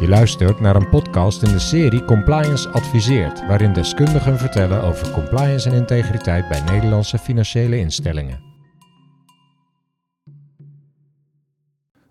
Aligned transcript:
Je 0.00 0.08
luistert 0.08 0.60
naar 0.60 0.76
een 0.76 0.88
podcast 0.88 1.42
in 1.42 1.52
de 1.52 1.58
serie 1.58 2.04
Compliance 2.04 2.68
Adviseert, 2.68 3.46
waarin 3.46 3.72
deskundigen 3.72 4.38
vertellen 4.38 4.82
over 4.82 5.10
compliance 5.10 5.70
en 5.70 5.76
integriteit 5.76 6.48
bij 6.48 6.60
Nederlandse 6.60 7.18
financiële 7.18 7.78
instellingen. 7.78 8.40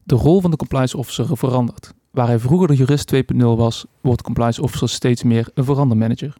De 0.04 0.16
rol 0.16 0.42
van 0.42 0.52
de 0.52 0.58
compliance 0.58 0.98
officer 0.98 1.38
verandert. 1.38 1.94
Waar 2.12 2.28
hij 2.28 2.40
vroeger 2.40 2.68
de 2.68 2.76
jurist 2.76 3.16
2.0 3.16 3.22
was, 3.38 3.86
wordt 4.02 4.22
compliance 4.22 4.62
officer 4.62 4.90
steeds 4.90 5.24
meer 5.24 5.50
een 5.54 5.64
verandermanager. 5.64 6.36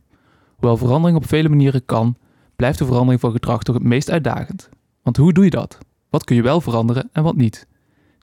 Hoewel 0.56 0.78
verandering 0.78 1.18
op 1.18 1.28
vele 1.28 1.50
manieren 1.50 1.86
kan, 1.86 2.18
blijft 2.56 2.80
de 2.80 2.86
verandering 2.86 3.20
van 3.20 3.32
gedrag 3.32 3.64
toch 3.64 3.76
het 3.76 3.84
meest 3.84 4.10
uitdagend. 4.10 4.70
Want 5.04 5.18
hoe 5.18 5.34
doe 5.34 5.44
je 5.44 5.50
dat? 5.50 5.78
Wat 6.10 6.24
kun 6.24 6.36
je 6.36 6.42
wel 6.42 6.62
veranderen 6.62 7.10
en 7.12 7.24
wat 7.24 7.36
niet? 7.36 7.68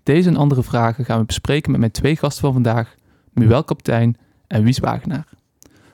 Deze 0.02 0.28
en 0.28 0.36
andere 0.36 0.62
vragen 0.62 1.04
gaan 1.04 1.18
we 1.18 1.24
bespreken 1.24 1.70
met 1.70 1.80
mijn 1.80 1.92
twee 1.92 2.16
gasten 2.16 2.42
van 2.42 2.52
vandaag, 2.52 2.94
Muel 3.34 3.64
Kaptein 3.64 4.16
en 4.46 4.64
Wies 4.64 4.78
Wagenaar. 4.78 5.28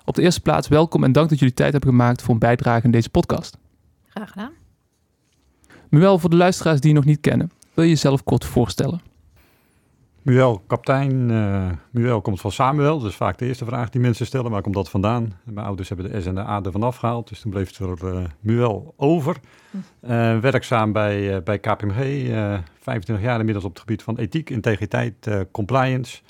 Op 0.05 0.15
de 0.15 0.23
eerste 0.23 0.41
plaats 0.41 0.69
welkom 0.69 1.05
en 1.05 1.13
dank 1.13 1.29
dat 1.29 1.39
jullie 1.39 1.55
tijd 1.55 1.73
hebben 1.73 1.91
gemaakt 1.91 2.23
voor 2.23 2.35
een 2.35 2.41
bijdrage 2.41 2.85
in 2.85 2.91
deze 2.91 3.11
podcast. 3.11 3.59
Graag 4.09 4.31
gedaan. 4.31 4.53
Muel, 5.89 6.19
voor 6.19 6.31
de 6.31 6.37
luisteraars 6.37 6.81
die 6.81 6.91
je 6.91 6.97
nog 6.97 7.05
niet 7.05 7.21
kennen, 7.21 7.51
wil 7.75 7.85
je 7.85 7.91
jezelf 7.91 8.25
kort 8.25 8.45
voorstellen? 8.45 9.01
Muel, 10.23 10.63
kaptein. 10.67 11.31
Uh, 11.31 11.71
Muel 11.91 12.21
komt 12.21 12.41
van 12.41 12.53
Samuel. 12.53 12.99
Dat 12.99 13.11
is 13.11 13.17
vaak 13.17 13.39
de 13.39 13.47
eerste 13.47 13.65
vraag 13.65 13.89
die 13.89 14.01
mensen 14.01 14.27
stellen. 14.27 14.51
Waar 14.51 14.63
komt 14.63 14.75
dat 14.75 14.91
vandaan? 14.91 15.39
Mijn 15.45 15.67
ouders 15.67 15.89
hebben 15.89 16.11
de 16.11 16.21
S 16.21 16.27
en 16.27 16.35
de 16.35 16.41
A 16.41 16.63
ervan 16.63 16.83
afgehaald. 16.83 17.29
Dus 17.29 17.41
toen 17.41 17.51
bleef 17.51 17.79
er 17.79 17.99
uh, 18.05 18.25
Muel 18.41 18.95
over. 18.97 19.37
Uh, 19.75 20.39
werkzaam 20.39 20.93
bij, 20.93 21.43
bij 21.43 21.59
KPMG. 21.59 22.29
25 22.81 23.21
jaar 23.21 23.39
inmiddels 23.39 23.65
op 23.65 23.71
het 23.71 23.81
gebied 23.81 24.03
van 24.03 24.17
ethiek, 24.17 24.51
integriteit, 24.51 25.31
compliance. 25.51 26.21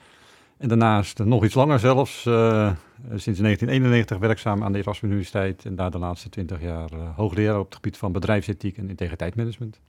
En 0.60 0.68
daarnaast 0.68 1.18
nog 1.18 1.44
iets 1.44 1.54
langer 1.54 1.78
zelfs. 1.78 2.22
sinds 2.22 3.40
1991 3.40 4.18
werkzaam 4.18 4.64
aan 4.64 4.72
de 4.72 4.78
Erasmus 4.78 5.10
Universiteit. 5.10 5.64
En 5.64 5.76
daar 5.76 5.90
de 5.90 5.98
laatste 5.98 6.28
20 6.28 6.62
jaar 6.62 6.90
hoogleraar 7.16 7.58
op 7.58 7.64
het 7.64 7.74
gebied 7.74 7.96
van 7.96 8.12
bedrijfsethiek 8.12 8.76
en 8.76 8.88
integriteitsmanagement. 8.88 9.80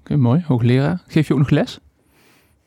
Oké, 0.00 0.16
mooi. 0.16 0.42
Hoogleraar. 0.46 1.02
Geef 1.06 1.26
je 1.26 1.32
ook 1.32 1.38
nog 1.38 1.50
les? 1.50 1.80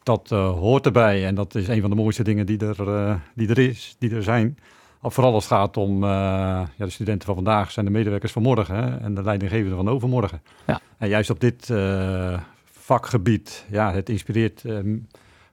dat 0.03 0.29
uh, 0.33 0.49
hoort 0.49 0.85
erbij. 0.85 1.25
En 1.25 1.35
dat 1.35 1.55
is 1.55 1.67
een 1.67 1.81
van 1.81 1.89
de 1.89 1.95
mooiste 1.95 2.23
dingen 2.23 2.45
die 2.45 2.65
er, 2.65 3.19
die 3.35 3.49
er 3.49 3.59
is, 3.59 3.95
die 3.99 4.15
er 4.15 4.23
zijn. 4.23 4.57
Vooral 5.01 5.33
als 5.33 5.43
het 5.43 5.53
gaat 5.53 5.77
om 5.77 6.03
uh, 6.03 6.09
ja, 6.75 6.85
de 6.85 6.89
studenten 6.89 7.25
van 7.25 7.35
vandaag 7.35 7.71
zijn 7.71 7.85
de 7.85 7.91
medewerkers 7.91 8.31
van 8.31 8.41
morgen 8.41 8.75
hè, 8.75 8.97
en 8.97 9.13
de 9.13 9.23
leidinggevenden 9.23 9.77
van 9.77 9.89
overmorgen. 9.89 10.41
Ja. 10.67 10.79
En 10.97 11.09
juist 11.09 11.29
op 11.29 11.39
dit 11.39 11.73
vakgebied, 12.63 13.65
ja, 13.69 13.93
het 13.93 14.09
inspireert. 14.09 14.63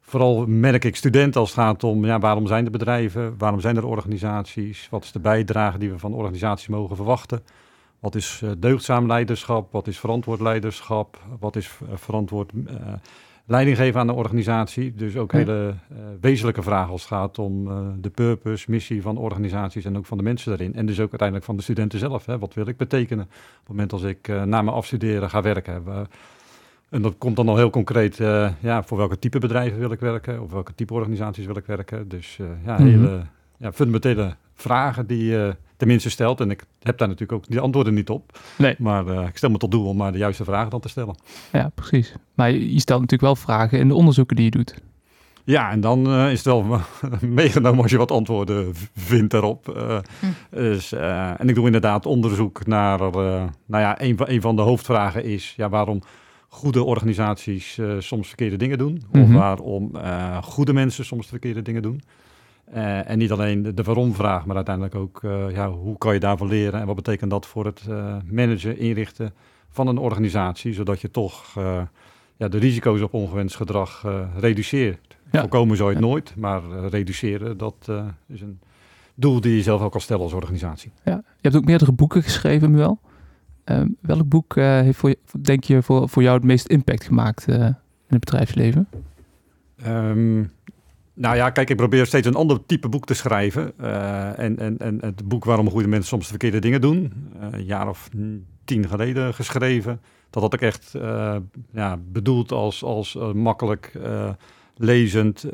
Vooral 0.08 0.46
merk 0.46 0.84
ik 0.84 0.96
studenten 0.96 1.40
als 1.40 1.50
het 1.50 1.58
gaat 1.58 1.84
om 1.84 2.04
ja, 2.04 2.18
waarom 2.18 2.46
zijn 2.46 2.64
er 2.64 2.70
bedrijven, 2.70 3.34
waarom 3.38 3.60
zijn 3.60 3.76
er 3.76 3.86
organisaties, 3.86 4.88
wat 4.90 5.04
is 5.04 5.12
de 5.12 5.20
bijdrage 5.20 5.78
die 5.78 5.90
we 5.90 5.98
van 5.98 6.14
organisaties 6.14 6.68
mogen 6.68 6.96
verwachten. 6.96 7.42
Wat 7.98 8.14
is 8.14 8.42
deugdzaam 8.58 9.06
leiderschap? 9.06 9.72
Wat 9.72 9.86
is 9.86 9.98
verantwoord 9.98 10.40
leiderschap? 10.40 11.22
Wat 11.40 11.56
is 11.56 11.70
verantwoord 11.94 12.52
leiding 13.48 13.76
geven 13.76 14.00
aan 14.00 14.06
de 14.06 14.12
organisatie. 14.12 14.94
Dus 14.94 15.16
ook 15.16 15.32
hele 15.32 15.74
uh, 15.92 15.98
wezenlijke 16.20 16.62
vragen 16.62 16.92
als 16.92 17.00
het 17.00 17.10
gaat 17.10 17.38
om 17.38 17.68
uh, 17.68 17.78
de 17.96 18.10
purpose, 18.10 18.70
missie 18.70 19.02
van 19.02 19.16
organisaties 19.16 19.84
en 19.84 19.96
ook 19.96 20.06
van 20.06 20.16
de 20.16 20.22
mensen 20.22 20.50
daarin. 20.50 20.74
En 20.74 20.86
dus 20.86 21.00
ook 21.00 21.10
uiteindelijk 21.10 21.46
van 21.46 21.56
de 21.56 21.62
studenten 21.62 21.98
zelf. 21.98 22.26
Hè. 22.26 22.38
Wat 22.38 22.54
wil 22.54 22.66
ik 22.66 22.76
betekenen 22.76 23.24
op 23.24 23.58
het 23.58 23.68
moment 23.68 23.92
als 23.92 24.02
ik 24.02 24.28
na 24.28 24.62
mijn 24.62 24.76
afstuderen 24.76 25.30
ga 25.30 25.42
werken? 25.42 25.82
En 26.90 27.02
dat 27.02 27.14
komt 27.18 27.36
dan 27.36 27.48
al 27.48 27.56
heel 27.56 27.70
concreet, 27.70 28.16
ja, 28.60 28.82
voor 28.84 28.98
welke 28.98 29.18
type 29.18 29.38
bedrijven 29.38 29.78
wil 29.78 29.92
ik 29.92 30.00
werken? 30.00 30.42
Of 30.42 30.50
welke 30.50 30.74
type 30.74 30.94
organisaties 30.94 31.46
wil 31.46 31.56
ik 31.56 31.66
werken? 31.66 32.08
Dus 32.08 32.38
ja, 32.64 32.72
mhm. 32.72 32.86
hele 32.86 33.22
ja, 33.56 33.72
fundamentele 33.72 34.36
vragen 34.54 35.06
die 35.06 35.54
tenminste 35.78 36.10
stelt. 36.10 36.40
En 36.40 36.50
ik 36.50 36.64
heb 36.82 36.98
daar 36.98 37.08
natuurlijk 37.08 37.38
ook 37.38 37.48
die 37.48 37.60
antwoorden 37.60 37.94
niet 37.94 38.10
op. 38.10 38.38
Nee. 38.56 38.74
Maar 38.78 39.06
uh, 39.06 39.26
ik 39.26 39.36
stel 39.36 39.50
me 39.50 39.58
tot 39.58 39.70
doel 39.70 39.86
om 39.86 39.96
maar 39.96 40.12
de 40.12 40.18
juiste 40.18 40.44
vragen 40.44 40.70
dan 40.70 40.80
te 40.80 40.88
stellen. 40.88 41.14
Ja, 41.52 41.70
precies. 41.74 42.14
Maar 42.34 42.50
je, 42.50 42.80
stelt 42.80 43.00
natuurlijk 43.00 43.32
wel 43.32 43.36
vragen 43.36 43.78
in 43.78 43.88
de 43.88 43.94
onderzoeken 43.94 44.36
die 44.36 44.44
je 44.44 44.50
doet. 44.50 44.74
Ja, 45.44 45.70
en 45.70 45.80
dan 45.80 46.08
uh, 46.08 46.30
is 46.30 46.44
het 46.44 46.46
wel 46.46 46.80
meegenomen 47.20 47.82
als 47.82 47.90
je 47.90 47.96
wat 47.96 48.10
antwoorden 48.10 48.74
vindt 48.94 49.30
daarop. 49.30 49.74
Uh, 49.76 49.98
hm. 50.20 50.26
dus, 50.50 50.92
en 50.92 51.48
ik 51.48 51.54
doe 51.54 51.66
inderdaad 51.66 52.06
onderzoek 52.06 52.66
naar, 52.66 52.98
nou 52.98 53.52
ja, 53.66 54.00
een, 54.02 54.16
een 54.18 54.40
van 54.40 54.56
de 54.56 54.62
hoofdvragen 54.62 55.24
is, 55.24 55.54
ja, 55.56 55.68
waarom 55.68 56.02
goede 56.48 56.84
organisaties 56.84 57.80
soms 57.98 58.28
verkeerde 58.28 58.56
dingen 58.56 58.78
doen. 58.78 59.02
Of 59.12 59.20
mhm. 59.20 59.32
waarom 59.32 59.92
goede 60.42 60.72
mensen 60.72 61.04
soms 61.04 61.26
verkeerde 61.26 61.62
dingen 61.62 61.82
doen. 61.82 62.02
Uh, 62.74 63.10
en 63.10 63.18
niet 63.18 63.32
alleen 63.32 63.62
de, 63.62 63.74
de 63.74 63.82
waarom-vraag, 63.82 64.46
maar 64.46 64.56
uiteindelijk 64.56 64.94
ook 64.94 65.20
ja, 65.52 65.70
hoe 65.70 65.98
kan 65.98 66.14
je 66.14 66.20
daarvan 66.20 66.48
leren 66.48 66.80
en 66.80 66.86
wat 66.86 66.96
betekent 66.96 67.30
dat 67.30 67.46
voor 67.46 67.64
het 67.64 67.82
managen, 68.30 68.78
inrichten 68.78 69.34
van 69.68 69.86
een 69.86 69.98
organisatie, 69.98 70.72
zodat 70.72 71.00
je 71.00 71.10
toch 71.10 71.54
ja, 72.36 72.48
de 72.48 72.58
risico's 72.58 73.00
op 73.00 73.14
ongewenst 73.14 73.56
gedrag 73.56 74.04
reduceert. 74.36 75.16
Ja. 75.30 75.40
Voorkomen 75.40 75.76
zou 75.76 75.88
je 75.88 75.96
het 75.96 76.04
nooit, 76.04 76.36
maar 76.36 76.62
reduceren, 76.88 77.56
dat 77.56 77.90
is 78.26 78.40
een 78.40 78.58
doel 79.14 79.40
die 79.40 79.56
je 79.56 79.62
zelf 79.62 79.82
ook 79.82 79.92
kan 79.92 80.00
stellen 80.00 80.22
als 80.22 80.32
organisatie. 80.32 80.92
Ja. 81.04 81.14
Je 81.14 81.22
hebt 81.40 81.56
ook 81.56 81.64
meerdere 81.64 81.92
boeken 81.92 82.22
geschreven, 82.22 82.70
Muel. 82.70 83.00
Ehm, 83.68 83.88
welk 84.00 84.28
boek 84.28 84.54
heeft 84.54 84.98
voor 84.98 85.14
denk 85.40 85.64
je 85.64 85.82
voor, 85.82 86.08
voor 86.08 86.22
jou 86.22 86.36
het 86.36 86.44
meest 86.44 86.66
impact 86.66 87.04
gemaakt 87.04 87.48
in 87.48 87.74
het 88.06 88.20
bedrijfsleven? 88.20 88.88
Um, 89.86 90.52
nou 91.14 91.36
ja, 91.36 91.50
kijk, 91.50 91.70
ik 91.70 91.76
probeer 91.76 92.06
steeds 92.06 92.26
een 92.26 92.34
ander 92.34 92.66
type 92.66 92.88
boek 92.88 93.06
te 93.06 93.14
schrijven. 93.14 93.72
Uh, 93.80 94.38
en, 94.38 94.58
en, 94.58 94.78
en 94.78 94.98
het 95.00 95.28
boek 95.28 95.44
Waarom 95.44 95.70
goede 95.70 95.88
mensen 95.88 96.08
soms 96.08 96.22
de 96.22 96.28
verkeerde 96.28 96.58
dingen 96.58 96.80
doen. 96.80 97.12
Een 97.50 97.64
jaar 97.64 97.88
of 97.88 98.08
tien 98.64 98.88
geleden 98.88 99.34
geschreven. 99.34 100.00
Dat 100.30 100.42
had 100.42 100.54
ik 100.54 100.60
echt 100.60 100.94
ja, 101.72 101.98
bedoeld 102.12 102.52
als, 102.52 102.84
als 102.84 103.18
makkelijk 103.32 103.92
lezend, 104.76 105.46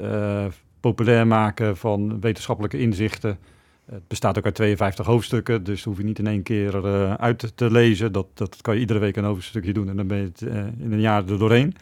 populair 0.81 1.27
maken 1.27 1.77
van 1.77 2.21
wetenschappelijke 2.21 2.79
inzichten. 2.79 3.39
Het 3.85 4.09
bestaat 4.09 4.39
ook 4.39 4.45
uit 4.45 4.55
52 4.55 5.07
hoofdstukken, 5.07 5.65
dus 5.65 5.85
hoef 5.85 5.97
je 5.97 6.05
niet 6.05 6.19
in 6.19 6.27
één 6.27 6.43
keer 6.43 6.87
uit 7.19 7.53
te 7.55 7.71
lezen. 7.71 8.13
Dat, 8.13 8.27
dat 8.35 8.57
kan 8.61 8.75
je 8.75 8.81
iedere 8.81 8.99
week 8.99 9.17
een 9.17 9.25
hoofdstukje 9.25 9.73
doen 9.73 9.89
en 9.89 9.97
dan 9.97 10.07
ben 10.07 10.17
je 10.17 10.25
het 10.25 10.41
in 10.79 10.93
een 10.93 11.01
jaar 11.01 11.29
er 11.29 11.39
doorheen. 11.39 11.75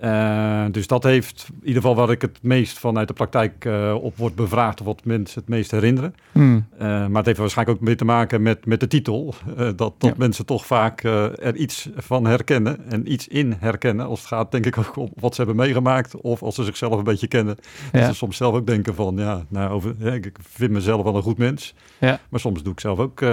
Uh, 0.00 0.64
dus 0.70 0.86
dat 0.86 1.02
heeft 1.02 1.46
in 1.52 1.66
ieder 1.66 1.82
geval 1.82 1.96
wat 1.96 2.10
ik 2.10 2.22
het 2.22 2.38
meest 2.42 2.78
vanuit 2.78 3.08
de 3.08 3.14
praktijk 3.14 3.64
uh, 3.64 3.94
op 4.00 4.16
wordt 4.16 4.34
bevraagd, 4.34 4.80
wat 4.80 5.04
mensen 5.04 5.40
het 5.40 5.48
meest 5.48 5.70
herinneren. 5.70 6.14
Hmm. 6.32 6.66
Uh, 6.74 6.78
maar 6.80 7.16
het 7.16 7.26
heeft 7.26 7.38
waarschijnlijk 7.38 7.78
ook 7.78 7.84
mee 7.84 7.94
te 7.94 8.04
maken 8.04 8.42
met, 8.42 8.66
met 8.66 8.80
de 8.80 8.86
titel. 8.86 9.34
dat 9.76 9.94
dat 9.98 10.16
mensen 10.16 10.46
toch 10.46 10.66
vaak 10.66 11.02
er 11.02 11.56
iets 11.56 11.88
van 11.96 12.26
herkennen 12.26 12.90
en 12.90 13.12
iets 13.12 13.28
in 13.28 13.56
herkennen. 13.58 14.06
Als 14.06 14.18
het 14.18 14.28
gaat 14.28 14.50
denk 14.50 14.66
ik 14.66 14.78
ook 14.78 14.96
om 14.96 15.10
wat 15.14 15.34
ze 15.34 15.42
hebben 15.42 15.64
meegemaakt. 15.64 16.16
Of 16.20 16.42
als 16.42 16.54
ze 16.54 16.64
zichzelf 16.64 16.98
een 16.98 17.04
beetje 17.04 17.28
kennen. 17.28 17.56
Ja. 17.92 17.98
Dat 17.98 18.08
ze 18.08 18.14
soms 18.14 18.36
zelf 18.36 18.54
ook 18.54 18.66
denken 18.66 18.94
van 18.94 19.16
ja, 19.16 19.44
nou, 19.48 19.70
over, 19.70 19.94
ja, 19.98 20.12
ik 20.12 20.38
vind 20.40 20.70
mezelf 20.70 21.02
wel 21.02 21.16
een 21.16 21.22
goed 21.22 21.38
mens. 21.38 21.74
Ja. 21.98 22.20
Maar 22.28 22.40
soms 22.40 22.62
doe 22.62 22.72
ik 22.72 22.80
zelf 22.80 22.98
ook 22.98 23.24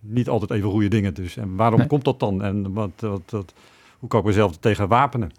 niet 0.00 0.28
altijd 0.28 0.50
even 0.50 0.70
goede 0.70 0.88
dingen. 0.88 1.14
Dus 1.14 1.36
en 1.36 1.56
waarom 1.56 1.86
komt 1.86 2.04
dat 2.04 2.20
dan? 2.20 2.42
En 2.42 2.72
wat, 2.72 2.90
wat, 2.96 3.22
wat, 3.26 3.54
hoe 3.98 4.08
kan 4.08 4.20
ik 4.20 4.26
mezelf 4.26 4.56
tegen 4.56 4.88
wapenen? 4.88 5.30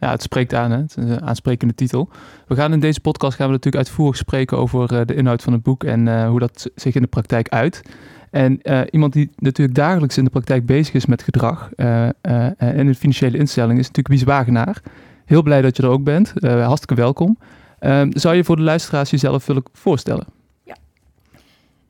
Ja, 0.00 0.10
het 0.10 0.22
spreekt 0.22 0.54
aan, 0.54 0.70
hè? 0.70 0.76
het 0.76 0.96
is 0.96 1.04
een 1.04 1.22
aansprekende 1.22 1.74
titel. 1.74 2.08
We 2.46 2.54
gaan 2.54 2.72
in 2.72 2.80
deze 2.80 3.00
podcast 3.00 3.36
gaan 3.36 3.46
we 3.46 3.52
natuurlijk 3.52 3.84
uitvoerig 3.84 4.16
spreken 4.16 4.58
over 4.58 4.92
uh, 4.92 5.00
de 5.06 5.14
inhoud 5.14 5.42
van 5.42 5.52
het 5.52 5.62
boek 5.62 5.84
en 5.84 6.06
uh, 6.06 6.28
hoe 6.28 6.38
dat 6.38 6.70
zich 6.74 6.94
in 6.94 7.02
de 7.02 7.08
praktijk 7.08 7.48
uit. 7.48 7.82
En 8.30 8.60
uh, 8.62 8.80
iemand 8.90 9.12
die 9.12 9.30
natuurlijk 9.36 9.76
dagelijks 9.76 10.18
in 10.18 10.24
de 10.24 10.30
praktijk 10.30 10.66
bezig 10.66 10.94
is 10.94 11.06
met 11.06 11.22
gedrag 11.22 11.70
en 11.72 12.56
in 12.58 12.94
financiële 12.94 13.38
instellingen 13.38 13.78
is 13.80 13.86
natuurlijk 13.86 14.14
Wies 14.14 14.22
Wagenaar. 14.22 14.82
Heel 15.24 15.42
blij 15.42 15.62
dat 15.62 15.76
je 15.76 15.82
er 15.82 15.88
ook 15.88 16.04
bent. 16.04 16.32
hartstikke 16.40 16.94
welkom. 16.94 17.38
Ehm, 17.78 18.10
zou 18.12 18.34
je 18.34 18.44
voor 18.44 18.56
de 18.56 18.62
luisteraars 18.62 19.10
jezelf 19.10 19.46
willen 19.46 19.62
voorstellen? 19.72 20.26
Ja, 20.64 20.76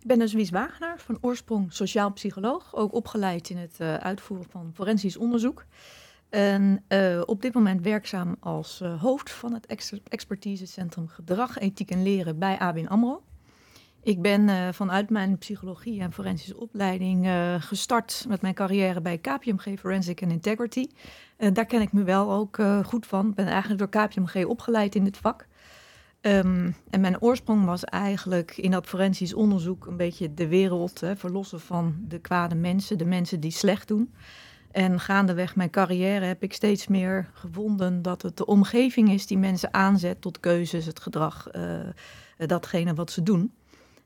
ik 0.01 0.07
ben 0.07 0.19
dus 0.19 0.33
Wies 0.33 0.51
Wagenaar, 0.51 0.99
van 0.99 1.19
oorsprong 1.21 1.73
sociaal 1.73 2.13
psycholoog. 2.13 2.75
Ook 2.75 2.95
opgeleid 2.95 3.51
in 3.51 3.57
het 3.57 3.81
uitvoeren 4.01 4.47
van 4.51 4.71
forensisch 4.75 5.17
onderzoek. 5.17 5.65
En 6.29 6.85
uh, 6.89 7.23
op 7.27 7.43
dit 7.43 7.55
moment 7.55 7.83
werkzaam 7.83 8.37
als 8.41 8.81
uh, 8.83 9.03
hoofd 9.03 9.31
van 9.31 9.53
het 9.53 9.67
ex 9.67 9.93
expertisecentrum 10.09 11.09
Gedrag, 11.09 11.59
Ethiek 11.59 11.91
en 11.91 12.03
Leren 12.03 12.39
bij 12.39 12.59
ABN 12.59 12.87
AMRO. 12.87 13.23
Ik 14.03 14.23
ben 14.23 14.49
uh, 14.49 14.69
vanuit 14.73 15.11
mijn 15.11 15.39
psychologie 15.39 16.01
en 16.01 16.13
forensische 16.13 16.61
opleiding 16.61 17.29
gestart 17.59 18.25
met 18.29 18.43
mijn 18.43 18.55
carrière 18.55 19.01
bij 19.01 19.19
KPMG 19.19 19.79
Forensic 19.79 20.23
and 20.23 20.33
Integrity. 20.33 20.87
daar 21.53 21.67
ken 21.67 21.81
ik 21.81 21.93
me 21.93 22.03
wel 22.03 22.33
ook 22.33 22.59
goed 22.83 23.07
van. 23.07 23.29
Ik 23.29 23.35
ben 23.35 23.47
eigenlijk 23.47 23.79
door 23.79 24.05
KPMG 24.05 24.45
opgeleid 24.45 24.95
in 24.95 25.05
dit 25.05 25.17
vak. 25.17 25.47
Um, 26.27 26.75
en 26.91 27.01
mijn 27.01 27.21
oorsprong 27.21 27.65
was 27.65 27.85
eigenlijk 27.85 28.57
in 28.57 28.71
dat 28.71 28.87
forensisch 28.87 29.35
onderzoek 29.35 29.87
een 29.87 29.97
beetje 29.97 30.35
de 30.35 30.49
wereld 30.49 31.01
hè, 31.01 31.17
verlossen 31.17 31.61
van 31.61 31.95
de 32.09 32.19
kwade 32.19 32.55
mensen, 32.55 32.99
de 32.99 33.05
mensen 33.05 33.41
die 33.41 33.51
slecht 33.51 33.89
doen. 33.89 34.15
En 34.71 35.01
gaandeweg 35.01 35.57
mijn 35.57 35.71
carrière 35.71 36.25
heb 36.25 36.43
ik 36.43 36.53
steeds 36.53 36.87
meer 36.87 37.31
gevonden 37.33 38.03
dat 38.03 38.23
het 38.23 38.37
de 38.37 38.47
omgeving 38.47 39.13
is 39.13 39.27
die 39.27 39.39
mensen 39.39 39.75
aanzet 39.75 40.21
tot 40.21 40.41
keuzes, 40.41 40.87
het 40.87 41.01
gedrag, 41.01 41.47
uh, 41.53 41.63
datgene 42.47 42.95
wat 42.95 43.11
ze 43.11 43.23
doen. 43.23 43.53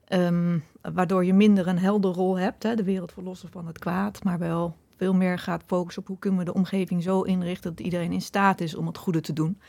Ehm, 0.04 0.58
waardoor 0.92 1.24
je 1.24 1.34
minder 1.34 1.66
een 1.66 1.78
helder 1.78 2.12
rol 2.12 2.38
hebt, 2.38 2.62
hè, 2.62 2.74
de 2.74 2.84
wereld 2.84 3.12
verlossen 3.12 3.50
van 3.50 3.66
het 3.66 3.78
kwaad, 3.78 4.24
maar 4.24 4.38
wel 4.38 4.76
veel 4.96 5.14
meer 5.14 5.38
gaat 5.38 5.62
focussen 5.66 6.02
op 6.02 6.08
hoe 6.08 6.18
kunnen 6.18 6.38
we 6.38 6.44
de 6.44 6.54
omgeving 6.54 7.02
zo 7.02 7.22
inrichten 7.22 7.70
dat 7.74 7.84
iedereen 7.84 8.12
in 8.12 8.22
staat 8.22 8.60
is 8.60 8.74
om 8.74 8.86
het 8.86 8.98
goede 8.98 9.20
te 9.20 9.32
doen. 9.32 9.60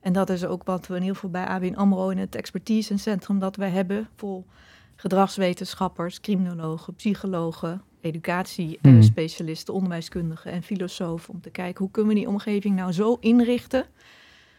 En 0.00 0.12
dat 0.12 0.30
is 0.30 0.44
ook 0.44 0.64
wat 0.64 0.86
we 0.86 0.94
in 0.94 1.00
ieder 1.00 1.14
geval 1.14 1.30
bij 1.30 1.46
ABN 1.46 1.74
AMRO 1.74 2.08
in 2.08 2.18
het 2.18 2.34
expertisecentrum 2.34 3.38
dat 3.38 3.56
we 3.56 3.64
hebben, 3.64 4.08
vol 4.16 4.46
gedragswetenschappers, 4.96 6.20
criminologen, 6.20 6.94
psychologen, 6.94 7.82
educatiespecialisten, 8.06 9.74
onderwijskundigen 9.74 10.52
en 10.52 10.62
filosofen, 10.62 11.34
om 11.34 11.40
te 11.40 11.50
kijken 11.50 11.82
hoe 11.82 11.90
kunnen 11.90 12.14
we 12.14 12.18
die 12.18 12.28
omgeving 12.28 12.76
nou 12.76 12.92
zo 12.92 13.16
inrichten 13.20 13.84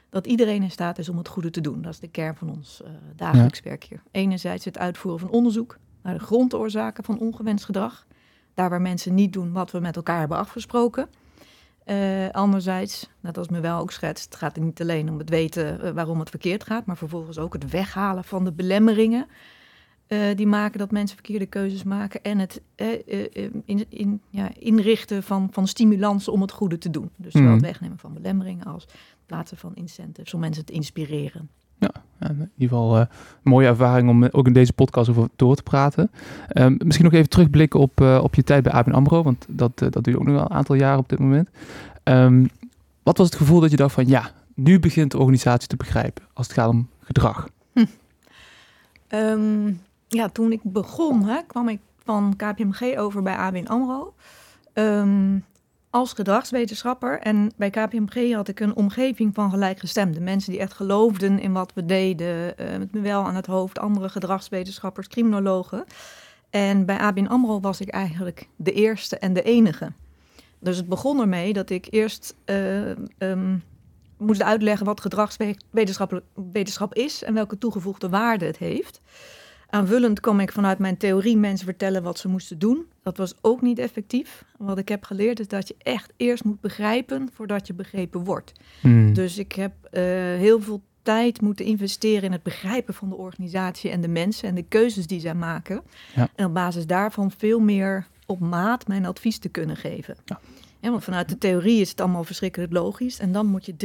dat 0.10 0.28
iedereen 0.28 0.64
in 0.64 0.72
staat 0.72 0.98
is 0.98 1.10
om 1.10 1.18
het 1.18 1.28
goede 1.28 1.50
te 1.50 1.62
doen. 1.62 1.82
Dat 1.82 1.94
is 1.94 2.00
de 2.00 2.08
kern 2.08 2.36
van 2.36 2.50
ons 2.50 2.82
uh, 2.84 2.90
dagelijks 3.16 3.62
werk 3.62 3.84
hier. 3.84 4.02
Enerzijds 4.12 4.66
het 4.66 4.78
uitvoeren 4.78 5.20
van 5.20 5.30
onderzoek 5.30 5.78
naar 6.04 6.14
de 6.14 6.26
grondoorzaken 6.26 7.04
van 7.04 7.20
ongewenst 7.20 7.66
gedrag. 7.66 8.06
Daar 8.54 8.70
waar 8.70 8.82
mensen 8.82 9.14
niet 9.14 9.34
doen 9.34 9.52
wat 9.52 9.72
we 9.72 9.80
met 9.80 9.96
elkaar 9.96 10.20
hebben 10.20 10.38
afgesproken. 10.38 11.10
Uh, 11.86 12.30
anderzijds, 12.32 13.10
net 13.20 13.38
als 13.38 13.48
me 13.48 13.60
wel 13.60 13.80
ook 13.80 13.92
schetst, 13.92 14.26
het 14.26 14.36
gaat 14.36 14.56
niet 14.56 14.82
alleen 14.82 15.10
om 15.10 15.18
het 15.18 15.30
weten 15.30 15.94
waarom 15.94 16.20
het 16.20 16.30
verkeerd 16.30 16.64
gaat, 16.64 16.86
maar 16.86 16.98
vervolgens 16.98 17.38
ook 17.38 17.54
het 17.54 17.70
weghalen 17.70 18.24
van 18.24 18.44
de 18.44 18.52
belemmeringen 18.52 19.28
uh, 20.08 20.20
die 20.36 20.48
maken 20.48 20.80
dat 20.80 20.92
mensen 20.92 21.18
verkeerde 21.18 21.46
keuzes 21.46 21.84
maken 21.84 22.24
en 22.24 22.40
het 22.40 22.62
in, 23.66 23.86
in, 23.90 24.22
ja, 24.30 24.50
inrichten 24.60 25.24
van, 25.24 25.48
van 25.52 25.68
stimulansen 25.68 26.34
om 26.34 26.42
het 26.42 26.52
goede 26.52 26.78
te 26.78 26.90
doen. 26.90 27.10
Dus 27.16 27.34
zowel 27.34 27.52
het 27.52 27.62
wegnemen 27.62 27.98
van 27.98 28.14
belemmeringen 28.14 28.66
als 28.66 28.86
plaatsen 29.26 29.58
van 29.58 29.76
incentives 29.76 30.34
om 30.34 30.40
mensen 30.40 30.66
te 30.66 30.74
inspireren. 30.74 31.50
Ja, 31.80 31.92
in 32.20 32.52
ieder 32.58 32.78
geval 32.78 32.98
een 32.98 33.08
mooie 33.44 33.68
ervaring 33.68 34.10
om 34.10 34.26
ook 34.26 34.48
in 34.48 34.54
deze 34.54 34.74
podcast 34.74 35.10
over 35.10 35.30
door 35.36 35.56
te 35.56 35.64
praten. 35.64 36.12
Um, 36.54 36.78
misschien 36.84 37.06
nog 37.06 37.14
even 37.14 37.30
terugblikken 37.30 37.80
op, 37.80 38.02
op 38.02 38.36
je 38.36 38.44
tijd 38.44 38.64
bij 38.64 38.72
ABN 38.72 38.92
AMRO, 38.92 39.24
want 39.24 39.46
dat, 39.50 39.78
dat 39.78 39.94
doe 39.94 40.14
je 40.14 40.20
ook 40.20 40.26
nog 40.26 40.36
wel 40.36 40.44
een 40.44 40.52
aantal 40.52 40.76
jaren 40.76 41.00
op 41.00 41.10
dit 41.10 41.20
moment. 41.20 41.50
Um, 42.04 42.50
wat 43.04 43.18
was 43.18 43.28
het 43.28 43.36
gevoel 43.36 43.60
dat 43.60 43.72
je 43.72 43.78
dacht 43.78 43.94
van 43.94 44.08
ja, 44.08 44.32
nu 44.54 44.80
begint 44.80 45.12
de 45.12 45.18
organisatie 45.18 45.68
te 45.68 45.76
begrijpen 45.76 46.24
als 46.34 46.48
het 46.48 46.56
gaat 46.56 46.70
om 46.70 46.90
gedrag? 47.00 47.48
Hm. 49.10 49.16
Um, 49.16 49.80
ja, 50.08 50.30
toen 50.30 50.52
ik 50.52 50.60
begon 50.64 51.24
hè, 51.24 51.42
kwam 51.48 51.70
ik 51.70 51.80
van 52.04 52.34
KPMG 52.36 52.98
over 52.98 53.24
bij 53.24 53.36
ABN 53.36 53.66
AMRO 53.66 54.14
als 55.90 56.14
gedragswetenschapper. 56.14 57.20
En 57.20 57.52
bij 57.56 57.70
KPMG 57.70 58.34
had 58.34 58.48
ik 58.48 58.60
een 58.60 58.76
omgeving 58.76 59.34
van 59.34 59.50
gelijkgestemden. 59.50 60.24
Mensen 60.24 60.52
die 60.52 60.62
echt 60.62 60.74
geloofden 60.74 61.40
in 61.40 61.54
wat 61.54 61.74
we 61.74 61.86
deden. 61.86 62.54
Uh, 62.62 62.78
met 62.78 62.94
me 62.94 63.02
wel 63.02 63.26
aan 63.26 63.36
het 63.36 63.46
hoofd, 63.46 63.80
andere 63.80 64.10
gedragswetenschappers, 64.10 65.08
criminologen. 65.08 65.86
En 66.50 66.86
bij 66.86 66.98
ABN 66.98 67.26
AMRO 67.26 67.60
was 67.60 67.82
ik 67.82 67.90
eigenlijk 67.90 68.48
de 68.56 68.72
eerste 68.72 69.18
en 69.18 69.34
de 69.34 69.42
enige. 69.42 69.92
Dus 70.60 70.78
het 70.78 70.88
begon 70.88 71.20
ermee 71.20 71.54
dat 71.54 71.70
ik 71.70 71.88
eerst 71.90 72.36
uh, 72.46 72.90
um, 73.18 73.64
moest 74.18 74.44
uitleggen 74.44 74.86
wat 74.86 75.02
gedragswetenschap 75.02 76.94
is 76.94 77.24
en 77.24 77.34
welke 77.34 77.58
toegevoegde 77.58 78.10
waarde 78.10 78.46
het 78.46 78.58
heeft. 78.58 79.02
Aanvullend 79.70 80.20
kwam 80.20 80.40
ik 80.40 80.52
vanuit 80.52 80.80
mijn 80.80 80.98
theorie 80.98 81.38
mensen 81.38 81.66
vertellen 81.66 82.04
wat 82.04 82.20
ze 82.20 82.28
moesten 82.28 82.60
doen. 82.60 82.86
Dat 83.04 83.18
was 83.18 83.34
ook 83.42 83.62
niet 83.62 83.80
effectief. 83.80 84.46
Wat 84.58 84.78
ik 84.78 84.90
heb 84.90 85.04
geleerd 85.04 85.40
is 85.40 85.48
dat 85.48 85.68
je 85.68 85.76
echt 85.78 86.14
eerst 86.18 86.44
moet 86.44 86.62
begrijpen 86.62 87.30
voordat 87.34 87.68
je 87.68 87.74
begrepen 87.74 88.24
wordt. 88.24 88.52
Hmm. 88.82 89.14
Dus 89.14 89.38
ik 89.38 89.52
heb 89.52 89.72
uh, 89.84 90.02
heel 90.38 90.62
veel 90.62 90.82
tijd 91.02 91.42
moeten 91.42 91.66
investeren 91.66 92.24
in 92.24 92.32
het 92.32 92.44
begrijpen 92.44 92.94
van 92.94 93.10
de 93.10 93.16
organisatie 93.16 93.90
en 93.90 94.02
de 94.02 94.08
mensen 94.08 94.50
en 94.50 94.56
de 94.56 94.64
keuzes 94.64 95.08
die 95.08 95.20
zij 95.20 95.36
maken. 95.36 95.82
Ja. 96.16 96.30
En 96.36 96.46
op 96.46 96.54
basis 96.54 96.86
daarvan 96.86 97.32
veel 97.32 97.60
meer 97.60 98.08
op 98.26 98.40
maat 98.40 98.88
mijn 98.88 99.06
advies 99.06 99.38
te 99.38 99.50
kunnen 99.50 99.78
geven. 99.78 100.16
Ja. 100.26 100.40
Ja, 100.80 100.90
want 100.90 101.04
vanuit 101.04 101.30
de 101.30 101.38
theorie 101.38 101.82
is 101.82 101.90
het 101.90 102.02
allemaal 102.02 102.24
verschrikkelijk 102.24 102.72
logisch. 102.72 103.20
En 103.20 103.32
dan 103.32 103.46
moet 103.46 103.66
je 103.66 103.76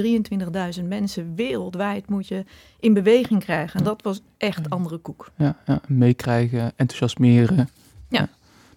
23.000 0.81 0.89
mensen 0.89 1.35
wereldwijd 1.35 2.09
moet 2.09 2.29
je 2.29 2.45
in 2.81 2.95
beweging 2.95 3.41
krijgen. 3.41 3.79
En 3.79 3.85
dat 3.85 4.03
was 4.03 4.21
echt 4.37 4.71
andere 4.71 4.99
koek. 4.99 5.31
Ja, 5.37 5.57
ja 5.67 5.81
meekrijgen, 5.87 6.73
enthousiasmeren. 6.77 7.69
Ja. 8.09 8.29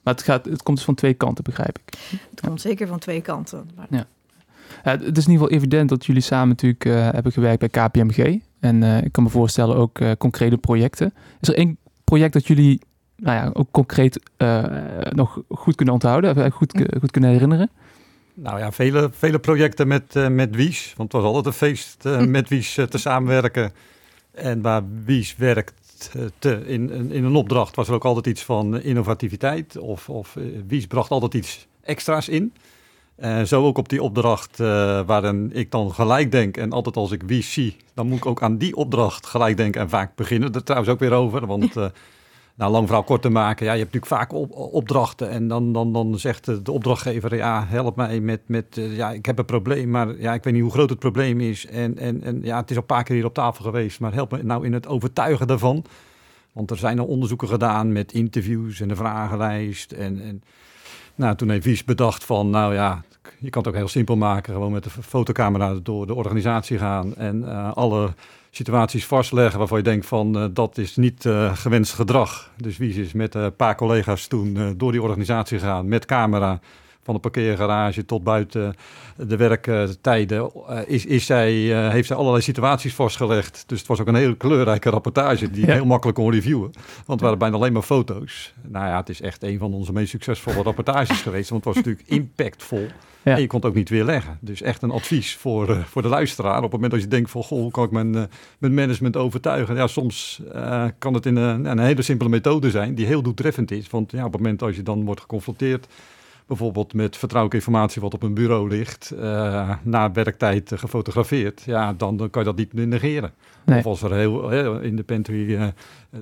Maar 0.04 0.14
het, 0.14 0.24
gaat, 0.24 0.46
het 0.46 0.64
komt 0.64 0.78
dus 0.78 0.86
van 0.86 0.96
twee 0.96 1.14
kanten, 1.14 1.44
begrijp 1.44 1.78
ik. 1.78 2.00
Het 2.30 2.42
komt 2.42 2.62
zeker 2.62 2.88
van 2.88 3.00
twee 3.00 3.22
kanten. 3.22 3.70
Maar... 3.76 3.88
Ja. 3.90 4.06
het 4.82 5.02
is 5.02 5.08
in 5.08 5.32
ieder 5.32 5.32
geval 5.32 5.50
evident 5.50 5.90
dat 5.90 6.06
jullie 6.06 6.22
samen 6.22 6.48
natuurlijk 6.48 6.86
uh, 6.86 7.10
hebben 7.10 7.32
gewerkt 7.32 7.60
bij 7.60 7.70
KPMG. 7.70 8.40
En 8.60 8.82
uh, 8.82 9.04
ik 9.04 9.12
kan 9.12 9.24
me 9.24 9.30
voorstellen 9.30 9.76
ook 9.76 10.00
uh, 10.00 10.12
concrete 10.18 10.58
projecten. 10.58 11.14
Is 11.42 11.48
er 11.48 11.56
één 11.56 11.78
project 12.04 12.34
dat 12.34 12.48
jullie 12.48 12.82
nou 13.16 13.38
ja, 13.38 13.50
ook 13.54 13.72
concreet 13.72 14.20
nog 15.10 15.42
goed 15.50 15.76
kunnen 15.76 15.94
onthouden, 15.94 16.52
goed, 16.52 16.84
goed 17.00 17.12
kunnen 17.12 17.30
herinneren? 17.30 17.70
Nou 18.38 18.60
ja, 18.60 18.72
vele, 18.72 19.10
vele 19.12 19.40
projecten 19.40 19.88
met, 19.88 20.16
uh, 20.16 20.28
met 20.28 20.56
Wies. 20.56 20.94
Want 20.98 21.12
het 21.12 21.22
was 21.22 21.32
altijd 21.32 21.46
een 21.46 21.60
feest 21.60 22.06
uh, 22.06 22.22
met 22.22 22.50
Wies 22.50 22.78
uh, 22.78 22.86
te 22.86 22.98
samenwerken. 22.98 23.74
En 24.32 24.62
waar 24.62 24.84
Wies 25.06 25.36
werkt 25.36 25.74
te, 26.40 26.66
in, 26.66 27.12
in 27.12 27.24
een 27.24 27.36
opdracht 27.36 27.76
was 27.76 27.88
er 27.88 27.94
ook 27.94 28.06
altijd 28.06 28.28
iets 28.28 28.44
van 28.44 28.82
innovativiteit. 28.82 29.78
Of, 29.78 30.10
of 30.10 30.38
Wies 30.68 30.88
bracht 30.88 31.10
altijd 31.10 31.34
iets 31.34 31.68
extra's 31.82 32.28
in. 32.28 32.54
zo 33.46 33.66
ook 33.66 33.78
op 33.78 33.90
die 33.90 34.02
opdracht 34.02 34.58
waarin 35.06 35.50
ik 35.54 35.72
dan 35.72 35.94
gelijk 35.94 36.32
denk. 36.32 36.58
En 36.58 36.72
altijd 36.72 36.98
als 36.98 37.12
ik 37.12 37.24
Wies 37.24 37.54
zie, 37.54 37.78
dan 37.94 38.08
moet 38.08 38.18
ik 38.18 38.26
ook 38.26 38.42
aan 38.42 38.58
die 38.58 38.76
opdracht 38.76 39.26
gelijk 39.26 39.58
denken. 39.58 39.82
En 39.82 39.90
vaak 39.90 40.16
beginnen 40.16 40.54
er 40.54 40.64
trouwens 40.64 40.92
ook 40.92 41.00
weer 41.00 41.14
over. 41.14 41.46
Want 41.46 41.74
nou, 42.56 42.72
lang 42.72 42.86
verhaal 42.86 43.04
kort 43.04 43.22
te 43.22 43.30
maken. 43.30 43.66
Ja, 43.66 43.74
je 43.74 43.80
hebt 43.80 43.94
natuurlijk 43.94 44.22
vaak 44.22 44.54
opdrachten 44.74 45.30
en 45.30 45.48
dan, 45.48 45.74
dan, 45.74 45.94
dan 45.94 46.20
zegt 46.20 46.66
de, 46.66 46.72
opdrachtgever, 46.72 47.36
ja, 47.36 47.66
help 47.68 47.96
mij 47.96 48.20
met, 48.20 48.42
met 48.46 48.78
uh, 48.78 48.96
ja, 48.96 49.12
ik 49.12 49.26
heb 49.26 49.40
een 49.40 49.46
probleem, 49.46 49.90
maar 49.90 50.20
ja, 50.20 50.34
ik 50.34 50.44
weet 50.44 50.54
niet 50.54 50.62
hoe 50.62 50.72
groot 50.72 50.90
het 50.90 51.00
probleem 51.00 51.42
is. 51.42 51.66
En, 51.66 51.98
en, 51.98 52.24
en 52.24 52.40
ja, 52.44 52.58
het 52.58 52.70
is 52.70 52.76
al 52.76 52.82
een 52.82 52.88
paar 52.88 53.04
keer 53.04 53.16
hier 53.16 53.26
op 53.26 53.34
tafel 53.34 53.64
geweest, 53.64 54.00
maar 54.00 54.14
help 54.14 54.32
me 54.32 54.44
nou 54.44 54.66
in 54.66 54.74
het 54.74 54.88
overtuigen 54.88 55.48
daarvan. 55.48 55.86
Want 56.52 56.72
er 56.72 56.78
zijn 56.78 57.00
al 57.00 57.06
onderzoeken 57.06 57.48
gedaan 57.48 57.92
met 57.92 58.14
interviews 58.14 58.80
en 58.80 58.90
een 58.90 58.96
vragenlijst. 58.96 59.92
En, 59.92 60.22
en 60.22 60.44
nou, 61.16 61.36
toen 61.36 61.50
heeft 61.50 61.66
Wies 61.66 61.84
bedacht 61.84 62.24
van, 62.24 62.50
nou 62.50 62.74
ja, 62.74 63.04
je 63.40 63.50
kan 63.50 63.62
het 63.62 63.72
ook 63.72 63.78
heel 63.78 63.88
simpel 63.88 64.16
maken. 64.16 64.54
Gewoon 64.54 64.72
met 64.72 64.84
de 64.84 64.90
fotocamera 64.90 65.74
door 65.84 66.08
de 66.08 66.14
organisatie 66.14 66.78
gaan 66.78 67.16
en 67.16 67.42
uh, 67.42 67.74
alle 67.74 68.14
situaties 68.56 69.06
vastleggen 69.06 69.60
waarvan 69.60 69.78
je 69.78 69.84
denkt 69.84 70.06
van 70.06 70.38
uh, 70.38 70.46
dat 70.54 70.78
is 70.78 70.96
niet 70.96 71.26
uh, 71.26 71.56
gewenst 71.56 71.94
gedrag. 71.94 72.52
Dus 72.58 72.78
wie 72.78 73.02
is 73.02 73.14
met 73.14 73.36
een 73.36 73.56
paar 73.56 73.76
collega's 73.76 74.28
toen 74.28 74.74
door 74.78 74.92
die 74.92 75.02
organisatie 75.02 75.60
gegaan 75.60 75.88
met 75.88 76.06
camera 76.06 76.60
van 77.04 77.14
de 77.14 77.20
parkeergarage 77.20 78.06
tot 78.06 78.24
buiten 78.24 78.76
de 79.16 79.36
werktijden, 79.36 80.52
is, 80.88 81.06
is 81.06 81.26
zij, 81.26 81.52
heeft 81.92 82.08
zij 82.08 82.18
allerlei 82.18 82.42
situaties 82.44 82.94
vastgelegd. 82.94 83.64
Dus 83.68 83.80
het 83.80 83.88
was 83.88 84.02
ook 84.02 84.08
een 84.08 84.16
hele 84.16 84.38
kleurrijke 84.38 84.90
rapportage 84.90 85.52
die 85.52 85.66
ja. 85.66 85.74
heel 85.74 85.86
makkelijk 85.86 86.18
kon 86.18 86.32
reviewen. 86.32 86.72
Want 86.96 87.06
het 87.08 87.22
waren 87.22 87.38
bijna 87.38 87.56
alleen 87.56 87.74
maar 87.74 87.82
foto's. 87.82 88.54
Nou 88.62 88.86
ja, 88.86 88.98
het 88.98 89.10
is 89.10 89.22
echt 89.22 89.44
een 89.44 89.58
van 89.58 89.74
onze 89.74 89.94
meest 89.94 90.10
succesvolle 90.10 90.64
rapportages 90.64 91.22
geweest, 91.22 91.50
want 91.50 91.66
het 91.66 91.76
was 91.76 91.84
natuurlijk 91.84 92.10
impactvol. 92.20 92.88
Ja. 93.26 93.38
Je 93.38 93.48
kon 93.48 93.60
het 93.60 93.70
ook 93.70 93.76
niet 93.76 93.90
weerleggen. 93.90 94.38
Dus 94.42 94.62
echt 94.62 94.82
een 94.82 94.92
advies 94.92 95.36
voor, 95.36 95.70
uh, 95.70 95.84
voor 95.84 96.02
de 96.02 96.08
luisteraar. 96.08 96.58
Op 96.58 96.64
het 96.64 96.72
moment 96.72 96.92
dat 96.92 97.02
je 97.02 97.08
denkt 97.08 97.32
van, 97.32 97.44
goh, 97.44 97.60
hoe 97.60 97.72
kan 97.72 97.84
ik 97.84 97.92
mijn, 97.92 98.16
uh, 98.16 98.24
mijn 98.60 98.74
management 98.74 99.18
overtuigen? 99.18 99.76
Ja, 99.76 99.88
soms 99.88 100.42
uh, 100.56 100.86
kan 100.98 101.14
het 101.14 101.26
in 101.26 101.36
een, 101.36 101.66
een, 101.66 101.80
hele 101.80 102.02
simpele 102.02 102.30
methode 102.30 102.70
zijn 102.70 102.96
die 102.96 103.06
heel 103.06 103.22
doeltreffend 103.22 103.72
is. 103.72 103.90
Want 103.90 104.12
ja, 104.12 104.26
op 104.26 104.32
het 104.32 104.42
moment 104.42 104.62
als 104.62 104.76
je 104.76 104.84
dan 104.84 105.06
wordt 105.06 105.22
geconfronteerd 105.22 105.88
bijvoorbeeld 106.48 106.94
met 106.94 107.18
vertrouwelijke 107.18 107.66
informatie 107.66 108.02
wat 108.02 108.14
op 108.14 108.24
een 108.24 108.34
bureau 108.34 108.70
ligt, 108.70 109.14
uh, 109.16 109.76
na 109.84 110.12
werktijd 110.12 110.72
uh, 110.72 110.80
gefotografeerd, 110.80 111.62
ja, 111.66 111.94
dan, 111.94 112.18
dan, 112.18 112.30
kan 112.30 112.44
je 112.44 112.54
dat 112.54 112.58
niet 112.58 112.74
negeren. 112.74 113.32
Nee. 113.66 113.80
Of 113.80 113.86
als 113.86 114.02
er 114.02 114.14
heel, 114.14 114.50
heel 114.50 114.80
in 114.80 114.96
de 114.96 115.04
pantry 115.04 115.52
uh, 115.52 115.68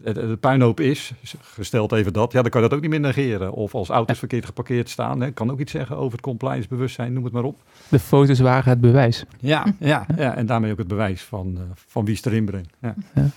het, 0.03 0.39
puinhoop 0.39 0.80
is, 0.80 1.13
gesteld 1.42 1.92
even 1.92 2.13
dat, 2.13 2.32
ja, 2.32 2.42
dan 2.42 2.51
kan 2.51 2.62
je 2.62 2.68
dat 2.68 2.77
ook 2.77 2.84
niet 2.84 2.92
meer 2.92 3.00
negeren. 3.00 3.51
Of 3.51 3.75
als 3.75 3.89
auto's 3.89 4.20
verkeerd 4.20 4.46
geparkeerd 4.46 4.89
staan, 4.89 5.22
hè, 5.22 5.32
kan 5.32 5.51
ook 5.51 5.60
iets 5.60 5.72
zeggen 5.72 5.98
over 5.98 6.12
het 6.12 6.22
compliance 6.22 6.68
bewustzijn, 6.68 7.13
noem 7.13 7.24
het 7.24 7.34
maar 7.34 7.44
op. 7.44 7.58
De 7.89 8.00
foto's 8.00 8.39
waren 8.39 8.70
het 8.70 8.82
bewijs. 8.82 9.25
Ja, 9.39 9.65
ja, 9.80 10.06
ja 10.15 10.36
en 10.36 10.46
daarmee 10.46 10.72
ook 10.72 10.77
het 10.77 10.88
bewijs 10.88 11.22
van, 11.22 11.58
van 11.75 12.06
wie 12.06 12.15
het 12.15 12.25
erin 12.25 12.46
brengt. 12.46 12.74
Ja. 12.82 12.96
Ja. 13.15 13.30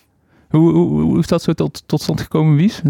Hoe, 0.49 0.73
hoe, 0.73 1.01
hoe, 1.03 1.19
is 1.19 1.27
dat 1.27 1.43
zo 1.43 1.53
tot, 1.53 1.83
tot 1.87 2.03
stand 2.03 2.21
gekomen, 2.21 2.57
Wies? 2.57 2.83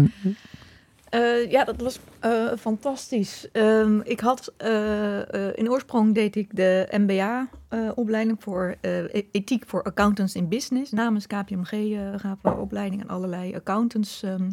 Uh, 1.11 1.51
ja, 1.51 1.63
dat 1.63 1.81
was 1.81 1.99
uh, 2.25 2.51
fantastisch. 2.59 3.47
Um, 3.53 4.01
ik 4.03 4.19
had 4.19 4.53
uh, 4.57 5.57
in 5.57 5.69
oorsprong 5.69 6.13
deed 6.13 6.35
ik 6.35 6.55
de 6.55 6.87
MBA-opleiding 6.91 8.37
voor 8.39 8.75
e-, 8.81 9.23
ethiek 9.31 9.63
voor 9.67 9.83
accountants 9.83 10.35
in 10.35 10.47
business. 10.47 10.91
Namens 10.91 11.27
KPMG 11.27 11.97
gaven 12.15 12.39
we 12.41 12.55
opleiding 12.55 13.01
aan 13.01 13.09
allerlei 13.09 13.55
accountants 13.55 14.23
um, 14.23 14.51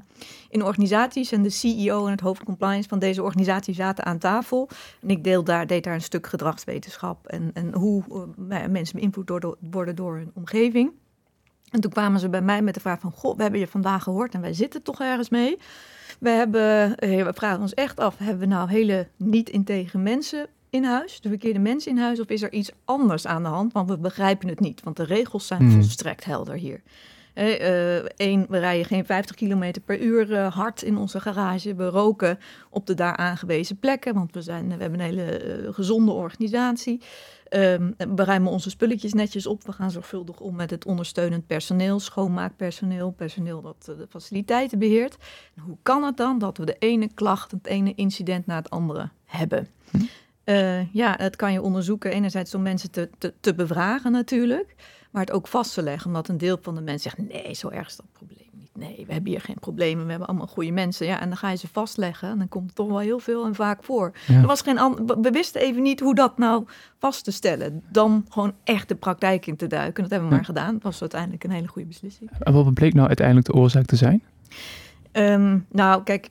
in 0.51 0.65
organisaties. 0.65 1.33
En 1.33 1.43
de 1.43 1.51
CEO 1.51 2.05
en 2.05 2.11
het 2.11 2.21
hoofd 2.21 2.45
compliance 2.45 2.89
van 2.89 2.99
deze 2.99 3.23
organisatie 3.23 3.75
zaten 3.75 4.05
aan 4.05 4.19
tafel. 4.19 4.69
En 5.03 5.11
ik 5.11 5.25
deel 5.25 5.45
daar, 5.45 5.67
deed 5.67 5.85
daar 5.85 5.95
een 5.95 6.01
stuk 6.01 6.27
gedragswetenschap 6.27 7.27
en, 7.27 7.51
en 7.55 7.75
hoe 7.75 8.03
mensen 8.69 8.99
beïnvloed 8.99 9.57
worden 9.71 9.97
door 9.97 10.17
hun 10.17 10.31
omgeving. 10.35 10.93
En 11.71 11.81
toen 11.81 11.91
kwamen 11.91 12.21
ze 12.21 12.29
bij 12.29 12.43
mij 12.43 12.63
met 12.63 12.75
de 12.75 12.81
vraag 12.81 13.01
van, 13.01 13.13
goh, 13.13 13.37
we 13.37 13.43
hebben 13.43 13.61
je 13.61 13.67
vandaag 13.67 14.03
gehoord 14.03 14.35
en 14.35 14.41
wij 14.41 14.53
zitten 14.53 14.83
toch 14.83 15.01
ergens 15.01 15.29
mee. 15.29 15.59
We, 16.21 16.31
hebben, 16.31 16.97
eh, 16.97 17.25
we 17.25 17.33
vragen 17.33 17.61
ons 17.61 17.75
echt 17.75 18.01
af, 18.01 18.19
hebben 18.19 18.39
we 18.39 18.47
nou 18.55 18.71
hele 18.71 19.09
niet-integere 19.17 19.99
mensen 19.99 20.47
in 20.71 20.85
huis, 20.85 21.21
de 21.21 21.29
verkeerde 21.29 21.59
mensen 21.59 21.91
in 21.91 21.99
huis, 21.99 22.21
of 22.21 22.29
is 22.29 22.43
er 22.43 22.53
iets 22.53 22.71
anders 22.85 23.27
aan 23.27 23.43
de 23.43 23.49
hand? 23.49 23.73
Want 23.73 23.89
we 23.89 23.99
begrijpen 23.99 24.49
het 24.49 24.61
niet, 24.61 24.83
want 24.83 24.97
de 24.97 25.05
regels 25.05 25.47
zijn 25.47 25.61
hmm. 25.61 25.73
volstrekt 25.73 26.25
helder 26.25 26.55
hier. 26.55 26.83
Eén, 27.35 28.41
uh, 28.41 28.47
we 28.49 28.59
rijden 28.59 28.85
geen 28.85 29.05
50 29.05 29.37
km 29.37 29.73
per 29.85 30.01
uur 30.01 30.31
uh, 30.31 30.55
hard 30.55 30.83
in 30.83 30.97
onze 30.97 31.21
garage. 31.21 31.75
We 31.75 31.87
roken 31.87 32.39
op 32.71 32.87
de 32.87 32.95
daar 32.95 33.17
aangewezen 33.17 33.79
plekken, 33.79 34.15
want 34.15 34.35
we, 34.35 34.43
zijn, 34.43 34.69
we 34.69 34.83
hebben 34.83 35.01
een 35.01 35.07
hele 35.07 35.63
uh, 35.63 35.75
gezonde 35.75 36.13
organisatie. 36.13 37.01
Um, 37.51 37.95
we 37.97 38.25
ruimen 38.25 38.53
onze 38.53 38.71
spulletjes 38.71 39.13
netjes 39.13 39.47
op. 39.47 39.67
We 39.67 39.73
gaan 39.73 39.91
zorgvuldig 39.91 40.41
om 40.41 40.57
met 40.57 40.71
het 40.71 40.85
ondersteunend 40.85 41.47
personeel, 41.47 42.01
schoonmaakpersoneel, 42.01 43.11
personeel 43.11 43.61
dat 43.61 43.85
de 43.85 44.07
faciliteiten 44.09 44.79
beheert. 44.79 45.17
En 45.57 45.63
hoe 45.63 45.77
kan 45.83 46.03
het 46.03 46.17
dan 46.17 46.39
dat 46.39 46.59
we 46.59 46.65
de 46.65 46.77
ene 46.79 47.09
klacht, 47.15 47.51
het 47.51 47.67
ene 47.67 47.95
incident 47.95 48.47
na 48.47 48.57
het 48.57 48.71
andere 48.71 49.11
hebben? 49.25 49.69
Hm. 49.91 50.85
ja, 50.93 51.17
dat 51.17 51.37
kan 51.37 51.53
je 51.53 51.63
onderzoeken. 51.63 52.11
Enerzijds 52.11 52.55
om 52.55 52.63
mensen 52.63 52.91
te, 52.91 53.11
te, 53.19 53.35
te 53.41 53.55
bevragen 53.55 54.13
natuurlijk 54.13 54.75
maar 55.15 55.23
het 55.25 55.33
ook 55.33 55.49
vast 55.49 55.75
te 55.75 55.83
leggen. 55.83 56.07
Omdat 56.07 56.29
een 56.29 56.39
deel 56.39 56.59
van 56.63 56.75
de 56.75 56.81
mensen 56.81 57.11
zegt, 57.11 57.29
nee, 57.29 57.55
zo 57.55 57.69
erg 57.69 57.87
is 57.87 57.97
dat 57.97 58.07
probleem 58.13 58.49
niet. 58.53 58.71
Nee, 58.75 59.05
we 59.07 59.13
hebben 59.13 59.31
hier 59.31 59.41
geen 59.41 59.59
problemen, 59.61 60.05
we 60.05 60.11
hebben 60.11 60.29
allemaal 60.29 60.47
goede 60.47 60.71
mensen. 60.71 61.07
Ja, 61.07 61.21
en 61.21 61.29
dan 61.29 61.37
ga 61.37 61.51
je 61.51 61.57
ze 61.57 61.69
vastleggen 61.73 62.29
en 62.29 62.39
dan 62.39 62.49
komt 62.49 62.67
het 62.67 62.75
toch 62.75 62.89
wel 62.89 62.99
heel 62.99 63.19
veel 63.19 63.45
en 63.45 63.55
vaak 63.55 63.85
voor. 63.85 64.13
Er 64.29 64.47
was 64.47 64.63
geen 64.63 64.77
we 65.21 65.31
wisten 65.31 65.61
even 65.61 65.83
niet 65.83 66.01
hoe 66.01 66.15
dat 66.15 66.39
nou 66.39 66.65
vast 66.99 67.25
te 67.25 67.31
stellen. 67.31 67.83
Dan 67.91 68.27
gewoon 68.29 68.55
echt 68.65 68.89
de 68.89 68.95
praktijk 68.95 69.47
in 69.47 69.57
te 69.57 69.67
duiken. 69.67 70.03
Dat 70.03 70.11
hebben 70.11 70.29
we 70.29 70.35
maar 70.35 70.45
gedaan. 70.45 70.75
Het 70.75 70.83
was 70.83 71.01
uiteindelijk 71.01 71.45
een 71.45 71.51
hele 71.51 71.69
goede 71.69 71.89
beslissing. 71.89 72.31
En 72.39 72.53
wat 72.53 72.75
bleek 72.75 72.95
nou 72.95 73.07
uiteindelijk 73.07 73.47
de 73.47 73.55
oorzaak 73.55 73.85
te 73.85 73.97
zijn? 73.97 74.23
Ehm, 75.13 75.59
nou, 75.71 76.03
kijk, 76.03 76.29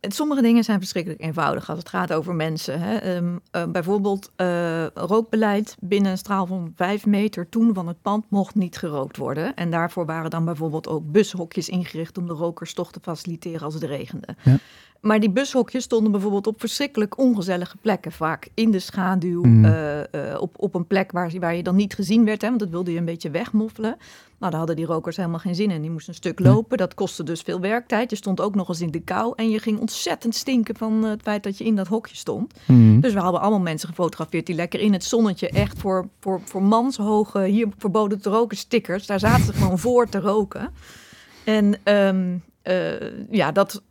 sommige 0.00 0.42
dingen 0.42 0.64
zijn 0.64 0.78
verschrikkelijk 0.78 1.22
eenvoudig 1.22 1.70
als 1.70 1.78
het 1.78 1.88
gaat 1.88 2.12
over 2.12 2.34
mensen. 2.34 2.80
Hè. 2.80 2.96
Ehm, 2.96 3.36
eh, 3.50 3.64
bijvoorbeeld 3.66 4.32
uh, 4.36 4.86
rookbeleid 4.86 5.76
binnen 5.80 6.10
een 6.10 6.18
straal 6.18 6.46
van 6.46 6.72
vijf 6.76 7.06
meter 7.06 7.48
toen 7.48 7.74
van 7.74 7.86
het 7.86 8.02
pand 8.02 8.24
mocht 8.28 8.54
niet 8.54 8.76
gerookt 8.76 9.16
worden. 9.16 9.54
En 9.54 9.70
daarvoor 9.70 10.06
waren 10.06 10.30
dan 10.30 10.44
bijvoorbeeld 10.44 10.88
ook 10.88 11.12
bushokjes 11.12 11.68
ingericht 11.68 12.18
om 12.18 12.26
de 12.26 12.32
rokers 12.32 12.74
toch 12.74 12.92
te 12.92 13.00
faciliteren 13.02 13.62
als 13.62 13.74
het 13.74 13.82
regende. 13.82 14.36
Ja. 14.42 14.56
Maar 15.00 15.20
die 15.20 15.30
bushokjes 15.30 15.84
stonden 15.84 16.12
bijvoorbeeld 16.12 16.46
op 16.46 16.60
verschrikkelijk 16.60 17.18
ongezellige 17.18 17.76
plekken. 17.76 18.12
Vaak 18.12 18.48
in 18.54 18.70
de 18.70 18.78
schaduw, 18.78 19.42
mm. 19.44 19.64
eh, 19.64 20.32
eh, 20.32 20.40
op, 20.40 20.54
op 20.56 20.74
een 20.74 20.86
plek 20.86 21.12
waar, 21.12 21.32
waar 21.40 21.56
je 21.56 21.62
dan 21.62 21.76
niet 21.76 21.94
gezien 21.94 22.24
werd. 22.24 22.42
Hè, 22.42 22.48
want 22.48 22.60
dat 22.60 22.68
wilde 22.68 22.92
je 22.92 22.98
een 22.98 23.04
beetje 23.04 23.30
wegmoffelen. 23.30 23.96
Nou, 24.38 24.50
daar 24.50 24.58
hadden 24.58 24.76
die 24.76 24.86
rokers 24.86 25.16
helemaal 25.16 25.38
geen 25.38 25.54
zin 25.54 25.70
in. 25.70 25.80
Die 25.80 25.90
moesten 25.90 26.12
een 26.12 26.18
stuk 26.18 26.40
lopen. 26.40 26.78
Dat 26.78 26.94
kostte 26.94 27.22
dus 27.22 27.40
veel 27.40 27.60
werktijd. 27.60 28.10
Je 28.10 28.16
stond 28.16 28.40
ook 28.40 28.54
nog 28.54 28.68
eens 28.68 28.80
in 28.80 28.90
de 28.90 29.00
kou. 29.00 29.32
En 29.36 29.50
je 29.50 29.58
ging 29.58 29.78
ontzettend 29.78 30.34
stinken 30.34 30.76
van 30.76 31.04
het 31.04 31.22
feit 31.22 31.42
dat 31.42 31.58
je 31.58 31.64
in 31.64 31.76
dat 31.76 31.86
hokje 31.86 32.16
stond. 32.16 32.54
Mm. 32.66 33.00
Dus 33.00 33.12
we 33.12 33.20
hadden 33.20 33.40
allemaal 33.40 33.60
mensen 33.60 33.88
gefotografeerd 33.88 34.46
die 34.46 34.54
lekker 34.54 34.80
in 34.80 34.92
het 34.92 35.04
zonnetje... 35.04 35.48
echt 35.48 35.78
voor, 35.78 36.08
voor, 36.20 36.40
voor 36.44 36.62
manshoge, 36.62 37.44
hier 37.44 37.68
verboden 37.78 38.20
te 38.20 38.30
roken 38.30 38.56
stickers... 38.56 39.06
daar 39.06 39.20
zaten 39.20 39.44
ze 39.44 39.52
gewoon 39.52 39.78
voor 39.88 40.08
te 40.08 40.20
roken. 40.20 40.70
En 41.44 41.74
um, 41.84 42.42
uh, 42.68 43.30
ja, 43.30 43.52
dat, 43.52 43.82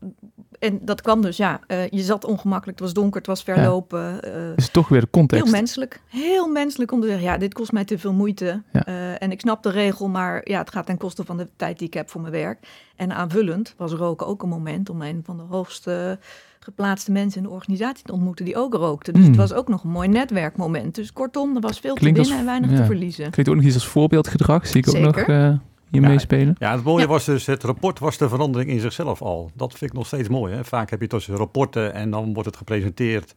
en 0.59 0.79
dat 0.81 1.01
kwam 1.01 1.21
dus, 1.21 1.37
ja, 1.37 1.59
uh, 1.67 1.87
je 1.87 2.01
zat 2.01 2.25
ongemakkelijk, 2.25 2.79
het 2.79 2.87
was 2.87 2.93
donker, 2.93 3.17
het 3.17 3.27
was 3.27 3.43
verlopen. 3.43 3.99
Ja. 3.99 4.35
Uh, 4.35 4.55
is 4.55 4.69
toch 4.69 4.87
weer 4.87 5.01
de 5.01 5.09
context. 5.09 5.43
Heel 5.43 5.53
menselijk, 5.53 6.01
heel 6.07 6.47
menselijk 6.47 6.91
om 6.91 7.01
te 7.01 7.07
zeggen, 7.07 7.25
ja, 7.25 7.37
dit 7.37 7.53
kost 7.53 7.71
mij 7.71 7.85
te 7.85 7.99
veel 7.99 8.13
moeite. 8.13 8.61
Ja. 8.71 8.87
Uh, 8.87 9.21
en 9.21 9.31
ik 9.31 9.39
snap 9.39 9.63
de 9.63 9.69
regel, 9.69 10.07
maar 10.07 10.41
ja, 10.43 10.59
het 10.59 10.71
gaat 10.71 10.85
ten 10.85 10.97
koste 10.97 11.23
van 11.23 11.37
de 11.37 11.47
tijd 11.55 11.79
die 11.79 11.87
ik 11.87 11.93
heb 11.93 12.09
voor 12.09 12.21
mijn 12.21 12.33
werk. 12.33 12.67
En 12.95 13.11
aanvullend 13.11 13.73
was 13.77 13.91
roken 13.91 14.27
ook 14.27 14.43
een 14.43 14.49
moment 14.49 14.89
om 14.89 15.01
een 15.01 15.21
van 15.25 15.37
de 15.37 15.43
hoogste 15.43 16.19
geplaatste 16.59 17.11
mensen 17.11 17.41
in 17.41 17.47
de 17.47 17.53
organisatie 17.53 18.05
te 18.05 18.11
ontmoeten 18.11 18.45
die 18.45 18.55
ook 18.55 18.73
rookten. 18.73 19.13
Dus 19.13 19.21
mm. 19.21 19.27
het 19.27 19.37
was 19.37 19.53
ook 19.53 19.67
nog 19.67 19.83
een 19.83 19.89
mooi 19.89 20.07
netwerkmoment. 20.07 20.95
Dus 20.95 21.13
kortom, 21.13 21.55
er 21.55 21.61
was 21.61 21.79
veel 21.79 21.95
te 21.95 22.03
winnen 22.03 22.37
en 22.37 22.45
weinig 22.45 22.69
te 22.69 22.85
verliezen. 22.85 23.31
Klinkt 23.31 23.51
ook 23.51 23.57
nog 23.57 23.65
iets 23.65 23.75
als 23.75 23.87
voorbeeldgedrag, 23.87 24.67
zie 24.67 24.77
ik 24.77 24.89
ook 24.89 24.97
nog 24.97 25.25
hier 25.91 26.01
ja, 26.01 26.07
meespelen. 26.07 26.55
Ja, 26.59 26.75
het 26.75 26.83
mooie 26.83 27.07
was 27.07 27.25
dus, 27.25 27.45
het 27.45 27.63
rapport 27.63 27.99
was 27.99 28.17
de 28.17 28.29
verandering 28.29 28.69
in 28.69 28.79
zichzelf 28.79 29.21
al. 29.21 29.51
Dat 29.53 29.73
vind 29.73 29.91
ik 29.91 29.97
nog 29.97 30.07
steeds 30.07 30.29
mooi. 30.29 30.53
Hè? 30.53 30.65
Vaak 30.65 30.89
heb 30.89 31.01
je 31.01 31.07
tussen 31.07 31.35
rapporten 31.35 31.93
en 31.93 32.11
dan 32.11 32.33
wordt 32.33 32.49
het 32.49 32.57
gepresenteerd. 32.57 33.35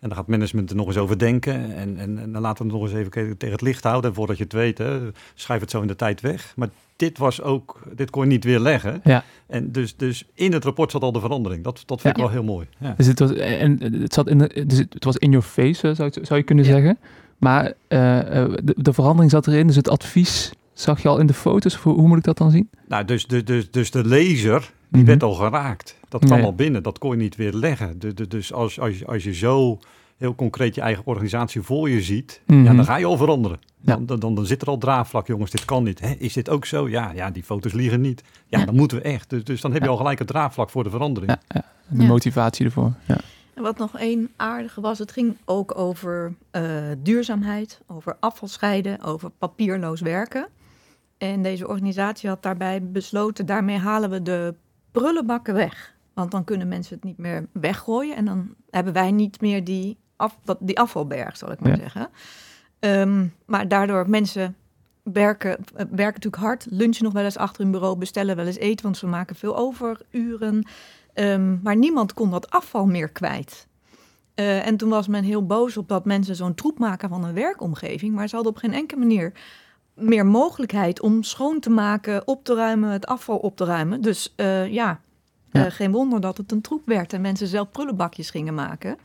En 0.00 0.08
dan 0.08 0.16
gaat 0.16 0.26
management 0.26 0.70
er 0.70 0.76
nog 0.76 0.86
eens 0.86 0.96
over 0.96 1.18
denken. 1.18 1.74
En, 1.74 1.96
en, 1.98 2.18
en 2.18 2.32
dan 2.32 2.42
laten 2.42 2.66
we 2.66 2.72
het 2.72 2.80
nog 2.80 2.90
eens 2.90 2.98
even 2.98 3.38
tegen 3.38 3.52
het 3.52 3.60
licht 3.60 3.84
houden. 3.84 4.10
En 4.10 4.16
voordat 4.16 4.36
je 4.36 4.42
het 4.42 4.52
weet, 4.52 4.78
hè, 4.78 4.98
schrijf 5.34 5.60
het 5.60 5.70
zo 5.70 5.80
in 5.80 5.86
de 5.86 5.96
tijd 5.96 6.20
weg. 6.20 6.52
Maar 6.56 6.68
dit 6.96 7.18
was 7.18 7.42
ook, 7.42 7.80
dit 7.92 8.10
kon 8.10 8.22
je 8.22 8.28
niet 8.28 8.44
weer 8.44 8.58
leggen. 8.58 9.00
Ja. 9.04 9.24
En 9.46 9.72
dus, 9.72 9.96
dus 9.96 10.24
in 10.34 10.52
het 10.52 10.64
rapport 10.64 10.90
zat 10.90 11.02
al 11.02 11.12
de 11.12 11.20
verandering. 11.20 11.64
Dat, 11.64 11.82
dat 11.86 12.00
vind 12.00 12.16
ik 12.16 12.22
wel 12.22 12.30
heel 12.30 12.44
mooi. 12.44 12.66
Ja. 12.78 12.94
Dus 12.96 13.06
het 13.06 13.18
was, 13.18 13.32
en 13.32 13.78
het 13.82 14.14
zat 14.14 14.28
in 14.28 14.38
de, 14.38 14.64
dus 14.66 14.78
het 14.78 15.04
was 15.04 15.16
in 15.16 15.30
your 15.30 15.46
face, 15.46 15.94
zou, 15.94 16.10
zou 16.22 16.38
je 16.38 16.42
kunnen 16.42 16.64
zeggen. 16.64 16.98
Maar 17.38 17.64
uh, 17.64 17.70
de, 17.88 18.74
de 18.76 18.92
verandering 18.92 19.30
zat 19.30 19.46
erin. 19.46 19.66
Dus 19.66 19.76
het 19.76 19.88
advies 19.88 20.52
Zag 20.72 21.02
je 21.02 21.08
al 21.08 21.18
in 21.18 21.26
de 21.26 21.34
foto's? 21.34 21.74
Hoe, 21.74 21.94
hoe 21.94 22.08
moet 22.08 22.18
ik 22.18 22.24
dat 22.24 22.38
dan 22.38 22.50
zien? 22.50 22.70
Nou, 22.88 23.04
dus, 23.04 23.26
dus, 23.26 23.44
dus, 23.44 23.70
dus 23.70 23.90
de 23.90 24.04
laser, 24.04 24.72
die 24.88 25.00
mhm. 25.00 25.04
werd 25.04 25.22
al 25.22 25.34
geraakt. 25.34 25.96
Dat 26.08 26.24
kwam 26.24 26.42
al 26.42 26.54
binnen, 26.54 26.82
dat 26.82 26.98
kon 26.98 27.10
je 27.10 27.16
niet 27.16 27.36
weer 27.36 27.52
leggen. 27.52 27.98
Dus, 27.98 28.14
dus 28.28 28.52
als, 28.52 28.80
als, 28.80 28.98
je, 28.98 29.06
als 29.06 29.24
je 29.24 29.34
zo 29.34 29.78
heel 30.16 30.34
concreet 30.34 30.74
je 30.74 30.80
eigen 30.80 31.06
organisatie 31.06 31.62
voor 31.62 31.90
je 31.90 32.02
ziet, 32.02 32.40
ja, 32.46 32.54
mhm. 32.54 32.76
dan 32.76 32.84
ga 32.84 32.96
je 32.96 33.04
al 33.04 33.16
veranderen. 33.16 33.58
Dan, 33.80 34.06
dan, 34.06 34.18
dan, 34.18 34.46
zit 34.46 34.62
er 34.62 34.68
al 34.68 34.78
draagvlak, 34.78 35.26
jongens, 35.26 35.50
dit 35.50 35.64
kan 35.64 35.84
niet. 35.84 36.00
Hè, 36.00 36.14
is 36.18 36.32
dit 36.32 36.48
ook 36.48 36.64
zo? 36.64 36.88
Ja, 36.88 37.12
ja, 37.14 37.30
die 37.30 37.42
foto's 37.42 37.72
liegen 37.72 38.00
niet. 38.00 38.22
Ja, 38.46 38.64
dan 38.64 38.74
moeten 38.74 38.96
we 38.96 39.02
echt. 39.02 39.30
Dus, 39.30 39.44
dus 39.44 39.60
dan 39.60 39.72
heb 39.72 39.82
je 39.82 39.88
al 39.88 39.96
gelijk 39.96 40.18
het 40.18 40.28
draagvlak 40.28 40.70
voor 40.70 40.84
de 40.84 40.90
verandering. 40.90 41.36
Ja, 41.48 41.64
de 41.88 42.04
motivatie 42.04 42.64
ervoor. 42.64 42.92
Ja. 43.06 43.18
En 43.54 43.62
wat 43.62 43.78
nog 43.78 43.98
één 43.98 44.28
aardige 44.36 44.80
was, 44.80 44.98
het 44.98 45.12
ging 45.12 45.36
ook 45.44 45.78
over 45.78 46.34
uh, 46.52 46.62
duurzaamheid, 46.98 47.80
over 47.86 48.16
afvalscheiden, 48.20 49.02
over 49.02 49.30
papierloos 49.38 50.00
werken. 50.00 50.46
En 51.22 51.42
deze 51.42 51.68
organisatie 51.68 52.28
had 52.28 52.42
daarbij 52.42 52.82
besloten, 52.82 53.46
daarmee 53.46 53.78
halen 53.78 54.10
we 54.10 54.22
de 54.22 54.54
prullenbakken 54.90 55.54
weg. 55.54 55.94
Want 56.14 56.30
dan 56.30 56.44
kunnen 56.44 56.68
mensen 56.68 56.94
het 56.94 57.04
niet 57.04 57.18
meer 57.18 57.48
weggooien. 57.52 58.16
En 58.16 58.24
dan 58.24 58.54
hebben 58.70 58.92
wij 58.92 59.10
niet 59.10 59.40
meer 59.40 59.64
die, 59.64 59.98
af, 60.16 60.38
die 60.58 60.78
afvalberg, 60.78 61.36
zal 61.36 61.52
ik 61.52 61.60
maar 61.60 61.76
zeggen. 61.76 62.08
Ehm, 62.78 63.26
maar 63.46 63.68
daardoor 63.68 64.10
mensen 64.10 64.56
werken, 65.02 65.50
eh, 65.56 65.74
werken 65.74 65.96
natuurlijk 65.96 66.42
hard, 66.42 66.66
lunchen 66.70 67.04
nog 67.04 67.12
wel 67.12 67.24
eens 67.24 67.36
achter 67.36 67.62
hun 67.62 67.72
bureau, 67.72 67.98
bestellen 67.98 68.36
wel 68.36 68.46
eens 68.46 68.58
eten, 68.58 68.84
want 68.84 68.96
ze 68.96 69.06
maken 69.06 69.36
veel 69.36 69.56
overuren. 69.56 70.66
Um, 71.14 71.60
maar 71.62 71.76
niemand 71.76 72.14
kon 72.14 72.30
dat 72.30 72.50
afval 72.50 72.86
meer 72.86 73.08
kwijt. 73.08 73.66
Uh, 74.34 74.66
en 74.66 74.76
toen 74.76 74.88
was 74.88 75.08
men 75.08 75.24
heel 75.24 75.46
boos 75.46 75.76
op 75.76 75.88
dat 75.88 76.04
mensen 76.04 76.36
zo'n 76.36 76.54
troep 76.54 76.78
maken 76.78 77.08
van 77.08 77.24
een 77.24 77.34
werkomgeving, 77.34 78.14
maar 78.14 78.28
ze 78.28 78.34
hadden 78.34 78.52
op 78.52 78.58
geen 78.58 78.72
enkele 78.72 79.00
manier 79.00 79.32
meer 79.94 80.26
mogelijkheid 80.26 81.00
om 81.00 81.22
schoon 81.22 81.60
te 81.60 81.70
maken, 81.70 82.26
op 82.26 82.44
te 82.44 82.54
ruimen, 82.54 82.90
het 82.90 83.06
afval 83.06 83.36
op 83.36 83.56
te 83.56 83.64
ruimen. 83.64 84.00
Dus 84.00 84.32
uh, 84.36 84.68
ja, 84.68 85.00
ja. 85.50 85.64
Uh, 85.64 85.70
geen 85.70 85.92
wonder 85.92 86.20
dat 86.20 86.36
het 86.36 86.52
een 86.52 86.60
troep 86.60 86.82
werd 86.86 87.12
en 87.12 87.20
mensen 87.20 87.46
zelf 87.46 87.70
prullenbakjes 87.70 88.30
gingen 88.30 88.54
maken. 88.54 88.98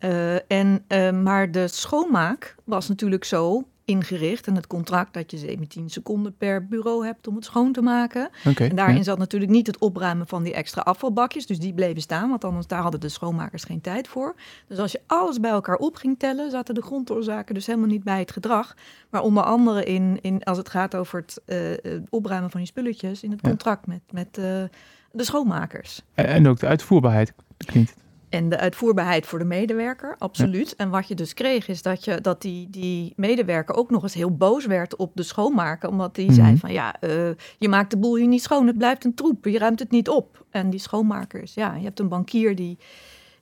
Uh, 0.00 0.50
en, 0.50 0.84
maar 1.22 1.50
de 1.50 1.68
schoonmaak 1.68 2.54
was 2.64 2.88
natuurlijk 2.88 3.24
zo 3.24 3.64
ingericht 3.86 4.46
en 4.46 4.54
het 4.54 4.66
contract 4.66 5.14
dat 5.14 5.30
je 5.30 5.36
17 5.36 5.90
seconden 5.90 6.36
per 6.36 6.66
bureau 6.66 7.06
hebt 7.06 7.26
om 7.26 7.34
het 7.34 7.44
schoon 7.44 7.72
te 7.72 7.82
maken. 7.82 8.30
Okay, 8.46 8.68
en 8.68 8.76
daarin 8.76 9.04
zat 9.04 9.18
natuurlijk 9.18 9.50
niet 9.50 9.66
het 9.66 9.78
opruimen 9.78 10.26
van 10.26 10.42
die 10.42 10.54
extra 10.54 10.82
afvalbakjes, 10.82 11.46
dus 11.46 11.58
die 11.58 11.74
bleven 11.74 12.02
staan, 12.02 12.28
want 12.28 12.44
anders 12.44 12.66
daar 12.66 12.82
hadden 12.82 13.00
de 13.00 13.08
schoonmakers 13.08 13.64
geen 13.64 13.80
tijd 13.80 14.08
voor. 14.08 14.34
Dus 14.66 14.78
als 14.78 14.92
je 14.92 15.00
alles 15.06 15.40
bij 15.40 15.50
elkaar 15.50 15.76
op 15.76 15.96
ging 15.96 16.18
tellen, 16.18 16.50
zaten 16.50 16.74
de 16.74 16.82
grondoorzaken 16.82 17.54
dus 17.54 17.66
helemaal 17.66 17.88
niet 17.88 18.04
bij 18.04 18.18
het 18.18 18.30
gedrag, 18.30 18.76
maar 19.10 19.22
onder 19.22 19.42
andere 19.42 19.84
in, 19.84 20.18
in 20.20 20.44
als 20.44 20.58
het 20.58 20.68
gaat 20.68 20.94
over 20.94 21.20
het 21.20 21.40
uh, 21.84 22.00
opruimen 22.08 22.50
van 22.50 22.60
die 22.60 22.68
spulletjes 22.68 23.22
in 23.22 23.30
het 23.30 23.40
contract 23.40 23.86
met, 23.86 24.00
met 24.10 24.38
uh, 24.38 24.44
de 25.12 25.24
schoonmakers. 25.24 26.02
En 26.14 26.48
ook 26.48 26.58
de 26.58 26.66
uitvoerbaarheid 26.66 27.32
klinkt. 27.56 27.94
En 28.36 28.48
de 28.48 28.58
uitvoerbaarheid 28.58 29.26
voor 29.26 29.38
de 29.38 29.44
medewerker, 29.44 30.16
absoluut. 30.18 30.76
En 30.76 30.90
wat 30.90 31.08
je 31.08 31.14
dus 31.14 31.34
kreeg, 31.34 31.68
is 31.68 31.82
dat, 31.82 32.04
je, 32.04 32.20
dat 32.20 32.42
die, 32.42 32.70
die 32.70 33.12
medewerker 33.16 33.74
ook 33.74 33.90
nog 33.90 34.02
eens 34.02 34.14
heel 34.14 34.36
boos 34.36 34.66
werd 34.66 34.96
op 34.96 35.10
de 35.14 35.22
schoonmaker. 35.22 35.88
Omdat 35.88 36.14
die 36.14 36.32
zei 36.32 36.50
Mhm. 36.50 36.56
van 36.56 36.72
ja, 36.72 37.00
eh, 37.00 37.10
je 37.58 37.68
maakt 37.68 37.90
de 37.90 37.96
boel 37.98 38.16
hier 38.16 38.26
niet 38.26 38.42
schoon, 38.42 38.66
het 38.66 38.78
blijft 38.78 39.04
een 39.04 39.14
troep, 39.14 39.44
je 39.44 39.58
ruimt 39.58 39.78
het 39.78 39.90
niet 39.90 40.08
op. 40.08 40.44
En 40.50 40.70
die 40.70 40.80
schoonmakers, 40.80 41.54
ja, 41.54 41.74
je 41.74 41.84
hebt 41.84 42.00
een 42.00 42.08
bankier 42.08 42.56
die, 42.56 42.78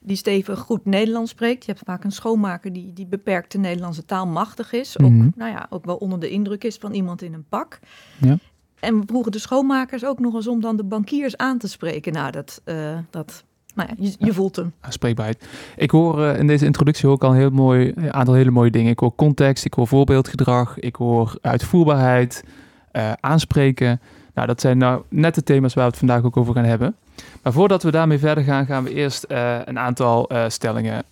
die 0.00 0.16
stevig 0.16 0.58
goed 0.58 0.84
Nederlands 0.84 1.30
spreekt. 1.30 1.64
Je 1.64 1.72
hebt 1.72 1.84
vaak 1.84 2.04
een 2.04 2.12
schoonmaker 2.12 2.72
die, 2.72 2.92
die 2.92 3.06
beperkte 3.06 3.58
Nederlandse 3.58 4.04
taal 4.04 4.26
machtig 4.26 4.72
is. 4.72 4.98
Ook, 4.98 5.10
Mhm. 5.10 5.28
nou 5.36 5.50
ja, 5.50 5.66
ook 5.70 5.84
wel 5.84 5.96
onder 5.96 6.20
de 6.20 6.28
indruk 6.28 6.64
is 6.64 6.76
van 6.76 6.92
iemand 6.92 7.22
in 7.22 7.34
een 7.34 7.46
pak. 7.48 7.78
Ja. 8.20 8.38
En 8.80 9.00
we 9.00 9.06
vroegen 9.06 9.32
de 9.32 9.38
schoonmakers 9.38 10.04
ook 10.04 10.18
nog 10.18 10.34
eens 10.34 10.46
om 10.48 10.60
dan 10.60 10.76
de 10.76 10.84
bankiers 10.84 11.36
aan 11.36 11.58
te 11.58 11.68
spreken. 11.68 12.12
Nou, 12.12 12.30
dat, 12.30 12.60
eh, 12.64 12.98
dat 13.10 13.44
nou 13.74 13.88
ja, 13.88 13.94
je, 13.98 14.14
je 14.18 14.32
voelt 14.32 14.56
hem. 14.56 14.72
Aanspreekbaarheid. 14.80 15.46
Ik 15.76 15.90
hoor 15.90 16.24
eh, 16.24 16.38
in 16.38 16.46
deze 16.46 16.64
introductie 16.64 17.08
ook 17.08 17.24
al 17.24 17.30
een 17.30 17.36
heel 17.36 17.50
mooi, 17.50 17.92
een 17.94 18.12
aantal 18.12 18.34
hele 18.34 18.50
mooie 18.50 18.70
dingen. 18.70 18.90
Ik 18.90 18.98
hoor 18.98 19.14
context, 19.14 19.64
ik 19.64 19.74
hoor 19.74 19.86
voorbeeldgedrag, 19.86 20.78
ik 20.78 20.96
hoor 20.96 21.38
uitvoerbaarheid, 21.40 22.44
eh, 22.90 23.12
aanspreken. 23.20 24.00
Nou, 24.34 24.46
dat 24.46 24.60
zijn 24.60 24.78
nou 24.78 25.02
net 25.08 25.34
de 25.34 25.42
thema's 25.42 25.74
waar 25.74 25.84
we 25.84 25.90
het 25.90 25.98
vandaag 25.98 26.22
ook 26.22 26.36
over 26.36 26.54
gaan 26.54 26.64
hebben. 26.64 26.96
Maar 27.42 27.52
voordat 27.52 27.82
we 27.82 27.90
daarmee 27.90 28.18
verder 28.18 28.44
gaan, 28.44 28.66
gaan 28.66 28.84
we 28.84 28.94
eerst 28.94 29.22
eh, 29.22 29.58
een 29.64 29.78
aantal 29.78 30.30
stellingen, 30.48 31.04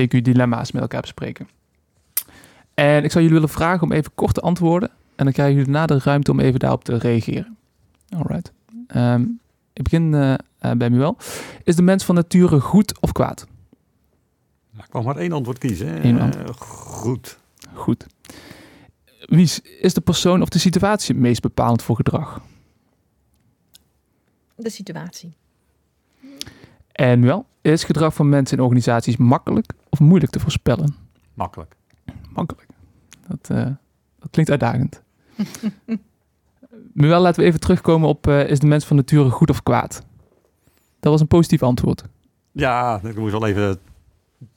CQ-dilemma's 0.00 0.72
met 0.72 0.82
elkaar 0.82 1.00
bespreken. 1.00 1.48
En 2.74 3.04
ik 3.04 3.10
zou 3.10 3.24
jullie 3.24 3.38
willen 3.38 3.54
vragen 3.54 3.82
om 3.82 3.92
even 3.92 4.10
kort 4.14 4.34
te 4.34 4.40
antwoorden. 4.40 4.90
En 5.16 5.24
dan 5.24 5.32
krijgen 5.32 5.54
jullie 5.54 5.72
daarna 5.72 5.86
de 5.86 6.00
ruimte 6.04 6.30
om 6.30 6.40
even 6.40 6.60
daarop 6.60 6.84
te 6.84 6.98
reageren. 6.98 7.56
Alright. 8.16 8.52
Ehm, 8.86 9.24
ik 9.72 9.82
begin 9.82 10.14
eh, 10.14 10.32
eh, 10.58 10.72
bij 10.76 10.90
Muel. 10.90 11.16
Is 11.64 11.76
de 11.76 11.82
mens 11.82 12.04
van 12.04 12.14
nature 12.14 12.60
goed 12.60 13.00
of 13.00 13.12
kwaad? 13.12 13.46
Nou, 14.70 14.84
ik 14.86 14.92
mag 14.92 15.04
maar 15.04 15.16
één 15.16 15.32
antwoord 15.32 15.58
kiezen. 15.58 15.88
hè. 15.88 16.00
Eén 16.04 16.16
Eh, 16.18 16.22
antwoord. 16.24 16.56
goed. 16.58 17.38
Goed. 17.74 18.06
Wie 19.20 19.42
is- 19.80 19.94
de 19.94 20.00
persoon 20.00 20.42
of 20.42 20.48
de 20.48 20.58
situatie 20.58 21.14
het 21.14 21.22
meest 21.24 21.42
bepalend 21.42 21.82
voor 21.82 21.96
gedrag? 21.96 22.40
De 24.56 24.70
situatie. 24.70 25.36
En 26.92 27.20
wel, 27.22 27.46
is 27.60 27.84
gedrag 27.84 28.14
van 28.14 28.28
mensen 28.28 28.56
in 28.56 28.62
organisaties 28.62 29.16
makkelijk 29.16 29.72
of 29.88 30.00
moeilijk 30.00 30.32
te 30.32 30.40
voorspellen? 30.40 30.94
Makkelijk. 31.34 31.76
Makkelijk. 32.28 32.66
Dat, 33.28 33.50
eh, 33.50 33.70
dat 34.18 34.30
klinkt 34.30 34.50
uitdagend. 34.50 35.02
wel 36.92 37.20
laten 37.20 37.40
we 37.40 37.46
even 37.46 37.60
terugkomen 37.60 38.08
op, 38.08 38.26
eh, 38.26 38.48
is 38.48 38.58
de 38.58 38.66
mens 38.66 38.84
van 38.84 38.96
nature 38.96 39.30
goed 39.30 39.50
of 39.50 39.62
kwaad? 39.62 40.04
Dat 41.00 41.12
was 41.12 41.20
een 41.20 41.26
positief 41.26 41.62
antwoord. 41.62 42.04
Ja, 42.52 43.00
ik 43.04 43.16
moest 43.16 43.32
wel 43.32 43.46
even 43.46 43.78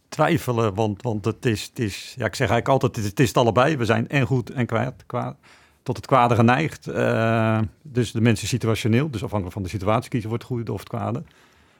twijfelen, 0.09 0.73
want, 0.73 1.01
want 1.01 1.25
het, 1.25 1.45
is, 1.45 1.63
het 1.63 1.79
is, 1.79 2.15
ja, 2.17 2.25
ik 2.25 2.35
zeg 2.35 2.49
eigenlijk 2.49 2.67
altijd, 2.67 2.95
het 2.95 3.03
is, 3.03 3.09
het 3.09 3.19
is 3.19 3.27
het 3.27 3.37
allebei. 3.37 3.77
We 3.77 3.85
zijn 3.85 4.09
en 4.09 4.25
goed 4.25 4.49
en 4.49 4.65
kwaad, 4.65 4.93
kwaad 5.05 5.35
tot 5.83 5.95
het 5.97 6.05
kwade 6.05 6.35
geneigd. 6.35 6.87
Eh, 6.87 7.59
dus 7.81 8.11
de 8.11 8.21
mensen 8.21 8.47
situationeel, 8.47 9.09
dus 9.09 9.23
afhankelijk 9.23 9.53
van 9.53 9.63
de 9.63 9.69
situatie 9.69 10.09
kiezen 10.09 10.29
voor 10.29 10.37
het 10.37 10.47
goede 10.47 10.73
of 10.73 10.79
het 10.79 10.89
kwade. 10.89 11.23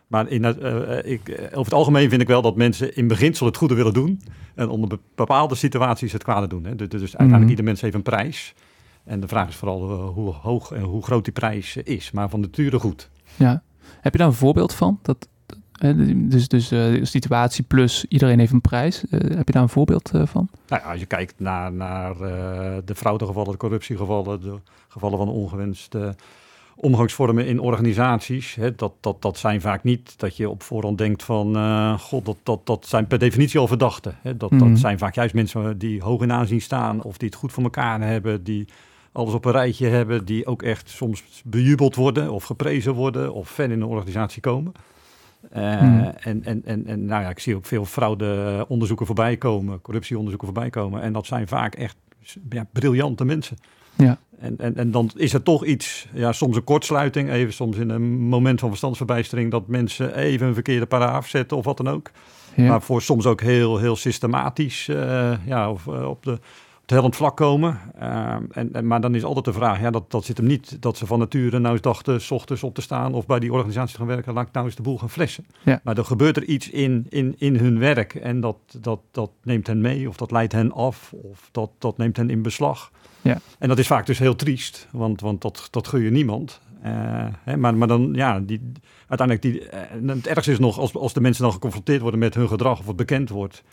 Maar 0.07 0.27
in 0.29 0.45
eh, 0.45 1.11
ik, 1.11 1.39
over 1.45 1.63
het 1.63 1.73
algemeen 1.73 2.09
vind 2.09 2.21
ik 2.21 2.27
wel 2.27 2.41
dat 2.41 2.55
mensen 2.55 2.95
in 2.95 3.07
beginsel 3.07 3.45
het 3.45 3.57
goede 3.57 3.73
willen 3.75 3.93
doen. 3.93 4.21
En 4.55 4.69
onder 4.69 4.89
be- 4.89 4.99
bepaalde 5.15 5.55
situaties 5.55 6.11
het 6.11 6.23
kwade 6.23 6.47
doen. 6.47 6.65
Hè. 6.65 6.75
Dus, 6.75 6.87
dus 6.89 6.99
uiteindelijk 6.99 7.41
Mhm. 7.41 7.49
ieder 7.49 7.65
mens 7.65 7.81
heeft 7.81 7.95
een 7.95 8.01
prijs. 8.01 8.53
En 9.05 9.19
de 9.19 9.27
vraag 9.27 9.47
is 9.47 9.55
vooral 9.55 9.89
eh, 9.89 10.07
hoe 10.13 10.33
hoog 10.33 10.71
en 10.71 10.81
hoe 10.81 11.03
groot 11.03 11.23
die 11.23 11.33
prijs 11.33 11.75
is. 11.77 12.11
Maar 12.11 12.29
van 12.29 12.39
nature 12.39 12.79
goed. 12.79 13.09
Ja. 13.35 13.61
Heb 14.01 14.11
je 14.13 14.19
daar 14.19 14.27
een 14.27 14.33
voorbeeld 14.33 14.73
van? 14.73 14.99
Dat, 15.01 15.27
eh, 15.71 15.91
dus 16.15 16.47
dus 16.47 16.71
eh, 16.71 16.79
de 16.79 17.05
situatie 17.05 17.63
plus 17.63 18.05
iedereen 18.09 18.39
heeft 18.39 18.51
een 18.51 18.61
prijs. 18.61 19.03
Heb 19.09 19.47
je 19.47 19.51
daar 19.51 19.61
een 19.61 19.69
voorbeeld 19.69 20.11
van? 20.13 20.49
Nou 20.67 20.81
ja, 20.83 20.91
als 20.91 20.99
je 20.99 21.05
kijkt 21.05 21.33
naar, 21.37 21.71
naar 21.73 22.17
de 22.85 22.95
fraudegevallen, 22.95 23.51
de 23.51 23.57
corruptiegevallen, 23.57 24.41
de 24.41 24.59
gevallen 24.87 25.17
van 25.17 25.27
ongewenste 25.29 26.15
omgangsvormen 26.77 27.45
in 27.47 27.59
organisaties, 27.59 28.55
hè, 28.55 28.75
dat, 28.75 28.93
dat, 28.99 29.21
dat 29.21 29.37
zijn 29.37 29.61
vaak 29.61 29.83
niet 29.83 30.19
dat 30.19 30.37
je 30.37 30.49
op 30.49 30.63
voorhand 30.63 30.97
denkt 30.97 31.23
van, 31.23 31.55
god, 31.99 32.25
dat, 32.25 32.37
dat, 32.43 32.65
dat 32.65 32.85
zijn 32.87 33.07
per 33.07 33.19
definitie 33.19 33.59
al 33.59 33.67
verdachten. 33.67 34.17
Hè. 34.21 34.37
Dat, 34.37 34.51
Mhm. 34.51 34.69
dat 34.69 34.79
zijn 34.79 34.97
vaak 34.97 35.15
juist 35.15 35.33
mensen 35.33 35.77
die 35.77 36.01
hoog 36.01 36.21
in 36.21 36.31
aanzien 36.31 36.61
staan 36.61 37.01
of 37.03 37.17
die 37.17 37.27
het 37.29 37.37
goed 37.37 37.51
voor 37.51 37.63
elkaar 37.63 38.01
hebben, 38.01 38.43
die 38.43 38.67
alles 39.15 39.33
op 39.33 39.45
een 39.45 39.51
rijtje 39.51 39.87
hebben, 39.87 40.25
die 40.25 40.45
ook 40.45 40.61
echt 40.61 40.89
soms 40.89 41.41
bejubeld 41.45 41.95
worden 41.95 42.31
of 42.31 42.43
geprezen 42.43 42.93
worden 42.93 43.33
of 43.33 43.49
ver 43.49 43.65
in 43.71 43.81
een 43.81 43.85
organisatie 43.85 44.41
komen. 44.41 44.71
Eh, 45.51 45.77
Hmm. 45.77 46.13
en, 46.19 46.43
en, 46.43 46.61
en, 46.65 46.85
en 46.87 47.05
nou 47.05 47.23
ja, 47.23 47.29
ik 47.29 47.39
zie 47.39 47.55
ook 47.55 47.65
veel 47.65 47.85
fraudeonderzoeken 47.85 49.05
voorbij 49.05 49.37
komen, 49.37 49.81
corruptieonderzoeken 49.81 50.47
voorbij 50.47 50.69
komen. 50.69 51.01
En 51.01 51.13
dat 51.13 51.25
zijn 51.25 51.47
vaak 51.47 51.75
echt 51.75 51.95
ja, 52.49 52.67
briljante 52.71 53.25
mensen. 53.25 53.57
Ja. 53.95 54.17
En, 54.39 54.57
en, 54.57 54.75
en 54.75 54.91
dan 54.91 55.11
is 55.15 55.33
er 55.33 55.43
toch 55.43 55.65
iets, 55.65 56.07
ja, 56.13 56.31
soms 56.31 56.55
een 56.55 56.63
kortsluiting, 56.63 57.29
even 57.29 57.53
soms 57.53 57.77
in 57.77 57.89
een 57.89 58.19
moment 58.19 58.59
van 58.59 58.69
verstandsverbijstering, 58.69 59.51
dat 59.51 59.67
mensen 59.67 60.15
even 60.15 60.47
een 60.47 60.53
verkeerde 60.53 60.85
paragraaf 60.85 61.27
zetten 61.27 61.57
of 61.57 61.65
wat 61.65 61.77
dan 61.77 61.87
ook. 61.87 62.11
Ja. 62.55 62.67
Maar 62.67 62.81
voor 62.81 63.01
soms 63.01 63.25
ook 63.25 63.41
heel, 63.41 63.77
heel 63.77 63.95
systematisch 63.95 64.87
eh, 64.87 65.33
ja, 65.45 65.71
of, 65.71 65.87
eh, 65.87 66.09
op, 66.09 66.23
de, 66.23 66.39
hellend 66.91 67.15
vlak 67.15 67.37
komen. 67.37 67.79
Eh, 67.95 68.35
en, 68.51 68.73
en, 68.73 68.87
maar 68.87 69.01
dan 69.01 69.15
is 69.15 69.23
altijd 69.23 69.45
de 69.45 69.53
vraag, 69.53 69.79
ja, 69.79 69.91
dat, 69.91 70.11
dat 70.11 70.25
zit 70.25 70.37
hem 70.37 70.45
niet 70.45 70.77
dat 70.81 70.97
ze 70.97 71.05
van 71.05 71.19
nature 71.19 71.59
nou 71.59 71.73
eens 71.73 71.81
dachten, 71.81 72.21
s 72.21 72.31
ochtends 72.31 72.63
op 72.63 72.75
te 72.75 72.81
staan 72.81 73.13
of 73.13 73.25
bij 73.25 73.39
die 73.39 73.53
organisatie 73.53 73.91
te 73.91 73.97
gaan 73.97 74.07
werken, 74.07 74.33
laat 74.33 74.47
ik 74.47 74.53
nou 74.53 74.65
eens 74.65 74.75
de 74.75 74.81
boel 74.81 74.97
gaan 74.97 75.09
flessen. 75.09 75.45
Ja. 75.63 75.79
Maar 75.83 75.97
er 75.97 76.05
gebeurt 76.05 76.37
er 76.37 76.43
iets 76.43 76.69
in, 76.69 77.05
in, 77.09 77.35
in 77.37 77.55
hun 77.55 77.79
werk 77.79 78.15
en 78.15 78.39
dat, 78.39 78.57
dat, 78.81 78.99
dat 79.11 79.31
neemt 79.43 79.67
hen 79.67 79.81
mee 79.81 80.09
of 80.09 80.15
dat 80.15 80.31
leidt 80.31 80.53
hen 80.53 80.71
af 80.71 81.13
of 81.13 81.49
dat, 81.51 81.69
dat 81.77 81.97
neemt 81.97 82.17
hen 82.17 82.29
in 82.29 82.41
beslag. 82.41 82.91
Ja. 83.21 83.37
En 83.59 83.67
dat 83.67 83.79
is 83.79 83.87
vaak 83.87 84.05
dus 84.05 84.19
heel 84.19 84.35
triest, 84.35 84.87
want, 84.91 85.21
want 85.21 85.41
dat, 85.41 85.67
dat 85.71 85.87
gun 85.87 86.01
je 86.01 86.11
niemand. 86.11 86.61
Eh, 86.81 87.25
hè, 87.43 87.57
maar, 87.57 87.75
maar 87.75 87.87
dan, 87.87 88.13
ja, 88.13 88.39
die, 88.39 88.61
uiteindelijk, 89.07 89.41
die, 89.41 89.69
eh, 89.69 90.07
het 90.07 90.27
ergste 90.27 90.51
is 90.51 90.59
nog 90.59 90.79
als, 90.79 90.95
als 90.95 91.13
de 91.13 91.21
mensen 91.21 91.43
dan 91.43 91.51
geconfronteerd 91.51 92.01
worden 92.01 92.19
met 92.19 92.35
hun 92.35 92.47
gedrag 92.47 92.79
of 92.79 92.87
het 92.87 92.95
bekend 92.95 93.29
wordt. 93.29 93.63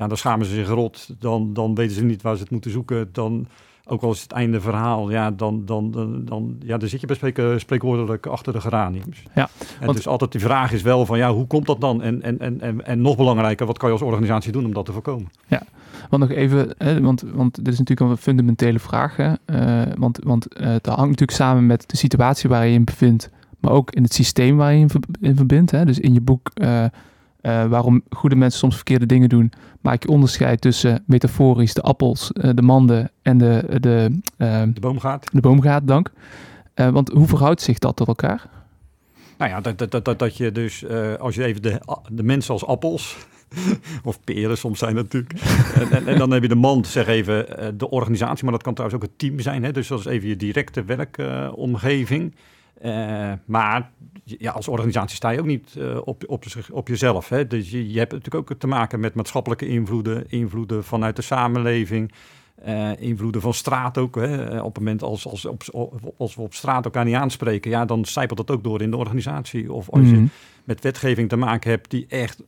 Ja, 0.00 0.06
dan 0.06 0.16
schamen 0.16 0.46
ze 0.46 0.54
zich 0.54 0.68
rot. 0.68 1.14
Dan, 1.18 1.52
dan 1.52 1.74
weten 1.74 1.94
ze 1.94 2.04
niet 2.04 2.22
waar 2.22 2.36
ze 2.36 2.42
het 2.42 2.50
moeten 2.50 2.70
zoeken. 2.70 3.08
Dan, 3.12 3.46
ook 3.86 4.02
al 4.02 4.10
is 4.10 4.22
het 4.22 4.32
einde 4.32 4.60
verhaal, 4.60 5.10
ja, 5.10 5.30
dan, 5.30 5.62
dan, 5.64 5.90
dan, 5.90 6.24
dan, 6.24 6.56
ja, 6.64 6.76
dan 6.76 6.88
zit 6.88 7.00
je 7.00 7.06
bij 7.06 7.16
spreken, 7.16 7.60
spreekwoordelijk 7.60 8.26
achter 8.26 8.52
de 8.52 8.60
geraniums. 8.60 9.22
Ja, 9.34 9.48
en 9.80 9.92
dus 9.92 10.06
altijd 10.06 10.32
die 10.32 10.40
vraag 10.40 10.72
is 10.72 10.82
wel 10.82 11.06
van, 11.06 11.18
ja, 11.18 11.32
hoe 11.32 11.46
komt 11.46 11.66
dat 11.66 11.80
dan? 11.80 12.02
En, 12.02 12.22
en, 12.22 12.38
en, 12.38 12.60
en, 12.60 12.86
en 12.86 13.00
nog 13.00 13.16
belangrijker, 13.16 13.66
wat 13.66 13.78
kan 13.78 13.88
je 13.88 13.94
als 13.94 14.04
organisatie 14.04 14.52
doen 14.52 14.64
om 14.64 14.72
dat 14.72 14.84
te 14.84 14.92
voorkomen? 14.92 15.30
Want 16.10 16.22
nog 16.22 16.30
even, 16.30 16.74
hè, 16.78 17.00
want, 17.00 17.24
want 17.32 17.64
dit 17.64 17.72
is 17.72 17.78
natuurlijk 17.78 18.10
een 18.10 18.16
fundamentele 18.16 18.78
vraag. 18.78 19.16
Hè? 19.16 19.32
Eh, 19.44 19.92
want 19.98 20.18
want 20.22 20.54
eh, 20.54 20.68
het 20.68 20.86
hangt 20.86 21.00
natuurlijk 21.02 21.38
samen 21.38 21.66
met 21.66 21.90
de 21.90 21.96
situatie 21.96 22.48
waar 22.48 22.64
je 22.64 22.70
je 22.70 22.78
in 22.78 22.84
bevindt, 22.84 23.30
maar 23.58 23.72
ook 23.72 23.90
in 23.90 24.02
het 24.02 24.14
systeem 24.14 24.56
waar 24.56 24.72
je 24.72 24.78
in, 24.78 24.90
in 25.20 25.36
verbindt. 25.36 25.70
Hè? 25.70 25.84
Dus 25.84 25.98
in 25.98 26.14
je 26.14 26.20
boek 26.20 26.50
eh, 26.54 26.84
eh, 27.40 27.66
waarom 27.66 28.02
goede 28.10 28.36
mensen 28.36 28.58
soms 28.58 28.74
verkeerde 28.74 29.06
dingen 29.06 29.28
doen, 29.28 29.52
maak 29.80 30.02
je 30.02 30.08
onderscheid 30.08 30.60
tussen 30.60 31.02
metaforisch 31.06 31.74
de 31.74 31.82
appels, 31.82 32.32
eh, 32.32 32.50
de 32.54 32.62
manden 32.62 33.10
en 33.22 33.38
de, 33.38 33.76
de, 33.80 34.20
eh, 34.36 34.62
De 34.74 34.80
boomgaard. 34.80 35.28
de 35.32 35.40
boomgaard, 35.40 35.86
dank. 35.86 36.12
Eh, 36.74 36.88
want 36.88 37.08
hoe 37.08 37.26
verhoudt 37.26 37.62
zich 37.62 37.78
dat 37.78 37.96
tot 37.96 38.08
elkaar? 38.08 38.48
Nou 39.38 39.50
ja, 39.50 39.60
dat, 39.60 39.78
dat, 39.78 40.04
dat, 40.04 40.18
dat, 40.18 40.36
je 40.36 40.52
dus, 40.52 40.86
als 41.18 41.34
je 41.34 41.44
even 41.44 41.62
de, 41.62 41.80
de 42.12 42.22
mensen 42.22 42.52
als 42.52 42.66
appels, 42.66 43.16
of 44.04 44.24
peren 44.24 44.58
soms 44.58 44.78
zijn 44.78 44.94
natuurlijk, 44.94 45.32
en, 45.80 45.90
en, 45.90 46.06
en 46.06 46.18
dan 46.18 46.30
heb 46.30 46.42
je 46.42 46.48
de 46.48 46.54
man, 46.54 46.84
zeg 46.84 47.06
even, 47.06 47.46
de 47.78 47.90
organisatie, 47.90 48.44
maar 48.44 48.52
dat 48.52 48.62
kan 48.62 48.74
trouwens 48.74 49.02
ook 49.02 49.08
het 49.08 49.18
team 49.18 49.40
zijn, 49.40 49.64
hè? 49.64 49.72
dus 49.72 49.88
dat 49.88 49.98
is 49.98 50.04
even 50.04 50.28
je 50.28 50.36
directe 50.36 50.84
werkomgeving. 50.84 52.34
Eh, 52.80 53.32
maar 53.44 53.90
ja, 54.24 54.52
als 54.52 54.68
organisatie 54.68 55.16
sta 55.16 55.30
je 55.30 55.38
ook 55.38 55.46
niet 55.46 55.76
eh, 55.78 55.98
op, 56.04 56.24
op, 56.26 56.44
op 56.72 56.88
jezelf. 56.88 57.28
Hè? 57.28 57.46
Dus 57.46 57.70
je, 57.70 57.92
je 57.92 57.98
hebt 57.98 58.12
natuurlijk 58.12 58.50
ook 58.50 58.58
te 58.58 58.66
maken 58.66 59.00
met 59.00 59.14
maatschappelijke 59.14 59.66
invloeden, 59.66 60.24
invloeden 60.28 60.84
vanuit 60.84 61.16
de 61.16 61.22
samenleving, 61.22 62.12
eh, 62.54 63.00
invloeden 63.00 63.40
van 63.40 63.54
straat 63.54 63.98
ook. 63.98 64.14
Hè? 64.14 64.58
Op 64.60 64.74
het 64.74 64.78
moment 64.78 65.02
als, 65.02 65.26
als, 65.26 65.44
op, 65.70 66.14
als 66.16 66.34
we 66.34 66.42
op 66.42 66.54
straat 66.54 66.84
elkaar 66.84 67.04
niet 67.04 67.14
aanspreken, 67.14 67.70
ja, 67.70 67.84
dan 67.84 68.04
zijpelt 68.04 68.38
dat 68.46 68.50
ook 68.50 68.64
door 68.64 68.82
in 68.82 68.90
de 68.90 68.96
organisatie. 68.96 69.72
Of 69.72 69.90
als 69.90 70.08
je 70.08 70.14
Mhm. 70.16 70.26
met 70.64 70.80
wetgeving 70.80 71.28
te 71.28 71.36
maken 71.36 71.70
hebt 71.70 71.90
die 71.90 72.06
echt 72.08 72.42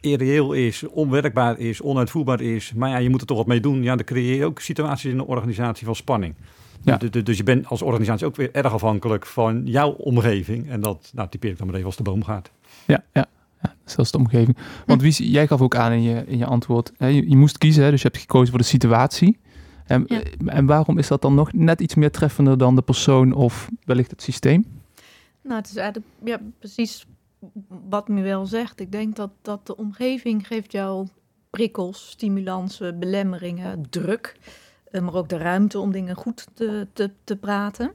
irreëel 0.00 0.52
is, 0.52 0.86
onwerkbaar 0.86 1.58
is, 1.58 1.82
onuitvoerbaar 1.82 2.40
is. 2.40 2.72
Maar 2.72 2.90
ja, 2.90 2.96
je 2.96 3.10
moet 3.10 3.20
er 3.20 3.26
toch 3.26 3.36
wat 3.36 3.46
mee 3.46 3.60
doen. 3.60 3.82
Ja, 3.82 3.96
dan 3.96 4.04
creëer 4.04 4.36
je 4.36 4.44
ook 4.44 4.60
situaties 4.60 5.10
in 5.10 5.16
de 5.16 5.26
organisatie 5.26 5.86
van 5.86 5.94
spanning. 5.94 6.34
Ja. 6.82 6.96
Dus, 6.96 7.10
dus- 7.10 7.24
dus 7.24 7.36
je 7.36 7.42
bent 7.42 7.66
als 7.66 7.82
organisatie 7.82 8.26
ook 8.26 8.36
weer 8.36 8.52
erg 8.52 8.72
afhankelijk 8.72 9.26
van 9.26 9.62
jouw 9.66 9.90
omgeving. 9.90 10.70
En 10.70 10.80
dat 10.80 11.10
nou, 11.14 11.28
typeer 11.28 11.50
ik 11.50 11.58
dan 11.58 11.66
maar 11.66 11.74
even 11.74 11.86
als 11.86 11.96
de 11.96 12.02
boomgaard. 12.02 12.50
Ja, 12.86 13.04
ja. 13.12 13.26
ja 13.62 13.74
dus 13.84 13.94
dat 13.94 14.04
is 14.04 14.10
de 14.10 14.18
omgeving. 14.18 14.56
Want 14.86 15.02
wie, 15.02 15.30
jij 15.30 15.46
gaf 15.46 15.60
ook 15.60 15.76
aan 15.76 15.92
in 15.92 16.02
je, 16.02 16.24
in 16.26 16.38
je 16.38 16.46
antwoord, 16.46 16.92
hè, 16.96 17.06
je, 17.06 17.28
je 17.28 17.36
moest 17.36 17.58
kiezen, 17.58 17.84
hè, 17.84 17.90
dus 17.90 18.02
je 18.02 18.08
hebt 18.08 18.20
gekozen 18.20 18.48
voor 18.48 18.58
de 18.58 18.64
situatie. 18.64 19.38
En, 19.86 20.04
Ja. 20.06 20.22
en 20.46 20.66
waarom 20.66 20.98
is 20.98 21.08
dat 21.08 21.22
dan 21.22 21.34
nog 21.34 21.52
net 21.52 21.80
iets 21.80 21.94
meer 21.94 22.10
treffender 22.10 22.58
dan 22.58 22.74
de 22.74 22.82
persoon 22.82 23.32
of 23.32 23.68
wellicht 23.84 24.10
het 24.10 24.22
systeem? 24.22 24.64
Nou, 25.42 25.56
het 25.60 25.70
is 25.70 25.76
eigenlijk 25.76 26.06
ja, 26.24 26.40
precies 26.58 27.06
wat 27.88 28.08
wel 28.08 28.46
zegt, 28.46 28.80
ik 28.80 28.92
denk 28.92 29.16
dat, 29.16 29.30
dat 29.42 29.66
de 29.66 29.76
omgeving 29.76 30.46
geeft 30.46 30.72
jou 30.72 31.06
prikkels, 31.50 32.10
stimulansen, 32.10 32.98
belemmeringen, 32.98 33.86
druk. 33.90 34.36
Uh, 34.36 34.67
maar 34.92 35.14
ook 35.14 35.28
de 35.28 35.38
ruimte 35.38 35.78
om 35.78 35.92
dingen 35.92 36.16
goed 36.16 36.46
te, 36.54 36.86
te, 36.92 37.10
te 37.24 37.36
praten. 37.36 37.92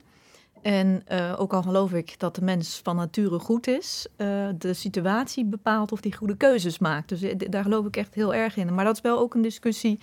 En 0.62 1.04
uh, 1.12 1.36
ook 1.38 1.54
al 1.54 1.62
geloof 1.62 1.94
ik 1.94 2.20
dat 2.20 2.36
de 2.36 2.42
mens 2.42 2.80
van 2.84 2.96
nature 2.96 3.40
goed 3.40 3.68
is, 3.68 4.08
uh, 4.18 4.48
de 4.58 4.74
situatie 4.74 5.46
bepaalt 5.46 5.92
of 5.92 6.02
die 6.02 6.16
goede 6.16 6.38
keuzes 6.38 6.80
maakt. 6.80 7.10
Dus 7.10 7.34
daar 7.50 7.64
geloof 7.64 7.86
ik 7.86 7.98
echt 7.98 8.14
heel 8.14 8.34
erg 8.34 8.58
in. 8.58 8.74
Maar 8.74 8.86
dat 8.86 8.96
is 8.96 9.02
wel 9.02 9.20
ook 9.20 9.34
een 9.34 9.42
discussie 9.42 10.00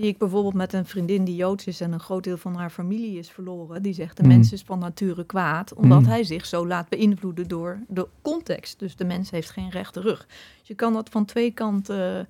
die 0.00 0.08
ik 0.08 0.18
bijvoorbeeld 0.18 0.54
met 0.54 0.72
een 0.72 0.86
vriendin 0.86 1.24
die 1.24 1.36
Joods 1.36 1.66
is 1.66 1.80
en 1.80 1.92
een 1.92 2.00
groot 2.00 2.24
deel 2.24 2.36
van 2.36 2.54
haar 2.54 2.70
familie 2.70 3.18
is 3.18 3.30
verloren. 3.30 3.82
Die 3.82 3.92
zegt 3.92 4.16
de 4.16 4.22
mm. 4.22 4.28
mens 4.28 4.52
is 4.52 4.62
van 4.62 4.78
nature 4.78 5.24
kwaad, 5.24 5.74
omdat 5.74 6.00
mm. 6.00 6.06
hij 6.06 6.24
zich 6.24 6.46
zo 6.46 6.66
laat 6.66 6.88
beïnvloeden 6.88 7.48
door 7.48 7.78
de 7.88 8.08
context. 8.22 8.78
Dus 8.78 8.96
de 8.96 9.04
mens 9.04 9.30
heeft 9.30 9.50
geen 9.50 9.70
rechte 9.70 10.00
rug. 10.00 10.26
Dus 10.58 10.68
je 10.68 10.74
kan 10.74 10.92
dat 10.92 11.08
van 11.08 11.24
twee 11.24 11.50
kanten 11.50 12.18
uh, 12.18 12.26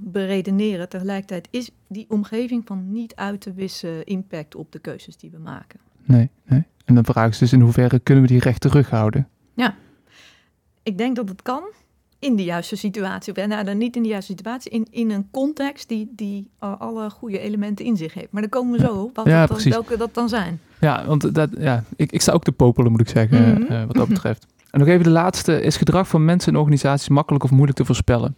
beredeneren. 0.00 0.88
Tegelijkertijd 0.88 1.48
is 1.50 1.70
die 1.88 2.06
omgeving 2.08 2.62
van 2.66 2.92
niet 2.92 3.14
uit 3.14 3.40
te 3.40 3.52
wissen 3.52 4.04
impact 4.04 4.54
op 4.54 4.72
de 4.72 4.78
keuzes 4.78 5.16
die 5.16 5.30
we 5.30 5.38
maken. 5.38 5.80
Nee, 6.04 6.30
nee. 6.44 6.64
En 6.84 6.94
dan 6.94 7.04
vraag 7.04 7.28
is 7.28 7.38
dus 7.38 7.52
in 7.52 7.60
hoeverre 7.60 7.98
kunnen 7.98 8.24
we 8.24 8.30
die 8.30 8.40
recht 8.40 8.60
terughouden? 8.60 9.28
Ja, 9.54 9.74
ik 10.82 10.98
denk 10.98 11.16
dat 11.16 11.28
het 11.28 11.42
kan 11.42 11.62
in 12.18 12.36
de 12.36 12.44
juiste 12.44 12.76
situatie. 12.76 13.36
Of 13.36 13.46
nou, 13.46 13.64
dan 13.64 13.78
niet 13.78 13.96
in 13.96 14.02
de 14.02 14.08
juiste 14.08 14.32
situatie, 14.32 14.70
in, 14.70 14.86
in 14.90 15.10
een 15.10 15.28
context 15.30 15.88
die, 15.88 16.12
die 16.16 16.50
alle 16.58 17.10
goede 17.10 17.38
elementen 17.38 17.84
in 17.84 17.96
zich 17.96 18.14
heeft. 18.14 18.30
Maar 18.30 18.40
dan 18.40 18.50
komen 18.50 18.72
we 18.72 18.86
zo 18.86 19.02
op 19.02 19.16
wat 19.16 19.26
ja, 19.26 19.46
dat 19.46 19.62
dan, 19.62 19.72
welke 19.72 19.96
dat 19.96 20.14
dan 20.14 20.28
zijn. 20.28 20.60
Ja, 20.80 21.06
want 21.06 21.34
dat, 21.34 21.50
ja, 21.58 21.84
ik, 21.96 22.12
ik 22.12 22.20
sta 22.20 22.32
ook 22.32 22.44
te 22.44 22.52
popelen, 22.52 22.90
moet 22.90 23.00
ik 23.00 23.08
zeggen, 23.08 23.48
mm 23.48 23.66
-hmm. 23.66 23.86
wat 23.86 23.96
dat 23.96 24.08
betreft. 24.08 24.46
En 24.70 24.78
nog 24.78 24.88
even 24.88 25.04
de 25.04 25.10
laatste. 25.10 25.62
Is 25.62 25.76
gedrag 25.76 26.08
van 26.08 26.24
mensen 26.24 26.52
en 26.52 26.58
organisaties 26.58 27.08
makkelijk 27.08 27.44
of 27.44 27.50
moeilijk 27.50 27.78
te 27.78 27.84
voorspellen? 27.84 28.36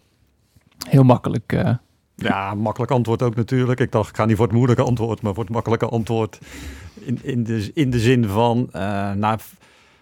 Heel 0.87 1.03
makkelijk. 1.03 1.53
Uh. 1.53 1.69
Ja, 2.15 2.53
makkelijk 2.55 2.91
antwoord 2.91 3.21
ook 3.21 3.35
natuurlijk. 3.35 3.79
Ik 3.79 3.91
dacht, 3.91 4.09
ik 4.09 4.15
ga 4.15 4.25
niet 4.25 4.35
voor 4.35 4.45
het 4.45 4.55
moeilijke 4.55 4.83
antwoord, 4.83 5.21
maar 5.21 5.33
voor 5.33 5.43
het 5.43 5.53
makkelijke 5.53 5.85
antwoord. 5.85 6.39
In, 6.99 7.19
in, 7.21 7.43
de, 7.43 7.71
in 7.73 7.89
de 7.89 7.99
zin 7.99 8.27
van, 8.27 8.69
uh, 8.75 8.81
nou, 9.11 9.39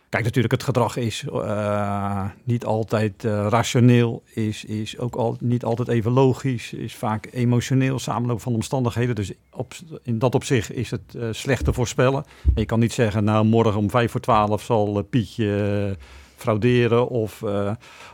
kijk 0.09 0.23
natuurlijk, 0.23 0.53
het 0.53 0.63
gedrag 0.63 0.97
is 0.97 1.25
uh, 1.33 2.25
niet 2.43 2.65
altijd 2.65 3.23
rationeel, 3.23 4.23
is, 4.33 4.65
is 4.65 4.97
ook 4.97 5.15
al, 5.15 5.37
niet 5.39 5.63
altijd 5.63 5.87
even 5.87 6.11
logisch, 6.11 6.73
is 6.73 6.95
vaak 6.95 7.27
emotioneel, 7.31 7.99
samenloop 7.99 8.41
van 8.41 8.53
omstandigheden. 8.53 9.15
Dus 9.15 9.31
op, 9.51 9.73
in 10.03 10.19
dat 10.19 10.35
opzicht 10.35 10.73
is 10.73 10.91
het 10.91 11.17
slecht 11.31 11.65
te 11.65 11.73
voorspellen. 11.73 12.23
je 12.55 12.65
kan 12.65 12.79
niet 12.79 12.93
zeggen, 12.93 13.23
nou 13.23 13.45
morgen 13.45 13.79
om 13.79 13.89
vijf 13.89 14.11
voor 14.11 14.21
twaalf 14.21 14.61
zal 14.63 15.03
Pietje 15.03 15.97
frauderen 16.35 17.07
of, 17.09 17.43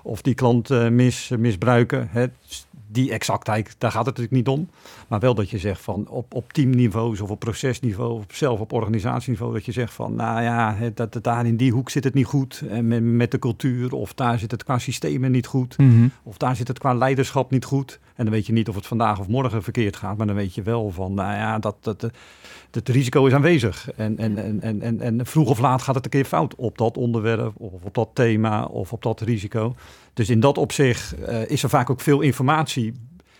of 0.03 0.21
die 0.21 0.33
klant 0.33 0.69
mis, 0.89 1.31
misbruiken. 1.37 2.07
Hè 2.11 2.27
die 2.91 3.11
exactheid, 3.11 3.75
daar 3.77 3.91
gaat 3.91 4.05
het 4.05 4.17
natuurlijk 4.17 4.47
niet 4.47 4.57
om. 4.57 4.69
Maar 5.07 5.19
wel 5.19 5.35
dat 5.35 5.49
je 5.49 5.57
zegt 5.57 5.81
van 5.81 6.07
op, 6.07 6.33
op 6.33 6.53
teamniveau 6.53 7.21
of 7.21 7.29
op 7.29 7.39
procesniveau, 7.39 8.11
of 8.13 8.25
zelf 8.27 8.59
op 8.59 8.73
organisatieniveau, 8.73 9.53
dat 9.53 9.65
je 9.65 9.71
zegt 9.71 9.93
van 9.93 10.15
nou 10.15 10.41
ja, 10.41 10.77
dat, 10.93 11.13
dat 11.13 11.23
daar 11.23 11.45
in 11.45 11.57
die 11.57 11.71
hoek 11.71 11.89
zit 11.89 12.03
het 12.03 12.13
niet 12.13 12.25
goed 12.25 12.63
en 12.69 12.87
met, 12.87 13.03
met 13.03 13.31
de 13.31 13.39
cultuur, 13.39 13.93
of 13.93 14.13
daar 14.13 14.39
zit 14.39 14.51
het 14.51 14.63
qua 14.63 14.79
systemen 14.79 15.31
niet 15.31 15.47
goed, 15.47 15.77
mhm. 15.77 16.07
of 16.23 16.37
daar 16.37 16.55
zit 16.55 16.67
het 16.67 16.79
qua 16.79 16.93
leiderschap 16.93 17.51
niet 17.51 17.65
goed. 17.65 17.99
En 18.21 18.27
dan 18.27 18.35
weet 18.35 18.45
je 18.45 18.53
niet 18.53 18.69
of 18.69 18.75
het 18.75 18.87
vandaag 18.87 19.19
of 19.19 19.27
morgen 19.27 19.63
verkeerd 19.63 19.95
gaat, 19.95 20.17
maar 20.17 20.27
dan 20.27 20.35
weet 20.35 20.55
je 20.55 20.61
wel 20.61 20.91
van 20.91 21.13
nou 21.13 21.33
ja, 21.33 21.59
dat, 21.59 21.75
dat, 21.79 22.09
het 22.71 22.89
risico 22.89 23.25
is 23.25 23.33
aanwezig. 23.33 23.91
En, 23.95 24.17
en, 24.17 24.61
en, 24.61 24.81
en, 24.81 25.01
en 25.01 25.25
vroeg 25.25 25.49
of 25.49 25.59
laat 25.59 25.81
gaat 25.81 25.95
het 25.95 26.05
een 26.05 26.11
keer 26.11 26.25
fout 26.25 26.55
op 26.55 26.77
dat 26.77 26.97
onderwerp, 26.97 27.53
of 27.57 27.83
op 27.83 27.93
dat 27.93 28.09
thema, 28.13 28.65
of 28.65 28.93
op 28.93 29.01
dat 29.03 29.21
risico. 29.21 29.75
Dus 30.13 30.29
in 30.29 30.39
dat 30.39 30.57
opzicht 30.57 31.15
uh, 31.19 31.49
is 31.49 31.63
er 31.63 31.69
vaak 31.69 31.89
ook 31.89 32.01
veel 32.01 32.21
informatie 32.21 32.93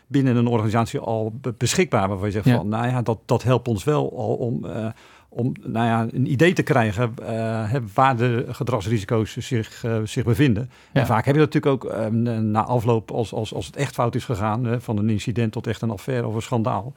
binnen 0.07 0.35
een 0.35 0.47
organisatie 0.47 0.99
al 0.99 1.39
beschikbaar. 1.57 2.07
Waarvan 2.07 2.27
je 2.27 2.33
zegt 2.33 2.49
van, 2.49 2.67
nou 2.67 2.87
ja, 2.87 3.01
dat, 3.01 3.19
dat 3.25 3.43
helpt 3.43 3.67
ons 3.67 3.83
wel 3.83 4.17
al 4.17 4.35
om, 4.35 4.65
uh, 4.65 4.85
om 5.33 5.51
nou 5.63 5.85
ja, 5.85 6.07
een 6.13 6.31
idee 6.31 6.53
te 6.53 6.63
krijgen 6.63 7.13
uh, 7.21 7.75
waar 7.93 8.17
de 8.17 8.45
gedragsrisico's 8.47 9.35
zich, 9.37 9.85
zich 10.03 10.23
bevinden. 10.23 10.69
En 10.91 11.05
vaak 11.05 11.25
heb 11.25 11.35
je 11.35 11.41
dat 11.41 11.53
natuurlijk 11.53 11.83
ook 11.83 12.09
na 12.41 12.63
afloop, 12.63 13.11
als, 13.11 13.33
als, 13.33 13.53
als 13.53 13.65
het 13.65 13.75
echt 13.75 13.93
fout 13.93 14.15
is 14.15 14.25
gegaan, 14.25 14.81
van 14.81 14.97
een 14.97 15.09
incident 15.09 15.51
tot 15.51 15.67
echt 15.67 15.81
een 15.81 15.89
affaire 15.89 16.27
of 16.27 16.35
een 16.35 16.41
schandaal. 16.41 16.93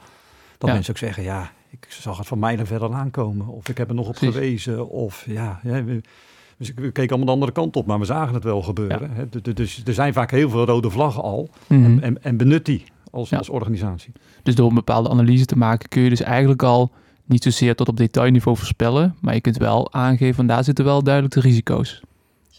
Dat 0.57 0.69
mensen 0.69 0.93
ook 0.93 0.99
zeggen, 0.99 1.23
ja, 1.23 1.51
ik 1.69 1.85
zag 1.89 2.17
het 2.17 2.27
van 2.27 2.39
mij 2.39 2.57
er 2.57 2.67
verder 2.67 2.93
aankomen. 2.93 3.47
Of 3.47 3.69
ik 3.69 3.77
heb 3.77 3.89
er 3.89 3.95
nog 3.95 4.07
op 4.07 4.15
gewezen. 4.15 4.89
Of 4.89 5.23
ja, 5.27 5.59
ja 5.63 5.83
dus 6.57 6.71
we 6.75 6.91
keken 6.91 7.09
allemaal 7.09 7.25
de 7.25 7.31
andere 7.31 7.51
kant 7.51 7.75
op, 7.75 7.85
maar 7.85 7.99
we 7.99 8.05
zagen 8.05 8.33
het 8.33 8.43
wel 8.43 8.61
gebeuren. 8.61 9.29
Dus 9.53 9.81
er 9.85 9.93
zijn 9.93 10.13
vaak 10.13 10.31
heel 10.31 10.49
veel 10.49 10.65
rode 10.65 10.89
vlaggen 10.89 11.23
al. 11.23 11.49
Mhm. 11.67 11.83
en, 11.83 12.01
en, 12.01 12.23
en, 12.23 12.37
benut 12.37 12.65
die 12.65 12.83
als, 13.11 13.33
als 13.33 13.49
organisatie. 13.49 14.11
Dus 14.43 14.55
door 14.55 14.69
een 14.69 14.75
bepaalde 14.75 15.09
analyse 15.09 15.45
te 15.45 15.57
maken 15.57 15.89
kun 15.89 16.01
je 16.01 16.09
dus 16.09 16.21
eigenlijk 16.21 16.63
al 16.63 16.91
niet 17.25 17.43
zozeer 17.43 17.75
tot 17.75 17.87
op 17.87 17.97
detailniveau 17.97 18.57
voorspellen. 18.57 19.15
Maar 19.21 19.33
je 19.33 19.41
kunt 19.41 19.57
wel 19.57 19.93
aangeven, 19.93 20.47
daar 20.47 20.63
zitten 20.63 20.85
wel 20.85 21.03
duidelijk 21.03 21.33
de 21.33 21.39
risico's. 21.39 22.01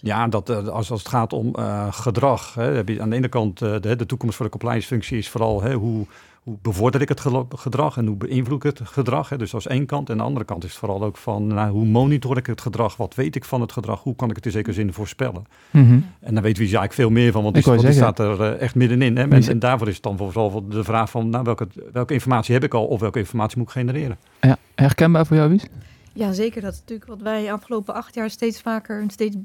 Ja, 0.01 0.29
dat, 0.29 0.51
eh, 0.51 0.69
als, 0.69 0.91
als 0.91 1.01
het 1.01 1.09
gaat 1.09 1.33
om 1.33 1.53
uh, 1.59 1.93
gedrag. 1.93 2.55
Hè, 2.55 2.63
heb 2.63 2.89
je 2.89 3.03
aan 3.03 3.11
de 3.11 3.17
ene 3.17 3.29
kant 3.29 3.63
uh, 3.63 3.81
de, 3.81 3.97
de 3.97 4.07
toekomst 4.07 4.37
voor 4.37 4.45
de 4.45 4.51
compliance 4.51 4.87
functie 4.87 5.19
is 5.19 5.29
vooral 5.29 5.63
hè, 5.63 5.75
hoe, 5.75 6.07
hoe 6.47 6.59
bevorder 6.63 7.01
ik 7.01 7.09
het 7.09 7.21
gedrag 7.49 7.97
en 7.97 8.07
hoe 8.07 8.17
beïnvloed 8.17 8.65
ik 8.65 8.79
het 8.79 8.89
gedrag? 8.89 9.29
Hè? 9.29 9.39
Dus 9.39 9.51
dat 9.51 9.61
is 9.61 9.67
één 9.67 9.87
kant. 9.87 10.11
En 10.11 10.17
de 10.17 10.23
andere 10.23 10.45
kant 10.45 10.65
is 10.65 10.75
vooral 10.75 11.05
ook 11.05 11.17
van 11.17 11.47
nou, 11.47 11.71
hoe 11.71 11.85
monitor 11.85 12.37
ik 12.37 12.47
het 12.47 12.61
gedrag? 12.61 12.97
Wat 12.97 13.15
weet 13.15 13.37
ik 13.37 13.45
van 13.45 13.61
het 13.61 13.73
gedrag? 13.73 14.03
Hoe 14.03 14.17
kan 14.17 14.31
ik 14.31 14.37
het 14.37 14.47
in 14.47 14.53
zekere 14.53 14.75
zin 14.75 14.93
voorspellen? 14.93 15.45
Mhm. 15.71 16.01
En 16.21 16.35
daar 16.35 16.43
weten 16.43 16.63
we 16.63 16.69
eigenlijk 16.69 16.93
veel 16.93 17.11
meer 17.11 17.33
van, 17.33 17.43
want 17.43 17.55
die, 17.55 17.77
die 17.77 17.93
staat 17.93 18.19
er 18.19 18.41
uh, 18.41 18.61
echt 18.61 18.75
middenin. 18.75 19.17
Hè? 19.17 19.29
En, 19.29 19.49
en, 19.49 19.59
daarvoor 19.59 19.89
is 19.89 19.95
het 19.95 20.03
dan 20.03 20.17
vooral 20.17 20.69
de 20.69 20.85
vraag 20.85 21.11
van 21.11 21.29
nou, 21.29 21.45
welke, 21.45 21.69
welke 21.93 22.13
informatie 22.13 22.55
heb 22.55 22.65
ik 22.65 22.75
al 22.75 22.87
of 22.87 23.01
welke 23.01 23.19
informatie 23.19 23.59
moet 23.59 23.67
ik 23.67 23.73
genereren? 23.73 24.19
Ja, 24.41 24.57
herkenbaar 24.75 25.27
voor 25.27 25.37
jou, 25.37 25.51
Wies? 25.51 25.67
Ja, 26.13 26.33
zeker. 26.33 26.63
Dat 26.63 26.73
is 26.73 26.79
natuurlijk 26.79 27.09
wat 27.09 27.23
wij 27.23 27.53
afgelopen 27.53 27.95
acht 27.95 28.15
jaar 28.15 28.31
steeds 28.31 28.61
vaker 28.61 29.01
en 29.01 29.11
steeds 29.11 29.37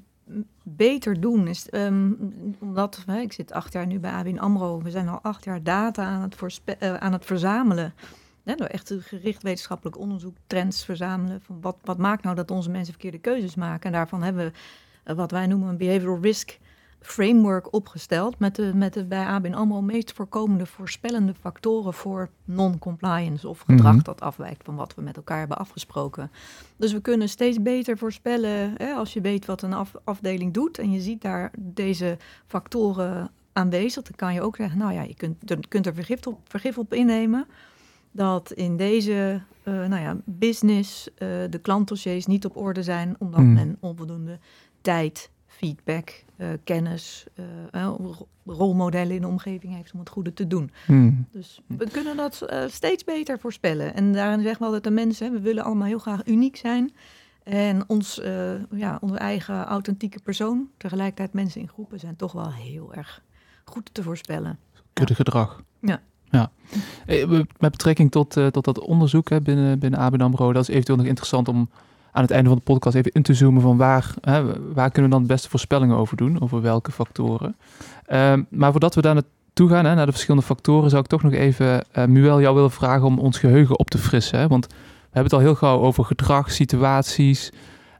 beter 0.63 1.21
doen. 1.21 1.47
Is, 1.47 1.67
um, 1.71 2.33
omdat, 2.59 3.03
hè, 3.05 3.19
ik 3.19 3.33
zit 3.33 3.51
acht 3.51 3.73
jaar 3.73 3.87
nu 3.87 3.99
bij 3.99 4.11
ABN 4.11 4.37
AMRO. 4.37 4.81
We 4.81 4.89
zijn 4.89 5.07
al 5.07 5.19
acht 5.21 5.43
jaar 5.43 5.63
data 5.63 6.03
aan 6.03 6.21
het, 6.21 6.61
uh, 6.79 6.95
aan 6.95 7.13
het 7.13 7.25
verzamelen. 7.25 7.93
Hè, 8.43 8.55
door 8.55 8.67
echt 8.67 8.93
gericht 8.99 9.43
wetenschappelijk 9.43 9.97
onderzoek, 9.97 10.35
trends 10.47 10.85
verzamelen. 10.85 11.41
Van 11.41 11.61
wat, 11.61 11.77
wat 11.83 11.97
maakt 11.97 12.23
nou 12.23 12.35
dat 12.35 12.51
onze 12.51 12.69
mensen 12.69 12.93
verkeerde 12.93 13.19
keuzes 13.19 13.55
maken? 13.55 13.85
En 13.85 13.91
daarvan 13.91 14.23
hebben 14.23 14.45
we 14.45 14.51
uh, 15.11 15.17
wat 15.17 15.31
wij 15.31 15.47
noemen 15.47 15.69
een 15.69 15.77
behavioral 15.77 16.21
risk 16.21 16.59
framework 17.01 17.73
opgesteld 17.73 18.39
met 18.39 18.55
de, 18.55 18.71
met 18.75 18.93
de 18.93 19.05
bij 19.05 19.25
ABN 19.25 19.53
AMRO 19.53 19.81
meest 19.81 20.13
voorkomende 20.13 20.65
voorspellende 20.65 21.33
factoren 21.33 21.93
voor 21.93 22.29
non-compliance 22.45 23.47
of 23.47 23.59
gedrag 23.59 23.95
mhm. 23.95 24.03
dat 24.03 24.21
afwijkt 24.21 24.63
van 24.63 24.75
wat 24.75 24.95
we 24.95 25.01
met 25.01 25.15
elkaar 25.15 25.39
hebben 25.39 25.57
afgesproken. 25.57 26.31
Dus 26.77 26.93
we 26.93 27.01
kunnen 27.01 27.29
steeds 27.29 27.61
beter 27.61 27.97
voorspellen 27.97 28.73
hè, 28.77 28.93
als 28.93 29.13
je 29.13 29.21
weet 29.21 29.45
wat 29.45 29.61
een 29.61 29.75
afdeling 30.03 30.53
doet 30.53 30.77
en 30.77 30.91
je 30.91 31.01
ziet 31.01 31.21
daar 31.21 31.51
deze 31.59 32.17
factoren 32.47 33.31
aanwezig, 33.53 34.03
dan 34.03 34.15
kan 34.15 34.33
je 34.33 34.41
ook 34.41 34.55
zeggen, 34.55 34.77
nou 34.77 34.93
ja, 34.93 35.01
je 35.01 35.15
kunt, 35.15 35.51
er, 35.51 35.67
kunt 35.67 35.85
er 35.85 35.93
vergif 35.93 36.27
op, 36.27 36.39
vergif 36.43 36.77
op 36.77 36.93
innemen 36.93 37.47
dat 38.11 38.51
in 38.51 38.77
deze 38.77 39.41
uh, 39.63 39.73
nou 39.73 40.01
ja, 40.01 40.17
business 40.25 41.07
uh, 41.07 41.27
de 41.49 41.59
klantdossiers 41.61 42.25
niet 42.25 42.45
op 42.45 42.57
orde 42.57 42.83
zijn 42.83 43.15
omdat 43.19 43.41
mhm. 43.41 43.53
men 43.53 43.77
onvoldoende 43.79 44.39
tijd 44.81 45.29
feedback, 45.47 46.23
uh, 46.41 46.47
kennis, 46.63 47.25
uh, 47.73 47.89
rolmodellen 48.45 49.15
in 49.15 49.21
de 49.21 49.27
omgeving 49.27 49.75
heeft 49.75 49.93
om 49.93 49.99
het 49.99 50.09
goede 50.09 50.33
te 50.33 50.47
doen. 50.47 50.71
Hmm. 50.85 51.27
Dus 51.31 51.61
we 51.67 51.89
kunnen 51.89 52.17
dat 52.17 52.47
uh, 52.49 52.63
steeds 52.67 53.03
beter 53.03 53.39
voorspellen. 53.39 53.93
En 53.93 54.13
daarin 54.13 54.41
zeggen 54.41 54.59
we 54.59 54.65
altijd 54.65 54.83
de 54.83 54.91
mensen, 54.91 55.31
we 55.31 55.39
willen 55.39 55.63
allemaal 55.63 55.87
heel 55.87 55.99
graag 55.99 56.25
uniek 56.25 56.55
zijn. 56.55 56.91
En 57.43 57.83
ons, 57.87 58.21
ja, 58.71 58.97
onze 59.01 59.17
eigen 59.17 59.65
authentieke 59.65 60.19
persoon, 60.23 60.69
tegelijkertijd 60.77 61.33
mensen 61.33 61.61
in 61.61 61.67
groepen, 61.67 61.99
zijn 61.99 62.15
toch 62.15 62.31
wel 62.31 62.51
heel 62.51 62.93
erg 62.93 63.21
goed 63.63 63.89
te 63.93 64.03
voorspellen. 64.03 64.59
Kudde 64.93 65.15
gedrag. 65.15 65.63
Ja. 65.79 66.01
Ja. 66.29 66.51
Met 67.59 67.71
betrekking 67.71 68.11
tot, 68.11 68.29
tot 68.51 68.65
dat 68.65 68.79
onderzoek 68.79 69.29
hè, 69.29 69.41
binnen, 69.41 69.79
binnen 69.79 69.99
ABN 69.99 70.21
AMRO, 70.21 70.53
dat 70.53 70.61
is 70.61 70.67
eventueel 70.67 70.97
nog 70.97 71.07
interessant 71.07 71.47
om 71.47 71.69
aan 72.11 72.21
het 72.21 72.31
einde 72.31 72.49
van 72.49 72.57
de 72.57 72.63
podcast 72.63 72.95
even 72.95 73.11
in 73.11 73.21
te 73.21 73.33
zoomen 73.33 73.61
van 73.61 73.77
waar, 73.77 74.13
hè, 74.21 74.43
waar 74.73 74.91
kunnen 74.91 75.11
we 75.11 75.17
dan 75.17 75.27
de 75.27 75.33
beste 75.33 75.49
voorspellingen 75.49 75.97
over 75.97 76.17
doen, 76.17 76.41
over 76.41 76.61
welke 76.61 76.91
factoren. 76.91 77.55
Um, 78.13 78.47
maar 78.49 78.71
voordat 78.71 78.95
we 78.95 79.01
daar 79.01 79.13
naartoe 79.13 79.69
gaan, 79.69 79.85
hè, 79.85 79.95
naar 79.95 80.05
de 80.05 80.11
verschillende 80.11 80.45
factoren, 80.45 80.89
zou 80.89 81.01
ik 81.01 81.09
toch 81.09 81.23
nog 81.23 81.33
even, 81.33 81.85
uh, 81.97 82.05
Muel, 82.05 82.41
jou 82.41 82.55
willen 82.55 82.71
vragen 82.71 83.05
om 83.07 83.19
ons 83.19 83.37
geheugen 83.37 83.79
op 83.79 83.89
te 83.89 83.97
frissen. 83.97 84.39
Hè? 84.39 84.47
Want 84.47 84.67
we 84.67 84.73
hebben 85.03 85.23
het 85.23 85.33
al 85.33 85.39
heel 85.39 85.55
gauw 85.55 85.79
over 85.79 86.05
gedrag, 86.05 86.51
situaties. 86.51 87.51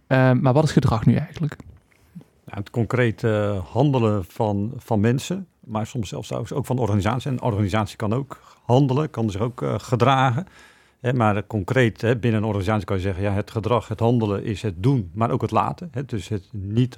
Uh, 0.08 0.32
maar 0.32 0.54
wat 0.54 0.64
is 0.64 0.72
gedrag 0.72 1.06
nu 1.06 1.16
eigenlijk? 1.16 1.56
Nou, 2.46 2.60
het 2.60 2.70
concreet 2.70 3.24
uh, 3.24 3.58
handelen 3.72 4.26
van, 4.28 4.72
van 4.78 5.00
mensen, 5.00 5.48
maar 5.60 5.88
soms 5.88 6.10
zelfs 6.10 6.54
ook 6.54 6.66
van 6.66 6.78
organisaties. 6.78 7.26
En 7.26 7.42
organisatie 7.42 7.98
kan 7.98 8.14
ook 8.14 8.42
handelen, 8.66 9.10
kan 9.10 9.30
zich 9.30 9.42
ook 9.42 9.62
uh, 9.62 9.74
gedragen 9.78 10.48
maar 11.14 11.48
concreet 11.48 12.02
hè, 12.02 12.18
binnen 12.18 12.42
een 12.42 12.48
organisatie 12.48 12.86
kan 12.86 12.96
je 12.96 13.02
zeggen, 13.02 13.24
ja, 13.24 13.32
het 13.34 13.52
gedrag, 13.52 13.88
het 13.88 14.00
handelen 14.00 14.44
is 14.44 14.62
het 14.62 14.74
doen, 14.84 15.12
maar 15.14 15.32
ook 15.32 15.42
het 15.42 15.52
laten. 15.52 15.90
Hè, 15.92 16.06
dus 16.06 16.28
het 16.28 16.48
niet 16.52 16.96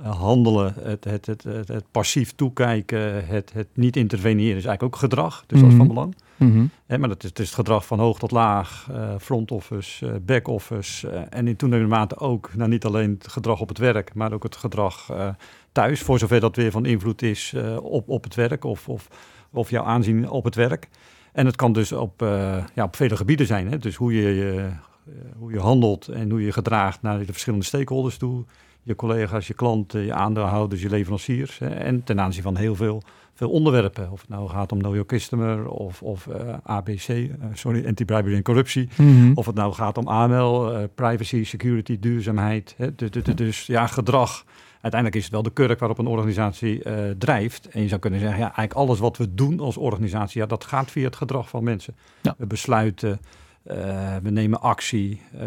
uh, 0.00 0.18
handelen, 0.20 0.74
het, 0.80 1.04
het, 1.04 1.26
het, 1.26 1.44
het, 1.44 1.84
passief 1.90 2.32
toekijken, 2.34 3.26
het, 3.26 3.52
het 3.52 3.68
niet 3.74 3.96
interveneren 3.96 4.56
is 4.56 4.64
eigenlijk 4.64 4.82
ook 4.82 4.96
gedrag. 4.96 5.44
Dus 5.46 5.60
dat 5.60 5.68
is 5.70 5.76
van 5.76 5.86
Mhm. 5.86 5.94
belang. 5.94 6.16
Mhm. 6.36 6.64
Hè, 6.86 6.98
maar 6.98 7.08
dat 7.08 7.22
is, 7.22 7.28
het 7.28 7.38
is 7.38 7.46
het 7.46 7.54
gedrag 7.54 7.86
van 7.86 7.98
hoog 7.98 8.18
tot 8.18 8.30
laag, 8.30 8.88
eh, 8.92 9.14
front 9.18 9.50
office, 9.50 10.06
eh, 10.06 10.12
back 10.22 10.48
office. 10.48 11.10
eh, 11.10 11.22
en 11.30 11.48
in 11.48 11.56
toenemende 11.56 11.94
mate 11.94 12.18
ook, 12.18 12.50
nou, 12.54 12.68
niet 12.70 12.84
alleen 12.84 13.10
het 13.18 13.28
gedrag 13.28 13.60
op 13.60 13.68
het 13.68 13.78
werk, 13.78 14.14
maar 14.14 14.32
ook 14.32 14.42
het 14.42 14.56
gedrag 14.56 15.10
eh, 15.10 15.28
thuis. 15.72 16.00
Voor 16.00 16.18
zover 16.18 16.40
dat 16.40 16.56
weer 16.56 16.70
van 16.70 16.84
invloed 16.86 17.22
is 17.22 17.52
eh, 17.56 17.76
op, 17.82 18.08
op 18.08 18.24
het 18.24 18.34
werk 18.34 18.64
of, 18.64 18.88
of, 18.88 19.08
of 19.50 19.70
jouw 19.70 19.84
aanzien 19.84 20.30
op 20.30 20.44
het 20.44 20.54
werk. 20.54 20.88
En 21.32 21.46
het 21.46 21.56
kan 21.56 21.72
dus 21.72 21.92
op, 21.92 22.22
eh, 22.22 22.64
ja, 22.74 22.84
op 22.84 22.96
vele 22.96 23.16
gebieden 23.16 23.46
zijn. 23.46 23.70
Hè? 23.70 23.78
Dus 23.78 23.96
hoe 23.96 24.14
je, 24.14 24.28
je, 24.34 24.68
eh, 25.06 25.12
hoe 25.38 25.52
je 25.52 25.58
handelt 25.58 26.08
en 26.08 26.30
hoe 26.30 26.40
je 26.40 26.46
je 26.46 26.52
gedraagt 26.52 27.02
naar 27.02 27.18
de 27.18 27.24
verschillende 27.24 27.64
stakeholders 27.64 28.16
toe. 28.16 28.44
Je 28.82 28.94
collega's, 28.96 29.46
je 29.46 29.54
klanten, 29.54 30.00
je 30.04 30.12
aandeelhouders, 30.14 30.82
je 30.82 30.88
leveranciers. 30.90 31.58
Hè? 31.58 31.68
En 31.68 32.04
ten 32.04 32.20
aanzien 32.20 32.42
van 32.42 32.56
heel 32.56 32.74
veel, 32.74 33.02
veel 33.34 33.50
onderwerpen. 33.50 34.10
Of 34.10 34.20
het 34.20 34.28
nou 34.28 34.48
gaat 34.48 34.72
om 34.72 34.78
know 34.78 34.92
your 34.92 35.06
customer 35.06 35.68
of, 35.68 36.02
of 36.02 36.26
eh, 36.26 36.54
ABC, 36.64 37.08
eh, 37.08 37.26
sorry, 37.52 37.86
anti-bribery 37.86 38.34
en 38.34 38.42
corruptie. 38.42 38.88
Mhm. 38.96 39.32
Of 39.34 39.46
het 39.46 39.54
nou 39.54 39.72
gaat 39.72 39.98
om 39.98 40.08
AML, 40.08 40.72
privacy, 40.94 41.44
security, 41.44 41.98
duurzaamheid. 42.00 42.74
Hè? 42.76 42.94
Du- 42.94 43.08
du- 43.08 43.22
du- 43.22 43.34
Dus 43.34 43.66
ja, 43.66 43.86
gedrag. 43.86 44.44
Uiteindelijk 44.82 45.20
is 45.20 45.24
het 45.24 45.32
wel 45.32 45.42
de 45.42 45.52
kurk 45.52 45.78
waarop 45.78 45.98
een 45.98 46.06
organisatie 46.06 46.82
eh, 46.82 47.10
drijft. 47.18 47.68
En 47.68 47.82
je 47.82 47.88
zou 47.88 48.00
kunnen 48.00 48.20
zeggen, 48.20 48.38
ja, 48.38 48.44
eigenlijk 48.44 48.74
alles 48.74 48.98
wat 48.98 49.16
we 49.16 49.34
doen 49.34 49.60
als 49.60 49.76
organisatie, 49.76 50.40
ja, 50.40 50.46
dat 50.46 50.64
gaat 50.64 50.90
via 50.90 51.04
het 51.04 51.16
gedrag 51.16 51.48
van 51.48 51.64
mensen. 51.64 51.94
Ja. 52.22 52.34
We 52.38 52.46
besluiten, 52.46 53.20
eh, 53.62 53.76
we 54.22 54.30
nemen 54.30 54.60
actie, 54.60 55.20
eh, 55.32 55.40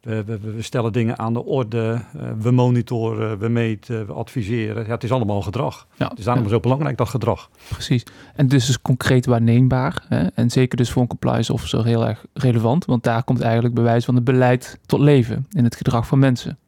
we, 0.00 0.24
we, 0.24 0.38
we 0.38 0.62
stellen 0.62 0.92
dingen 0.92 1.18
aan 1.18 1.32
de 1.32 1.44
orde, 1.44 2.00
we 2.38 2.50
monitoren, 2.50 3.38
we 3.38 3.48
meten, 3.48 4.06
we 4.06 4.12
adviseren. 4.12 4.84
Ja, 4.86 4.90
het 4.90 5.04
is 5.04 5.12
allemaal 5.12 5.42
gedrag. 5.42 5.86
Ja, 5.96 5.96
daarom 5.96 6.24
ja, 6.24 6.34
is 6.34 6.44
het 6.44 6.52
ook 6.52 6.62
belangrijk 6.62 6.96
dat 6.96 7.08
gedrag. 7.08 7.50
precies. 7.68 8.02
En 8.34 8.48
dus 8.48 8.68
is 8.68 8.82
concreet 8.82 9.26
waarneembaar. 9.26 10.04
Hè? 10.08 10.26
En 10.26 10.50
zeker 10.50 10.76
dus 10.76 10.90
voor 10.90 11.02
een 11.02 11.08
compliance 11.08 11.52
officer 11.52 11.84
heel 11.84 12.06
erg 12.06 12.24
relevant. 12.32 12.84
Want 12.84 13.02
daar 13.02 13.24
komt 13.24 13.40
eigenlijk 13.40 13.74
bewijs 13.74 14.04
van 14.04 14.14
het 14.14 14.24
beleid 14.24 14.78
tot 14.86 15.00
leven 15.00 15.46
in 15.50 15.64
het 15.64 15.76
gedrag 15.76 16.06
van 16.06 16.18
mensen. 16.18 16.58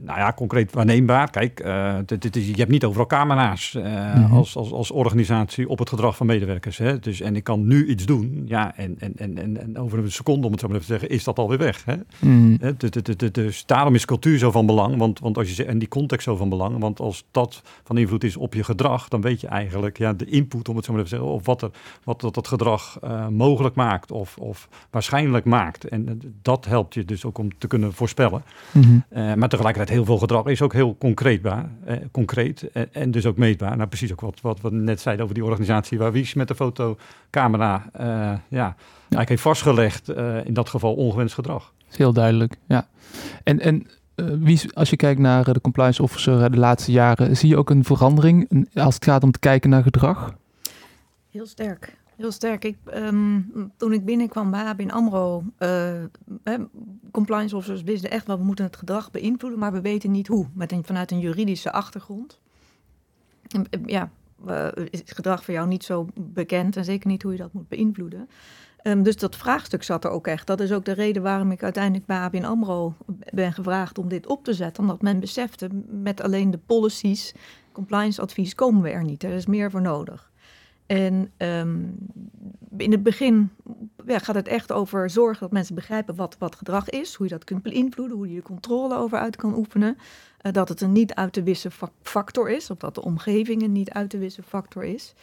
Nou 0.00 0.18
ja, 0.18 0.32
concreet 0.32 0.72
waarneembaar. 0.72 1.30
Kijk, 1.30 1.60
eh, 1.60 1.96
dit, 2.06 2.36
is, 2.36 2.46
je 2.46 2.54
hebt 2.56 2.70
niet 2.70 2.84
overal 2.84 3.06
camera's 3.06 3.74
eh, 3.74 3.82
Mhm. 4.14 4.32
als, 4.32 4.56
als, 4.56 4.72
als 4.72 4.90
organisatie 4.90 5.68
op 5.68 5.78
het 5.78 5.88
gedrag 5.88 6.16
van 6.16 6.26
medewerkers. 6.26 6.78
Hè? 6.78 6.98
Dus, 6.98 7.20
en 7.20 7.36
ik 7.36 7.44
kan 7.44 7.66
nu 7.66 7.86
iets 7.86 8.06
doen, 8.06 8.42
ja, 8.46 8.76
en, 8.76 8.96
en, 8.98 9.16
en, 9.16 9.58
en, 9.60 9.78
over 9.78 9.98
een 9.98 10.12
seconde, 10.12 10.46
om 10.46 10.52
het 10.52 10.60
zo 10.60 10.66
maar 10.68 10.76
even 10.76 10.88
te 10.88 10.98
zeggen, 10.98 11.16
is 11.16 11.24
dat 11.24 11.38
alweer 11.38 11.58
weg. 11.58 11.84
Hè? 11.84 11.94
Mhm. 12.18 12.72
Dus 13.32 13.66
daarom 13.66 13.94
is 13.94 14.04
cultuur 14.04 14.38
zo 14.38 14.50
van 14.50 14.66
belang, 14.66 14.96
want, 14.96 15.18
want 15.20 15.38
als 15.38 15.56
je 15.56 15.64
en 15.64 15.78
die 15.78 15.88
context 15.88 16.24
zo 16.24 16.36
van 16.36 16.48
belang, 16.48 16.78
want 16.78 17.00
als 17.00 17.24
dat 17.30 17.62
van 17.84 17.98
invloed 17.98 18.24
is 18.24 18.36
op 18.36 18.54
je 18.54 18.64
gedrag, 18.64 19.08
dan 19.08 19.20
weet 19.20 19.40
je 19.40 19.46
eigenlijk 19.46 19.98
ja, 19.98 20.12
de 20.12 20.26
input, 20.26 20.68
om 20.68 20.76
het 20.76 20.84
zo 20.84 20.92
maar 20.92 21.00
even 21.00 21.16
te 21.18 21.22
zeggen, 21.22 21.36
of 21.38 21.46
wat, 21.46 21.62
er, 21.62 21.70
wat 22.04 22.20
dat, 22.20 22.34
dat 22.34 22.48
gedrag 22.48 22.98
eh, 23.02 23.28
mogelijk 23.28 23.74
maakt 23.74 24.12
of, 24.12 24.36
of 24.38 24.68
waarschijnlijk 24.90 25.44
maakt. 25.44 25.88
En 25.88 26.20
dat 26.42 26.64
helpt 26.64 26.94
je 26.94 27.04
dus 27.04 27.24
ook 27.24 27.38
om 27.38 27.58
te 27.58 27.66
kunnen 27.66 27.92
voorspellen. 27.92 28.42
Mhm. 28.72 29.38
Maar 29.38 29.48
tegelijkertijd 29.48 29.83
heel 29.88 30.04
veel 30.04 30.18
gedrag 30.18 30.46
is 30.46 30.62
ook 30.62 30.72
heel 30.72 30.96
concreetbaar, 30.98 31.68
eh, 31.84 31.96
concreet 32.12 32.70
en, 32.72 32.88
en 32.92 33.10
dus 33.10 33.26
ook 33.26 33.36
meetbaar. 33.36 33.76
Nou, 33.76 33.88
precies 33.88 34.12
ook 34.12 34.20
wat, 34.20 34.40
wat 34.40 34.60
we 34.60 34.70
net 34.70 35.00
zeiden 35.00 35.22
over 35.24 35.36
die 35.36 35.44
organisatie 35.44 35.98
waar 35.98 36.12
Wies 36.12 36.34
met 36.34 36.48
de 36.48 36.54
fotocamera 36.54 37.88
eh, 37.92 38.06
ja, 38.48 38.76
eigenlijk 38.98 39.28
heeft 39.28 39.42
vastgelegd, 39.42 40.08
eh, 40.08 40.44
in 40.44 40.54
dat 40.54 40.68
geval 40.68 40.94
ongewenst 40.94 41.34
gedrag. 41.34 41.72
is 41.90 41.96
heel 41.96 42.12
duidelijk, 42.12 42.56
ja. 42.68 42.86
En, 43.42 43.60
en 43.60 43.86
eh, 44.14 44.26
wie, 44.38 44.54
is- 44.54 44.74
als 44.74 44.90
je 44.90 44.96
kijkt 44.96 45.20
naar 45.20 45.46
eh, 45.48 45.54
de 45.54 45.60
compliance 45.60 46.02
officer 46.02 46.42
eh, 46.44 46.50
de 46.50 46.58
laatste 46.58 46.92
jaren, 46.92 47.36
zie 47.36 47.48
je 47.48 47.56
ook 47.56 47.70
een 47.70 47.84
verandering 47.84 48.68
als 48.74 48.94
het 48.94 49.04
gaat 49.04 49.22
om 49.22 49.30
te 49.30 49.38
kijken 49.38 49.70
naar 49.70 49.82
gedrag? 49.82 50.34
Heel 51.30 51.46
sterk. 51.46 51.96
Heel 52.16 52.32
sterk. 52.32 52.64
Ik, 52.64 52.76
ehm, 52.84 53.40
toen 53.76 53.92
ik 53.92 54.04
binnenkwam 54.04 54.50
bij 54.50 54.64
ABN 54.64 54.90
AMRO, 54.90 55.44
eh, 55.58 56.02
compliance 57.10 57.56
officers 57.56 57.82
wisten 57.82 58.10
echt 58.10 58.26
wel, 58.26 58.38
we 58.38 58.44
moeten 58.44 58.64
het 58.64 58.76
gedrag 58.76 59.10
beïnvloeden, 59.10 59.58
maar 59.60 59.72
we 59.72 59.80
weten 59.80 60.10
niet 60.10 60.26
hoe, 60.26 60.46
met 60.52 60.74
vanuit 60.82 61.10
een 61.10 61.18
juridische 61.18 61.72
achtergrond. 61.72 62.40
En, 63.48 63.66
eh, 63.70 63.80
ja, 63.86 64.10
eh, 64.46 64.68
is 64.90 64.98
het 64.98 65.12
gedrag 65.14 65.44
voor 65.44 65.54
jou 65.54 65.68
niet 65.68 65.84
zo 65.84 66.06
bekend 66.14 66.76
en 66.76 66.84
zeker 66.84 67.08
niet 67.08 67.22
hoe 67.22 67.32
je 67.32 67.38
dat 67.38 67.52
moet 67.52 67.68
beïnvloeden. 67.68 68.28
Ehm, 68.76 69.02
dus 69.02 69.16
dat 69.16 69.36
vraagstuk 69.36 69.82
zat 69.82 70.04
er 70.04 70.10
ook 70.10 70.26
echt. 70.26 70.46
Dat 70.46 70.60
is 70.60 70.72
ook 70.72 70.84
de 70.84 70.92
reden 70.92 71.22
waarom 71.22 71.50
ik 71.50 71.62
uiteindelijk 71.62 72.06
bij 72.06 72.18
ABN 72.18 72.44
AMRO 72.44 72.94
ben 73.32 73.52
gevraagd 73.52 73.98
om 73.98 74.08
dit 74.08 74.26
op 74.26 74.44
te 74.44 74.52
zetten. 74.54 74.82
Omdat 74.82 75.02
men 75.02 75.20
besefte, 75.20 75.68
met 75.88 76.20
alleen 76.20 76.50
de 76.50 76.58
policies, 76.58 77.34
compliance 77.72 78.20
advies 78.20 78.54
komen 78.54 78.82
we 78.82 78.90
er 78.90 79.04
niet. 79.04 79.22
Er 79.22 79.32
is 79.32 79.46
meer 79.46 79.70
voor 79.70 79.82
nodig. 79.82 80.32
En 80.86 81.30
ehm, 81.36 81.78
in 82.76 82.90
het 82.92 83.02
begin 83.02 83.50
ja, 84.06 84.18
gaat 84.18 84.34
het 84.34 84.48
echt 84.48 84.72
over 84.72 85.10
zorgen 85.10 85.40
dat 85.40 85.52
mensen 85.52 85.74
begrijpen 85.74 86.14
wat, 86.14 86.36
wat 86.38 86.54
gedrag 86.56 86.90
is, 86.90 87.14
hoe 87.14 87.26
je 87.26 87.32
dat 87.32 87.44
kunt 87.44 87.62
beïnvloeden, 87.62 88.16
hoe 88.16 88.28
je 88.28 88.34
de 88.34 88.42
controle 88.42 88.96
over 88.96 89.18
uit 89.18 89.36
kan 89.36 89.56
oefenen. 89.56 89.96
Eh, 90.40 90.52
dat 90.52 90.68
het 90.68 90.80
een 90.80 90.92
niet 90.92 91.14
uit 91.14 91.32
te 91.32 91.42
wissen 91.42 91.70
fac- 91.70 91.92
factor 92.02 92.50
is, 92.50 92.70
of 92.70 92.78
dat 92.78 92.94
de 92.94 93.02
omgeving 93.02 93.62
een 93.62 93.72
niet 93.72 93.90
uit 93.90 94.10
te 94.10 94.18
wissen 94.18 94.42
factor 94.44 94.84
is. 94.84 95.14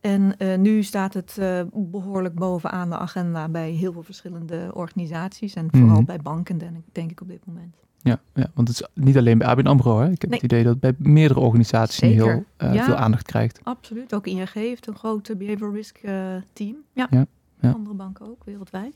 En 0.00 0.34
eh, 0.38 0.58
nu 0.58 0.82
staat 0.82 1.14
het 1.14 1.38
eh, 1.38 1.60
behoorlijk 1.72 2.34
bovenaan 2.34 2.88
de 2.90 2.98
agenda 2.98 3.48
bij 3.48 3.70
heel 3.70 3.92
veel 3.92 4.02
verschillende 4.02 4.70
organisaties 4.74 5.54
en 5.54 5.68
vooral 5.70 5.96
Mhm. 5.96 6.04
bij 6.04 6.18
banken, 6.18 6.58
denk 6.92 7.10
ik 7.10 7.20
op 7.20 7.28
dit 7.28 7.46
moment. 7.46 7.76
Ja, 8.02 8.20
ja, 8.34 8.50
want 8.54 8.68
het 8.68 8.80
is 8.80 9.02
niet 9.04 9.16
alleen 9.16 9.38
bij 9.38 9.46
ABN 9.46 9.66
AMRO. 9.66 9.98
Hè. 10.00 10.10
Ik 10.10 10.20
heb 10.20 10.30
Nee. 10.30 10.40
het 10.42 10.52
idee 10.52 10.62
dat 10.64 10.72
het 10.72 10.80
bij 10.80 10.94
meerdere 11.12 11.40
organisaties 11.40 11.98
Zeker. 11.98 12.24
heel 12.26 12.44
eh, 12.56 12.74
Ja. 12.74 12.84
veel 12.84 12.94
aandacht 12.94 13.26
krijgt. 13.26 13.60
Absoluut. 13.62 14.14
Ook 14.14 14.26
ING 14.26 14.52
heeft 14.52 14.86
een 14.86 14.96
groot 14.96 15.28
eh, 15.28 15.36
behavioral 15.36 15.74
risk 15.74 15.96
eh, 15.96 16.14
team. 16.52 16.76
Ja. 16.92 17.06
Ja, 17.10 17.26
ja. 17.60 17.70
andere 17.70 17.94
banken 17.94 18.26
ook, 18.26 18.44
wereldwijd. 18.44 18.94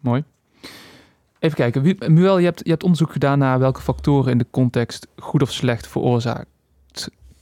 Mooi. 0.00 0.24
Even 1.38 1.56
kijken, 1.56 2.12
Muel, 2.14 2.38
je 2.38 2.44
hebt, 2.44 2.60
je 2.64 2.70
hebt 2.70 2.82
onderzoek 2.82 3.12
gedaan 3.12 3.38
naar 3.38 3.58
welke 3.58 3.80
factoren 3.80 4.32
in 4.32 4.38
de 4.38 4.46
context 4.50 5.06
goed 5.16 5.42
of 5.42 5.52
slecht 5.52 5.86
veroorzaakt. 5.86 6.48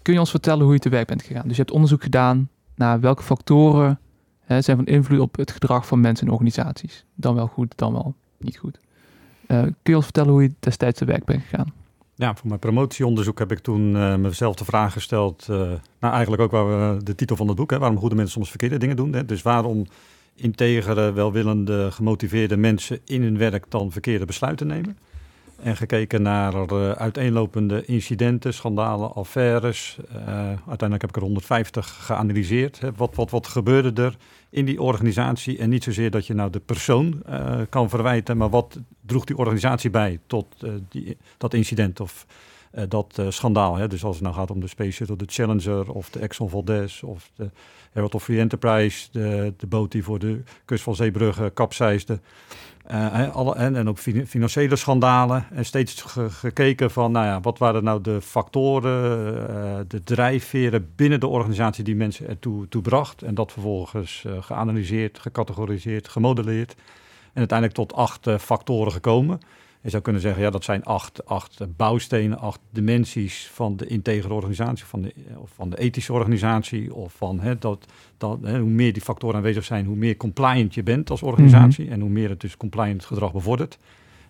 Kun 0.02 0.12
je 0.14 0.20
ons 0.20 0.30
vertellen 0.30 0.64
hoe 0.64 0.72
je 0.72 0.78
te 0.78 0.88
werk 0.88 1.06
bent 1.06 1.22
gegaan? 1.22 1.42
Dus 1.42 1.56
je 1.56 1.62
hebt 1.62 1.74
onderzoek 1.74 2.02
gedaan 2.02 2.48
naar 2.74 3.00
welke 3.00 3.22
factoren 3.22 3.98
hè, 4.40 4.60
zijn 4.62 4.76
van 4.76 4.86
invloed 4.86 5.20
op 5.20 5.36
het 5.36 5.50
gedrag 5.50 5.86
van 5.86 6.00
mensen 6.00 6.26
en 6.26 6.32
organisaties. 6.32 7.04
Dan 7.14 7.34
wel 7.34 7.46
goed, 7.46 7.72
dan 7.76 7.92
wel 7.92 8.14
niet 8.38 8.56
goed. 8.58 8.78
Eh, 9.46 9.62
kun 9.62 9.72
je 9.82 9.94
ons 9.94 10.04
vertellen 10.04 10.32
hoe 10.32 10.42
je 10.42 10.52
destijds 10.60 10.98
te 10.98 11.04
werk 11.04 11.24
bent 11.24 11.42
gegaan? 11.42 11.72
Ja, 12.18 12.34
voor 12.34 12.48
mijn 12.48 12.60
promotieonderzoek 12.60 13.38
heb 13.38 13.52
ik 13.52 13.58
toen 13.58 13.96
eh, 13.96 14.16
mezelf 14.16 14.54
de 14.54 14.64
vraag 14.64 14.92
gesteld. 14.92 15.46
eh, 15.48 15.56
nou, 16.00 16.14
eigenlijk 16.14 16.42
ook 16.42 16.50
waar 16.50 17.04
de 17.04 17.14
titel 17.14 17.36
van 17.36 17.48
het 17.48 17.56
boek, 17.56 17.70
hè, 17.70 17.78
waarom 17.78 17.98
goede 17.98 18.14
mensen 18.14 18.32
soms 18.34 18.48
verkeerde 18.48 18.78
dingen 18.78 18.96
doen. 18.96 19.12
Hè. 19.12 19.24
Dus 19.24 19.42
waarom 19.42 19.86
integere, 20.34 21.12
welwillende, 21.12 21.90
gemotiveerde 21.92 22.56
mensen 22.56 22.98
in 23.04 23.22
hun 23.22 23.38
werk 23.38 23.64
dan 23.68 23.92
verkeerde 23.92 24.24
besluiten 24.24 24.66
nemen. 24.66 24.98
En 25.62 25.76
gekeken 25.76 26.22
naar 26.22 26.54
eh, 26.54 26.90
uiteenlopende 26.90 27.84
incidenten, 27.84 28.54
schandalen, 28.54 29.14
affaires. 29.14 29.98
Uiteindelijk 30.66 31.00
heb 31.00 31.10
ik 31.10 31.16
er 31.16 31.22
150 31.22 31.98
geanalyseerd. 32.00 32.80
Hè. 32.80 32.92
Wat, 32.96 33.14
wat, 33.14 33.30
wat 33.30 33.46
gebeurde 33.46 34.02
er 34.02 34.16
in 34.56 34.64
die 34.64 34.82
organisatie? 34.82 35.58
En 35.58 35.68
niet 35.68 35.84
zozeer 35.84 36.10
dat 36.10 36.26
je 36.26 36.34
nou 36.34 36.50
de 36.50 36.60
persoon 36.60 37.22
eh, 37.26 37.60
kan 37.68 37.88
verwijten, 37.88 38.36
maar 38.36 38.50
wat 38.50 38.80
droeg 39.00 39.24
die 39.24 39.36
organisatie 39.36 39.90
bij 39.90 40.18
tot 40.26 40.46
eh, 40.60 40.70
die, 40.88 41.16
dat 41.38 41.54
incident 41.54 42.00
of 42.00 42.26
eh, 42.70 42.84
dat 42.88 43.22
schandaal. 43.28 43.76
Hè? 43.76 43.88
Dus 43.88 44.04
als 44.04 44.14
het 44.14 44.24
nou 44.24 44.34
gaat 44.34 44.50
om 44.50 44.60
de 44.60 44.66
Space 44.66 44.90
Shuttle, 44.90 45.16
de 45.16 45.24
Challenger 45.26 45.92
of 45.92 46.10
de 46.10 46.18
Exxon 46.18 46.48
Valdez 46.48 47.02
of 47.02 47.30
de 47.34 47.50
Herald 47.92 48.14
of 48.14 48.22
Free 48.22 48.38
Enterprise, 48.38 49.08
de, 49.12 49.54
de 49.56 49.66
boot 49.66 49.92
die 49.92 50.04
voor 50.04 50.18
de 50.18 50.42
kust 50.64 50.82
van 50.82 50.94
Zeebrugge 50.94 51.50
kapseisde. 51.54 52.20
Eh, 52.86 53.12
hè, 53.12 53.26
alle, 53.28 53.54
en, 53.54 53.76
en 53.76 53.88
ook 53.88 53.98
fin- 53.98 54.26
financiële 54.26 54.76
schandalen. 54.76 55.46
En 55.52 55.64
steeds 55.64 56.02
ge- 56.02 56.30
gekeken 56.30 56.90
van, 56.90 57.12
nou 57.12 57.26
ja, 57.26 57.40
wat 57.40 57.58
waren 57.58 57.84
nou 57.84 58.00
de 58.00 58.20
factoren, 58.20 59.48
eh, 59.48 59.78
de 59.88 60.02
drijfveren 60.04 60.92
binnen 60.96 61.20
de 61.20 61.26
organisatie 61.26 61.84
die 61.84 61.96
mensen 61.96 62.28
ertoe 62.28 62.68
toe 62.68 62.82
bracht. 62.82 63.22
En 63.22 63.34
dat 63.34 63.52
vervolgens 63.52 64.24
eh, 64.26 64.32
geanalyseerd, 64.42 65.18
gecategoriseerd, 65.18 66.08
gemodelleerd. 66.08 66.74
En 67.32 67.38
uiteindelijk 67.38 67.78
tot 67.78 67.92
acht 67.94 68.26
eh, 68.26 68.38
factoren 68.38 68.92
gekomen. 68.92 69.40
Je 69.82 69.90
zou 69.90 70.02
kunnen 70.02 70.22
zeggen, 70.22 70.42
ja, 70.42 70.50
dat 70.50 70.64
zijn 70.64 70.84
acht, 70.84 71.26
acht 71.26 71.76
bouwstenen, 71.76 72.38
acht 72.38 72.60
dimensies 72.70 73.50
van 73.52 73.76
de 73.76 73.86
integere 73.86 74.34
organisatie, 74.34 74.84
van 74.84 75.02
de, 75.02 75.12
eh, 75.28 75.40
of 75.40 75.50
van 75.54 75.70
de 75.70 75.78
ethische 75.78 76.12
organisatie. 76.12 76.94
Of 76.94 77.12
van 77.12 77.40
hè, 77.40 77.58
dat, 77.58 77.86
dat, 78.18 78.38
hè, 78.42 78.58
hoe 78.58 78.70
meer 78.70 78.92
die 78.92 79.02
factoren 79.02 79.36
aanwezig 79.36 79.64
zijn, 79.64 79.86
hoe 79.86 79.96
meer 79.96 80.16
compliant 80.16 80.74
je 80.74 80.82
bent 80.82 81.10
als 81.10 81.22
organisatie. 81.22 81.88
En 81.90 82.00
hoe 82.00 82.10
meer 82.10 82.28
het 82.28 82.40
dus 82.40 82.56
compliant 82.56 83.04
gedrag 83.04 83.32
bevordert. 83.32 83.78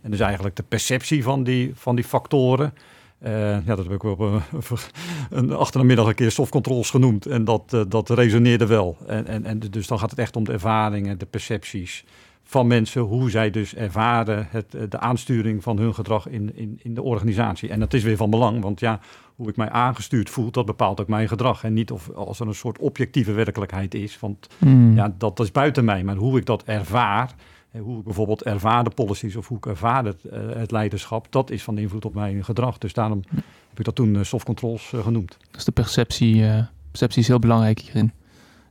En 0.00 0.11
dus 0.11 0.20
eigenlijk 0.20 0.56
de 0.56 0.62
perceptie 0.62 1.22
van 1.22 1.42
die, 1.44 1.70
van 1.74 1.94
die 1.94 2.04
factoren. 2.04 2.74
eh, 3.18 3.66
ja, 3.66 3.74
dat 3.74 3.85
heb 3.85 3.92
ik 3.92 4.02
op 4.02 4.18
een, 4.18 4.40
een 5.38 5.52
achter 5.52 5.80
de 5.80 5.87
middag 5.87 6.06
een 6.06 6.14
keer 6.14 6.30
softcontrols 6.30 6.90
genoemd. 6.90 7.26
En 7.26 7.44
dat, 7.44 7.72
eh, 7.72 7.80
dat 7.88 8.11
resoneerde 8.11 8.66
wel. 8.66 8.96
En, 9.06 9.26
en, 9.26 9.44
en 9.44 9.59
dus 9.59 9.87
dan 9.87 9.98
gaat 9.98 10.11
het 10.11 10.18
echt 10.18 10.37
om 10.37 10.44
de 10.44 10.52
ervaringen, 10.52 11.18
de 11.18 11.26
percepties 11.26 12.04
van 12.48 12.66
mensen, 12.66 13.02
hoe 13.02 13.30
zij 13.30 13.50
dus 13.50 13.74
ervaren 13.74 14.46
het, 14.50 14.74
eh, 14.74 14.82
de 14.88 14.98
aansturing 14.98 15.62
van 15.62 15.78
hun 15.78 15.94
gedrag 15.94 16.28
in, 16.28 16.56
in, 16.56 16.80
in 16.82 16.94
de 16.94 17.02
organisatie. 17.02 17.68
En 17.68 17.80
dat 17.80 17.94
is 17.94 18.02
weer 18.02 18.16
van 18.16 18.30
belang, 18.30 18.62
want 18.62 18.80
ja, 18.80 19.00
hoe 19.37 19.48
ik 19.48 19.56
mij 19.56 19.70
aangestuurd 19.70 20.30
voel, 20.30 20.50
dat 20.50 20.66
bepaalt 20.66 21.00
ook 21.00 21.09
mijn 21.09 21.28
gedrag. 21.28 21.64
En 21.64 21.72
niet 21.72 21.90
of 21.90 22.11
als 22.11 22.40
er 22.40 22.46
een 22.46 22.54
soort 22.54 22.78
objectieve 22.78 23.32
werkelijkheid 23.32 23.94
is, 23.94 24.18
want 24.18 24.48
Hmm. 24.59 24.94
ja, 24.94 25.14
dat 25.18 25.40
is 25.40 25.52
buiten 25.52 25.85
mij. 25.85 26.04
Maar 26.04 26.16
hoe 26.16 26.38
ik 26.38 26.46
dat 26.46 26.62
ervaar, 26.62 27.35
eh, 27.70 27.80
hoe 27.80 27.98
ik 27.98 28.04
bijvoorbeeld 28.04 28.42
ervaar 28.42 28.85
de 28.85 28.90
policies 28.90 29.37
of 29.37 29.48
hoe 29.48 29.56
ik 29.56 29.66
ervaar 29.66 30.04
het, 30.04 30.24
eh, 30.24 30.40
het 30.54 30.70
leiderschap, 30.70 31.26
dat 31.30 31.50
is 31.50 31.62
van 31.62 31.78
invloed 31.78 32.04
op 32.04 32.14
mijn 32.14 32.44
gedrag. 32.44 32.78
Dus 32.78 32.92
daarom 32.92 33.22
heb 33.68 33.78
ik 33.78 33.85
dat 33.85 33.94
toen 33.94 34.24
soft 34.24 34.44
controls 34.44 34.92
genoemd. 34.94 35.37
Dus 35.50 35.64
de 35.64 35.72
perceptie, 35.72 36.44
perceptie 36.90 37.22
is 37.22 37.28
heel 37.28 37.38
belangrijk 37.38 37.78
hierin. 37.78 38.12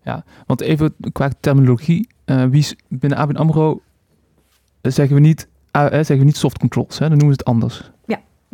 Ja, 0.05 0.23
want 0.45 0.61
even 0.61 0.95
qua 1.11 1.29
terminologie. 1.39 2.07
eh, 2.25 2.45
wie 2.45 2.77
binnen 2.87 3.17
ABN 3.17 3.35
AMRO 3.35 3.81
zeggen 4.81 5.15
we 5.15 5.21
niet, 5.21 5.47
zeggen 5.71 6.17
we 6.17 6.23
niet 6.23 6.37
soft 6.37 6.57
controls, 6.57 6.99
hè? 6.99 7.09
dan 7.09 7.17
noemen 7.17 7.35
we 7.35 7.43
het 7.43 7.45
anders. 7.45 7.91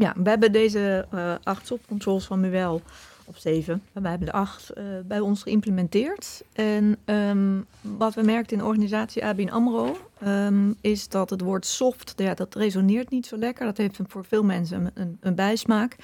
Ja, 0.02 0.14
we 0.16 0.30
hebben 0.30 0.52
deze 0.52 1.08
eh, 1.12 1.34
acht 1.44 1.68
soft 1.68 1.86
controls 1.88 2.26
van 2.26 2.40
Muel, 2.40 2.82
of 3.26 3.38
zeven, 3.38 3.84
wij 3.92 4.10
hebben 4.10 4.28
de 4.28 4.34
acht 4.34 4.70
eh, 4.70 4.84
bij 5.06 5.20
ons 5.20 5.44
geïmplementeerd. 5.44 6.44
En 6.54 6.98
ehm, 7.06 7.60
wat 7.82 8.14
we 8.14 8.22
merkten 8.22 8.58
in 8.58 8.64
de 8.64 8.70
organisatie 8.70 9.26
ABN 9.26 9.50
AMRO, 9.50 9.98
ehm, 10.20 10.72
is 10.82 11.08
dat 11.08 11.30
het 11.30 11.42
woord 11.42 11.66
soft, 11.66 12.14
ja, 12.16 12.34
dat 12.34 12.56
resoneert 12.56 13.10
niet 13.10 13.26
zo 13.26 13.38
lekker. 13.38 13.66
Dat 13.66 13.78
heeft 13.78 14.00
voor 14.08 14.26
veel 14.26 14.44
mensen 14.44 14.86
een, 14.86 14.92
een, 14.94 15.18
een 15.20 15.36
bijsmaak. 15.36 15.96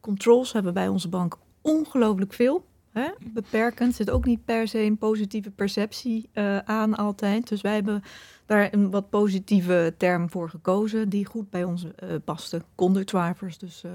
Controls 0.00 0.52
hebben 0.52 0.74
bij 0.74 0.88
onze 0.88 1.08
bank 1.08 1.36
ongelooflijk 1.62 2.32
veel. 2.32 2.64
Hè? 2.98 3.08
Beperkend, 3.32 3.94
zit 3.94 4.10
ook 4.10 4.24
niet 4.24 4.44
per 4.44 4.68
se 4.68 4.78
een 4.78 4.98
positieve 4.98 5.50
perceptie 5.50 6.28
eh, 6.32 6.58
aan 6.58 6.96
altijd. 6.96 7.48
Dus 7.48 7.60
wij 7.60 7.74
hebben 7.74 8.02
daar 8.46 8.68
een 8.72 8.90
wat 8.90 9.10
positieve 9.10 9.94
term 9.96 10.30
voor 10.30 10.50
gekozen 10.50 11.08
die 11.08 11.26
goed 11.26 11.50
bij 11.50 11.64
ons 11.64 11.86
eh, 11.96 12.08
paste. 12.24 12.62
Conduct 12.74 13.06
drivers, 13.06 13.58
dus 13.58 13.84
eh, 13.84 13.90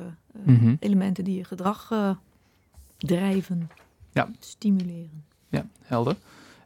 Mhm. 0.46 0.76
elementen 0.80 1.24
die 1.24 1.38
je 1.38 1.44
gedrag 1.44 1.92
drijven, 2.98 3.70
Ja. 4.12 4.30
stimuleren. 4.40 5.24
Ja, 5.50 5.66
helder. 5.82 6.16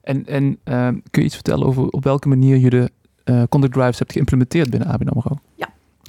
En, 0.02 0.26
en 0.26 0.58
ehm, 0.64 0.94
kun 1.12 1.22
je 1.22 1.24
iets 1.28 1.36
vertellen 1.36 1.68
over 1.68 1.88
op 1.90 2.04
welke 2.04 2.28
manier 2.28 2.58
je 2.58 2.70
de 2.70 2.92
conduct 3.50 3.74
drives 3.74 4.00
hebt 4.00 4.12
geïmplementeerd 4.12 4.70
binnen 4.70 4.90
ABN 4.90 5.08
AMRO? 5.08 5.36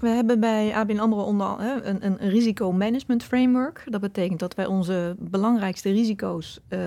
We 0.00 0.08
hebben 0.08 0.40
bij 0.40 0.74
ABN 0.74 0.98
AMRO 0.98 1.22
onder, 1.22 1.60
een, 1.86 2.06
een, 2.06 2.16
risicomanagement 2.18 3.24
framework. 3.24 3.84
Dat 3.86 4.00
betekent 4.00 4.40
dat 4.40 4.54
wij 4.54 4.66
onze 4.66 5.16
belangrijkste 5.18 5.90
risico's, 5.90 6.60
eh, 6.68 6.80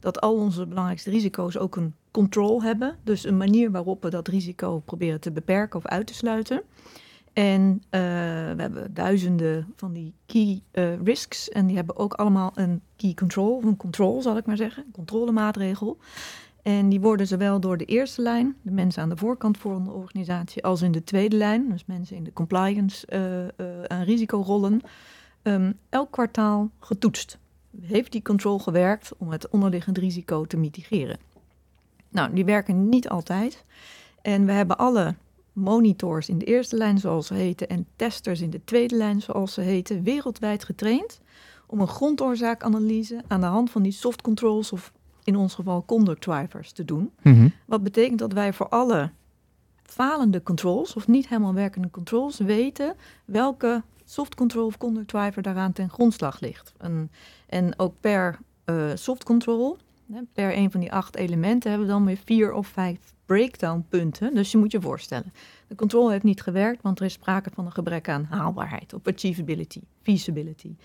dat 0.00 0.20
al 0.20 0.34
onze 0.34 0.66
belangrijkste 0.66 1.10
risico's 1.10 1.56
ook 1.56 1.76
een 1.76 1.94
control 2.10 2.62
hebben. 2.62 2.96
Dus 3.04 3.24
een 3.24 3.36
manier 3.36 3.70
waarop 3.70 4.02
we 4.02 4.10
dat 4.10 4.28
risico 4.28 4.78
proberen 4.78 5.20
te 5.20 5.32
beperken 5.32 5.78
of 5.78 5.86
uit 5.86 6.06
te 6.06 6.14
sluiten. 6.14 6.62
En 7.32 7.82
eh, 7.90 8.00
we 8.54 8.62
hebben 8.62 8.94
duizenden 8.94 9.72
van 9.76 9.92
die 9.92 10.14
key 10.26 10.62
eh, 10.70 11.02
risks. 11.02 11.48
En 11.48 11.66
die 11.66 11.76
hebben 11.76 11.96
ook 11.96 12.14
allemaal 12.14 12.52
een 12.54 12.82
key 12.96 13.14
control, 13.14 13.56
of 13.56 13.64
een 13.64 13.76
control 13.76 14.22
zal 14.22 14.36
ik 14.36 14.46
maar 14.46 14.56
zeggen, 14.56 14.84
een 14.86 14.92
controlemaatregel. 14.92 15.98
En 16.62 16.88
die 16.88 17.00
worden 17.00 17.26
zowel 17.26 17.60
door 17.60 17.76
de 17.76 17.84
eerste 17.84 18.22
lijn, 18.22 18.56
de 18.62 18.70
mensen 18.70 19.02
aan 19.02 19.08
de 19.08 19.16
voorkant 19.16 19.58
van 19.58 19.84
de 19.84 19.90
organisatie, 19.90 20.64
als 20.64 20.82
in 20.82 20.92
de 20.92 21.04
tweede 21.04 21.36
lijn, 21.36 21.68
dus 21.70 21.84
mensen 21.84 22.16
in 22.16 22.24
de 22.24 22.32
compliance 22.32 23.06
eh, 23.06 23.42
eh, 23.42 23.50
en 23.86 24.04
risicorollen, 24.04 24.80
ehm, 25.42 25.72
elk 25.88 26.10
kwartaal 26.10 26.70
getoetst. 26.78 27.38
Heeft 27.80 28.12
die 28.12 28.22
control 28.22 28.58
gewerkt 28.58 29.12
om 29.18 29.30
het 29.30 29.48
onderliggend 29.48 29.98
risico 29.98 30.44
te 30.44 30.56
mitigeren? 30.56 31.18
Nou, 32.08 32.34
die 32.34 32.44
werken 32.44 32.88
niet 32.88 33.08
altijd. 33.08 33.64
En 34.22 34.46
we 34.46 34.52
hebben 34.52 34.78
alle 34.78 35.14
monitors 35.52 36.28
in 36.28 36.38
de 36.38 36.44
eerste 36.44 36.76
lijn, 36.76 36.98
zoals 36.98 37.26
ze 37.26 37.34
heten, 37.34 37.68
en 37.68 37.86
testers 37.96 38.40
in 38.40 38.50
de 38.50 38.64
tweede 38.64 38.96
lijn, 38.96 39.22
zoals 39.22 39.52
ze 39.52 39.60
heten, 39.60 40.02
wereldwijd 40.02 40.64
getraind 40.64 41.20
om 41.66 41.80
een 41.80 41.88
grondoorzaakanalyse 41.88 43.22
aan 43.28 43.40
de 43.40 43.46
hand 43.46 43.70
van 43.70 43.82
die 43.82 43.92
soft 43.92 44.22
controls 44.22 44.72
of 44.72 44.92
in 45.24 45.36
ons 45.36 45.54
geval 45.54 45.84
conduct 45.84 46.20
drivers 46.20 46.72
te 46.72 46.84
doen. 46.84 47.12
Mhm. 47.22 47.48
Wat 47.66 47.82
betekent 47.82 48.18
dat 48.18 48.32
wij 48.32 48.52
voor 48.52 48.68
alle 48.68 49.10
falende 49.82 50.42
controls 50.42 50.94
of 50.94 51.08
niet 51.08 51.28
helemaal 51.28 51.54
werkende 51.54 51.90
controls 51.90 52.38
weten 52.38 52.94
welke 53.24 53.82
soft 54.04 54.34
control 54.34 54.66
of 54.66 54.78
conduct 54.78 55.08
driver 55.08 55.42
daaraan 55.42 55.72
ten 55.72 55.90
grondslag 55.90 56.40
ligt. 56.40 56.72
En, 56.78 57.10
en 57.46 57.78
ook 57.78 57.94
per 58.00 58.38
eh, 58.64 58.90
soft 58.94 59.24
control, 59.24 59.76
per 60.32 60.56
een 60.56 60.70
van 60.70 60.80
die 60.80 60.92
acht 60.92 61.16
elementen, 61.16 61.70
hebben 61.70 61.88
we 61.88 61.94
dan 61.94 62.04
weer 62.04 62.18
vier 62.24 62.52
of 62.52 62.66
vijf 62.66 62.98
breakdown 63.26 63.84
punten. 63.88 64.34
Dus 64.34 64.52
je 64.52 64.58
moet 64.58 64.72
je 64.72 64.80
voorstellen, 64.80 65.32
de 65.66 65.74
control 65.74 66.10
heeft 66.10 66.22
niet 66.22 66.42
gewerkt, 66.42 66.82
want 66.82 66.98
er 66.98 67.04
is 67.04 67.12
sprake 67.12 67.50
van 67.54 67.66
een 67.66 67.72
gebrek 67.72 68.08
aan 68.08 68.26
haalbaarheid, 68.30 68.92
op 68.92 69.08
achievability, 69.08 69.80
feasibility. 70.02 70.76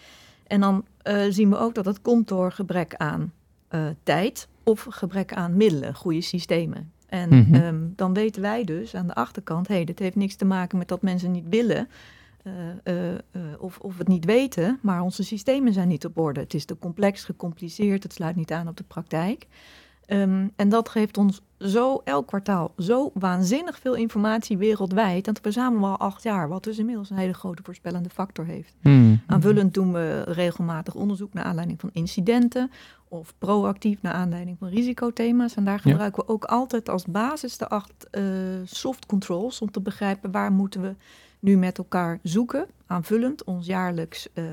En 0.47 0.61
dan 0.61 0.85
eh, 1.01 1.23
zien 1.29 1.49
we 1.49 1.57
ook 1.57 1.75
dat 1.75 1.85
het 1.85 2.01
komt 2.01 2.27
door 2.27 2.51
gebrek 2.51 2.95
aan 2.95 3.33
eh, 3.67 3.85
tijd 4.03 4.47
of 4.63 4.87
gebrek 4.89 5.33
aan 5.33 5.57
middelen, 5.57 5.95
goede 5.95 6.21
systemen. 6.21 6.91
En 7.07 7.29
Mhm. 7.29 7.53
ehm, 7.55 7.79
dan 7.95 8.13
weten 8.13 8.41
wij 8.41 8.63
dus 8.63 8.95
aan 8.95 9.07
de 9.07 9.15
achterkant, 9.15 9.67
hé, 9.67 9.75
hey, 9.75 9.83
dit 9.85 9.99
heeft 9.99 10.15
niks 10.15 10.35
te 10.35 10.45
maken 10.45 10.77
met 10.77 10.87
dat 10.87 11.01
mensen 11.01 11.31
niet 11.31 11.49
willen 11.49 11.87
eh, 12.83 13.13
eh, 13.13 13.19
of, 13.59 13.79
of 13.79 13.97
het 13.97 14.07
niet 14.07 14.25
weten, 14.25 14.79
maar 14.81 15.01
onze 15.01 15.23
systemen 15.23 15.73
zijn 15.73 15.87
niet 15.87 16.05
op 16.05 16.17
orde. 16.17 16.39
Het 16.39 16.53
is 16.53 16.65
te 16.65 16.77
complex, 16.77 17.23
gecompliceerd, 17.23 18.03
het 18.03 18.13
sluit 18.13 18.35
niet 18.35 18.51
aan 18.51 18.67
op 18.67 18.77
de 18.77 18.83
praktijk. 18.83 19.47
Ehm, 20.05 20.47
en 20.55 20.69
dat 20.69 20.89
geeft 20.89 21.17
ons 21.17 21.41
zo 21.59 22.01
elk 22.03 22.27
kwartaal 22.27 22.73
zo 22.77 23.11
waanzinnig 23.13 23.79
veel 23.79 23.95
informatie 23.95 24.57
wereldwijd. 24.57 25.25
Dat 25.25 25.39
verzamelen 25.41 25.81
we 25.81 25.87
al 25.87 25.97
acht 25.97 26.23
jaar, 26.23 26.49
wat 26.49 26.63
dus 26.63 26.77
inmiddels 26.77 27.09
een 27.09 27.17
hele 27.17 27.33
grote 27.33 27.63
voorspellende 27.63 28.09
factor 28.09 28.45
heeft. 28.45 28.75
Hmm. 28.81 29.21
Aanvullend 29.25 29.73
doen 29.73 29.93
we 29.93 30.23
regelmatig 30.23 30.95
onderzoek 30.95 31.33
naar 31.33 31.43
aanleiding 31.43 31.79
van 31.79 31.89
incidenten 31.93 32.71
of 33.09 33.33
proactief 33.37 34.01
naar 34.01 34.13
aanleiding 34.13 34.57
van 34.59 34.67
risicothema's. 34.67 35.55
En 35.55 35.63
daar 35.65 35.81
Ja. 35.83 35.89
gebruiken 35.91 36.25
we 36.25 36.31
ook 36.31 36.43
altijd 36.45 36.89
als 36.89 37.05
basis 37.05 37.57
de 37.57 37.67
acht 37.67 38.07
eh, 38.11 38.23
soft 38.63 39.05
controls 39.05 39.61
om 39.61 39.71
te 39.71 39.81
begrijpen 39.81 40.31
waar 40.31 40.51
moeten 40.51 40.81
we 40.81 40.95
nu 41.39 41.57
met 41.57 41.77
elkaar 41.77 42.19
zoeken. 42.23 42.67
Aanvullend 42.85 43.43
ons 43.43 43.65
jaarlijks 43.65 44.27
eh, 44.33 44.43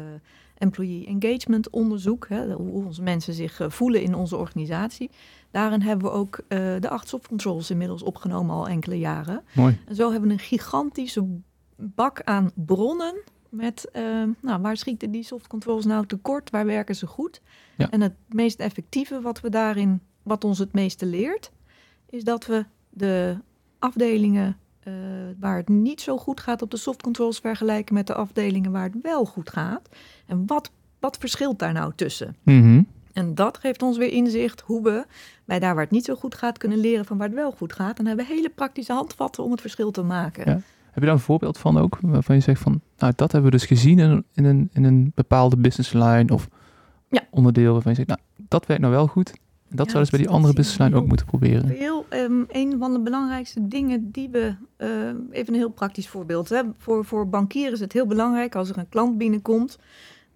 employee 0.58 1.06
engagement 1.06 1.70
onderzoek, 1.70 2.28
hè, 2.28 2.52
hoe 2.52 2.84
onze 2.84 3.02
mensen 3.02 3.34
zich 3.34 3.60
eh, 3.60 3.70
voelen 3.70 4.02
in 4.02 4.14
onze 4.14 4.36
organisatie. 4.36 5.10
Daarin 5.50 5.82
hebben 5.82 6.06
we 6.10 6.12
ook 6.16 6.40
de 6.80 6.88
acht 6.88 7.08
soft 7.08 7.28
controls 7.28 7.70
inmiddels 7.70 8.02
opgenomen 8.02 8.54
al 8.54 8.68
enkele 8.68 8.98
jaren. 8.98 9.42
Mooi. 9.52 9.78
En 9.86 9.94
zo 9.94 10.10
hebben 10.10 10.28
we 10.28 10.34
een 10.34 10.40
gigantische 10.40 11.26
bak 11.76 12.22
aan 12.22 12.50
bronnen 12.54 13.14
met, 13.54 13.90
eh, 13.92 14.22
nou, 14.40 14.62
waar 14.62 14.76
schieten 14.76 15.10
die 15.10 15.22
soft 15.22 15.46
controls 15.46 15.84
nou 15.84 16.06
tekort, 16.06 16.50
waar 16.50 16.66
werken 16.66 16.96
ze 16.96 17.06
goed? 17.06 17.40
Ja. 17.76 17.90
En 17.90 18.00
het 18.00 18.14
meest 18.28 18.60
effectieve 18.60 19.20
wat 19.20 19.40
we 19.40 19.48
daarin, 19.48 20.00
wat 20.22 20.44
ons 20.44 20.58
het 20.58 20.72
meeste 20.72 21.06
leert, 21.06 21.50
is 22.10 22.24
dat 22.24 22.46
we 22.46 22.64
de 22.90 23.36
afdelingen 23.78 24.56
eh, 24.80 24.92
waar 25.38 25.56
het 25.56 25.68
niet 25.68 26.00
zo 26.00 26.16
goed 26.16 26.40
gaat 26.40 26.62
op 26.62 26.70
de 26.70 26.76
soft 26.76 27.02
controls 27.02 27.38
vergelijken 27.38 27.94
met 27.94 28.06
de 28.06 28.14
afdelingen 28.14 28.72
waar 28.72 28.90
het 28.90 29.02
wel 29.02 29.24
goed 29.24 29.50
gaat. 29.50 29.88
En 30.26 30.46
wat, 30.46 30.70
wat 30.98 31.16
verschilt 31.16 31.58
daar 31.58 31.72
nou 31.72 31.92
tussen? 31.96 32.36
Mhm. 32.42 32.82
En 33.12 33.34
dat 33.34 33.58
geeft 33.58 33.82
ons 33.82 33.96
weer 33.96 34.12
inzicht 34.12 34.60
hoe 34.60 34.82
we 34.82 35.06
bij 35.44 35.58
daar 35.58 35.74
waar 35.74 35.82
het 35.82 35.92
niet 35.92 36.04
zo 36.04 36.14
goed 36.14 36.34
gaat 36.34 36.58
kunnen 36.58 36.78
leren 36.78 37.04
van 37.04 37.18
waar 37.18 37.26
het 37.26 37.36
wel 37.36 37.52
goed 37.52 37.72
gaat. 37.72 37.98
En 37.98 38.04
dan 38.04 38.06
hebben 38.06 38.26
we 38.26 38.34
hele 38.34 38.50
praktische 38.50 38.92
handvatten 38.92 39.44
om 39.44 39.50
het 39.50 39.60
verschil 39.60 39.90
te 39.90 40.02
maken. 40.02 40.50
Ja. 40.50 40.60
Heb 40.94 41.02
je 41.02 41.08
daar 41.08 41.18
een 41.18 41.24
voorbeeld 41.24 41.58
van 41.58 41.78
ook? 41.78 41.98
Waarvan 42.00 42.34
je 42.34 42.40
zegt 42.42 42.60
van, 42.60 42.80
nou 42.98 43.12
dat 43.16 43.32
hebben 43.32 43.50
we 43.50 43.56
dus 43.56 43.66
gezien 43.66 43.98
in, 43.98 44.24
in, 44.34 44.44
een, 44.44 44.70
in 44.72 44.84
een 44.84 45.12
bepaalde 45.14 45.56
business 45.56 45.92
line 45.92 46.32
of 46.32 46.48
Ja. 47.10 47.22
onderdeel 47.30 47.72
waarvan 47.72 47.90
je 47.92 47.96
zegt, 47.96 48.08
nou 48.08 48.20
dat 48.48 48.66
werkt 48.66 48.82
nou 48.82 48.94
wel 48.94 49.06
goed. 49.06 49.30
En 49.30 49.76
dat 49.76 49.86
Ja, 49.86 49.92
zouden 49.92 50.04
ze 50.06 50.16
bij 50.16 50.20
die 50.26 50.28
andere 50.34 50.52
zien 50.52 50.62
we 50.62 50.68
business 50.68 50.78
line 50.90 50.96
ook 51.02 51.06
moeten 51.08 51.26
proberen. 51.26 51.68
Heel, 51.68 52.06
ehm, 52.08 52.42
een 52.48 52.74
van 52.78 52.92
de 52.92 53.00
belangrijkste 53.00 53.68
dingen 53.68 54.10
die 54.10 54.28
we, 54.28 54.54
ehm, 54.76 55.16
even 55.30 55.52
een 55.52 55.58
heel 55.60 55.70
praktisch 55.70 56.08
voorbeeld. 56.08 56.48
Hè. 56.48 56.62
Voor, 56.78 57.04
voor 57.04 57.28
bankieren 57.28 57.72
is 57.72 57.80
het 57.80 57.92
heel 57.92 58.06
belangrijk 58.06 58.54
als 58.54 58.68
er 58.70 58.78
een 58.78 58.88
klant 58.88 59.18
binnenkomt, 59.18 59.78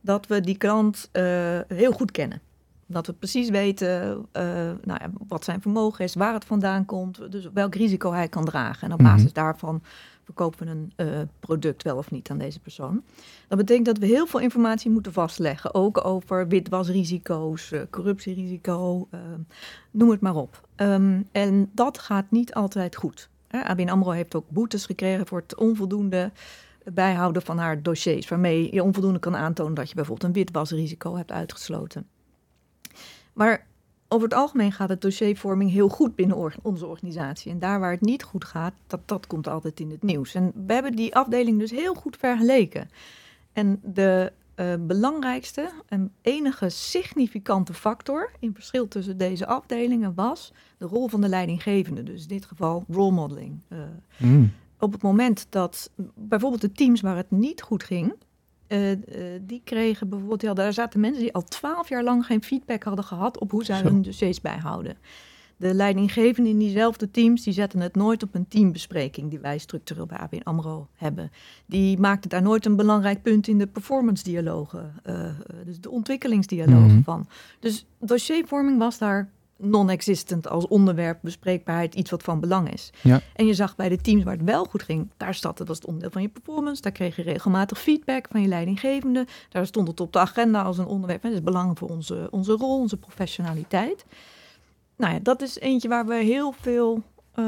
dat 0.00 0.26
we 0.26 0.40
die 0.40 0.56
klant 0.56 1.08
eh, 1.12 1.22
heel 1.68 1.92
goed 1.92 2.10
kennen. 2.10 2.40
Dat 2.86 3.06
we 3.06 3.12
precies 3.12 3.48
weten 3.50 4.26
eh, 4.32 4.42
nou 4.84 4.98
ja, 5.00 5.10
wat 5.28 5.44
zijn 5.44 5.60
vermogen 5.60 6.04
is, 6.04 6.14
waar 6.14 6.32
het 6.34 6.44
vandaan 6.44 6.84
komt, 6.84 7.32
dus 7.32 7.48
welk 7.52 7.74
risico 7.74 8.12
hij 8.12 8.28
kan 8.28 8.44
dragen. 8.44 8.86
En 8.88 8.92
op 8.94 9.00
Mhm. 9.00 9.10
basis 9.14 9.32
daarvan 9.32 9.82
verkopen 10.28 10.66
we 10.66 10.72
een 10.72 10.92
eh, 10.96 11.20
product 11.40 11.82
wel 11.82 11.96
of 11.96 12.10
niet 12.10 12.30
aan 12.30 12.38
deze 12.38 12.60
persoon. 12.60 13.02
Dat 13.48 13.58
betekent 13.58 13.86
dat 13.86 13.98
we 13.98 14.06
heel 14.06 14.26
veel 14.26 14.40
informatie 14.40 14.90
moeten 14.90 15.12
vastleggen, 15.12 15.74
ook 15.74 16.04
over 16.04 16.48
witwasrisico's, 16.48 17.72
eh, 17.72 17.80
corruptierisico, 17.90 19.08
eh, 19.10 19.20
noem 19.90 20.10
het 20.10 20.20
maar 20.20 20.34
op. 20.34 20.68
Ehm, 20.74 21.22
en 21.32 21.70
dat 21.74 21.98
gaat 21.98 22.30
niet 22.30 22.54
altijd 22.54 22.96
goed. 22.96 23.28
Hè, 23.46 23.64
ABN 23.64 23.88
AMRO 23.88 24.10
heeft 24.10 24.34
ook 24.34 24.48
boetes 24.48 24.86
gekregen 24.86 25.26
voor 25.26 25.38
het 25.38 25.56
onvoldoende 25.56 26.32
bijhouden 26.84 27.42
van 27.42 27.58
haar 27.58 27.82
dossiers, 27.82 28.28
waarmee 28.28 28.74
je 28.74 28.82
onvoldoende 28.82 29.18
kan 29.18 29.36
aantonen 29.36 29.74
dat 29.74 29.88
je 29.88 29.94
bijvoorbeeld 29.94 30.28
een 30.28 30.42
witwasrisico 30.42 31.16
hebt 31.16 31.32
uitgesloten. 31.32 32.06
Maar 33.32 33.66
over 34.08 34.28
het 34.28 34.38
algemeen 34.38 34.72
gaat 34.72 34.88
het 34.88 35.00
dossiervorming 35.00 35.70
heel 35.70 35.88
goed 35.88 36.14
binnen 36.14 36.52
onze 36.62 36.86
organisatie. 36.86 37.52
En 37.52 37.58
daar 37.58 37.80
waar 37.80 37.90
het 37.90 38.00
niet 38.00 38.22
goed 38.22 38.44
gaat, 38.44 38.74
dat, 38.86 39.00
dat 39.04 39.26
komt 39.26 39.48
altijd 39.48 39.80
in 39.80 39.90
het 39.90 40.02
nieuws. 40.02 40.34
En 40.34 40.52
we 40.66 40.72
hebben 40.72 40.92
die 40.92 41.14
afdeling 41.14 41.58
dus 41.58 41.70
heel 41.70 41.94
goed 41.94 42.16
vergeleken. 42.16 42.90
En 43.52 43.80
de 43.82 44.32
uh, 44.56 44.74
belangrijkste 44.80 45.70
en 45.86 46.12
enige 46.22 46.68
significante 46.68 47.74
factor 47.74 48.30
in 48.38 48.54
verschil 48.54 48.88
tussen 48.88 49.18
deze 49.18 49.46
afdelingen 49.46 50.14
was 50.14 50.52
de 50.78 50.86
rol 50.86 51.08
van 51.08 51.20
de 51.20 51.28
leidinggevende. 51.28 52.02
Dus 52.02 52.22
in 52.22 52.28
dit 52.28 52.44
geval 52.44 52.84
role 52.88 53.12
modeling. 53.12 53.60
Uh, 53.68 53.78
mm. 54.16 54.52
Op 54.78 54.92
het 54.92 55.02
moment 55.02 55.46
dat 55.50 55.90
bijvoorbeeld 56.14 56.60
de 56.60 56.72
teams 56.72 57.00
waar 57.00 57.16
het 57.16 57.30
niet 57.30 57.62
goed 57.62 57.82
ging, 57.82 58.14
uh, 58.68 58.80
die 59.40 59.60
kregen 59.64 60.08
bijvoorbeeld, 60.08 60.42
ja, 60.42 60.54
daar 60.54 60.72
zaten 60.72 61.00
mensen 61.00 61.22
die 61.22 61.34
al 61.34 61.44
twaalf 61.44 61.88
jaar 61.88 62.02
lang 62.02 62.26
geen 62.26 62.42
feedback 62.42 62.82
hadden 62.82 63.04
gehad 63.04 63.38
op 63.38 63.50
hoe 63.50 63.64
zij 63.64 63.80
hun 63.80 64.02
dossiers 64.02 64.40
bijhouden. 64.40 64.96
De 65.56 65.74
leidinggevenden 65.74 66.52
in 66.52 66.58
diezelfde 66.58 67.10
teams, 67.10 67.42
die 67.42 67.52
zetten 67.52 67.80
het 67.80 67.94
nooit 67.94 68.22
op 68.22 68.34
een 68.34 68.48
teambespreking 68.48 69.30
die 69.30 69.38
wij 69.38 69.58
structureel 69.58 70.06
bij 70.06 70.18
ABN 70.18 70.40
AMRO 70.42 70.88
hebben. 70.94 71.30
Die 71.66 71.98
maakten 71.98 72.30
daar 72.30 72.42
nooit 72.42 72.66
een 72.66 72.76
belangrijk 72.76 73.22
punt 73.22 73.48
in 73.48 73.58
de 73.58 73.66
performance 73.66 74.24
dialogen, 74.24 74.94
uh, 75.06 75.28
dus 75.64 75.80
de 75.80 75.90
ontwikkelingsdialogen 75.90 76.94
mhm. 76.94 77.02
van. 77.02 77.26
Dus 77.60 77.86
dossiervorming 77.98 78.78
was 78.78 78.98
daar 78.98 79.30
non-existent 79.58 80.48
als 80.48 80.66
onderwerp 80.66 81.18
bespreekbaarheid 81.22 81.94
iets 81.94 82.10
wat 82.10 82.22
van 82.22 82.40
belang 82.40 82.72
is. 82.72 82.90
Ja. 83.02 83.20
En 83.34 83.46
je 83.46 83.54
zag 83.54 83.76
bij 83.76 83.88
de 83.88 83.96
teams 83.96 84.24
waar 84.24 84.36
het 84.36 84.44
wel 84.44 84.64
goed 84.64 84.82
ging, 84.82 85.10
daar 85.16 85.34
stond 85.34 85.58
het 85.58 85.68
als 85.68 85.78
het 85.78 85.86
onderdeel 85.86 86.10
van 86.10 86.22
je 86.22 86.28
performance, 86.28 86.82
daar 86.82 86.92
kreeg 86.92 87.16
je 87.16 87.22
regelmatig 87.22 87.80
feedback 87.80 88.26
van 88.30 88.40
je 88.42 88.48
leidinggevende, 88.48 89.26
daar 89.48 89.66
stond 89.66 89.88
het 89.88 90.00
op 90.00 90.12
de 90.12 90.18
agenda 90.18 90.62
als 90.62 90.78
een 90.78 90.86
onderwerp. 90.86 91.22
Dat 91.22 91.32
is 91.32 91.42
belangrijk 91.42 91.78
voor 91.78 91.88
onze, 91.88 92.28
onze 92.30 92.52
rol, 92.52 92.78
onze 92.78 92.96
professionaliteit. 92.96 94.04
Nou 94.96 95.14
ja, 95.14 95.18
dat 95.22 95.42
is 95.42 95.58
eentje 95.58 95.88
waar 95.88 96.06
we 96.06 96.14
heel 96.14 96.54
veel 96.60 97.02
uh, 97.34 97.44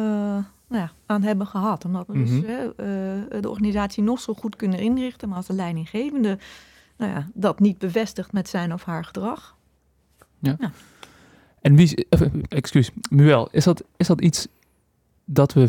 nou 0.67 0.83
ja, 0.83 0.93
aan 1.07 1.23
hebben 1.23 1.47
gehad. 1.47 1.85
Omdat 1.85 2.07
we 2.07 2.13
dus, 2.13 2.31
mhm. 2.31 2.51
uh, 2.51 3.41
de 3.41 3.49
organisatie 3.49 4.03
nog 4.03 4.21
zo 4.21 4.35
goed 4.35 4.57
kunnen 4.57 4.79
inrichten, 4.79 5.29
maar 5.29 5.37
als 5.37 5.47
de 5.47 5.53
leidinggevende 5.53 6.39
nou 6.97 7.13
ja, 7.13 7.29
dat 7.35 7.61
niet 7.61 7.79
bevestigt 7.79 8.33
met 8.33 8.49
zijn 8.49 8.73
of 8.73 8.85
haar 8.85 9.05
gedrag. 9.05 9.57
Ja. 10.39 10.57
ja. 10.59 10.73
En 11.61 11.77
wie, 11.77 12.07
uh, 12.11 12.29
excuus, 12.49 12.91
Muel, 13.11 13.49
is 13.51 13.65
dat, 13.65 13.85
is 13.97 14.07
dat 14.07 14.21
iets 14.21 14.49
dat 15.25 15.53
we 15.53 15.69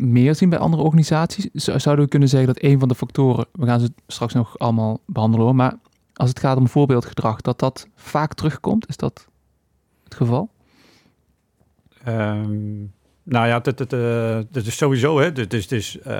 meer 0.00 0.34
zien 0.34 0.48
bij 0.48 0.58
andere 0.58 0.82
organisaties? 0.82 1.48
Zouden 1.52 2.04
we 2.04 2.10
kunnen 2.10 2.28
zeggen 2.28 2.54
dat 2.54 2.62
een 2.62 2.78
van 2.78 2.88
de 2.88 2.94
factoren, 2.94 3.46
we 3.52 3.66
gaan 3.66 3.80
ze 3.80 3.92
straks 4.06 4.34
nog 4.34 4.58
allemaal 4.58 5.00
behandelen 5.06 5.46
hoor, 5.46 5.54
maar 5.54 5.78
als 6.12 6.28
het 6.28 6.38
gaat 6.38 6.56
om 6.56 6.68
voorbeeldgedrag, 6.68 7.40
dat 7.40 7.58
dat 7.58 7.88
vaak 7.94 8.34
terugkomt? 8.34 8.88
Is 8.88 8.96
dat 8.96 9.28
het 10.04 10.14
geval? 10.14 10.50
Um, 12.08 12.92
nou 13.22 13.46
ja, 13.46 13.60
dat, 13.60 13.78
dat, 13.78 13.90
dat 14.52 14.66
is 14.66 14.76
sowieso, 14.76 15.18
hè, 15.18 15.24
het 15.24 15.72
is, 15.72 15.98
uh, 16.06 16.12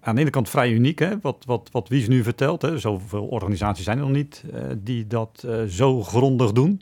aan 0.00 0.14
de 0.14 0.20
ene 0.20 0.30
kant 0.30 0.48
vrij 0.48 0.72
uniek, 0.72 0.98
hè, 0.98 1.20
wat, 1.20 1.44
wat, 1.46 1.68
wat 1.72 1.88
Wies 1.88 2.08
nu 2.08 2.22
vertelt. 2.22 2.62
Hè. 2.62 2.78
Zoveel 2.78 3.26
organisaties 3.26 3.84
zijn 3.84 3.98
er 3.98 4.04
nog 4.04 4.12
niet 4.12 4.44
die 4.78 5.06
dat 5.06 5.46
zo 5.68 6.02
grondig 6.02 6.52
doen. 6.52 6.80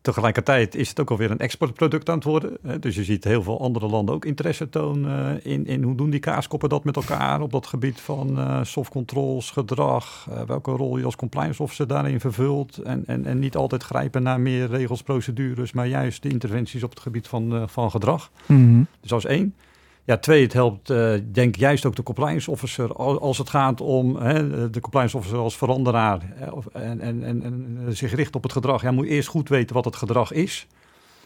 Tegelijkertijd 0.00 0.74
is 0.74 0.88
het 0.88 1.00
ook 1.00 1.10
alweer 1.10 1.30
een 1.30 1.38
exportproduct 1.38 2.08
aan 2.08 2.14
het 2.14 2.24
worden. 2.24 2.80
Dus 2.80 2.94
je 2.94 3.04
ziet 3.04 3.24
heel 3.24 3.42
veel 3.42 3.60
andere 3.60 3.86
landen 3.86 4.14
ook 4.14 4.24
interesse 4.24 4.68
tonen 4.68 5.44
in, 5.44 5.66
in 5.66 5.82
hoe 5.82 5.94
doen 5.94 6.10
die 6.10 6.20
kaaskoppen 6.20 6.68
dat 6.68 6.84
met 6.84 6.96
elkaar 6.96 7.40
op 7.40 7.52
dat 7.52 7.66
gebied 7.66 8.00
van 8.00 8.38
uh, 8.38 8.60
soft 8.62 8.90
controls, 8.90 9.50
gedrag, 9.50 10.26
uh, 10.30 10.40
welke 10.42 10.70
rol 10.70 10.98
je 10.98 11.04
als 11.04 11.16
compliance 11.16 11.62
officer 11.62 11.86
daarin 11.86 12.20
vervult. 12.20 12.76
En, 12.76 13.02
en, 13.06 13.26
en 13.26 13.38
niet 13.38 13.56
altijd 13.56 13.82
grijpen 13.82 14.22
naar 14.22 14.40
meer 14.40 14.68
regels, 14.68 15.02
procedures, 15.02 15.72
maar 15.72 15.86
juist 15.86 16.22
de 16.22 16.28
interventies 16.28 16.82
op 16.82 16.90
het 16.90 17.00
gebied 17.00 17.28
van, 17.28 17.68
van 17.68 17.90
gedrag. 17.90 18.30
Mm 18.46 18.56
-hmm. 18.56 18.86
Dus 19.00 19.12
als 19.12 19.24
één. 19.24 19.54
Ja, 20.08 20.16
twee, 20.16 20.42
het 20.42 20.52
helpt 20.52 20.90
uh, 20.90 21.12
denk 21.32 21.56
juist 21.56 21.86
ook 21.86 21.96
de 21.96 22.02
compliance 22.02 22.50
officer 22.50 22.92
als 22.94 23.38
het 23.38 23.50
gaat 23.50 23.80
om 23.80 24.16
hè, 24.16 24.70
de 24.70 24.80
compliance 24.80 25.16
officer 25.16 25.38
als 25.38 25.56
veranderaar 25.56 26.20
en, 26.72 27.00
en, 27.00 27.22
en, 27.24 27.42
en, 27.42 27.96
zich 27.96 28.14
richt 28.14 28.36
op 28.36 28.42
het 28.42 28.52
gedrag. 28.52 28.82
Ja, 28.82 28.90
moet 28.90 29.06
eerst 29.06 29.28
goed 29.28 29.48
weten 29.48 29.74
wat 29.74 29.84
het 29.84 29.96
gedrag 29.96 30.32
is. 30.32 30.66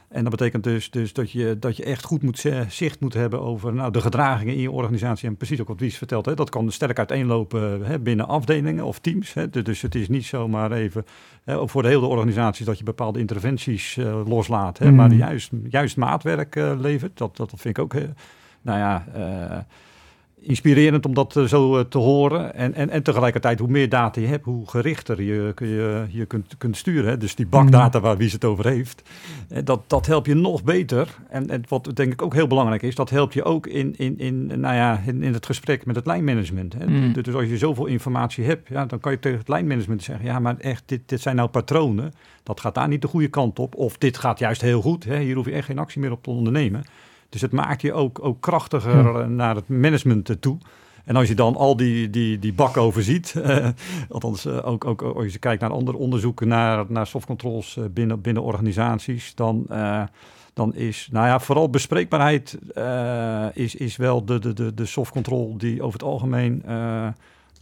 En 0.08 0.22
dat 0.22 0.30
betekent 0.30 0.64
dus, 0.64 0.90
dus 0.90 1.12
dat, 1.12 1.30
je, 1.30 1.56
dat 1.58 1.76
je 1.76 1.84
echt 1.84 2.04
goed 2.04 2.22
moet 2.22 2.44
zicht 2.68 3.00
moet 3.00 3.14
hebben 3.14 3.40
over 3.40 3.74
nou, 3.74 3.92
de 3.92 4.00
gedragingen 4.00 4.54
in 4.54 4.60
je 4.60 4.70
organisatie. 4.70 5.28
En 5.28 5.36
precies 5.36 5.60
ook 5.60 5.68
wat 5.68 5.80
Wies 5.80 5.98
vertelt, 5.98 6.26
hè, 6.26 6.34
dat 6.34 6.50
kan 6.50 6.72
sterk 6.72 6.98
uiteenlopen 6.98 7.84
hè, 7.84 7.98
binnen 7.98 8.28
afdelingen 8.28 8.84
of 8.84 8.98
teams. 8.98 9.34
Hè. 9.34 9.50
Dus 9.50 9.82
het 9.82 9.94
is 9.94 10.08
niet 10.08 10.24
zomaar 10.24 10.72
even 10.72 11.04
hè, 11.44 11.68
voor 11.68 11.82
de 11.82 11.88
hele 11.88 12.06
organisatie 12.06 12.64
dat 12.64 12.78
je 12.78 12.84
bepaalde 12.84 13.18
interventies 13.18 13.96
uh, 13.96 14.26
loslaat. 14.26 14.78
Hè, 14.78 14.90
mm. 14.90 14.96
Maar 14.96 15.12
juist, 15.12 15.50
juist 15.68 15.96
maatwerk 15.96 16.56
uh, 16.56 16.72
levert. 16.78 17.18
Dat, 17.18 17.36
dat 17.36 17.52
vind 17.56 17.78
ik 17.78 17.84
ook 17.84 17.94
nou 18.62 18.78
ja, 18.78 19.04
uh, 19.16 19.58
inspirerend 20.44 21.06
om 21.06 21.14
dat 21.14 21.36
uh, 21.36 21.44
zo 21.44 21.78
uh, 21.78 21.84
te 21.84 21.98
horen. 21.98 22.54
En, 22.54 22.74
en, 22.74 22.90
en 22.90 23.02
tegelijkertijd, 23.02 23.58
hoe 23.58 23.68
meer 23.68 23.88
data 23.88 24.20
je 24.20 24.26
hebt, 24.26 24.44
hoe 24.44 24.68
gerichter 24.68 25.22
je 25.22 25.54
je, 25.58 26.06
je 26.08 26.26
kunt, 26.26 26.54
kunt 26.58 26.76
sturen. 26.76 27.10
Hè? 27.10 27.16
Dus 27.16 27.34
die 27.34 27.46
bakdata 27.46 28.00
waar 28.00 28.16
wie 28.16 28.30
het 28.30 28.44
over 28.44 28.66
heeft, 28.66 29.02
dat, 29.64 29.82
dat 29.86 30.06
helpt 30.06 30.26
je 30.26 30.34
nog 30.34 30.64
beter. 30.64 31.08
En, 31.28 31.50
en 31.50 31.62
wat 31.68 31.90
denk 31.94 32.12
ik 32.12 32.22
ook 32.22 32.34
heel 32.34 32.46
belangrijk 32.46 32.82
is, 32.82 32.94
dat 32.94 33.10
helpt 33.10 33.34
je 33.34 33.44
ook 33.44 33.66
in, 33.66 33.94
in, 33.96 34.18
in, 34.18 34.46
nou 34.46 34.74
ja, 34.74 35.00
in, 35.06 35.22
in 35.22 35.32
het 35.32 35.46
gesprek 35.46 35.86
met 35.86 35.96
het 35.96 36.06
lijnmanagement. 36.06 36.74
Hè? 36.78 36.86
Mm. 36.86 37.12
Dus 37.12 37.34
als 37.34 37.48
je 37.48 37.58
zoveel 37.58 37.86
informatie 37.86 38.44
hebt, 38.44 38.68
ja, 38.68 38.86
dan 38.86 39.00
kan 39.00 39.12
je 39.12 39.18
tegen 39.18 39.38
het 39.38 39.48
lijnmanagement 39.48 40.02
zeggen, 40.02 40.24
ja, 40.24 40.38
maar 40.38 40.56
echt, 40.58 40.82
dit, 40.86 41.00
dit 41.06 41.20
zijn 41.20 41.36
nou 41.36 41.48
patronen. 41.48 42.12
Dat 42.42 42.60
gaat 42.60 42.74
daar 42.74 42.88
niet 42.88 43.02
de 43.02 43.08
goede 43.08 43.28
kant 43.28 43.58
op. 43.58 43.74
Of 43.74 43.98
dit 43.98 44.18
gaat 44.18 44.38
juist 44.38 44.60
heel 44.60 44.80
goed. 44.80 45.04
Hè? 45.04 45.18
Hier 45.18 45.34
hoef 45.34 45.46
je 45.46 45.52
echt 45.52 45.66
geen 45.66 45.78
actie 45.78 46.00
meer 46.00 46.12
op 46.12 46.22
te 46.22 46.30
ondernemen. 46.30 46.84
Dus 47.32 47.40
het 47.40 47.52
maakt 47.52 47.82
je 47.82 47.92
ook, 47.92 48.24
ook 48.24 48.40
krachtiger 48.40 49.20
eh, 49.20 49.26
naar 49.26 49.54
het 49.54 49.68
management 49.68 50.36
toe. 50.40 50.58
En 51.04 51.16
als 51.16 51.28
je 51.28 51.34
dan 51.34 51.56
al 51.56 51.76
die, 51.76 52.10
die, 52.10 52.38
die 52.38 52.52
bak 52.52 52.76
overziet, 52.76 53.34
uh, 53.36 53.68
althans 54.08 54.46
uh, 54.46 54.66
ook, 54.66 54.84
ook 54.84 55.02
als 55.02 55.32
je 55.32 55.38
kijkt 55.38 55.60
naar 55.60 55.70
andere 55.70 55.96
onderzoeken 55.96 56.48
naar, 56.48 56.84
naar 56.88 57.06
softcontrols 57.06 57.76
uh, 57.76 57.84
binnen, 57.90 58.20
binnen 58.20 58.42
organisaties, 58.42 59.34
dan, 59.34 59.66
dan 60.52 60.74
is, 60.74 61.08
nou 61.12 61.26
ja, 61.26 61.40
vooral 61.40 61.70
bespreekbaarheid 61.70 62.58
is, 63.54 63.74
is 63.74 63.96
wel 63.96 64.24
de, 64.24 64.38
de, 64.38 64.52
de, 64.52 64.74
de 64.74 64.86
softcontrol 64.86 65.56
die 65.58 65.82
over 65.82 65.92
het 65.92 66.08
algemeen 66.08 66.62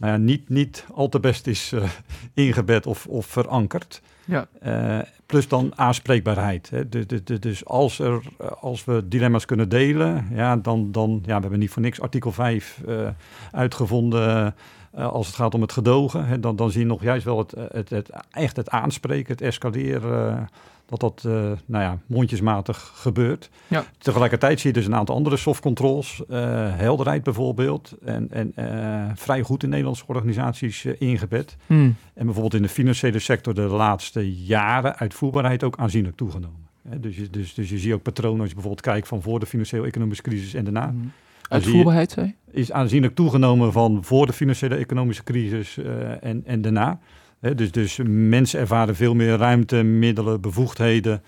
nou 0.01 0.13
ja, 0.13 0.17
niet, 0.17 0.49
niet 0.49 0.85
al 0.93 1.09
te 1.09 1.19
best 1.19 1.47
is 1.47 1.73
ingebed 2.33 2.87
of, 2.87 3.07
of 3.07 3.25
verankerd. 3.25 4.01
Ja. 4.25 4.47
Uh, 4.65 4.99
plus 5.25 5.47
dan 5.47 5.71
aanspreekbaarheid. 5.75 6.69
Hè. 6.69 6.89
De, 6.89 7.05
de, 7.05 7.23
de, 7.23 7.39
dus 7.39 7.65
als, 7.65 7.99
er, 7.99 8.21
als 8.59 8.85
we 8.85 9.07
dilemma's 9.07 9.45
kunnen 9.45 9.69
delen, 9.69 10.27
ja, 10.33 10.57
dan, 10.57 10.91
dan 10.91 11.19
ja, 11.25 11.35
we 11.35 11.41
hebben 11.41 11.59
niet 11.59 11.69
voor 11.69 11.81
niks 11.81 12.01
artikel 12.01 12.31
5 12.31 12.81
uh, 12.87 13.07
eh, 13.07 13.13
uitgevonden. 13.51 14.55
Als 14.93 15.27
het 15.27 15.35
gaat 15.35 15.53
om 15.53 15.61
het 15.61 15.71
gedogen, 15.71 16.25
hè, 16.25 16.39
dan, 16.39 16.55
dan 16.55 16.71
zie 16.71 16.81
je 16.81 16.87
nog 16.87 17.03
juist 17.03 17.25
wel 17.25 17.37
het, 17.37 17.53
het, 17.71 17.89
het, 17.89 18.09
echt 18.31 18.55
het 18.55 18.69
aanspreken, 18.69 19.31
het 19.31 19.41
escaleren 19.41 20.49
dat 20.91 20.99
dat 20.99 21.23
uh, 21.27 21.33
nou 21.65 21.83
ja, 21.83 21.97
mondjesmatig 22.05 22.91
gebeurt. 22.95 23.49
Ja. 23.67 23.83
Tegelijkertijd 23.97 24.59
zie 24.59 24.69
je 24.69 24.75
dus 24.75 24.85
een 24.85 24.95
aantal 24.95 25.15
andere 25.15 25.37
softcontrols, 25.37 26.21
uh, 26.29 26.37
helderheid 26.75 27.23
bijvoorbeeld, 27.23 27.95
en, 28.05 28.27
en 28.31 28.53
uh, 28.55 29.11
vrij 29.15 29.41
goed 29.41 29.63
in 29.63 29.69
Nederlandse 29.69 30.03
organisaties 30.07 30.85
ingebed. 30.85 31.57
Hmm. 31.67 31.95
En 32.13 32.25
bijvoorbeeld 32.25 32.53
in 32.53 32.61
de 32.61 32.69
financiële 32.69 33.19
sector 33.19 33.53
de 33.53 33.61
laatste 33.61 34.33
jaren 34.43 34.95
uitvoerbaarheid 34.97 35.63
ook 35.63 35.77
aanzienlijk 35.77 36.15
toegenomen. 36.15 36.67
dus, 36.97 37.15
je, 37.15 37.29
dus, 37.29 37.53
dus 37.53 37.69
je 37.69 37.77
ziet 37.77 37.93
ook 37.93 38.01
patronen 38.01 38.39
als 38.39 38.49
je 38.49 38.53
bijvoorbeeld 38.53 38.85
kijkt 38.85 39.07
van 39.07 39.21
voor 39.21 39.39
de 39.39 39.45
financiële 39.45 39.87
economische 39.87 40.23
crisis 40.23 40.53
en 40.53 40.63
daarna. 40.63 40.89
Hmm. 40.89 41.11
Uitvoerbaarheid, 41.49 42.11
zei 42.11 42.35
Is 42.51 42.71
aanzienlijk 42.71 43.15
toegenomen 43.15 43.71
van 43.71 44.03
voor 44.03 44.25
de 44.25 44.33
financiële 44.33 44.75
economische 44.75 45.23
crisis 45.23 45.77
en, 46.21 46.41
en 46.45 46.61
daarna 46.61 46.99
dus, 47.41 47.71
dus 47.71 47.99
mensen 48.05 48.59
ervaren 48.59 48.95
veel 48.95 49.13
meer 49.13 49.37
ruimte, 49.37 49.83
middelen, 49.83 50.41
bevoegdheden 50.41 51.21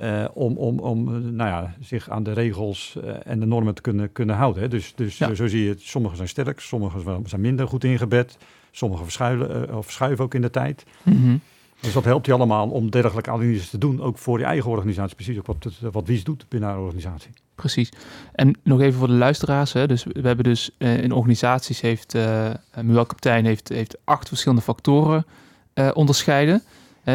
uh, 0.00 0.24
om, 0.32 0.56
om, 0.56 0.78
om 0.78 1.04
nou 1.34 1.50
ja, 1.50 1.74
zich 1.80 2.10
aan 2.10 2.22
de 2.22 2.32
regels 2.32 2.96
uh, 3.04 3.14
en 3.24 3.40
de 3.40 3.46
normen 3.46 3.74
te 3.74 3.82
kunnen, 3.82 4.12
kunnen 4.12 4.36
houden. 4.36 4.70
Dus, 4.70 4.92
dus 4.96 5.18
ja. 5.18 5.34
zo 5.34 5.46
zie 5.46 5.62
je 5.64 5.68
het, 5.68 5.80
sommigen 5.80 6.16
zijn 6.16 6.28
sterk, 6.28 6.60
sommigen 6.60 7.28
zijn 7.28 7.40
minder 7.40 7.68
goed 7.68 7.84
ingebed, 7.84 8.38
sommigen 8.70 9.04
verschuiven, 9.04 9.68
uh, 9.68 9.76
of 9.76 9.84
verschuiven 9.84 10.24
ook 10.24 10.34
in 10.34 10.42
de 10.42 10.50
tijd. 10.50 10.84
Mm 11.02 11.12
-hmm. 11.12 11.40
Dus 11.80 11.92
dat 11.92 12.04
helpt 12.04 12.26
je 12.26 12.32
allemaal 12.32 12.68
om 12.68 12.90
dergelijke 12.90 13.30
analyses 13.30 13.70
te 13.70 13.78
doen, 13.78 14.00
ook 14.00 14.18
voor 14.18 14.38
je 14.38 14.44
eigen 14.44 14.70
organisatie. 14.70 15.14
Precies 15.14 15.38
ook 15.38 15.46
wat, 15.46 15.68
wat 15.92 16.06
Wies 16.06 16.24
doet 16.24 16.44
binnen 16.48 16.68
haar 16.68 16.78
organisatie. 16.78 17.30
Precies. 17.54 17.92
En 18.32 18.58
nog 18.62 18.80
even 18.80 18.98
voor 18.98 19.08
de 19.08 19.12
luisteraars. 19.12 19.72
Hè. 19.72 19.86
Dus 19.86 20.04
we 20.04 20.26
hebben 20.26 20.44
dus 20.44 20.70
in 20.78 21.12
organisaties 21.12 21.80
heeft 21.80 22.14
uh, 22.14 22.50
Muel 22.80 23.06
Kaptein 23.06 23.44
heeft, 23.44 23.68
heeft 23.68 23.98
acht 24.04 24.28
verschillende 24.28 24.62
factoren 24.62 25.26
uh, 25.74 25.90
onderscheiden. 25.94 26.62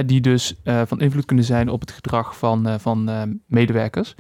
die 0.06 0.22
dus 0.22 0.56
uh, 0.64 0.82
van 0.86 1.00
invloed 1.00 1.26
kunnen 1.26 1.46
zijn 1.46 1.70
op 1.70 1.80
het 1.80 1.92
gedrag 1.92 2.38
van, 2.38 2.80
van 2.80 3.10
medewerkers. 3.46 4.16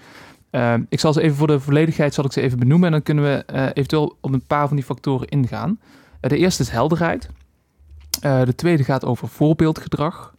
ik 0.89 0.99
zal 0.99 1.13
ze 1.13 1.21
even 1.21 1.38
voor 1.38 1.47
de 1.47 1.59
volledigheid 1.59 2.13
zal 2.13 2.25
ik 2.25 2.31
ze 2.31 2.41
even 2.41 2.59
benoemen 2.59 2.85
en 2.85 2.91
dan 2.91 3.03
kunnen 3.03 3.23
we 3.23 3.45
eventueel 3.73 4.17
op 4.21 4.33
een 4.33 4.45
paar 4.47 4.67
van 4.67 4.75
die 4.75 4.85
factoren 4.85 5.27
ingaan. 5.27 5.79
de 6.19 6.38
eerste 6.38 6.61
is 6.61 6.69
helderheid. 6.69 7.29
de 8.21 8.53
tweede 8.55 8.83
gaat 8.83 9.05
over 9.05 9.27
voorbeeldgedrag. 9.27 10.35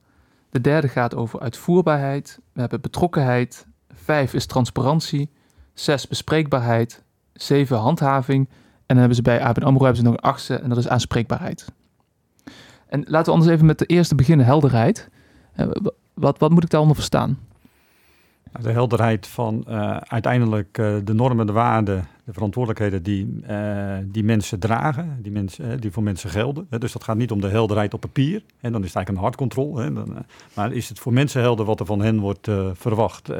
De 0.50 0.60
derde 0.60 0.88
gaat 0.88 1.14
over 1.14 1.40
uitvoerbaarheid. 1.40 2.38
We 2.52 2.60
hebben 2.60 2.80
betrokkenheid. 2.80 3.66
Vijf 3.94 4.34
is 4.34 4.46
transparantie. 4.46 5.30
Zes 5.74 6.08
bespreekbaarheid. 6.08 7.02
Zeven 7.32 7.76
handhaving. 7.76 8.48
En 8.48 8.54
dan 8.86 8.96
hebben 8.96 9.16
ze 9.16 9.22
bij 9.22 9.42
ABN 9.42 9.62
AMRO 9.62 9.84
hebben 9.84 10.02
ze 10.02 10.08
nog 10.08 10.12
een 10.12 10.20
achtste 10.20 10.54
en 10.54 10.68
dat 10.68 10.78
is 10.78 10.88
aanspreekbaarheid. 10.88 11.72
En 12.88 13.04
laten 13.06 13.24
we 13.24 13.38
anders 13.38 13.50
even 13.50 13.66
met 13.66 13.78
de 13.78 13.86
eerste 13.86 14.14
beginnen, 14.14 14.46
helderheid. 14.46 15.08
Eh, 15.52 15.66
Wat, 16.14 16.38
wat 16.38 16.50
moet 16.50 16.62
ik 16.62 16.70
daaronder 16.70 16.96
verstaan? 16.96 17.38
De 18.60 18.70
helderheid 18.70 19.26
van 19.26 19.64
eh, 19.66 19.96
uiteindelijk 19.96 20.78
eh, 20.78 20.96
de 21.04 21.14
normen, 21.14 21.46
de 21.46 21.52
waarden, 21.52 22.06
de 22.24 22.32
verantwoordelijkheden 22.32 23.02
die, 23.02 23.40
die 24.12 24.24
mensen 24.24 24.58
dragen, 24.58 25.18
die, 25.22 25.32
mensen, 25.32 25.80
die 25.80 25.90
voor 25.90 26.02
mensen 26.02 26.30
gelden. 26.30 26.66
Dus 26.78 26.92
dat 26.92 27.04
gaat 27.04 27.16
niet 27.16 27.30
om 27.30 27.40
de 27.40 27.48
helderheid 27.48 27.94
op 27.94 28.00
papier. 28.00 28.42
En 28.60 28.72
dan 28.72 28.80
is 28.82 28.94
het 28.94 28.96
eigenlijk 28.96 29.54
een. 29.54 29.76
Hè. 29.76 29.92
Dan, 29.92 30.16
eh, 30.16 30.22
maar 30.54 30.72
is 30.72 30.88
het 30.88 30.98
voor 30.98 31.12
mensen 31.12 31.40
helder 31.40 31.64
wat 31.64 31.80
er 31.80 31.86
van 31.86 32.00
hen 32.00 32.20
wordt 32.20 32.50
verwacht? 32.72 33.30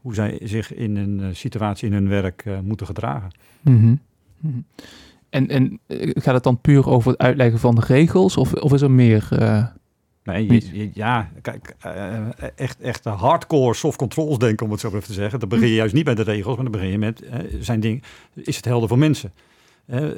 hoe 0.00 0.14
zij 0.14 0.40
zich 0.42 0.74
in 0.74 0.96
een 0.96 1.36
situatie, 1.36 1.88
in 1.88 1.94
hun 1.94 2.08
werk 2.08 2.44
moeten 2.62 2.86
gedragen. 2.86 3.30
Mhm. 3.60 3.94
En, 5.30 5.48
en 5.48 5.80
eh, 5.86 6.10
gaat 6.14 6.34
het 6.34 6.42
dan 6.42 6.60
puur 6.60 6.88
over 6.88 7.10
het 7.10 7.20
uitleggen 7.20 7.58
van 7.58 7.74
de 7.74 7.82
regels? 7.86 8.36
Of, 8.36 8.52
of 8.54 8.72
is 8.72 8.80
er 8.82 8.90
meer? 8.90 9.28
eh, 9.38 9.66
Nee, 10.24 10.52
je, 10.52 10.78
je- 10.78 10.90
ja, 10.94 11.30
kijk, 11.42 11.74
eh, 11.80 12.16
echt, 12.56 12.80
echt 12.80 13.04
hardcore 13.04 13.74
soft 13.74 13.96
controls 13.98 14.38
denken, 14.38 14.66
om 14.66 14.72
het 14.72 14.80
zo 14.80 14.88
even 14.88 15.02
te 15.02 15.12
zeggen. 15.12 15.40
Dan 15.40 15.48
begin 15.48 15.68
je 15.68 15.74
juist 15.74 15.94
niet 15.94 16.04
bij 16.04 16.14
de 16.14 16.22
regels, 16.22 16.54
maar 16.54 16.62
dan 16.64 16.72
begin 16.72 16.88
je 16.90 16.98
met, 16.98 17.22
zijn 17.60 17.80
ding, 17.80 18.02
is 18.34 18.56
het 18.56 18.64
helder 18.64 18.88
voor 18.88 18.98
mensen? 18.98 19.32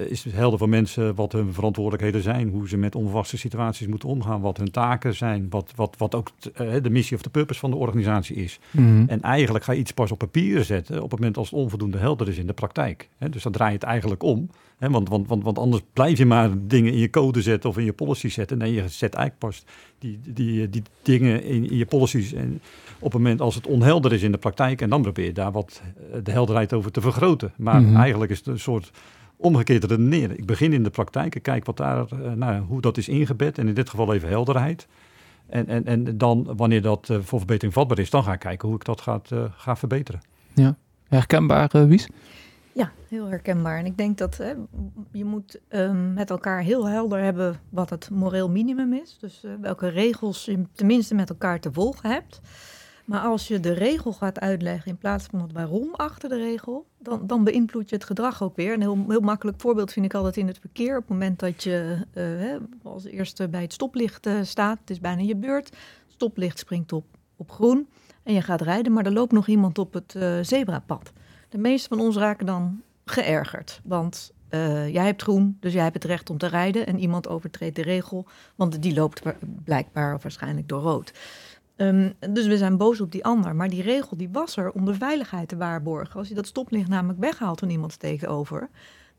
Is 0.09 0.25
het 0.25 0.33
helder 0.33 0.59
voor 0.59 0.69
mensen 0.69 1.15
wat 1.15 1.33
hun 1.33 1.53
verantwoordelijkheden 1.53 2.23
zijn, 2.23 2.49
hoe 2.49 2.69
ze 2.69 2.77
met 2.77 2.95
onverwachte 2.95 3.39
situaties 3.39 3.87
moeten 3.87 4.09
omgaan, 4.09 4.41
wat 4.41 4.57
hun 4.57 4.71
taken 4.71 5.15
zijn, 5.15 5.47
wat, 5.51 5.73
wat, 5.77 5.95
wat 5.99 6.15
ook 6.15 6.31
t- 6.39 6.51
de 6.83 6.91
missie 6.91 7.17
of 7.17 7.23
de 7.23 7.31
purpose 7.31 7.61
van 7.61 7.71
de 7.71 7.77
organisatie 7.77 8.37
is. 8.37 8.59
mhm. 8.71 9.05
En 9.07 9.21
eigenlijk 9.23 9.65
ga 9.65 9.73
je 9.73 9.79
iets 9.79 9.93
pas 9.93 10.11
op 10.13 10.19
papier 10.19 10.65
zetten 10.65 11.03
op 11.03 11.11
het 11.11 11.19
moment 11.21 11.37
als 11.37 11.51
het 11.51 11.59
onvoldoende 11.59 11.99
helder 11.99 12.29
is 12.29 12.39
in 12.39 12.47
de 12.47 12.53
praktijk. 12.53 13.09
Dus 13.31 13.43
dan 13.43 13.53
draai 13.53 13.71
je 13.71 13.77
het 13.79 13.87
eigenlijk 13.87 14.23
om. 14.23 14.51
Want, 14.89 15.09
want, 15.09 15.29
want, 15.29 15.43
want 15.43 15.59
anders 15.59 15.83
blijf 15.93 16.19
je 16.19 16.27
maar 16.27 16.51
dingen 16.61 16.93
in 16.93 16.99
je 16.99 17.11
code 17.11 17.43
zetten 17.43 17.71
of 17.71 17.79
in 17.79 17.85
je 17.85 17.93
policy 17.93 18.29
zetten. 18.29 18.59
Nee, 18.59 18.73
je 18.73 18.89
zet 18.89 19.15
eigenlijk 19.15 19.39
pas 19.39 19.65
die, 19.99 20.21
die, 20.25 20.69
die 20.71 20.83
dingen 21.03 21.43
in, 21.45 21.71
in 21.71 21.77
je 21.77 21.87
policies 21.87 22.33
en 22.33 22.61
op 22.99 23.13
het 23.13 23.23
moment 23.23 23.41
als 23.41 23.55
het 23.55 23.67
onhelder 23.67 24.13
is 24.13 24.23
in 24.23 24.33
de 24.33 24.39
praktijk. 24.39 24.81
En 24.81 24.91
dan 24.91 25.03
probeer 25.03 25.25
je 25.25 25.33
daar 25.33 25.53
wat 25.53 25.83
eh, 26.13 26.19
de 26.23 26.31
helderheid 26.31 26.73
over 26.73 26.91
te 26.91 27.01
vergroten. 27.01 27.53
Maar 27.57 27.83
Mhm. 27.83 27.97
eigenlijk 27.97 28.31
is 28.31 28.39
het 28.39 28.47
een 28.47 28.59
soort 28.59 28.91
omgekeerd 29.37 29.85
redeneren. 29.85 30.39
Ik 30.39 30.47
begin 30.47 30.73
in 30.73 30.83
de 30.83 30.91
praktijk, 30.91 31.35
ik 31.35 31.43
kijk 31.43 31.65
wat 31.65 31.77
daar, 31.77 32.07
eh, 32.13 32.33
nou, 32.33 32.63
hoe 32.63 32.81
dat 32.81 32.97
is 32.97 33.09
ingebed. 33.09 33.59
En 33.59 33.69
in 33.69 33.75
dit 33.75 33.91
geval 33.91 34.15
even 34.15 34.29
helderheid. 34.29 34.87
En, 35.47 35.67
en, 35.67 35.85
en 35.87 36.19
dan, 36.19 36.47
wanneer 36.57 36.83
dat 36.83 37.09
eh, 37.11 37.17
voor 37.23 37.39
verbetering 37.39 37.75
vatbaar 37.75 37.99
is, 37.99 38.11
dan 38.11 38.25
ga 38.25 38.33
ik 38.33 38.39
kijken 38.39 38.69
hoe 38.69 38.77
ik 38.77 38.85
dat 38.85 39.01
gaat, 39.01 39.31
eh, 39.33 39.45
ga 39.57 39.77
verbeteren. 39.77 40.21
Herkenbaar, 41.09 41.71
eh, 41.73 41.85
Wies? 41.85 42.09
Ja, 42.73 42.93
heel 43.09 43.27
herkenbaar. 43.27 43.79
En 43.79 43.87
ik 43.87 43.97
denk 43.97 44.19
dat 44.19 44.37
hè, 44.37 44.53
je 45.13 45.25
moet 45.25 45.61
ehm, 45.69 46.13
met 46.13 46.31
elkaar 46.31 46.61
heel 46.63 46.89
helder 46.89 47.21
hebben 47.21 47.61
wat 47.69 47.91
het 47.91 48.11
moreel 48.11 48.51
minimum 48.51 48.93
is. 48.93 49.17
Dus 49.21 49.45
eh, 49.45 49.51
welke 49.61 49.89
regels 49.89 50.45
je 50.45 50.63
tenminste 50.73 51.15
met 51.15 51.31
elkaar 51.31 51.61
te 51.61 51.73
volgen 51.73 52.11
hebt. 52.11 52.41
Maar 53.05 53.21
als 53.21 53.49
je 53.49 53.61
de 53.61 53.73
regel 53.73 54.13
gaat 54.13 54.41
uitleggen 54.41 54.91
in 54.91 54.99
plaats 54.99 55.27
van 55.31 55.41
het 55.41 55.53
waarom 55.53 55.95
achter 55.95 56.29
de 56.29 56.37
regel, 56.37 56.87
dan, 56.99 57.27
dan 57.27 57.45
beïnvloed 57.45 57.89
je 57.89 57.95
het 57.95 58.05
gedrag 58.05 58.43
ook 58.43 58.57
weer. 58.57 58.73
Een 58.73 58.81
heel, 58.81 59.05
heel 59.09 59.21
makkelijk 59.21 59.61
voorbeeld 59.61 59.93
vind 59.93 60.07
ik 60.07 60.15
altijd 60.15 60.37
in 60.37 60.47
het 60.47 60.59
verkeer. 60.59 60.97
Op 60.97 61.03
het 61.03 61.11
moment 61.11 61.39
dat 61.39 61.63
je 61.63 62.07
eh, 62.13 62.23
hè, 62.25 62.57
als 62.83 63.05
eerste 63.05 63.49
bij 63.49 63.63
het 63.63 63.73
stoplicht 63.73 64.27
eh, 64.27 64.35
staat, 64.43 64.79
het 64.81 64.91
is 64.91 65.01
bijna 65.01 65.23
je 65.23 65.37
beurt. 65.37 65.77
Stoplicht 66.07 66.59
springt 66.59 66.93
op, 66.93 67.05
op 67.37 67.51
groen 67.51 67.89
en 68.23 68.35
je 68.35 68.43
gaat 68.43 68.61
rijden, 68.61 68.93
maar 68.93 69.07
er 69.07 69.13
loopt 69.13 69.33
nog 69.33 69.47
iemand 69.47 69.79
op 69.79 69.93
het 69.93 70.17
zebrapad. 70.47 71.13
De 71.51 71.59
meeste 71.59 71.89
van 71.89 72.01
ons 72.01 72.17
raken 72.17 72.47
dan 72.47 72.83
geërgerd. 73.05 73.81
Want 73.85 74.33
eh, 74.49 74.93
jij 74.93 75.05
hebt 75.05 75.23
groen, 75.23 75.57
dus 75.61 75.73
jij 75.73 75.83
hebt 75.83 75.95
het 75.95 76.05
recht 76.05 76.31
om 76.31 76.39
te 76.39 76.47
rijden. 76.47 76.87
En 76.87 76.99
iemand 76.99 77.29
overtreedt 77.29 77.77
de 77.77 77.83
regel, 77.83 78.27
want 78.55 78.83
die 78.83 78.95
loopt 78.95 79.23
blijkbaar 79.65 80.15
of 80.15 80.23
waarschijnlijk 80.23 80.69
door 80.69 80.81
rood. 80.81 81.13
Ehm, 81.77 82.11
dus 82.31 82.47
we 82.47 82.57
zijn 82.57 82.77
boos 82.77 83.01
op 83.01 83.13
die 83.13 83.25
ander. 83.25 83.57
Maar 83.57 83.69
die 83.69 83.83
regel 83.83 84.17
die 84.17 84.29
was 84.33 84.57
er 84.57 84.71
om 84.71 84.85
de 84.85 84.95
veiligheid 84.95 85.49
te 85.49 85.57
waarborgen. 85.57 86.19
Als 86.19 86.29
je 86.29 86.35
dat 86.35 86.47
stoplicht 86.47 86.89
namelijk 86.89 87.19
weghaalt 87.19 87.59
toen 87.59 87.71
iemand 87.71 87.93
steekt 87.93 88.27
over... 88.27 88.69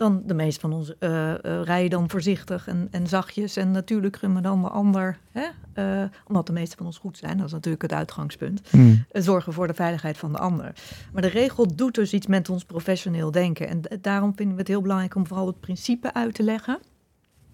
dan 0.01 0.21
de 0.25 0.33
meeste 0.33 0.59
van 0.59 0.73
ons 0.73 0.97
eh, 0.97 1.31
eh, 1.31 1.63
rijden 1.63 1.89
dan 1.89 2.09
voorzichtig 2.09 2.67
en, 2.67 2.87
en 2.91 3.07
zachtjes. 3.07 3.55
En 3.55 3.71
natuurlijk 3.71 4.17
kunnen 4.19 4.37
we 4.37 4.43
dan 4.43 4.61
de 4.61 4.69
ander... 4.69 5.17
Hè, 5.31 5.47
eh, 5.73 6.03
omdat 6.27 6.47
de 6.47 6.53
meeste 6.53 6.77
van 6.77 6.85
ons 6.85 6.97
goed 6.97 7.17
zijn, 7.17 7.37
dat 7.37 7.45
is 7.45 7.51
natuurlijk 7.51 7.81
het 7.81 7.93
uitgangspunt 7.93 8.61
eh, 8.71 8.91
zorgen 9.11 9.53
voor 9.53 9.67
de 9.67 9.73
veiligheid 9.73 10.17
van 10.17 10.31
de 10.31 10.37
ander. 10.37 10.73
Maar 11.13 11.21
de 11.21 11.27
regel 11.27 11.75
doet 11.75 11.95
dus 11.95 12.13
iets 12.13 12.27
met 12.27 12.49
ons 12.49 12.65
professioneel 12.65 13.31
denken. 13.31 13.67
En 13.67 13.81
daarom 14.01 14.35
vinden 14.35 14.55
we 14.55 14.59
het 14.59 14.69
heel 14.69 14.81
belangrijk 14.81 15.15
om 15.15 15.27
vooral 15.27 15.47
het 15.47 15.59
principe 15.59 16.13
uit 16.13 16.33
te 16.33 16.43
leggen. 16.43 16.79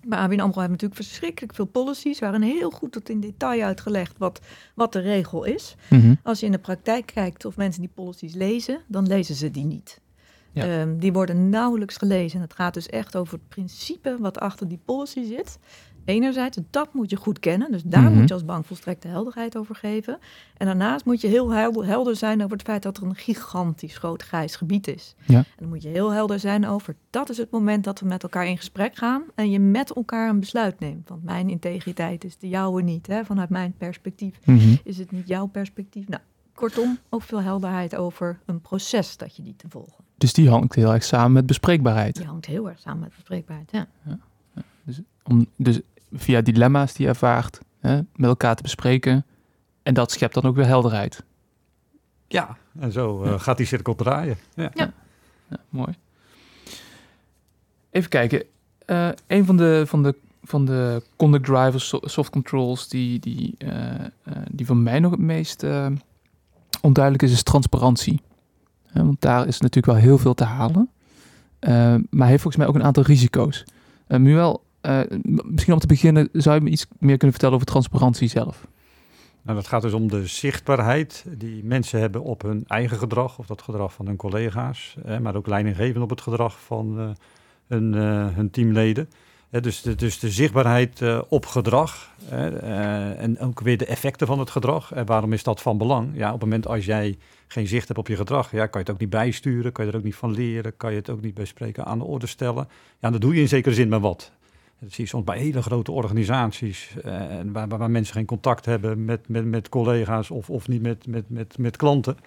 Bij 0.02 0.20
ABN 0.20 0.32
AMRO 0.32 0.46
hebben 0.46 0.64
we 0.64 0.84
natuurlijk 0.84 0.96
verschrikkelijk 0.96 1.56
veel 1.56 1.66
policies... 1.66 2.20
waarin 2.20 2.42
heel 2.42 2.70
goed 2.70 2.92
tot 2.92 3.10
in 3.10 3.20
detail 3.20 3.64
uitgelegd 3.64 4.18
wat, 4.18 4.42
wat 4.76 4.94
de 4.94 5.00
regel 5.00 5.44
is. 5.44 5.76
Mhm. 5.90 6.14
Als 6.24 6.40
je 6.40 6.46
in 6.46 6.52
de 6.52 6.60
praktijk 6.60 7.06
kijkt 7.06 7.46
of 7.46 7.58
mensen 7.58 7.82
die 7.82 7.92
policies 7.94 8.34
lezen, 8.34 8.82
dan 8.88 9.08
lezen 9.08 9.36
ze 9.36 9.52
die 9.52 9.66
niet. 9.66 10.02
Ja. 10.58 10.80
Ehm, 10.82 10.98
die 10.98 11.14
worden 11.14 11.50
nauwelijks 11.50 11.98
gelezen. 11.98 12.38
En 12.40 12.44
het 12.46 12.54
gaat 12.54 12.74
dus 12.74 12.88
echt 12.88 13.16
over 13.16 13.34
het 13.34 13.48
principe 13.48 14.16
wat 14.20 14.40
achter 14.40 14.68
die 14.68 14.80
policy 14.86 15.24
zit. 15.24 15.60
Enerzijds, 16.06 16.58
dat 16.70 16.94
moet 16.94 17.10
je 17.10 17.16
goed 17.16 17.40
kennen. 17.40 17.72
Dus 17.72 17.84
daar 17.84 18.02
Mhm. 18.04 18.14
moet 18.14 18.28
je 18.28 18.34
als 18.34 18.46
bank 18.46 18.66
volstrekte 18.66 19.08
helderheid 19.08 19.58
over 19.58 19.76
geven. 19.76 20.18
En 20.58 20.66
daarnaast 20.66 21.06
moet 21.06 21.22
je 21.22 21.28
heel 21.28 21.50
helder, 21.84 22.16
zijn 22.16 22.44
over 22.44 22.58
het 22.58 22.66
feit 22.66 22.84
dat 22.84 22.98
er 22.98 23.04
een 23.04 23.16
gigantisch 23.16 23.98
groot 23.98 24.24
grijs 24.24 24.56
gebied 24.56 24.88
is. 24.88 25.16
Ja. 25.26 25.38
En 25.38 25.46
dan 25.58 25.68
moet 25.70 25.82
je 25.84 25.90
heel 25.90 26.12
helder 26.12 26.40
zijn 26.40 26.68
over 26.68 26.96
dat 27.10 27.30
is 27.30 27.38
het 27.38 27.52
moment 27.52 27.84
dat 27.84 28.00
we 28.00 28.06
met 28.06 28.24
elkaar 28.24 28.48
in 28.48 28.58
gesprek 28.58 28.96
gaan. 28.96 29.24
En 29.36 29.50
je 29.52 29.60
met 29.60 29.94
elkaar 29.94 30.30
een 30.30 30.40
besluit 30.40 30.80
neemt. 30.80 31.10
Want 31.10 31.24
mijn 31.24 31.50
integriteit 31.50 32.24
is 32.24 32.38
de 32.38 32.48
jouwe 32.50 32.82
niet. 32.82 33.08
Hè? 33.08 33.26
Vanuit 33.26 33.50
mijn 33.50 33.74
perspectief 33.78 34.40
Mhm. 34.46 34.76
is 34.84 34.98
het 34.98 35.12
niet 35.12 35.28
jouw 35.28 35.46
perspectief. 35.46 36.08
Nou, 36.08 36.22
kortom, 36.54 36.98
ook 37.10 37.22
veel 37.22 37.42
helderheid 37.42 37.96
over 37.96 38.40
een 38.46 38.62
proces 38.62 39.18
dat 39.18 39.36
je 39.36 39.42
dient 39.42 39.60
te 39.60 39.70
volgen. 39.70 40.04
Dus 40.18 40.34
die 40.34 40.50
hangt 40.50 40.76
heel 40.76 40.94
erg 40.94 41.04
samen 41.04 41.32
met 41.32 41.46
bespreekbaarheid. 41.46 42.16
Die 42.16 42.26
hangt 42.26 42.46
heel 42.46 42.70
erg 42.70 42.80
samen 42.80 43.00
met 43.00 43.10
bespreekbaarheid. 43.16 43.72
Ja. 43.72 43.88
Om 45.24 45.48
dus 45.56 45.80
via 46.14 46.42
dilemma's 46.42 46.94
die 46.94 47.06
je 47.06 47.12
ervaart, 47.12 47.60
hè, 47.80 47.96
met 47.96 48.30
elkaar 48.30 48.56
te 48.56 48.62
bespreken. 48.64 49.26
En 49.84 49.94
dat 49.94 50.12
schept 50.12 50.34
dan 50.34 50.44
ook 50.44 50.56
weer 50.56 50.66
helderheid. 50.66 51.24
Ja, 52.28 52.58
en 52.80 52.92
zo 52.92 53.24
eh, 53.24 53.40
gaat 53.40 53.58
die 53.58 53.66
cirkel 53.66 53.96
draaien. 53.96 54.38
Ja. 54.54 54.72
Ja, 54.74 54.94
mooi. 55.70 55.96
Even 57.90 58.10
kijken. 58.10 58.44
Eh, 58.86 59.10
een 59.28 59.46
van 59.46 59.58
de, 59.58 59.84
van 59.88 60.04
de, 60.04 60.16
van 60.44 60.66
de 60.66 61.04
conduct 61.16 61.46
drivers, 61.46 61.88
so- 61.88 62.00
soft 62.02 62.30
controls, 62.30 62.88
die, 62.88 63.20
die, 63.20 63.56
eh, 63.58 63.96
eh, 63.96 64.06
die 64.52 64.66
voor 64.66 64.78
mij 64.78 65.00
nog 65.00 65.12
het 65.12 65.20
meest 65.20 65.64
eh, 65.64 65.88
onduidelijk 66.82 67.24
is, 67.24 67.32
is 67.32 67.44
transparantie. 67.44 68.22
Eh, 68.98 69.04
want 69.04 69.22
daar 69.22 69.48
is 69.48 69.60
natuurlijk 69.60 69.94
wel 69.94 70.04
heel 70.04 70.18
veel 70.18 70.34
te 70.34 70.44
halen. 70.44 70.90
Eh, 71.60 71.96
maar 72.10 72.28
heeft 72.28 72.42
volgens 72.42 72.56
mij 72.56 72.68
ook 72.68 72.76
een 72.76 72.88
aantal 72.88 73.04
risico's. 73.04 73.64
Uh, 74.08 74.20
Muel, 74.20 74.64
eh, 74.82 75.00
misschien 75.24 75.74
om 75.74 75.80
te 75.80 75.88
beginnen, 75.88 76.30
zou 76.32 76.56
je 76.56 76.62
me 76.62 76.70
iets 76.70 76.86
meer 77.00 77.18
kunnen 77.18 77.32
vertellen 77.32 77.56
over 77.56 77.68
transparantie 77.68 78.28
zelf? 78.28 78.68
Nou, 79.48 79.60
dat 79.60 79.68
gaat 79.68 79.82
dus 79.82 79.94
om 79.94 80.08
de 80.08 80.26
zichtbaarheid 80.26 81.26
die 81.38 81.64
mensen 81.64 82.00
hebben 82.00 82.24
op 82.24 82.42
hun 82.42 82.64
eigen 82.68 82.98
gedrag 82.98 83.40
of 83.40 83.46
dat 83.46 83.62
gedrag 83.62 83.94
van 83.94 84.06
hun 84.06 84.16
collega's, 84.16 84.96
eh, 85.06 85.18
maar 85.18 85.36
ook 85.36 85.48
leidinggevend 85.48 86.04
op 86.04 86.10
het 86.10 86.22
gedrag 86.22 86.60
van 86.60 87.00
eh, 87.68 87.78
eh, 87.78 88.36
hun 88.36 88.50
teamleden. 88.50 89.10
Dus, 89.50 89.82
de, 89.82 89.96
dus 89.96 90.20
de 90.20 90.30
zichtbaarheid 90.30 91.02
eh, 91.02 91.22
op 91.30 91.46
gedrag 91.46 92.14
eh, 92.30 93.22
en 93.22 93.40
ook 93.40 93.60
weer 93.60 93.78
de 93.78 93.86
effecten 93.86 94.28
van 94.28 94.40
het 94.40 94.50
gedrag. 94.50 94.94
En 94.94 95.06
waarom 95.06 95.34
is 95.34 95.44
dat 95.44 95.62
van 95.62 95.78
belang? 95.78 96.10
Ja, 96.14 96.28
op 96.28 96.34
het 96.34 96.42
moment 96.42 96.68
als 96.68 96.86
jij 96.86 97.18
geen 97.48 97.68
zicht 97.68 97.88
hebt 97.88 98.00
op 98.00 98.08
je 98.08 98.16
gedrag, 98.16 98.52
ja, 98.52 98.66
kan 98.66 98.82
je 98.82 98.86
het 98.86 98.90
ook 98.90 99.00
niet 99.00 99.10
bijsturen, 99.10 99.72
kan 99.72 99.86
je 99.86 99.92
er 99.92 99.98
ook 99.98 100.04
niet 100.04 100.16
van 100.16 100.32
leren, 100.32 100.78
kan 100.78 100.92
je 100.92 100.98
het 100.98 101.10
ook 101.10 101.22
niet 101.22 101.34
bespreken 101.34 101.86
aan 101.86 101.98
de 101.98 102.06
orde 102.06 102.28
stellen. 102.28 102.68
Ja, 103.00 103.10
dan 103.10 103.20
doe 103.20 103.36
je 103.36 103.42
in 103.42 103.48
zekere 103.48 103.76
zin 103.76 103.90
maar 103.90 104.00
wat. 104.00 104.32
Dat 104.80 104.92
zie 104.92 105.04
je 105.04 105.10
soms 105.10 105.24
bij 105.24 105.38
hele 105.38 105.62
grote 105.62 105.92
organisaties, 105.92 106.96
eh, 107.04 107.22
waar, 107.46 107.68
waar 107.68 107.92
mensen 107.92 108.14
geen 108.14 108.26
contact 108.26 108.66
hebben 108.66 109.06
met, 109.06 109.28
met, 109.28 109.46
met 109.46 109.70
collega's 109.70 110.30
of, 110.30 110.50
of 110.50 110.68
niet 110.68 110.82
met, 110.82 111.08
met, 111.08 111.30
met, 111.30 111.58
met 111.58 111.78
klanten. 111.78 112.18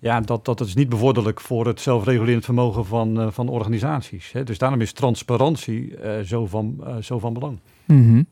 Ja, 0.00 0.20
dat, 0.20 0.44
dat 0.44 0.60
is 0.60 0.74
niet 0.74 0.88
bevorderlijk 0.88 1.40
voor 1.40 1.66
het 1.66 1.80
zelfregulerend 1.80 2.44
vermogen 2.44 2.86
van, 2.86 3.20
eh, 3.20 3.30
van 3.30 3.48
organisaties. 3.48 4.32
Hè. 4.32 4.44
Dus 4.44 4.58
daarom 4.58 4.80
is 4.80 4.92
transparantie 4.92 5.96
eh, 5.96 6.24
zo, 6.24 6.46
van, 6.46 6.76
eh, 6.84 6.96
zo 6.96 7.18
van 7.18 7.32
belang. 7.32 7.58
Mhm. 7.84 8.22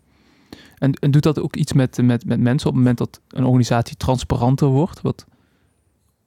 En, 0.79 0.93
en 0.93 1.11
doet 1.11 1.23
dat 1.23 1.41
ook 1.41 1.57
iets 1.57 1.73
met, 1.73 2.03
met, 2.03 2.25
met 2.25 2.41
mensen 2.41 2.69
op 2.69 2.75
het 2.75 2.85
moment 2.85 2.99
dat 2.99 3.21
een 3.29 3.45
organisatie 3.45 3.97
transparanter 3.97 4.69
wordt? 4.69 5.01
Wat, 5.01 5.27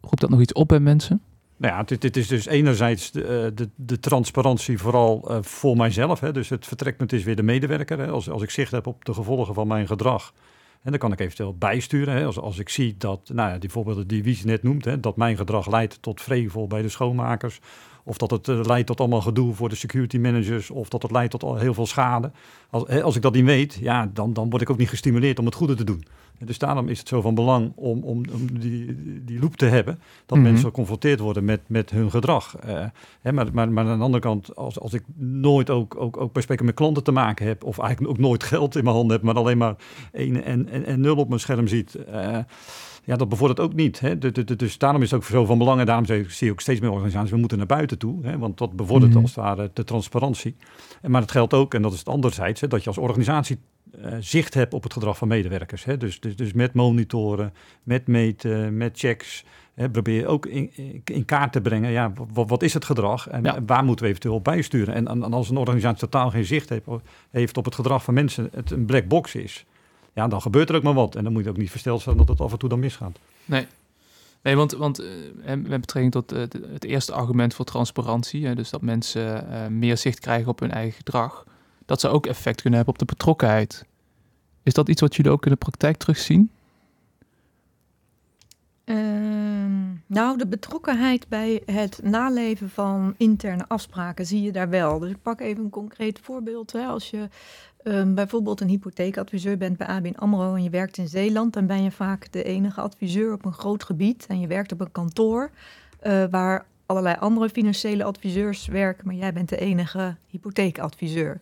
roept 0.01 0.21
dat 0.21 0.29
nog 0.29 0.41
iets 0.41 0.53
op 0.53 0.67
bij 0.67 0.79
mensen? 0.79 1.21
Nou 1.57 1.73
ja, 1.73 1.83
dit, 1.83 2.01
dit 2.01 2.17
is 2.17 2.27
dus 2.27 2.45
enerzijds 2.45 3.11
de, 3.11 3.51
de, 3.55 3.69
de 3.75 3.99
transparantie 3.99 4.77
vooral 4.77 5.37
voor 5.41 5.77
mijzelf. 5.77 6.19
Hè. 6.19 6.31
Dus 6.31 6.49
het 6.49 6.67
vertrekpunt 6.67 7.13
is 7.13 7.23
weer 7.23 7.35
de 7.35 7.43
medewerker. 7.43 7.99
Hè. 7.99 8.07
Als, 8.07 8.29
als 8.29 8.41
ik 8.41 8.49
zicht 8.49 8.71
heb 8.71 8.87
op 8.87 9.05
de 9.05 9.13
gevolgen 9.13 9.53
van 9.53 9.67
mijn 9.67 9.87
gedrag, 9.87 10.33
En 10.83 10.91
dan 10.91 10.99
kan 10.99 11.11
ik 11.11 11.19
eventueel 11.19 11.55
bijsturen. 11.57 12.13
Hè, 12.13 12.25
als, 12.25 12.39
als 12.39 12.59
ik 12.59 12.69
zie 12.69 12.97
dat, 12.97 13.29
nou 13.33 13.51
ja, 13.51 13.57
die 13.57 13.69
voorbeelden 13.69 14.07
die 14.07 14.23
Wies 14.23 14.43
net 14.43 14.63
noemt, 14.63 14.85
hè, 14.85 14.99
dat 14.99 15.17
mijn 15.17 15.37
gedrag 15.37 15.69
leidt 15.69 16.01
tot 16.01 16.21
vrevel 16.21 16.67
bij 16.67 16.81
de 16.81 16.89
schoonmakers. 16.89 17.59
Of 18.03 18.17
dat 18.17 18.31
het 18.31 18.47
eh, 18.47 18.59
leidt 18.63 18.87
tot 18.87 18.99
allemaal 18.99 19.21
gedoe 19.21 19.53
voor 19.53 19.69
de 19.69 19.75
security 19.75 20.17
managers. 20.17 20.69
Of 20.69 20.89
dat 20.89 21.01
het 21.01 21.11
leidt 21.11 21.31
tot 21.31 21.43
al 21.43 21.55
heel 21.57 21.73
veel 21.73 21.85
schade. 21.85 22.31
Als, 22.69 22.83
hè, 22.87 23.03
als 23.03 23.15
ik 23.15 23.21
dat 23.21 23.33
niet 23.33 23.45
weet, 23.45 23.77
ja, 23.81 24.09
dan, 24.13 24.33
dan 24.33 24.49
word 24.49 24.61
ik 24.61 24.69
ook 24.69 24.77
niet 24.77 24.89
gestimuleerd 24.89 25.39
om 25.39 25.45
het 25.45 25.55
goede 25.55 25.75
te 25.75 25.83
doen. 25.83 26.03
En 26.39 26.47
dus 26.47 26.57
daarom 26.57 26.87
is 26.87 26.99
het 26.99 27.07
zo 27.07 27.21
van 27.21 27.35
belang 27.35 27.71
om, 27.75 28.03
om, 28.03 28.23
om 28.33 28.59
die, 28.59 28.95
die 29.25 29.39
loop 29.39 29.55
te 29.55 29.65
hebben. 29.65 29.99
Dat 30.25 30.37
Mhm. 30.37 30.47
mensen 30.47 30.65
geconfronteerd 30.65 31.19
worden 31.19 31.45
met, 31.45 31.61
met 31.67 31.89
hun 31.89 32.09
gedrag. 32.11 32.55
Eh, 32.57 32.85
hè, 33.21 33.31
maar, 33.31 33.47
maar, 33.53 33.71
maar 33.71 33.85
aan 33.87 33.97
de 33.97 34.03
andere 34.03 34.23
kant, 34.23 34.55
als, 34.55 34.79
als 34.79 34.93
ik 34.93 35.03
nooit 35.17 35.69
ook, 35.69 35.95
ook, 35.97 36.17
ook 36.17 36.33
bij 36.33 36.41
spreken 36.41 36.65
met 36.65 36.75
klanten 36.75 37.03
te 37.03 37.11
maken 37.11 37.45
heb. 37.47 37.63
Of 37.63 37.79
eigenlijk 37.79 38.11
ook 38.13 38.19
nooit 38.19 38.43
geld 38.43 38.75
in 38.75 38.83
mijn 38.83 38.95
handen 38.95 39.15
heb. 39.15 39.25
Maar 39.25 39.35
alleen 39.35 39.57
maar 39.57 39.75
1 40.11 40.43
en, 40.43 40.69
en, 40.69 40.85
en 40.85 41.01
0 41.01 41.15
op 41.15 41.27
mijn 41.27 41.39
scherm 41.39 41.67
ziet. 41.67 41.95
eh, 41.95 42.37
ja, 43.03 43.15
dat 43.15 43.29
bevordert 43.29 43.59
ook 43.59 43.73
niet. 43.73 43.99
Hè? 43.99 44.17
Du- 44.17 44.31
du- 44.31 44.43
du- 44.43 44.55
Dus 44.55 44.77
daarom 44.77 45.01
is 45.01 45.11
het 45.11 45.19
ook 45.19 45.25
zo 45.25 45.45
van 45.45 45.57
belang. 45.57 45.79
En 45.79 45.85
daarom 45.85 46.05
zie 46.05 46.25
je 46.39 46.51
ook 46.51 46.61
steeds 46.61 46.79
meer 46.79 46.91
organisaties, 46.91 47.31
we 47.31 47.37
moeten 47.37 47.57
naar 47.57 47.67
buiten 47.67 47.97
toe. 47.97 48.25
Hè? 48.25 48.37
Want 48.37 48.57
dat 48.57 48.75
bevordert 48.75 49.11
Mhm. 49.13 49.21
als 49.21 49.35
het 49.35 49.43
ware 49.43 49.69
de 49.73 49.83
transparantie. 49.83 50.55
En, 51.01 51.11
maar 51.11 51.21
het 51.21 51.31
geldt 51.31 51.53
ook, 51.53 51.73
en 51.73 51.81
dat 51.81 51.91
is 51.93 51.99
het 51.99 52.07
anderzijds, 52.09 52.61
hè, 52.61 52.67
dat 52.67 52.81
je 52.81 52.87
als 52.87 52.97
organisatie 52.97 53.57
eh, 54.01 54.13
zicht 54.19 54.53
hebt 54.53 54.73
op 54.73 54.83
het 54.83 54.93
gedrag 54.93 55.17
van 55.17 55.27
medewerkers. 55.27 55.83
Hè? 55.83 55.97
Dus, 55.97 56.19
dus, 56.19 56.35
dus 56.35 56.53
met 56.53 56.73
monitoren, 56.73 57.53
met 57.83 58.07
meten, 58.07 58.77
met 58.77 58.99
checks. 58.99 59.43
Hè? 59.73 59.89
Probeer 59.89 60.19
je 60.19 60.27
ook 60.27 60.45
in, 60.45 60.69
in- 60.75 61.01
in 61.05 61.25
kaart 61.25 61.51
te 61.51 61.61
brengen, 61.61 61.91
ja, 61.91 62.11
wat, 62.33 62.49
wat 62.49 62.63
is 62.63 62.73
het 62.73 62.85
gedrag 62.85 63.27
en 63.29 63.43
Ja. 63.43 63.59
waar 63.65 63.83
moeten 63.83 64.03
we 64.05 64.09
eventueel 64.11 64.35
op 64.35 64.43
bijsturen. 64.43 64.93
En, 64.93 65.07
en 65.07 65.33
als 65.33 65.49
een 65.49 65.57
organisatie 65.57 65.99
totaal 65.99 66.29
geen 66.29 66.45
zicht 66.45 66.69
heeft, 66.69 66.85
heeft 67.29 67.57
op 67.57 67.65
het 67.65 67.75
gedrag 67.75 68.03
van 68.03 68.13
mensen, 68.13 68.49
het 68.55 68.71
een 68.71 68.85
black 68.85 69.07
box 69.07 69.35
is, 69.35 69.65
ja, 70.13 70.27
dan 70.27 70.41
gebeurt 70.41 70.69
er 70.69 70.75
ook 70.75 70.83
maar 70.83 70.93
wat. 70.93 71.15
En 71.15 71.23
dan 71.23 71.33
moet 71.33 71.43
je 71.43 71.49
ook 71.49 71.57
niet 71.57 71.69
versteld 71.71 72.01
zijn 72.01 72.17
dat 72.17 72.27
het 72.27 72.41
af 72.41 72.51
en 72.51 72.57
toe 72.57 72.69
dan 72.69 72.79
misgaat. 72.79 73.19
Nee. 73.45 73.67
Nee, 74.41 74.55
want, 74.55 74.71
want 74.71 74.99
eh, 74.99 75.07
hè, 75.41 75.57
met 75.57 75.81
betrekking 75.81 76.11
tot 76.13 76.31
eh, 76.31 76.39
het- 76.71 76.83
eerste 76.83 77.11
argument 77.13 77.53
voor 77.53 77.65
transparantie, 77.65 78.45
hè, 78.47 78.55
dus 78.55 78.69
dat 78.69 78.81
mensen 78.81 79.51
eh, 79.51 79.67
meer 79.67 79.97
zicht 79.97 80.19
krijgen 80.19 80.49
op 80.49 80.59
hun 80.59 80.71
eigen 80.71 80.93
gedrag, 80.93 81.45
dat 81.85 81.99
ze 81.99 82.07
ook 82.07 82.25
effect 82.25 82.61
kunnen 82.61 82.79
hebben 82.79 82.93
op 82.95 83.07
de 83.07 83.13
betrokkenheid. 83.13 83.85
Is 84.63 84.73
dat 84.73 84.89
iets 84.89 85.01
wat 85.01 85.15
jullie 85.15 85.31
ook 85.31 85.45
in 85.45 85.51
de 85.51 85.57
praktijk 85.57 85.97
terugzien? 85.97 86.49
Ehm, 88.83 89.89
nou, 90.05 90.37
de 90.37 90.47
betrokkenheid 90.47 91.27
bij 91.27 91.61
het 91.65 91.99
naleven 92.03 92.69
van 92.69 93.13
interne 93.17 93.65
afspraken 93.67 94.25
zie 94.25 94.41
je 94.41 94.51
daar 94.51 94.69
wel. 94.69 94.99
Dus 94.99 95.09
ik 95.09 95.21
pak 95.21 95.39
even 95.39 95.63
een 95.63 95.69
concreet 95.69 96.19
voorbeeld. 96.23 96.71
Hè. 96.71 96.85
Als 96.85 97.09
je 97.09 97.27
ehm, 97.83 98.13
bijvoorbeeld 98.13 98.61
een 98.61 98.67
hypotheekadviseur 98.67 99.57
bent 99.57 99.77
bij 99.77 99.87
ABN 99.87 100.15
AMRO 100.15 100.55
en 100.55 100.63
je 100.63 100.69
werkt 100.69 100.97
in 100.97 101.07
Zeeland, 101.07 101.53
dan 101.53 101.67
ben 101.67 101.83
je 101.83 101.91
vaak 101.91 102.31
de 102.31 102.43
enige 102.43 102.81
adviseur 102.81 103.33
op 103.33 103.45
een 103.45 103.53
groot 103.53 103.83
gebied 103.83 104.25
en 104.27 104.39
je 104.39 104.47
werkt 104.47 104.71
op 104.71 104.81
een 104.81 104.91
kantoor 104.91 105.51
eh, 105.99 106.23
waar 106.29 106.65
allerlei 106.85 107.15
andere 107.19 107.49
financiële 107.49 108.03
adviseurs 108.03 108.67
werken, 108.67 109.05
maar 109.05 109.15
jij 109.15 109.33
bent 109.33 109.49
de 109.49 109.57
enige 109.57 110.15
hypotheekadviseur. 110.27 111.39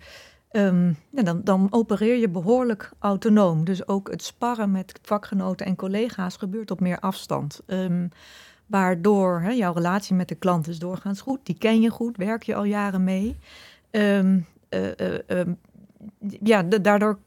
Ehm, 0.52 0.88
ja, 1.10 1.24
dan, 1.24 1.42
dan 1.44 1.68
opereer 1.70 2.18
je 2.18 2.30
behoorlijk 2.30 2.92
autonoom. 3.00 3.64
Dus 3.64 3.88
ook 3.88 4.12
het 4.12 4.24
sparren 4.24 4.72
met 4.72 5.00
vakgenoten 5.02 5.66
en 5.66 5.76
collega's 5.76 6.38
gebeurt 6.38 6.72
op 6.72 6.80
meer 6.80 7.00
afstand. 7.00 7.62
Ehm, 7.66 8.08
waardoor 8.66 9.54
jouw 9.54 9.74
relatie 9.74 10.16
met 10.16 10.28
de 10.28 10.36
klant 10.36 10.68
is 10.68 10.80
doorgaans 10.80 11.22
goed. 11.22 11.40
Die 11.44 11.58
ken 11.58 11.82
je 11.82 11.90
goed, 11.90 12.18
werk 12.18 12.44
je 12.44 12.56
al 12.56 12.64
jaren 12.64 13.04
mee. 13.04 13.38
Ehm, 13.92 14.40
ja, 16.44 16.64
da- 16.64 16.78
daardoor 16.78 17.20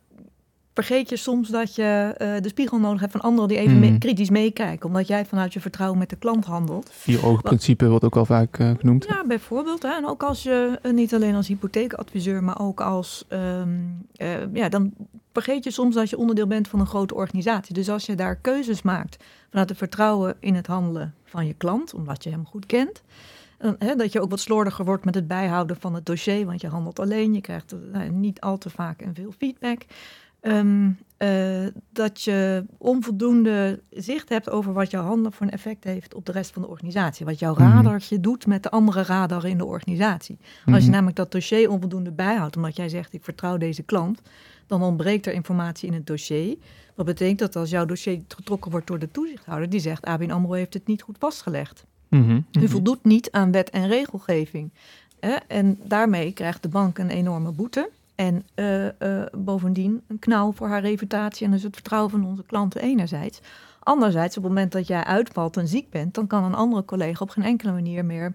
vergeet 0.75 1.09
je 1.09 1.17
soms 1.17 1.49
dat 1.49 1.75
je 1.75 2.15
eh, 2.17 2.35
de 2.43 2.49
spiegel 2.49 2.79
nodig 2.79 3.01
hebt 3.01 3.13
van 3.13 3.21
anderen 3.21 3.49
die 3.49 3.59
even 3.59 3.79
mee- 3.79 3.99
kritisch 3.99 4.31
meekijken. 4.31 4.87
Omdat 4.87 5.07
jij 5.07 5.25
vanuit 5.27 5.53
je 5.53 5.61
vertrouwen 5.61 5.99
met 5.99 6.11
de 6.11 6.17
klant 6.17 6.45
handelt. 6.45 6.91
Vier 6.93 7.27
ogen 7.27 7.43
principe 7.43 7.89
wordt 7.89 8.05
ook 8.05 8.15
wel 8.15 8.25
vaak 8.25 8.59
eh, 8.59 8.71
genoemd. 8.79 9.07
Ja, 9.09 9.25
bijvoorbeeld. 9.27 9.83
Hè. 9.83 9.89
En 9.93 10.07
ook 10.07 10.23
als 10.23 10.43
je, 10.43 10.79
eh, 10.83 10.93
niet 10.93 11.15
alleen 11.15 11.35
als 11.35 11.49
hypotheekadviseur, 11.49 12.45
maar 12.45 12.61
ook 12.61 12.81
als, 12.81 13.25
ehm, 13.29 13.69
eh, 14.17 14.55
ja, 14.55 14.69
dan 14.69 14.93
vergeet 15.33 15.65
je 15.65 15.71
soms 15.71 15.95
dat 15.95 16.11
je 16.11 16.19
onderdeel 16.19 16.47
bent 16.47 16.69
van 16.69 16.81
een 16.81 16.87
grote 16.87 17.15
organisatie. 17.15 17.75
Dus 17.75 17.89
als 17.89 18.07
je 18.07 18.15
daar 18.15 18.37
keuzes 18.37 18.83
maakt 18.83 19.25
vanuit 19.51 19.69
het 19.69 19.79
vertrouwen 19.79 20.35
in 20.41 20.55
het 20.55 20.67
handelen 20.67 21.15
van 21.25 21.47
je 21.47 21.55
klant, 21.55 21.95
omdat 21.95 22.25
je 22.25 22.31
hem 22.31 22.47
goed 22.47 22.67
kent, 22.67 23.03
dat 23.97 24.13
je 24.13 24.21
ook 24.21 24.31
wat 24.31 24.41
slordiger 24.41 24.85
wordt 24.85 25.05
met 25.05 25.15
het 25.15 25.27
bijhouden 25.27 25.77
van 25.81 25.95
het 25.95 26.07
dossier, 26.07 26.47
want 26.47 26.61
je 26.61 26.69
handelt 26.69 26.99
alleen, 26.99 27.35
je 27.35 27.41
krijgt 27.41 27.75
eh, 27.93 28.09
niet 28.11 28.41
al 28.41 28.59
te 28.59 28.71
vaak 28.71 29.01
en 29.03 29.15
veel 29.15 29.33
feedback. 29.39 29.83
Ehm, 30.41 30.91
eh, 31.17 31.67
dat 31.93 32.23
je 32.23 32.65
onvoldoende 32.79 33.81
zicht 33.91 34.29
hebt 34.29 34.51
over 34.51 34.73
wat 34.73 34.91
jouw 34.91 35.03
handelen 35.05 35.33
voor 35.33 35.47
een 35.47 35.53
effect 35.53 35.85
heeft 35.85 36.15
op 36.15 36.27
de 36.27 36.33
rest 36.33 36.51
van 36.51 36.63
de 36.63 36.69
organisatie. 36.69 37.27
Wat 37.27 37.39
jouw 37.39 37.53
Mhm. 37.55 37.63
radartje 37.63 38.21
doet 38.21 38.47
met 38.47 38.63
de 38.63 38.71
andere 38.71 39.03
radar 39.03 39.45
in 39.47 39.59
de 39.59 39.65
organisatie. 39.65 40.39
Als 40.67 40.77
je 40.77 40.83
Mhm. 40.83 40.91
namelijk 40.91 41.17
dat 41.17 41.31
dossier 41.33 41.71
onvoldoende 41.71 42.13
bijhoudt, 42.13 42.57
omdat 42.57 42.77
jij 42.77 42.89
zegt 42.89 43.13
ik 43.13 43.25
vertrouw 43.25 43.57
deze 43.57 43.83
klant, 43.83 44.21
dan 44.67 44.83
ontbreekt 44.83 45.27
er 45.27 45.33
informatie 45.33 45.89
in 45.89 45.95
het 45.95 46.07
dossier. 46.07 46.57
Wat 46.95 47.07
betekent 47.07 47.39
dat 47.39 47.57
als 47.57 47.71
jouw 47.71 47.85
dossier 47.85 48.21
getrokken 48.29 48.71
wordt 48.71 48.87
door 48.87 48.99
de 48.99 49.11
toezichthouder, 49.11 49.69
die 49.71 49.81
zegt 49.81 50.05
ABN 50.05 50.31
AMRO 50.31 50.53
heeft 50.53 50.75
het 50.75 50.87
niet 50.87 51.03
goed 51.03 51.17
vastgelegd. 51.19 51.85
Mhm, 52.21 52.31
U 52.31 52.45
mhm. 52.53 52.67
voldoet 52.69 53.05
niet 53.05 53.31
aan 53.31 53.53
wet 53.53 53.71
en 53.71 53.89
regelgeving. 53.89 54.71
Hè? 55.21 55.35
En 55.47 55.79
daarmee 55.85 56.33
krijgt 56.33 56.63
de 56.63 56.69
bank 56.69 56.99
een 56.99 57.11
enorme 57.11 57.53
boete. 57.53 57.91
En 58.15 58.47
eh, 58.55 58.87
eh, 58.87 59.27
bovendien 59.33 60.03
een 60.09 60.19
knauw 60.19 60.53
voor 60.53 60.69
haar 60.69 60.81
reputatie 60.81 61.47
en 61.47 61.53
dus 61.53 61.63
het 61.63 61.75
vertrouwen 61.75 62.11
van 62.11 62.25
onze 62.25 62.43
klanten 62.47 62.81
enerzijds. 62.81 63.41
Anderzijds, 63.79 64.37
op 64.37 64.43
het 64.43 64.53
moment 64.53 64.73
dat 64.73 64.87
jij 64.87 65.05
uitvalt 65.05 65.57
en 65.57 65.69
ziek 65.69 65.91
bent, 65.91 66.15
dan 66.15 66.27
kan 66.27 66.45
een 66.45 66.55
andere 66.55 66.85
collega 66.85 67.19
op 67.23 67.31
geen 67.31 67.45
enkele 67.45 67.73
manier 67.73 68.05
meer 68.05 68.33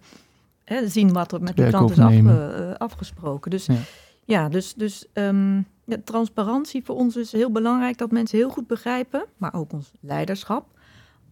hè, 0.63 0.87
zien 0.87 1.13
wat 1.13 1.31
er 1.31 1.41
met 1.41 1.55
werk 1.55 1.69
klant 1.69 1.91
is 1.91 1.99
afge- 1.99 2.67
eh, 2.69 2.75
afgesproken. 2.77 3.51
Dus 3.51 3.65
Ja. 3.65 3.75
ja, 4.25 4.49
dus, 4.49 4.73
dus 4.73 5.05
ehm, 5.13 5.55
ja, 5.83 5.97
transparantie 6.03 6.83
voor 6.85 6.95
ons 6.95 7.15
is 7.15 7.31
heel 7.31 7.51
belangrijk 7.51 7.97
dat 7.97 8.11
mensen 8.11 8.37
heel 8.37 8.49
goed 8.49 8.67
begrijpen, 8.67 9.25
maar 9.37 9.53
ook 9.53 9.73
ons 9.73 9.91
leiderschap. 9.99 10.65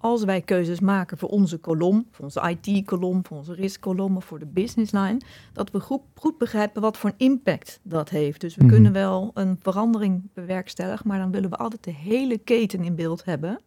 Als 0.06 0.24
wij 0.24 0.41
keuzes 0.41 0.80
maken 0.80 1.18
voor 1.18 1.30
onze 1.30 1.58
kolom, 1.58 2.08
voor 2.12 2.26
onze 2.26 2.58
IT-kolom, 2.62 3.26
voor 3.26 3.38
onze 3.38 3.53
risk-kolom 3.53 4.16
of 4.16 4.26
voor 4.26 4.39
de 4.39 4.45
business 4.45 4.91
line, 4.91 5.18
dat 5.53 5.72
we 5.72 5.80
goed, 5.80 6.01
goed 6.16 6.38
begrijpen 6.38 6.82
wat 6.82 6.97
voor 6.97 7.10
een 7.10 7.28
impact 7.28 7.80
dat 7.84 8.10
heeft. 8.10 8.41
Dus 8.41 8.56
we 8.56 8.64
Mhm. 8.64 8.74
kunnen 8.74 8.91
wel 8.91 9.32
een 9.34 9.58
verandering 9.62 10.22
bewerkstelligen, 10.34 11.08
maar 11.08 11.20
dan 11.20 11.32
willen 11.32 11.49
we 11.49 11.56
altijd 11.56 11.84
de 11.84 11.91
hele 11.93 12.38
keten 12.38 12.84
in 12.84 12.95
beeld 12.95 13.26
hebben. 13.26 13.60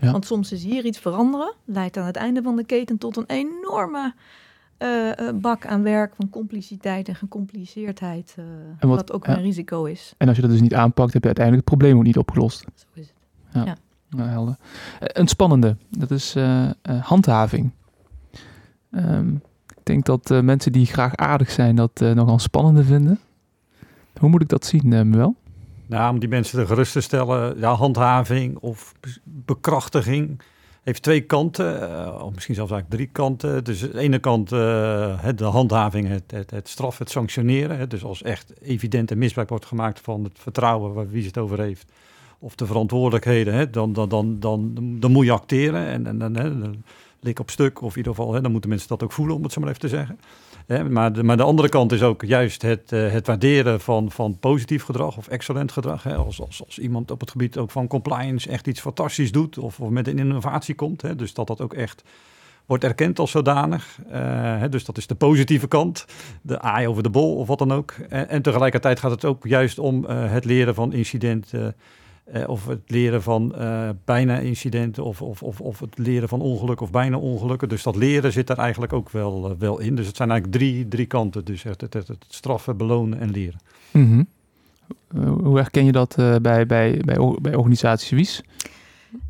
Ja. 0.00 0.12
Want 0.12 0.26
soms 0.26 0.52
is 0.52 0.64
hier 0.64 0.84
iets 0.84 0.98
veranderen, 0.98 1.54
leidt 1.64 1.96
aan 1.96 2.06
het 2.06 2.16
einde 2.16 2.42
van 2.42 2.56
de 2.56 2.64
keten 2.64 2.98
tot 2.98 3.16
een 3.16 3.26
enorme 3.26 4.14
eh, 4.78 5.18
eh, 5.28 5.34
bak 5.34 5.66
aan 5.66 5.82
werk 5.82 6.14
van 6.14 6.30
compliciteit 6.30 7.08
en 7.08 7.14
gecompliceerdheid, 7.14 8.34
eh, 8.38 8.44
En 8.78 8.88
wat- 8.88 8.96
wat, 8.96 9.12
ook 9.12 9.26
ja. 9.26 9.36
een 9.36 9.42
risico 9.42 9.84
is. 9.84 10.14
En 10.18 10.26
als 10.28 10.36
je 10.36 10.42
dat 10.42 10.50
dus 10.50 10.60
niet 10.60 10.74
aanpakt, 10.74 11.12
heb 11.12 11.22
je 11.22 11.26
uiteindelijk 11.28 11.68
het 11.68 11.78
probleem 11.78 11.98
ook 11.98 12.04
niet 12.06 12.18
opgelost. 12.18 12.64
Zo 12.74 12.86
is 12.94 13.12
het. 13.52 13.78
Helder. 14.24 14.56
Eh, 15.00 15.08
een 15.12 15.28
spannende, 15.28 15.76
dat 15.88 16.10
is 16.10 16.34
eh, 16.34 16.64
eh, 16.64 16.72
handhaving. 17.02 17.70
Ehm, 18.90 19.34
ik 19.68 19.82
denk 19.82 20.04
dat 20.04 20.30
eh, 20.30 20.40
mensen 20.40 20.72
die 20.72 20.86
graag 20.86 21.16
aardig 21.16 21.50
zijn 21.50 21.76
dat 21.76 21.90
eh, 22.00 22.10
nogal 22.12 22.38
spannende 22.38 22.84
vinden. 22.84 23.20
Hoe 24.20 24.28
moet 24.28 24.42
ik 24.42 24.48
dat 24.48 24.64
zien, 24.66 24.92
eh 24.92 25.02
Muel? 25.02 25.34
Nou, 25.86 26.12
om 26.12 26.18
die 26.18 26.28
mensen 26.28 26.58
te 26.58 26.66
gerust 26.66 26.92
te 26.92 27.00
stellen, 27.00 27.58
ja, 27.58 27.72
handhaving 27.74 28.56
of 28.58 28.94
be- 29.00 29.18
bekrachtiging 29.24 30.40
heeft 30.82 31.02
twee 31.02 31.20
kanten, 31.20 31.90
eh, 31.90 32.22
of 32.24 32.34
misschien 32.34 32.54
zelfs 32.54 32.70
eigenlijk 32.70 33.00
drie 33.02 33.12
kanten. 33.12 33.64
Dus 33.64 33.82
aan 33.82 33.90
de 33.90 33.98
ene 33.98 34.18
kant 34.18 34.52
eh, 34.52 35.28
de 35.34 35.44
handhaving, 35.44 36.08
het, 36.08 36.30
het, 36.30 36.50
het 36.50 36.68
straf, 36.68 36.98
het 36.98 37.10
sanctioneren. 37.10 37.88
Dus 37.88 38.04
als 38.04 38.22
echt 38.22 38.60
evident 38.60 39.10
een 39.10 39.18
misbruik 39.18 39.48
wordt 39.48 39.66
gemaakt 39.66 40.00
van 40.00 40.24
het 40.24 40.38
vertrouwen 40.38 40.92
waar 40.92 41.08
wie 41.08 41.26
het 41.26 41.38
over 41.38 41.60
heeft, 41.60 41.92
of 42.38 42.54
de 42.54 42.66
verantwoordelijkheden, 42.66 43.54
hè, 43.54 43.70
dan, 43.70 43.92
dan, 43.92 44.08
dan, 44.08 44.40
dan, 44.40 44.74
dan 45.00 45.12
moet 45.12 45.24
je 45.24 45.32
acteren 45.32 45.86
en, 45.86 46.06
en, 46.06 46.22
en 46.22 46.36
hè, 46.36 46.70
lik 47.20 47.38
op 47.38 47.50
stuk, 47.50 47.82
of 47.82 47.90
in 47.90 47.96
ieder 47.96 48.14
geval, 48.14 48.32
hè, 48.32 48.40
dan 48.40 48.52
moeten 48.52 48.70
mensen 48.70 48.88
dat 48.88 49.02
ook 49.02 49.12
voelen, 49.12 49.36
om 49.36 49.42
het 49.42 49.52
zo 49.52 49.60
maar 49.60 49.68
even 49.68 49.80
te 49.80 49.88
zeggen. 49.88 50.18
Hè, 50.66 50.84
maar, 50.90 51.12
de, 51.12 51.22
maar 51.22 51.36
de 51.36 51.42
andere 51.42 51.68
kant 51.68 51.92
is 51.92 52.02
ook 52.02 52.22
juist 52.22 52.62
het, 52.62 52.92
eh, 52.92 53.10
het 53.10 53.26
waarderen 53.26 53.80
van, 53.80 54.10
van 54.10 54.38
positief 54.38 54.82
gedrag 54.82 55.16
of 55.16 55.28
excellent 55.28 55.72
gedrag. 55.72 56.02
Hè. 56.02 56.14
Als, 56.14 56.40
als, 56.40 56.64
als 56.64 56.78
iemand 56.78 57.10
op 57.10 57.20
het 57.20 57.30
gebied 57.30 57.58
ook 57.58 57.70
van 57.70 57.86
compliance 57.86 58.50
echt 58.50 58.66
iets 58.66 58.80
fantastisch 58.80 59.32
doet 59.32 59.58
of, 59.58 59.80
of 59.80 59.90
met 59.90 60.08
een 60.08 60.18
innovatie 60.18 60.74
komt. 60.74 61.02
Hè, 61.02 61.16
dus 61.16 61.34
dat 61.34 61.46
dat 61.46 61.60
ook 61.60 61.74
echt 61.74 62.02
wordt 62.66 62.84
erkend 62.84 63.18
als 63.18 63.30
zodanig. 63.30 63.98
Eh, 64.10 64.62
dus 64.70 64.84
dat 64.84 64.96
is 64.96 65.06
de 65.06 65.14
positieve 65.14 65.68
kant, 65.68 66.06
de 66.42 66.60
aai 66.60 66.88
over 66.88 67.02
de 67.02 67.10
bol 67.10 67.36
of 67.36 67.46
wat 67.46 67.58
dan 67.58 67.72
ook. 67.72 67.94
En, 68.08 68.28
en 68.28 68.42
tegelijkertijd 68.42 69.00
gaat 69.00 69.10
het 69.10 69.24
ook 69.24 69.46
juist 69.46 69.78
om 69.78 70.04
eh, 70.04 70.32
het 70.32 70.44
leren 70.44 70.74
van 70.74 70.92
incidenten. 70.92 71.76
Eh, 72.26 72.48
of 72.48 72.66
het 72.66 72.80
leren 72.86 73.22
van 73.22 73.54
eh, 73.54 73.88
bijna 74.04 74.38
incidenten 74.38 75.04
of, 75.04 75.22
of, 75.22 75.42
of, 75.42 75.60
of 75.60 75.80
het 75.80 75.98
leren 75.98 76.28
van 76.28 76.40
ongelukken 76.40 76.86
of 76.86 76.92
bijna 76.92 77.16
ongelukken. 77.16 77.68
Dus 77.68 77.82
dat 77.82 77.96
leren 77.96 78.32
zit 78.32 78.46
daar 78.46 78.58
eigenlijk 78.58 78.92
ook 78.92 79.10
wel, 79.10 79.50
eh, 79.50 79.56
wel 79.58 79.78
in. 79.78 79.94
Dus 79.94 80.06
het 80.06 80.16
zijn 80.16 80.30
eigenlijk 80.30 80.58
drie, 80.58 80.88
drie 80.88 81.06
kanten. 81.06 81.44
Dus 81.44 81.62
het, 81.62 81.80
het, 81.80 81.94
het, 81.94 82.08
het 82.08 82.24
straffen, 82.28 82.76
belonen 82.76 83.18
en 83.20 83.30
leren. 83.30 83.60
Mhm. 83.90 84.22
Hoe 85.42 85.56
herken 85.56 85.84
je 85.84 85.92
dat 85.92 86.16
uh, 86.18 86.36
bij, 86.36 86.66
bij, 86.66 87.00
bij, 87.04 87.36
bij 87.40 87.54
organisaties 87.54 88.10
Wies? 88.10 88.42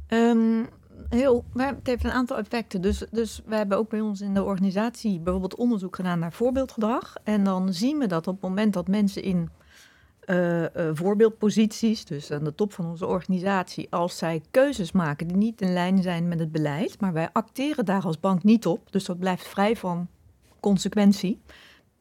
Um, 0.08 0.66
heel, 1.08 1.44
het 1.54 1.86
heeft 1.86 2.04
een 2.04 2.10
aantal 2.10 2.38
effecten. 2.38 2.80
Dus, 2.80 3.06
dus 3.10 3.42
we 3.46 3.56
hebben 3.56 3.78
ook 3.78 3.88
bij 3.88 4.00
ons 4.00 4.20
in 4.20 4.34
de 4.34 4.42
organisatie 4.44 5.20
bijvoorbeeld 5.20 5.56
onderzoek 5.56 5.96
gedaan 5.96 6.18
naar 6.18 6.32
voorbeeldgedrag. 6.32 7.14
En 7.24 7.44
dan 7.44 7.72
zien 7.72 7.98
we 7.98 8.06
dat 8.06 8.26
op 8.26 8.34
het 8.34 8.42
moment 8.42 8.72
dat 8.72 8.88
mensen 8.88 9.22
in 9.22 9.48
uh, 10.26 10.60
uh, 10.60 10.66
voorbeeldposities, 10.92 12.04
dus 12.04 12.30
aan 12.30 12.44
de 12.44 12.54
top 12.54 12.72
van 12.72 12.86
onze 12.86 13.06
organisatie, 13.06 13.86
als 13.90 14.18
zij 14.18 14.42
keuzes 14.50 14.92
maken 14.92 15.26
die 15.26 15.36
niet 15.36 15.60
in 15.60 15.72
lijn 15.72 16.02
zijn 16.02 16.28
met 16.28 16.38
het 16.38 16.52
beleid, 16.52 17.00
maar 17.00 17.12
wij 17.12 17.28
acteren 17.32 17.84
daar 17.84 18.04
als 18.04 18.20
bank 18.20 18.42
niet 18.42 18.66
op, 18.66 18.92
dus 18.92 19.04
dat 19.04 19.18
blijft 19.18 19.48
vrij 19.48 19.76
van 19.76 20.08
consequentie. 20.60 21.40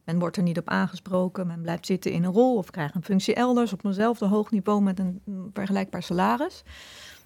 Men 0.04 0.18
wordt 0.18 0.36
er 0.36 0.42
niet 0.42 0.58
op 0.58 0.68
aangesproken, 0.68 1.46
men 1.46 1.60
blijft 1.60 1.86
zitten 1.86 2.12
in 2.12 2.24
een 2.24 2.32
rol 2.32 2.56
of 2.56 2.70
krijgt 2.70 2.94
een 2.94 3.04
functie 3.04 3.34
elders 3.34 3.72
op 3.72 3.84
eenzelfde 3.84 4.26
hoog 4.26 4.50
niveau 4.50 4.82
met 4.82 4.98
een 4.98 5.20
vergelijkbaar 5.52 6.02
salaris. 6.02 6.62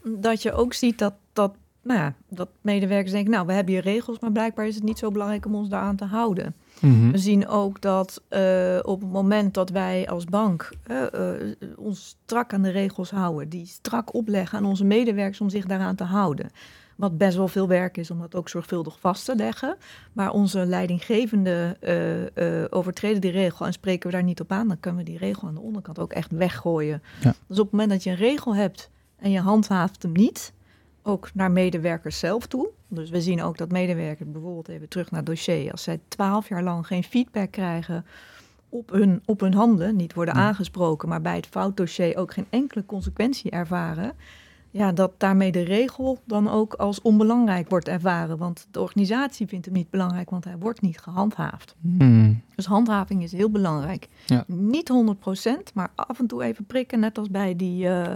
Dat 0.02 0.42
je 0.42 0.52
ook 0.52 0.72
ziet 0.72 0.98
dat, 0.98 1.14
dat, 1.32 1.54
nou 1.82 2.00
ja, 2.00 2.14
dat 2.28 2.48
medewerkers 2.60 3.12
denken, 3.12 3.30
nou 3.30 3.46
we 3.46 3.52
hebben 3.52 3.74
hier 3.74 3.82
regels, 3.82 4.18
maar 4.18 4.32
blijkbaar 4.32 4.66
is 4.66 4.74
het 4.74 4.84
niet 4.84 4.98
zo 4.98 5.10
belangrijk 5.10 5.46
om 5.46 5.54
ons 5.54 5.68
daaraan 5.68 5.96
te 5.96 6.04
houden. 6.04 6.54
Mm-hmm. 6.80 7.12
We 7.12 7.18
zien 7.18 7.48
ook 7.48 7.80
dat 7.80 8.22
uh, 8.30 8.78
op 8.82 9.00
het 9.00 9.10
moment 9.10 9.54
dat 9.54 9.70
wij 9.70 10.08
als 10.08 10.24
bank 10.24 10.70
uh, 10.90 11.02
uh, 11.14 11.52
ons 11.76 12.16
strak 12.24 12.52
aan 12.52 12.62
de 12.62 12.70
regels 12.70 13.10
houden, 13.10 13.48
die 13.48 13.66
strak 13.66 14.14
opleggen 14.14 14.58
aan 14.58 14.64
onze 14.64 14.84
medewerkers 14.84 15.40
om 15.40 15.48
zich 15.48 15.66
daaraan 15.66 15.96
te 15.96 16.04
houden. 16.04 16.50
Wat 16.96 17.18
best 17.18 17.36
wel 17.36 17.48
veel 17.48 17.68
werk 17.68 17.96
is 17.96 18.10
om 18.10 18.18
dat 18.18 18.34
ook 18.34 18.48
zorgvuldig 18.48 19.00
vast 19.00 19.24
te 19.24 19.36
leggen. 19.36 19.76
Maar 20.12 20.30
onze 20.30 20.66
leidinggevende 20.66 21.76
overtreden 22.70 23.20
die 23.20 23.30
regel 23.30 23.66
en 23.66 23.72
spreken 23.72 24.10
we 24.10 24.16
daar 24.16 24.24
niet 24.24 24.40
op 24.40 24.52
aan, 24.52 24.68
dan 24.68 24.80
kunnen 24.80 25.04
we 25.04 25.10
die 25.10 25.18
regel 25.18 25.48
aan 25.48 25.54
de 25.54 25.60
onderkant 25.60 25.98
ook 25.98 26.12
echt 26.12 26.30
weggooien. 26.30 27.02
Ja. 27.20 27.34
Dus 27.46 27.58
op 27.58 27.64
het 27.64 27.72
moment 27.72 27.90
dat 27.90 28.02
je 28.02 28.10
een 28.10 28.16
regel 28.16 28.54
hebt 28.54 28.90
en 29.16 29.30
je 29.30 29.40
handhaaft 29.40 30.02
hem 30.02 30.12
niet, 30.12 30.52
ook 31.02 31.30
naar 31.34 31.50
medewerkers 31.50 32.18
zelf 32.18 32.46
toe. 32.46 32.68
Dus 32.88 33.10
we 33.10 33.20
zien 33.20 33.42
ook 33.42 33.58
dat 33.58 33.70
medewerkers 33.70 34.30
bijvoorbeeld 34.30 34.68
even 34.68 34.88
terug 34.88 35.10
naar 35.10 35.20
het 35.20 35.28
dossier, 35.28 35.70
als 35.70 35.82
zij 35.82 36.00
twaalf 36.08 36.48
jaar 36.48 36.62
lang 36.62 36.86
geen 36.86 37.04
feedback 37.04 37.50
krijgen 37.50 38.04
op 38.68 38.90
hun, 38.90 39.22
op 39.24 39.40
hun 39.40 39.54
handen, 39.54 39.96
niet 39.96 40.14
worden 40.14 40.34
aangesproken, 40.34 41.08
maar 41.08 41.20
bij 41.20 41.36
het 41.36 41.46
foutdossier 41.46 42.16
ook 42.16 42.32
geen 42.32 42.46
enkele 42.50 42.86
consequentie 42.86 43.50
ervaren, 43.50 44.12
ja, 44.70 44.92
dat 44.92 45.12
daarmee 45.16 45.52
de 45.52 45.62
regel 45.62 46.18
dan 46.24 46.48
ook 46.48 46.74
als 46.74 47.02
onbelangrijk 47.02 47.68
wordt 47.68 47.88
ervaren. 47.88 48.38
Want 48.38 48.66
de 48.70 48.80
organisatie 48.80 49.46
vindt 49.46 49.64
hem 49.64 49.74
niet 49.74 49.90
belangrijk, 49.90 50.30
want 50.30 50.44
hij 50.44 50.58
wordt 50.58 50.80
niet 50.80 51.00
gehandhaafd. 51.00 51.74
Hmm. 51.80 52.42
Dus 52.54 52.66
handhaving 52.66 53.22
is 53.22 53.32
heel 53.32 53.50
belangrijk. 53.50 54.08
Ja. 54.26 54.44
Niet 54.46 54.92
100%, 54.92 55.72
maar 55.74 55.90
af 55.94 56.18
en 56.18 56.26
toe 56.26 56.42
even 56.42 56.64
prikken, 56.64 57.00
net 57.00 57.18
als 57.18 57.30
bij 57.30 57.56
die... 57.56 57.84
Uh, 57.84 58.12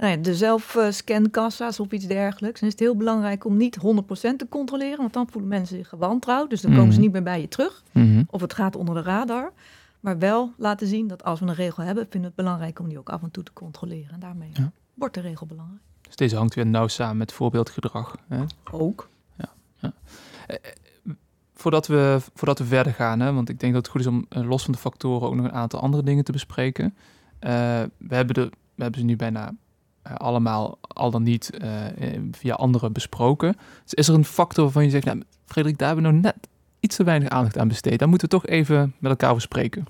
nou 0.00 0.12
ja, 0.12 0.16
de 0.16 0.34
zelfscankassa's 0.34 1.80
of 1.80 1.90
iets 1.90 2.06
dergelijks. 2.06 2.60
Dan 2.60 2.68
is 2.68 2.74
het 2.74 2.84
heel 2.84 2.96
belangrijk 2.96 3.44
om 3.44 3.56
niet 3.56 3.78
100% 3.78 3.80
te 4.36 4.46
controleren, 4.48 4.98
want 4.98 5.12
dan 5.12 5.28
voelen 5.30 5.50
mensen 5.50 5.76
zich 5.76 5.88
gewantrouwd. 5.88 6.50
Dus 6.50 6.60
dan 6.60 6.70
komen 6.70 6.92
ze 6.92 6.92
mhm. 6.92 7.00
niet 7.00 7.12
meer 7.12 7.22
bij 7.22 7.40
je 7.40 7.48
terug. 7.48 7.82
Mhm. 7.92 8.22
Of 8.26 8.40
het 8.40 8.54
gaat 8.54 8.76
onder 8.76 8.94
de 8.94 9.02
radar. 9.02 9.52
Maar 10.00 10.18
wel 10.18 10.52
laten 10.56 10.86
zien 10.86 11.06
dat 11.06 11.24
als 11.24 11.40
we 11.40 11.46
een 11.46 11.54
regel 11.54 11.82
hebben, 11.82 12.02
vinden 12.02 12.20
we 12.20 12.26
het 12.26 12.36
belangrijk 12.36 12.78
om 12.78 12.88
die 12.88 12.98
ook 12.98 13.08
af 13.08 13.22
en 13.22 13.30
toe 13.30 13.42
te 13.42 13.52
controleren. 13.52 14.12
En 14.12 14.20
daarmee 14.20 14.52
wordt 14.94 15.14
de 15.14 15.20
regel 15.20 15.46
belangrijk. 15.46 15.82
Dus 16.00 16.16
deze 16.16 16.36
hangt 16.36 16.54
weer 16.54 16.66
nauw 16.66 16.86
samen 16.86 17.16
met 17.16 17.32
voorbeeldgedrag. 17.32 18.16
Hè? 18.28 18.44
Ook. 18.70 19.08
Ja. 19.36 19.52
ja. 19.76 19.92
Eh, 20.46 20.56
eh, 20.56 21.12
voordat, 21.54 21.86
we, 21.86 22.18
voordat 22.34 22.58
we 22.58 22.64
verder 22.64 22.92
gaan, 22.92 23.20
hè, 23.20 23.32
want 23.32 23.48
ik 23.48 23.60
denk 23.60 23.72
dat 23.72 23.82
het 23.82 23.90
goed 23.90 24.00
is 24.00 24.06
om 24.06 24.26
eh, 24.28 24.48
los 24.48 24.64
van 24.64 24.72
de 24.72 24.78
factoren 24.78 25.28
ook 25.28 25.34
nog 25.34 25.44
een 25.44 25.52
aantal 25.52 25.80
andere 25.80 26.02
dingen 26.02 26.24
te 26.24 26.32
bespreken. 26.32 26.94
we, 27.40 27.88
hebben 28.08 28.34
de, 28.34 28.50
we 28.74 28.82
hebben 28.82 29.00
ze 29.00 29.06
nu 29.06 29.16
bijna 29.16 29.54
uh, 30.06 30.14
allemaal 30.14 30.78
al 30.80 31.10
dan 31.10 31.22
niet 31.22 31.50
uh, 31.62 31.68
via 32.32 32.54
anderen 32.54 32.92
besproken. 32.92 33.56
Dus 33.82 33.94
is 33.94 34.08
er 34.08 34.14
een 34.14 34.24
factor 34.24 34.64
waarvan 34.64 34.84
je 34.84 34.90
zegt, 34.90 35.04
nou, 35.04 35.22
Frederik, 35.46 35.78
daar 35.78 35.86
hebben 35.86 36.06
we 36.06 36.10
nou 36.10 36.22
net 36.22 36.48
iets 36.80 36.96
te 36.96 37.04
weinig 37.04 37.28
aandacht 37.28 37.58
aan 37.58 37.68
besteed. 37.68 37.98
Daar 37.98 38.08
moeten 38.08 38.28
we 38.28 38.34
toch 38.34 38.46
even 38.46 38.94
met 38.98 39.10
elkaar 39.10 39.30
over 39.30 39.42
spreken. 39.42 39.86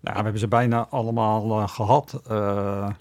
Nou, 0.00 0.16
we 0.16 0.22
hebben 0.22 0.40
ze 0.40 0.48
bijna 0.48 0.86
allemaal 0.90 1.68
gehad. 1.68 2.20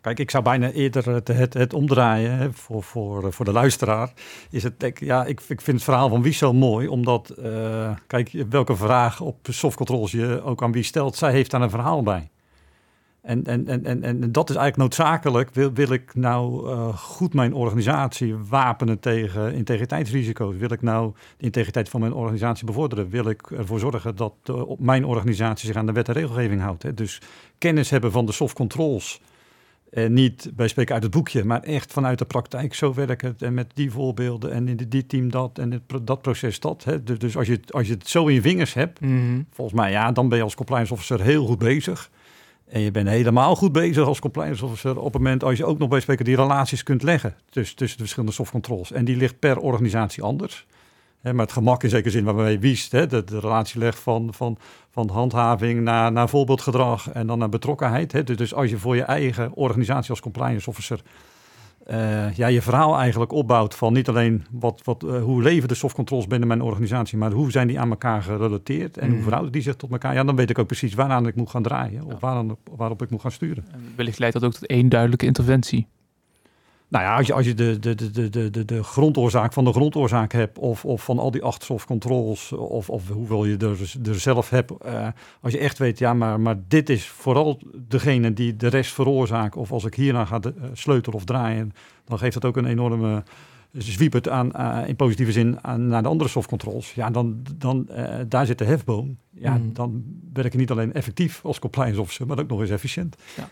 kijk, 0.01 0.19
ik 0.19 0.31
zou 0.31 0.43
bijna 0.43 0.69
eerder 0.69 1.07
het, 1.07 1.53
het, 1.53 1.73
omdraaien 1.73 2.53
voor, 2.53 2.83
voor, 2.83 3.33
voor 3.33 3.45
de 3.45 3.51
luisteraar. 3.51 4.13
Is 4.49 4.63
het, 4.63 4.83
ik, 4.83 4.99
ja, 4.99 5.25
ik, 5.25 5.41
ik 5.47 5.61
vind 5.61 5.77
het 5.77 5.83
verhaal 5.83 6.09
van 6.09 6.21
wie 6.21 6.33
zo 6.33 6.53
mooi, 6.53 6.87
omdat, 6.87 7.33
kijk, 8.07 8.45
welke 8.49 8.75
vraag 8.75 9.21
op 9.21 9.37
soft 9.49 9.75
controls 9.75 10.11
je 10.11 10.41
ook 10.43 10.63
aan 10.63 10.71
wie 10.71 10.83
stelt, 10.83 11.15
zij 11.15 11.31
heeft 11.31 11.51
daar 11.51 11.61
een 11.61 11.69
verhaal 11.69 12.03
bij. 12.03 12.29
En, 13.21 13.43
en, 13.43 13.67
en, 13.67 13.85
en, 13.85 14.03
en 14.03 14.31
dat 14.31 14.49
is 14.49 14.55
eigenlijk 14.55 14.77
noodzakelijk. 14.77 15.53
Wil, 15.53 15.73
wil 15.73 15.91
ik 15.91 16.15
nou 16.15 16.69
uh, 16.69 16.97
goed 16.97 17.33
mijn 17.33 17.53
organisatie 17.53 18.35
wapenen 18.35 18.99
tegen 18.99 19.53
integriteitsrisico's? 19.53 20.55
Wil 20.55 20.71
ik 20.71 20.81
nou 20.81 21.13
de 21.37 21.45
integriteit 21.45 21.89
van 21.89 21.99
mijn 21.99 22.13
organisatie 22.13 22.65
bevorderen? 22.65 23.09
Wil 23.09 23.29
ik 23.29 23.51
ervoor 23.51 23.79
zorgen 23.79 24.15
dat 24.15 24.33
uh, 24.45 24.61
mijn 24.77 25.05
organisatie 25.05 25.67
zich 25.67 25.75
aan 25.75 25.85
de 25.85 25.91
wet 25.91 26.07
en 26.07 26.13
regelgeving 26.13 26.61
houdt? 26.61 26.83
Hè? 26.83 26.93
Dus 26.93 27.21
kennis 27.57 27.89
hebben 27.89 28.11
van 28.11 28.25
de 28.25 28.31
soft 28.31 28.55
controls. 28.55 29.21
En 29.91 30.13
niet 30.13 30.51
bij 30.53 30.67
spreken 30.67 30.93
uit 30.93 31.03
het 31.03 31.11
boekje, 31.11 31.45
maar 31.45 31.63
echt 31.63 31.93
vanuit 31.93 32.17
de 32.17 32.25
praktijk. 32.25 32.73
Zo 32.73 32.93
werkt 32.93 33.21
het. 33.21 33.41
En 33.41 33.53
met 33.53 33.71
die 33.73 33.91
voorbeelden. 33.91 34.51
En 34.51 34.67
in 34.67 34.77
dit 34.89 35.09
team 35.09 35.31
dat. 35.31 35.57
En 35.59 35.71
het, 35.71 35.81
dat 36.07 36.21
proces 36.21 36.59
dat. 36.59 36.83
Hè. 36.83 37.03
Dus, 37.03 37.17
dus, 37.17 37.37
als, 37.37 37.47
je, 37.47 37.59
als 37.69 37.87
je 37.87 37.93
het 37.93 38.07
zo 38.07 38.27
in 38.27 38.33
je 38.33 38.41
vingers 38.41 38.73
hebt. 38.73 38.99
Mm 38.99 39.45
Volgens 39.51 39.79
mij, 39.79 39.91
ja, 39.91 40.11
dan 40.11 40.29
ben 40.29 40.37
je 40.37 40.43
als 40.43 40.55
compliance 40.55 40.93
officer 40.93 41.21
heel 41.21 41.45
goed 41.45 41.57
bezig. 41.57 42.09
En 42.71 42.81
je 42.81 42.91
bent 42.91 43.07
helemaal 43.07 43.55
goed 43.55 43.71
bezig 43.71 44.05
als 44.05 44.19
compliance 44.19 44.65
officer 44.65 44.97
op 44.97 45.03
het 45.03 45.13
moment 45.13 45.43
als 45.43 45.57
je 45.57 45.65
ook 45.65 45.77
nog 45.77 45.89
bij 45.89 45.99
spreken 45.99 46.25
die 46.25 46.35
relaties 46.35 46.83
kunt 46.83 47.03
leggen 47.03 47.35
tussen, 47.49 47.75
tussen 47.75 47.97
de 47.97 48.03
verschillende 48.03 48.35
softcontrols. 48.35 48.91
En 48.91 49.05
die 49.05 49.15
ligt 49.15 49.39
per 49.39 49.57
organisatie 49.59 50.23
anders. 50.23 50.65
He, 51.21 51.33
maar 51.33 51.45
het 51.45 51.53
gemak 51.53 51.83
in 51.83 51.89
zekere 51.89 52.09
zin 52.09 52.23
waarmee 52.23 52.59
wiest, 52.59 52.91
he, 52.91 53.07
de, 53.07 53.23
de 53.23 53.39
relatie 53.39 53.79
legt 53.79 53.99
van, 53.99 54.33
van, 54.33 54.57
van 54.91 55.09
handhaving 55.09 55.81
naar, 55.81 56.11
naar 56.11 56.29
voorbeeldgedrag 56.29 57.11
en 57.11 57.27
dan 57.27 57.39
naar 57.39 57.49
betrokkenheid. 57.49 58.11
He. 58.11 58.23
Dus, 58.23 58.37
dus 58.37 58.53
als 58.53 58.69
je 58.69 58.77
voor 58.77 58.95
je 58.95 59.03
eigen 59.03 59.53
organisatie 59.53 60.09
als 60.09 60.19
compliance 60.19 60.69
officer 60.69 61.01
uh, 61.89 62.33
ja, 62.33 62.47
je 62.47 62.61
verhaal 62.61 62.97
eigenlijk 62.97 63.31
opbouwt 63.31 63.75
van 63.75 63.93
niet 63.93 64.09
alleen 64.09 64.45
wat, 64.51 64.81
wat, 64.83 65.03
uh, 65.03 65.23
hoe 65.23 65.41
leven 65.41 65.67
de 65.67 65.75
softcontrols 65.75 66.27
binnen 66.27 66.47
mijn 66.47 66.61
organisatie, 66.61 67.17
maar 67.17 67.31
hoe 67.31 67.51
zijn 67.51 67.67
die 67.67 67.79
aan 67.79 67.89
elkaar 67.89 68.23
gerelateerd 68.23 68.97
en 68.97 69.05
hoe 69.05 69.13
mhm. 69.13 69.23
verhouden 69.23 69.51
die 69.51 69.61
zich 69.61 69.75
tot 69.75 69.91
elkaar. 69.91 70.13
Ja, 70.13 70.23
dan 70.23 70.35
weet 70.35 70.49
ik 70.49 70.59
ook 70.59 70.67
precies 70.67 70.93
waaraan 70.93 71.27
ik 71.27 71.35
moet 71.35 71.49
gaan 71.49 71.63
draaien 71.63 72.03
of 72.03 72.19
waaraan, 72.19 72.57
waarop 72.75 73.01
ik 73.01 73.09
moet 73.09 73.21
gaan 73.21 73.31
sturen. 73.31 73.65
En 73.71 73.93
wellicht 73.95 74.19
leidt 74.19 74.33
dat 74.33 74.43
ook 74.43 74.53
tot 74.53 74.65
één 74.65 74.89
duidelijke 74.89 75.25
interventie. 75.25 75.87
Nou 76.91 77.03
ja, 77.03 77.15
als 77.15 77.27
je, 77.27 77.33
als 77.33 77.45
je 77.45 77.53
de, 77.53 77.79
de, 77.79 77.95
de, 77.95 78.29
de, 78.29 78.49
de, 78.49 78.65
de 78.65 78.83
grondoorzaak 78.83 79.53
van 79.53 79.63
de 79.63 79.71
grondoorzaak 79.71 80.31
hebt, 80.31 80.57
of, 80.57 80.85
of 80.85 81.03
van 81.03 81.19
al 81.19 81.31
die 81.31 81.43
acht 81.43 81.63
softcontrols, 81.63 82.51
of, 82.51 82.89
of 82.89 83.07
hoeveel 83.07 83.45
je 83.45 83.57
er, 83.57 84.09
er 84.09 84.19
zelf 84.19 84.49
hebt. 84.49 84.71
Uh, 84.85 85.07
als 85.41 85.53
je 85.53 85.59
echt 85.59 85.77
weet, 85.77 85.99
ja, 85.99 86.13
maar, 86.13 86.39
maar 86.39 86.55
dit 86.67 86.89
is 86.89 87.07
vooral 87.07 87.59
degene 87.87 88.33
die 88.33 88.55
de 88.55 88.67
rest 88.67 88.93
veroorzaakt. 88.93 89.55
Of 89.55 89.71
als 89.71 89.85
ik 89.85 89.95
hierna 89.95 90.25
ga 90.25 90.39
de, 90.39 90.53
uh, 90.57 90.63
sleutelen 90.73 91.17
of 91.17 91.25
draaien, 91.25 91.73
dan 92.05 92.17
geeft 92.17 92.33
dat 92.33 92.45
ook 92.45 92.57
een 92.57 92.65
enorme 92.65 93.23
zwiepert 93.71 94.29
aan, 94.29 94.51
uh, 94.55 94.87
in 94.87 94.95
positieve 94.95 95.31
zin 95.31 95.57
aan, 95.61 95.87
naar 95.87 96.03
de 96.03 96.09
andere 96.09 96.29
softcontrols. 96.29 96.93
Ja, 96.93 97.09
dan, 97.09 97.41
dan 97.57 97.89
daar 98.27 98.45
zit 98.45 98.57
de 98.57 98.65
hefboom. 98.65 99.17
Ja, 99.29 99.57
mm. 99.57 99.73
dan 99.73 100.03
werk 100.33 100.51
je 100.51 100.57
niet 100.57 100.71
alleen 100.71 100.93
effectief 100.93 101.45
als 101.45 101.59
compliance 101.59 102.01
officer, 102.01 102.27
maar 102.27 102.39
ook 102.39 102.49
nog 102.49 102.59
eens 102.61 102.69
efficiënt. 102.69 103.15
Ja. 103.35 103.49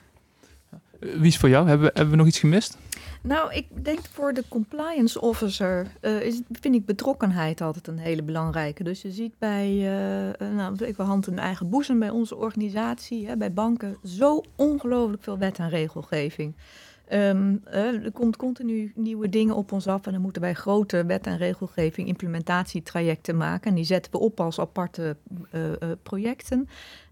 Wie 0.99 1.27
is 1.27 1.37
voor 1.37 1.49
jou? 1.49 1.67
Hebben, 1.67 1.91
hebben 1.93 2.09
we 2.09 2.15
nog 2.15 2.27
iets 2.27 2.39
gemist? 2.39 2.77
Nou, 3.21 3.53
ik 3.53 3.83
denk 3.83 3.99
voor 4.11 4.33
de 4.33 4.43
compliance 4.47 5.21
officer 5.21 5.87
uh, 6.01 6.21
is, 6.21 6.41
vind 6.51 6.75
ik 6.75 6.85
betrokkenheid 6.85 7.61
altijd 7.61 7.87
een 7.87 7.97
hele 7.97 8.23
belangrijke. 8.23 8.83
Dus 8.83 9.01
je 9.01 9.11
ziet 9.11 9.33
bij, 9.37 9.69
uh, 9.69 10.49
nou, 10.49 10.85
ik 10.85 10.95
hand 10.95 11.27
in 11.27 11.39
eigen 11.39 11.69
boezem 11.69 11.99
bij 11.99 12.09
onze 12.09 12.35
organisatie, 12.35 13.27
hè, 13.27 13.37
bij 13.37 13.53
banken, 13.53 13.97
zo 14.03 14.43
ongelooflijk 14.55 15.23
veel 15.23 15.37
wet 15.37 15.59
en 15.59 15.69
regelgeving. 15.69 16.55
Uh, 17.11 17.63
er 17.73 18.11
komt 18.13 18.35
continu 18.35 18.91
nieuwe 18.95 19.29
dingen 19.29 19.55
op 19.55 19.71
ons 19.71 19.87
af 19.87 20.05
en 20.05 20.11
dan 20.11 20.21
moeten 20.21 20.41
wij 20.41 20.53
grote 20.53 21.05
wet 21.05 21.27
en 21.27 21.37
regelgeving 21.37 22.07
implementatietrajecten 22.07 23.37
maken. 23.37 23.69
En 23.69 23.75
die 23.75 23.85
zetten 23.85 24.11
we 24.11 24.17
op 24.17 24.39
als 24.39 24.59
aparte 24.59 25.17
projecten. 26.03 26.69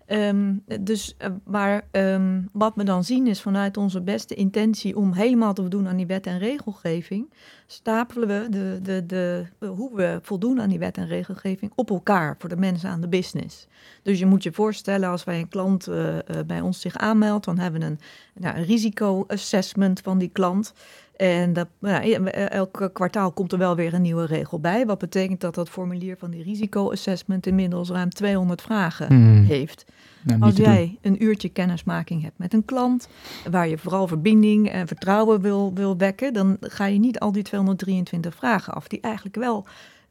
Um, 0.10 0.64
dus, 0.82 1.16
uh, 1.22 1.28
maar 1.46 1.88
um, 1.92 2.50
wat 2.52 2.76
we 2.76 2.84
dan 2.84 3.04
zien 3.04 3.28
is 3.28 3.42
vanuit 3.42 3.78
onze 3.78 4.02
beste 4.02 4.36
intentie 4.36 4.98
om 4.98 5.14
helemaal 5.14 5.54
te 5.54 5.62
voldoen 5.62 5.88
aan 5.88 5.98
die 5.98 6.06
wet 6.06 6.26
en 6.26 6.40
regelgeving, 6.40 7.34
stapelen 7.66 8.28
we 8.28 8.48
de, 8.50 8.80
de, 8.84 9.06
de, 9.06 9.46
hoe 9.68 9.96
we 9.96 10.20
voldoen 10.22 10.62
aan 10.62 10.70
die 10.70 10.80
wet 10.80 10.98
en 10.98 11.08
regelgeving 11.08 11.72
op 11.76 11.90
elkaar 11.90 12.36
voor 12.40 12.50
de 12.50 12.58
mensen 12.58 12.90
aan 12.90 13.02
de 13.02 13.08
business. 13.08 13.68
Dus 14.04 14.20
je 14.20 14.26
moet 14.26 14.44
je 14.44 14.52
voorstellen, 14.52 15.10
als 15.10 15.24
wij 15.24 15.40
een 15.40 15.48
klant 15.48 15.88
uh, 15.88 16.16
bij 16.46 16.62
ons 16.62 16.82
zich 16.82 16.98
aanmeldt, 16.98 17.46
dan 17.46 17.58
hebben 17.58 17.82
we 17.82 17.86
een, 17.86 18.00
nou, 18.34 18.58
een 18.58 18.66
risico-assessment 18.66 20.00
van 20.00 20.18
die 20.18 20.30
klant. 20.30 20.74
En 21.18 21.54
dat, 21.54 21.68
nou, 21.80 22.24
elk 22.30 22.90
kwartaal 22.94 23.32
komt 23.32 23.52
er 23.52 23.58
wel 23.58 23.76
weer 23.76 23.94
een 23.94 24.02
nieuwe 24.02 24.26
regel 24.26 24.60
bij. 24.60 24.86
Wat 24.86 24.98
betekent 24.98 25.42
dat 25.42 25.56
dat 25.56 25.70
formulier 25.70 26.18
van 26.18 26.32
die 26.32 26.44
risico-assessment 26.44 27.48
inmiddels 27.48 27.90
ruim 27.90 28.10
200 28.10 28.62
vragen 28.62 29.08
hmm. 29.08 29.44
heeft. 29.44 29.86
Nou, 30.24 30.42
Als 30.42 30.56
jij 30.56 30.98
een 31.02 31.24
uurtje 31.24 31.50
kennismaking 31.50 32.22
hebt 32.22 32.38
met 32.38 32.54
een 32.54 32.66
klant, 32.66 33.08
waar 33.52 33.68
je 33.68 33.78
vooral 33.78 34.08
verbinding 34.08 34.70
en 34.70 34.88
vertrouwen 34.88 35.42
wil, 35.42 35.72
wil 35.74 35.98
wekken, 35.98 36.34
dan 36.34 36.58
ga 36.60 36.86
je 36.86 37.00
niet 37.00 37.20
al 37.20 37.32
die 37.32 37.44
223 37.44 38.36
vragen 38.36 38.74
af, 38.74 38.88
die 38.88 39.02
eigenlijk 39.02 39.36
wel 39.36 39.66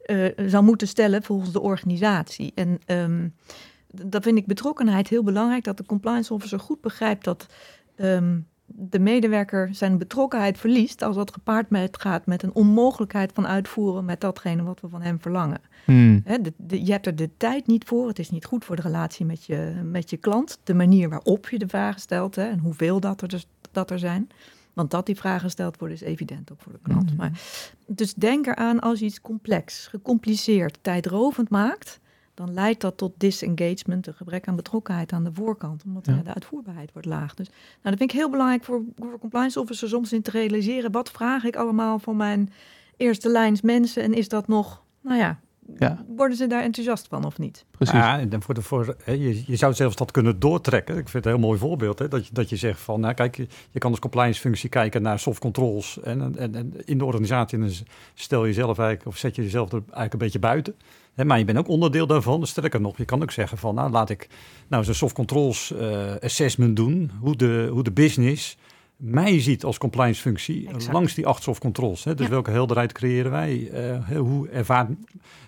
eh, 0.05 0.25
zou 0.47 0.63
moeten 0.63 0.87
stellen 0.87 1.23
volgens 1.23 1.51
de 1.51 1.61
organisatie. 1.61 2.51
En 2.55 2.79
d- 2.85 4.11
dat 4.11 4.23
vind 4.23 4.37
ik 4.37 4.45
betrokkenheid 4.45 5.07
heel 5.07 5.23
belangrijk, 5.23 5.63
dat 5.63 5.77
de 5.77 5.85
compliance 5.85 6.33
officer 6.33 6.59
goed 6.59 6.81
begrijpt 6.81 7.23
dat 7.23 7.47
ehm, 7.95 8.37
de 8.67 8.99
medewerker 8.99 9.69
zijn 9.71 9.97
betrokkenheid 9.97 10.57
verliest 10.57 11.01
als 11.01 11.15
dat 11.15 11.33
gepaard 11.33 11.69
met 11.69 11.99
gaat 11.99 12.25
met 12.25 12.43
een 12.43 12.53
onmogelijkheid 12.53 13.31
van 13.33 13.47
uitvoeren 13.47 14.05
met 14.05 14.21
datgene 14.21 14.63
wat 14.63 14.81
we 14.81 14.89
van 14.89 15.01
hem 15.01 15.21
verlangen. 15.21 15.61
Hmm. 15.85 16.21
Hè, 16.23 16.41
de, 16.41 16.53
de- 16.57 16.85
je 16.85 16.91
hebt 16.91 17.05
er 17.05 17.15
de 17.15 17.29
tijd 17.37 17.67
niet 17.67 17.85
voor. 17.85 18.07
Het 18.07 18.19
is 18.19 18.29
niet 18.29 18.45
goed 18.45 18.65
voor 18.65 18.75
de 18.75 18.81
relatie 18.81 19.25
met 19.25 19.45
je, 19.45 19.81
met 19.83 20.09
je 20.09 20.17
klant. 20.17 20.59
De 20.63 20.73
manier 20.73 21.09
waarop 21.09 21.49
je 21.49 21.59
de 21.59 21.67
vragen 21.67 22.01
stelt 22.01 22.35
hè, 22.35 22.43
en 22.49 22.59
hoeveel 22.59 22.99
dat 22.99 23.21
er, 23.21 23.27
dus, 23.27 23.47
dat 23.71 23.91
er 23.91 23.99
zijn. 23.99 24.29
Want 24.73 24.91
dat 24.91 25.05
die 25.05 25.15
vragen 25.15 25.41
gesteld 25.41 25.77
worden 25.77 25.97
is 25.97 26.03
evident 26.03 26.51
ook 26.51 26.61
voor 26.61 26.71
de 26.71 26.79
klant. 26.81 27.05
Mhm. 27.09 27.15
Maar, 27.15 27.41
dus 27.87 28.13
denk 28.13 28.47
eraan 28.47 28.79
als 28.79 28.99
je 28.99 29.05
iets 29.05 29.21
complex, 29.21 29.87
gecompliceerd, 29.87 30.77
tijdrovend 30.81 31.49
maakt... 31.49 31.99
dan 32.37 32.53
leidt 32.53 32.81
dat 32.81 32.97
tot 32.97 33.13
disengagement, 33.17 34.07
een 34.07 34.13
gebrek 34.13 34.47
aan 34.47 34.55
betrokkenheid 34.55 35.11
aan 35.11 35.23
de 35.23 35.33
voorkant. 35.33 35.83
Omdat 35.85 36.05
Ja. 36.05 36.21
de 36.23 36.33
uitvoerbaarheid 36.33 36.91
wordt 36.93 37.07
laag. 37.07 37.33
Dus 37.33 37.47
nou, 37.49 37.59
dat 37.81 37.97
vind 37.97 38.11
ik 38.11 38.17
heel 38.17 38.29
belangrijk 38.29 38.63
voor, 38.63 38.81
voor 38.99 39.19
compliance 39.19 39.59
officers 39.59 39.91
soms 39.91 40.13
in 40.13 40.21
te 40.21 40.31
realiseren. 40.31 40.91
Wat 40.91 41.11
vraag 41.11 41.43
ik 41.43 41.55
allemaal 41.55 41.99
van 41.99 42.15
mijn 42.17 42.51
eerste 42.97 43.29
lijns 43.29 43.61
mensen? 43.61 44.03
En 44.03 44.13
is 44.13 44.27
dat 44.29 44.47
nog, 44.47 44.83
nou 45.01 45.17
ja, 45.17 45.39
Ja. 45.79 46.05
worden 46.15 46.37
ze 46.37 46.47
daar 46.47 46.63
enthousiast 46.63 47.07
van 47.07 47.25
of 47.25 47.37
niet? 47.37 47.65
Precies. 47.71 47.95
Ja, 47.95 48.19
en 48.19 48.29
dan 48.29 48.41
voor 48.41 48.53
de, 48.53 48.61
voor, 48.61 48.95
hè, 49.03 49.11
je, 49.11 49.43
je 49.47 49.55
zou 49.55 49.73
zelfs 49.73 49.95
dat 49.95 50.11
kunnen 50.11 50.39
doortrekken. 50.39 50.97
Ik 50.97 51.09
vind 51.09 51.23
het 51.23 51.25
een 51.25 51.39
heel 51.39 51.47
mooi 51.47 51.59
voorbeeld. 51.59 51.99
Hè, 51.99 52.07
dat, 52.07 52.27
je, 52.27 52.33
dat 52.33 52.49
je 52.49 52.55
zegt 52.55 52.79
van, 52.79 52.99
nou 52.99 53.13
kijk, 53.13 53.35
je, 53.71 53.79
kan 53.79 53.91
als 53.91 53.99
compliance 53.99 54.39
functie 54.39 54.69
kijken 54.69 55.01
naar 55.01 55.19
soft 55.19 55.39
controls. 55.39 55.99
En, 56.01 56.35
en, 56.37 56.55
en 56.55 56.73
in 56.85 56.97
de 56.97 57.05
organisatie 57.05 57.59
en 57.59 57.71
stel 58.13 58.41
je 58.41 58.47
jezelf 58.47 58.77
eigenlijk, 58.77 59.07
of 59.07 59.17
zet 59.17 59.35
je 59.35 59.41
jezelf 59.41 59.71
er 59.71 59.81
eigenlijk 59.83 60.13
een 60.13 60.19
beetje 60.19 60.39
buiten. 60.39 60.75
Hè, 61.13 61.25
maar 61.25 61.39
je 61.39 61.45
bent 61.45 61.57
ook 61.57 61.67
onderdeel 61.67 62.07
daarvan. 62.07 62.39
Dus 62.39 62.49
sterker 62.49 62.81
nog, 62.81 62.97
je 62.97 63.05
kan 63.05 63.21
ook 63.21 63.31
zeggen 63.31 63.57
van, 63.57 63.75
nou 63.75 63.91
laat 63.91 64.09
ik 64.09 64.27
nou 64.67 64.81
eens 64.81 64.87
een 64.87 64.95
soft 64.95 65.13
controls 65.13 65.73
eh, 65.73 66.15
assessment 66.21 66.75
doen. 66.75 67.11
Hoe 67.19 67.35
de, 67.35 67.67
hoe 67.71 67.83
de 67.83 67.91
business 67.91 68.57
mij 68.97 69.39
ziet 69.41 69.63
als 69.63 69.77
compliance 69.77 70.21
functie 70.21 70.67
Exact. 70.67 70.93
langs 70.93 71.13
die 71.13 71.25
acht 71.27 71.43
soft 71.43 71.59
controls. 71.59 72.03
Hè. 72.03 72.15
Dus 72.15 72.25
Ja. 72.25 72.31
welke 72.31 72.51
helderheid 72.51 72.91
creëren 72.91 73.31
wij? 73.31 73.69
Eh, 73.71 73.97
hè, 74.01 74.17
hoe 74.17 74.49
ervaart 74.49 74.89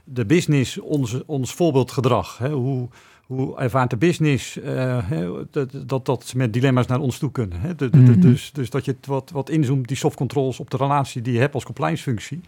de 0.04 0.26
business 0.26 0.80
onze, 0.80 1.24
ons 1.26 1.54
voorbeeldgedrag? 1.54 2.38
Hè? 2.38 2.50
Hoe, 2.52 2.88
hoe 3.26 3.58
ervaart 3.58 3.90
de 3.90 3.98
business 3.98 4.60
eh, 4.60 5.10
hè, 5.10 5.30
dat, 5.52 5.70
dat, 5.86 6.06
dat 6.06 6.26
ze 6.28 6.38
met 6.38 6.54
dilemma's 6.54 6.88
naar 6.88 7.00
ons 7.00 7.18
toe 7.18 7.32
kunnen? 7.32 7.60
Hè? 7.62 7.76
De- 7.76 7.90
de- 7.90 8.04
de- 8.04 8.12
Mhm. 8.12 8.20
dus, 8.20 8.52
dus 8.54 8.70
dat 8.70 8.86
je 8.86 8.92
het 8.92 9.06
wat, 9.06 9.32
wat 9.34 9.50
inzoomt, 9.50 9.88
die 9.88 9.98
soft 9.98 10.16
controls 10.16 10.60
op 10.60 10.70
de 10.70 10.78
relatie 10.78 11.22
die 11.22 11.34
je 11.34 11.40
hebt 11.40 11.54
als 11.54 11.64
compliance 11.64 12.04
functie 12.04 12.42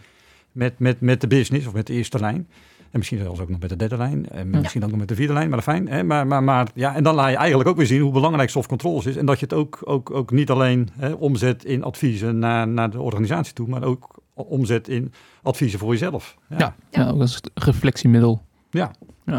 met, 0.52 0.78
met, 0.78 1.00
met 1.00 1.20
de 1.20 1.26
business 1.26 1.66
of 1.66 1.72
met 1.72 1.86
de 1.86 1.92
eerste 1.92 2.18
lijn. 2.18 2.48
En 2.92 2.98
misschien 2.98 3.18
zelfs 3.18 3.40
ook 3.40 3.48
nog 3.48 3.60
met 3.60 3.68
de 3.68 3.76
derde 3.76 3.96
lijn. 3.96 4.28
En 4.28 4.50
Ja. 4.52 4.58
misschien 4.60 4.84
ook 4.84 4.90
nog 4.90 4.98
met 4.98 5.08
de 5.08 5.14
vierde 5.14 5.32
lijn, 5.32 5.50
maar 5.50 5.62
fijn. 5.62 5.88
Hè? 5.88 6.02
Maar, 6.04 6.26
maar, 6.26 6.42
maar 6.42 6.68
ja, 6.74 6.94
en 6.94 7.02
dan 7.02 7.14
laat 7.14 7.30
je 7.30 7.36
eigenlijk 7.36 7.68
ook 7.68 7.76
weer 7.76 7.86
zien 7.86 8.00
hoe 8.00 8.12
belangrijk 8.12 8.50
soft 8.50 8.68
controls 8.68 9.06
is. 9.06 9.16
En 9.16 9.26
dat 9.26 9.38
je 9.38 9.44
het 9.44 9.54
ook, 9.54 9.78
ook, 9.84 10.10
ook 10.10 10.30
niet 10.30 10.50
alleen 10.50 10.88
hè, 10.92 11.12
omzet 11.12 11.64
in 11.64 11.82
adviezen 11.82 12.38
naar, 12.38 12.68
naar 12.68 12.90
de 12.90 13.00
organisatie 13.00 13.52
toe, 13.52 13.68
maar 13.68 13.82
ook 13.82 14.20
omzet 14.34 14.88
in 14.88 15.12
adviezen 15.42 15.78
voor 15.78 15.90
jezelf. 15.90 16.36
Ja. 16.58 16.74
Ja, 16.90 17.08
ook 17.10 17.20
als 17.20 17.40
reflectiemiddel. 17.54 18.42
Ja. 18.70 18.90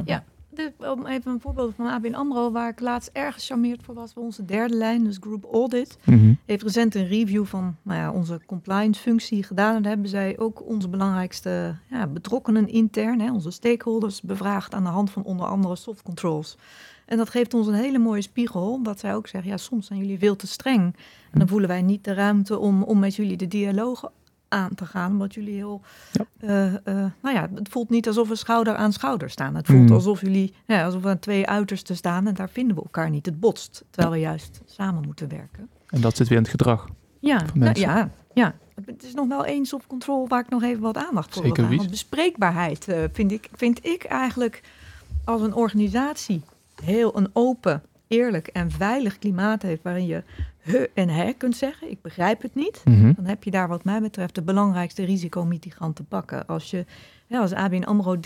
Ja. 0.06 0.24
Om 0.78 1.06
even 1.06 1.32
een 1.32 1.40
voorbeeld 1.40 1.76
van 1.76 1.88
ABN 1.88 2.14
AMRO, 2.14 2.52
waar 2.52 2.70
ik 2.70 2.80
laatst 2.80 3.10
erg 3.14 3.34
gecharmeerd 3.36 3.84
voor 3.84 3.94
was, 3.96 4.14
voor 4.14 4.24
onze 4.24 4.46
derde 4.46 4.76
lijn, 4.76 5.04
dus 5.04 5.18
Group 5.20 5.46
Audit, 5.54 5.98
Mhm. 6.06 6.34
heeft 6.46 6.64
recent 6.64 6.96
een 6.96 7.08
review 7.08 7.46
van 7.46 7.76
nou 7.82 8.00
ja, 8.00 8.12
onze 8.12 8.40
compliance 8.46 9.02
functie 9.02 9.44
gedaan. 9.44 9.76
En 9.76 9.82
daar 9.82 9.92
hebben 9.92 10.10
zij 10.10 10.40
ook 10.40 10.68
onze 10.68 10.90
belangrijkste 10.90 11.76
ja, 11.90 12.08
betrokkenen 12.08 12.68
intern, 12.68 13.20
hè, 13.22 13.32
onze 13.32 13.52
stakeholders, 13.52 14.22
bevraagd 14.22 14.74
aan 14.74 14.84
de 14.84 14.90
hand 14.90 15.12
van 15.12 15.24
onder 15.24 15.46
andere 15.46 15.76
soft 15.76 16.02
controls. 16.02 16.58
En 17.06 17.18
dat 17.18 17.30
geeft 17.30 17.54
ons 17.54 17.68
een 17.68 17.74
hele 17.74 18.00
mooie 18.00 18.22
spiegel, 18.22 18.80
wat 18.84 19.00
zij 19.00 19.16
ook 19.16 19.28
zeggen, 19.28 19.52
ja, 19.52 19.58
soms 19.58 19.88
zijn 19.88 20.00
jullie 20.00 20.18
veel 20.20 20.36
te 20.36 20.48
streng. 20.48 20.96
En 21.32 21.40
dan 21.40 21.48
voelen 21.48 21.70
wij 21.70 21.82
niet 21.82 22.04
de 22.04 22.14
ruimte 22.14 22.58
om, 22.58 22.84
om 22.84 23.00
met 23.00 23.16
jullie 23.16 23.38
de 23.38 23.48
dialoog 23.48 24.12
aan 24.54 24.76
te 24.76 24.86
gaan, 24.86 25.12
omdat 25.12 25.34
jullie 25.34 25.54
heel, 25.54 25.82
Ja. 26.12 26.26
eh, 26.40 26.66
eh, 26.76 27.12
nou 27.22 27.36
ja, 27.36 27.50
het 27.56 27.70
voelt 27.70 27.90
niet 27.90 28.08
alsof 28.08 28.28
we 28.28 28.36
schouder 28.36 28.76
aan 28.76 28.94
schouder 28.94 29.30
staan. 29.30 29.56
Het 29.56 29.66
voelt 29.66 29.90
Mm. 29.90 29.96
alsof 29.96 30.22
jullie, 30.22 30.54
ja, 30.68 30.86
alsof 30.86 31.02
we 31.02 31.10
aan 31.10 31.20
twee 31.20 31.48
uitersten 31.48 31.96
staan 31.96 32.28
en 32.28 32.34
daar 32.34 32.50
vinden 32.50 32.76
we 32.76 32.82
elkaar 32.82 33.10
niet. 33.10 33.26
Het 33.26 33.40
botst, 33.40 33.84
terwijl 33.90 34.14
we 34.14 34.20
juist 34.20 34.62
samen 34.66 35.04
moeten 35.06 35.30
werken. 35.30 35.70
En 35.88 36.02
dat 36.02 36.16
zit 36.16 36.28
weer 36.28 36.38
in 36.38 36.44
het 36.44 36.52
gedrag. 36.52 36.88
Ja, 37.20 37.42
nou, 37.54 37.80
ja, 37.80 38.10
ja. 38.34 38.56
Het 38.86 39.04
is 39.04 39.14
nog 39.14 39.28
wel 39.28 39.46
eens 39.46 39.74
op 39.74 39.88
control 39.88 40.28
waar 40.28 40.40
ik 40.40 40.50
nog 40.50 40.64
even 40.64 40.82
wat 40.82 40.98
aandacht 40.98 41.34
voor 41.34 41.44
Zeker, 41.44 41.68
wil. 41.68 41.78
Want 41.78 41.90
bespreekbaarheid 41.90 42.88
eh, 42.88 43.04
vind, 43.12 43.32
ik, 43.32 43.50
vind 43.54 43.86
ik 43.86 44.04
eigenlijk 44.04 44.62
als 45.24 45.42
een 45.42 45.54
organisatie 45.54 46.42
heel 46.84 47.18
een 47.18 47.30
open, 47.34 47.84
eerlijk 48.08 48.48
en 48.48 48.72
veilig 48.72 49.20
klimaat 49.20 49.62
heeft 49.62 49.84
waarin 49.84 50.06
je 50.06 50.24
he 50.64 50.90
en 50.94 51.10
he 51.10 51.34
kunt 51.34 51.56
zeggen. 51.58 51.90
Ik 51.92 52.02
begrijp 52.02 52.42
het 52.42 52.56
niet. 52.56 52.82
Mhm. 52.86 53.14
Dan 53.14 53.26
heb 53.26 53.44
je 53.44 53.52
daar 53.52 53.68
wat 53.68 53.84
mij 53.84 54.02
betreft 54.02 54.36
de 54.36 54.42
belangrijkste 54.42 55.04
risicomitigant 55.04 55.96
te 55.96 56.04
pakken. 56.04 56.48
Als 56.48 56.70
je 56.70 56.86
ja, 57.28 57.40
als 57.40 57.54
ABN 57.54 57.84
AMRO 57.84 58.18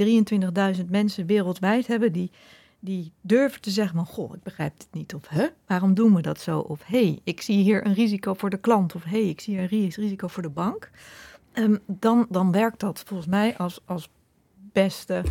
23.000 0.80 0.86
mensen 0.90 1.26
wereldwijd 1.26 1.88
hebben 1.88 2.12
die, 2.12 2.32
die 2.80 3.12
durven 3.22 3.62
te 3.62 3.70
zeggen 3.70 3.96
van... 3.96 4.06
goh, 4.06 4.36
ik 4.36 4.44
begrijp 4.44 4.78
het 4.78 4.88
niet. 4.92 5.14
Of 5.14 5.28
hè, 5.28 5.46
waarom 5.68 5.94
doen 5.94 6.16
we 6.16 6.22
dat 6.22 6.40
zo? 6.40 6.60
Of 6.60 6.82
hé, 6.86 7.04
hey, 7.04 7.20
ik 7.24 7.42
zie 7.42 7.64
hier 7.64 7.86
een 7.86 7.94
risico 7.94 8.34
voor 8.34 8.50
de 8.50 8.58
klant. 8.60 8.96
Of 8.96 9.04
hé, 9.04 9.20
hey, 9.22 9.30
ik 9.30 9.40
zie 9.40 9.54
hier 9.54 9.64
een 9.64 9.70
ri- 9.70 9.94
risico 9.96 10.28
voor 10.28 10.44
de 10.44 10.50
bank. 10.50 10.90
Ehm, 11.54 11.76
dan, 11.86 12.26
dan 12.30 12.52
werkt 12.52 12.80
dat 12.80 13.04
volgens 13.06 13.30
mij 13.30 13.58
als, 13.58 13.80
als 13.86 14.10
beste 14.72 15.24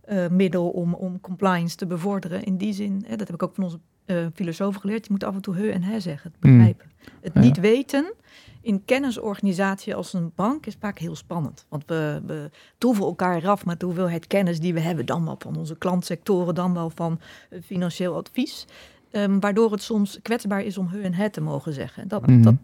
eh, 0.00 0.28
middel 0.28 0.68
om, 0.68 0.94
om 0.94 1.20
compliance 1.20 1.76
te 1.76 1.86
bevorderen. 1.86 2.44
In 2.44 2.56
die 2.56 2.72
zin, 2.72 3.04
hè, 3.06 3.16
dat 3.16 3.26
heb 3.26 3.36
ik 3.36 3.42
ook 3.42 3.54
van 3.54 3.64
onze 3.64 3.78
eh 4.04 4.26
filosofen 4.34 4.80
geleerd... 4.80 5.04
je 5.06 5.12
moet 5.12 5.24
af 5.24 5.34
en 5.34 5.40
toe 5.40 5.56
he 5.56 5.68
en 5.68 5.82
he 5.82 6.00
zeggen, 6.00 6.32
het 6.32 6.42
Mm. 6.50 6.56
begrijpen. 6.56 6.90
Het 7.20 7.32
Ja. 7.34 7.40
niet 7.40 7.60
weten 7.60 8.12
in 8.60 8.84
kennisorganisatie 8.84 9.94
als 9.94 10.12
een 10.12 10.32
bank 10.34 10.66
is 10.66 10.76
vaak 10.80 10.98
heel 10.98 11.16
spannend. 11.16 11.66
Want 11.68 11.82
we, 11.86 12.22
we 12.26 12.50
troeven 12.78 13.04
elkaar 13.04 13.36
eraf 13.36 13.64
met 13.64 13.80
de 13.80 13.86
hoeveelheid 13.86 14.26
kennis 14.26 14.60
die 14.60 14.74
we 14.74 14.80
hebben. 14.80 15.06
Dan 15.06 15.24
wel 15.24 15.36
van 15.38 15.56
onze 15.56 15.76
klantsectoren, 15.76 16.54
dan 16.54 16.74
wel 16.74 16.90
van 16.90 17.20
eh, 17.50 17.58
financieel 17.62 18.14
advies. 18.16 18.66
Ehm, 19.10 19.38
waardoor 19.40 19.72
het 19.72 19.82
soms 19.82 20.18
kwetsbaar 20.22 20.62
is 20.62 20.78
om 20.78 20.86
he 20.88 21.00
en 21.00 21.14
het 21.14 21.32
te 21.32 21.40
mogen 21.40 21.72
zeggen. 21.72 22.08
Dat, 22.08 22.26
Mhm. 22.26 22.42
dat, 22.42 22.54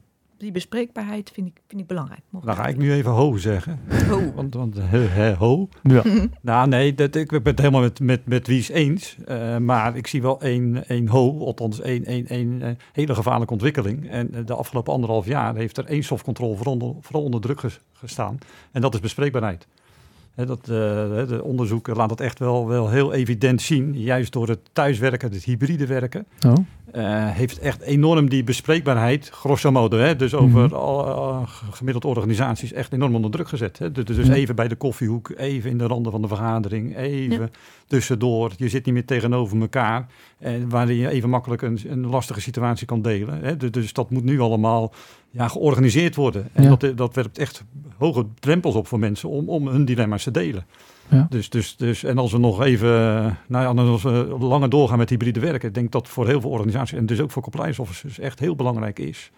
die 0.41 0.53
bespreekbaarheid 0.53 1.31
vind 1.35 1.47
ik, 1.47 1.61
vind 1.69 1.81
ik 1.81 1.87
belangrijk. 1.87 2.21
Dan 2.43 2.55
ga 2.55 2.67
ik 2.67 2.77
nu 2.77 2.93
even 2.93 3.11
ho 3.11 3.37
zeggen. 3.37 3.79
Oh. 4.11 4.35
Want, 4.37 4.55
want 4.55 4.77
he, 4.81 4.99
he, 4.99 5.35
ho. 5.35 5.69
Ja. 5.83 6.03
Nou 6.41 6.69
nee, 6.69 6.95
dat, 6.95 7.15
ik 7.15 7.29
ben 7.29 7.41
het 7.45 7.59
helemaal 7.59 7.81
met, 7.81 8.01
met, 8.01 8.27
met 8.27 8.47
Wies 8.47 8.69
eens. 8.69 9.17
Eh, 9.27 9.57
maar 9.57 9.97
ik 9.97 10.07
zie 10.07 10.23
wel 10.23 10.41
één, 10.41 10.87
één 10.89 11.09
ho, 11.09 11.39
althans 11.45 11.81
één, 11.81 12.05
één, 12.05 12.27
één 12.27 12.63
eh, 12.63 12.71
hele 12.93 13.15
gevaarlijke 13.15 13.53
ontwikkeling. 13.53 14.09
En 14.11 14.35
eh, 14.35 14.41
de 14.47 14.55
afgelopen 14.55 14.93
anderhalf 14.93 15.27
jaar 15.27 15.55
heeft 15.57 15.77
er 15.79 15.85
één 15.85 16.03
softcontrole 16.03 16.57
vooral 16.57 16.73
onder, 16.73 16.95
vooral 17.01 17.23
onder 17.23 17.41
druk 17.41 17.61
ges- 17.61 17.81
gestaan. 17.93 18.39
En 18.73 18.81
dat 18.81 18.95
is 18.95 19.01
bespreekbaarheid. 19.01 19.67
Hè, 20.35 20.47
dat, 20.47 20.61
eh, 20.61 20.67
de 20.67 21.41
onderzoeken 21.43 21.97
laat 21.97 22.09
dat 22.09 22.21
echt 22.21 22.39
wel, 22.39 22.69
wel 22.69 22.91
heel 22.91 23.13
evident 23.13 23.63
zien. 23.63 23.99
Juist 24.01 24.33
door 24.33 24.49
het 24.49 24.59
thuiswerken, 24.73 25.33
het 25.33 25.45
hybride 25.45 25.87
werken. 25.87 26.27
Oh. 26.47 26.53
Eh, 26.93 27.03
heeft 27.31 27.59
echt 27.59 27.81
enorm 27.81 28.29
die 28.29 28.45
bespreekbaarheid, 28.45 29.29
grosso 29.29 29.71
modo, 29.71 29.97
hè, 29.99 30.17
dus 30.17 30.35
over 30.35 30.65
Mhm. 30.65 30.75
al, 30.75 31.07
eh, 31.07 31.43
gemiddeld 31.71 32.05
organisaties, 32.05 32.73
echt 32.73 32.93
enorm 32.93 33.15
onder 33.15 33.31
druk 33.31 33.49
gezet. 33.49 33.79
Hè. 33.79 33.93
Dus, 33.93 34.05
dus 34.05 34.27
Ja. 34.27 34.33
even 34.35 34.55
bij 34.55 34.69
de 34.69 34.75
koffiehoek, 34.77 35.31
even 35.37 35.71
in 35.71 35.79
de 35.79 35.87
randen 35.87 36.13
van 36.13 36.23
de 36.23 36.29
vergadering, 36.29 36.97
even 36.97 37.51
tussendoor. 37.87 38.53
Je 38.57 38.69
zit 38.69 38.85
niet 38.85 38.95
meer 38.95 39.05
tegenover 39.05 39.61
elkaar, 39.61 40.07
en 40.39 40.69
waarin 40.69 40.97
je 40.97 41.09
even 41.09 41.31
makkelijk 41.31 41.63
een, 41.63 41.79
een 41.89 42.07
lastige 42.07 42.41
situatie 42.41 42.87
kan 42.87 43.03
delen. 43.03 43.39
Hè. 43.43 43.57
Dus, 43.57 43.71
dus 43.71 43.93
dat 43.93 44.11
moet 44.11 44.25
nu 44.25 44.41
allemaal 44.41 44.93
ja, 45.31 45.49
georganiseerd 45.49 46.15
worden. 46.15 46.49
En 46.53 46.63
Ja. 46.63 46.75
dat, 46.77 46.97
dat 46.97 47.15
werpt 47.15 47.39
echt 47.39 47.65
hoge 47.99 48.27
drempels 48.41 48.75
op 48.75 48.87
voor 48.87 48.99
mensen 48.99 49.29
om, 49.29 49.49
om 49.49 49.69
hun 49.69 49.85
dilemma's 49.85 50.23
te 50.23 50.31
delen. 50.31 50.65
Ja. 51.11 51.27
Dus, 51.31 51.51
dus, 51.51 51.77
dus, 51.77 52.05
en 52.05 52.19
als 52.19 52.33
we 52.33 52.39
nog 52.39 52.63
even, 52.63 52.89
nou 53.47 53.77
ja, 53.77 53.83
als 53.83 54.03
we 54.03 54.37
langer 54.39 54.71
doorgaan 54.71 54.99
met 54.99 55.11
hybride 55.11 55.41
werken, 55.41 55.69
ik 55.69 55.75
denk 55.75 55.93
dat 55.93 56.09
voor 56.09 56.27
heel 56.27 56.41
veel 56.41 56.51
organisaties 56.51 56.99
en 56.99 57.07
dus 57.07 57.21
ook 57.21 57.31
voor 57.31 57.43
compliance 57.43 57.83
officers 57.83 58.19
echt 58.19 58.39
heel 58.39 58.57
belangrijk 58.57 58.99
is. 58.99 59.31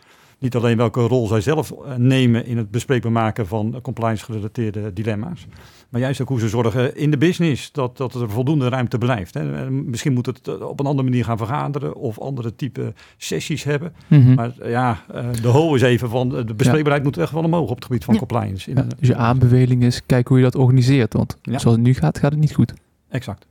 Niet 0.42 0.56
alleen 0.56 0.76
welke 0.76 1.00
rol 1.00 1.26
zij 1.26 1.40
zelf 1.40 1.70
eh, 1.70 1.94
nemen 1.96 2.46
in 2.46 2.56
het 2.56 2.70
bespreekbaar 2.70 3.12
maken 3.12 3.46
van 3.46 3.78
compliance 3.82 4.24
gerelateerde 4.24 4.92
dilemma's, 4.92 5.46
maar 5.88 6.00
juist 6.00 6.20
ook 6.20 6.28
hoe 6.28 6.40
ze 6.40 6.48
zorgen 6.48 6.96
in 6.96 7.10
de 7.10 7.18
business 7.18 7.72
dat, 7.72 7.96
dat 7.96 8.14
er 8.14 8.30
voldoende 8.30 8.68
ruimte 8.68 8.98
blijft. 8.98 9.34
Hè. 9.34 9.56
En 9.56 9.90
Misschien 9.90 10.12
moet 10.12 10.26
het 10.26 10.48
eh, 10.48 10.60
op 10.68 10.80
een 10.80 10.86
andere 10.86 11.08
manier 11.08 11.24
gaan 11.24 11.36
vergaderen 11.38 11.94
of 11.94 12.18
andere 12.20 12.54
type 12.56 12.92
sessies 13.16 13.64
hebben. 13.64 13.92
Mhm. 14.08 14.34
Maar 14.34 14.52
eh, 14.58 14.70
ja, 14.70 15.02
eh, 15.12 15.26
de 15.42 15.48
ho 15.48 15.74
is 15.74 15.82
even 15.82 16.08
van 16.08 16.36
eh, 16.36 16.46
de 16.46 16.54
bespreekbaarheid 16.54 17.04
moet 17.04 17.16
echt 17.18 17.32
wel 17.32 17.44
omhoog 17.44 17.70
op 17.70 17.76
het 17.76 17.84
gebied 17.84 18.04
van 18.04 18.14
Ja. 18.14 18.20
compliance. 18.20 18.70
In, 18.70 18.76
Ja, 18.76 18.82
dus 18.98 19.08
je 19.08 19.16
aanbeveling 19.16 19.82
is, 19.82 20.06
kijk 20.06 20.28
hoe 20.28 20.36
je 20.38 20.44
dat 20.44 20.54
organiseert. 20.54 21.12
Want 21.12 21.38
Ja. 21.42 21.58
zoals 21.58 21.76
het 21.76 21.86
nu 21.86 21.94
gaat, 21.94 22.18
gaat 22.18 22.30
het 22.30 22.40
niet 22.40 22.54
goed. 22.54 22.72
Exact. 23.08 23.46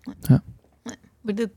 We, 1.22 1.34
de- 1.34 1.50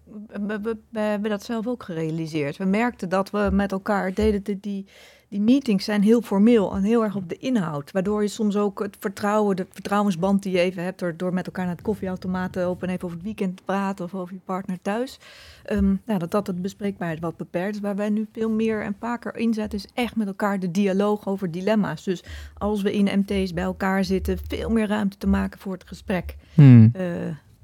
we, 0.46 0.58
we- 0.62 0.76
we 0.90 1.00
hebben 1.00 1.30
dat 1.30 1.44
zelf 1.44 1.66
ook 1.66 1.82
gerealiseerd. 1.82 2.56
We 2.56 2.64
merkten 2.64 3.08
dat 3.08 3.30
we 3.30 3.48
met 3.52 3.72
elkaar 3.72 4.14
deden, 4.14 4.58
die, 4.60 4.86
die, 5.34 5.42
meetings 5.42 5.84
zijn 5.84 6.02
heel 6.02 6.22
formeel 6.22 6.74
en 6.74 6.82
heel 6.82 7.04
erg 7.04 7.16
op 7.16 7.28
de 7.28 7.36
inhoud. 7.36 7.90
Waardoor 7.90 8.22
je 8.22 8.28
soms 8.28 8.56
ook 8.56 8.82
het 8.82 8.96
vertrouwen, 9.00 9.56
de 9.56 9.66
vertrouwensband 9.70 10.42
die 10.42 10.52
je 10.52 10.58
even 10.58 10.82
hebt, 10.82 10.98
door, 10.98 11.16
door 11.16 11.34
met 11.34 11.46
elkaar 11.46 11.64
naar 11.64 11.74
het 11.74 11.84
koffieautomaat 11.84 12.52
te 12.52 12.60
lopen 12.60 12.88
en 12.88 12.94
even 12.94 13.04
over 13.04 13.16
het 13.16 13.26
weekend 13.26 13.56
te 13.56 13.62
praten 13.62 14.04
of 14.04 14.14
over 14.14 14.34
je 14.34 14.40
partner 14.44 14.78
thuis. 14.82 15.18
Ehm, 15.64 15.94
nou, 16.04 16.18
dat 16.18 16.30
dat 16.30 16.46
het 16.46 16.62
bespreekbaarheid 16.62 17.20
wat 17.20 17.36
beperkt 17.36 17.74
is. 17.74 17.80
Waar 17.80 17.96
wij 17.96 18.08
nu 18.08 18.26
veel 18.32 18.50
meer 18.50 18.82
en 18.82 18.96
vaker 19.00 19.36
inzetten, 19.36 19.78
is 19.78 19.86
echt 19.94 20.16
met 20.16 20.26
elkaar 20.26 20.60
de 20.60 20.70
dialoog 20.70 21.26
over 21.26 21.50
dilemma's. 21.50 22.04
Dus 22.04 22.24
als 22.58 22.82
we 22.82 22.92
in 22.92 23.18
MT's 23.18 23.52
bij 23.52 23.64
elkaar 23.64 24.04
zitten, 24.04 24.38
veel 24.48 24.70
meer 24.70 24.86
ruimte 24.86 25.16
te 25.16 25.26
maken 25.26 25.60
voor 25.60 25.72
het 25.72 25.84
gesprek. 25.86 26.36
Hmm. 26.54 26.90
Eh, 26.92 27.06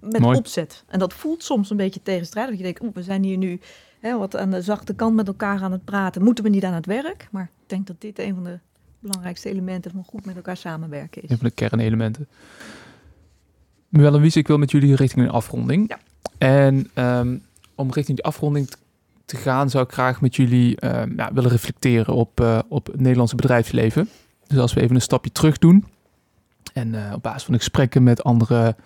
met 0.01 0.21
Mooi. 0.21 0.37
opzet. 0.37 0.85
En 0.89 0.99
dat 0.99 1.13
voelt 1.13 1.43
soms 1.43 1.71
een 1.71 1.77
beetje 1.77 2.03
tegenstrijdig. 2.03 2.57
Je 2.57 2.63
denkt, 2.63 2.83
oeh, 2.83 2.95
we 2.95 3.03
zijn 3.03 3.23
hier 3.23 3.37
nu 3.37 3.61
hè, 4.01 4.19
wat 4.19 4.37
aan 4.37 4.51
de 4.51 4.63
zachte 4.63 4.95
kant 4.95 5.15
met 5.15 5.27
elkaar 5.27 5.63
aan 5.63 5.73
het 5.73 5.85
praten. 5.85 6.23
Moeten 6.23 6.45
we 6.45 6.51
niet 6.51 6.65
aan 6.65 6.75
het 6.75 6.87
werk? 6.87 7.29
Maar 7.31 7.43
ik 7.43 7.69
denk 7.69 7.87
dat 7.87 8.01
dit 8.01 8.19
een 8.19 8.35
van 8.35 8.45
de 8.45 8.59
belangrijkste 8.99 9.49
elementen 9.49 9.91
van 9.91 10.05
goed 10.05 10.25
met 10.25 10.37
elkaar 10.37 10.57
samenwerken 10.57 11.23
is. 11.23 11.31
Een 11.31 11.39
van 11.39 11.47
de 11.47 11.55
kernelementen. 11.55 12.29
Muelle 13.89 14.17
en 14.17 14.23
Wies, 14.23 14.37
ik 14.37 14.47
wil 14.47 14.59
met 14.59 14.71
jullie 14.71 14.97
richting 14.97 15.27
een 15.27 15.33
afronding. 15.33 15.89
Ja. 15.89 15.99
En 16.39 16.91
ehm, 16.95 17.37
om 17.75 17.93
richting 17.93 18.17
die 18.17 18.27
afronding 18.27 18.69
te 19.25 19.37
gaan, 19.37 19.71
zou 19.71 19.85
ik 19.85 19.93
graag 19.93 20.21
met 20.21 20.37
jullie 20.37 20.77
ehm, 20.77 21.13
ja, 21.17 21.33
willen 21.33 21.51
reflecteren 21.51 22.15
op, 22.15 22.41
eh, 22.41 22.59
op 22.69 22.87
het 22.87 23.01
Nederlandse 23.01 23.37
bedrijfsleven. 23.37 24.09
Dus 24.47 24.59
als 24.59 24.73
we 24.73 24.81
even 24.81 24.95
een 24.95 25.03
stapje 25.03 25.33
terug 25.33 25.59
doen 25.59 25.87
en 26.73 26.95
eh, 26.95 27.13
op 27.15 27.23
basis 27.23 27.43
van 27.43 27.53
de 27.53 27.59
gesprekken 27.59 28.03
met 28.03 28.25
andere 28.25 28.77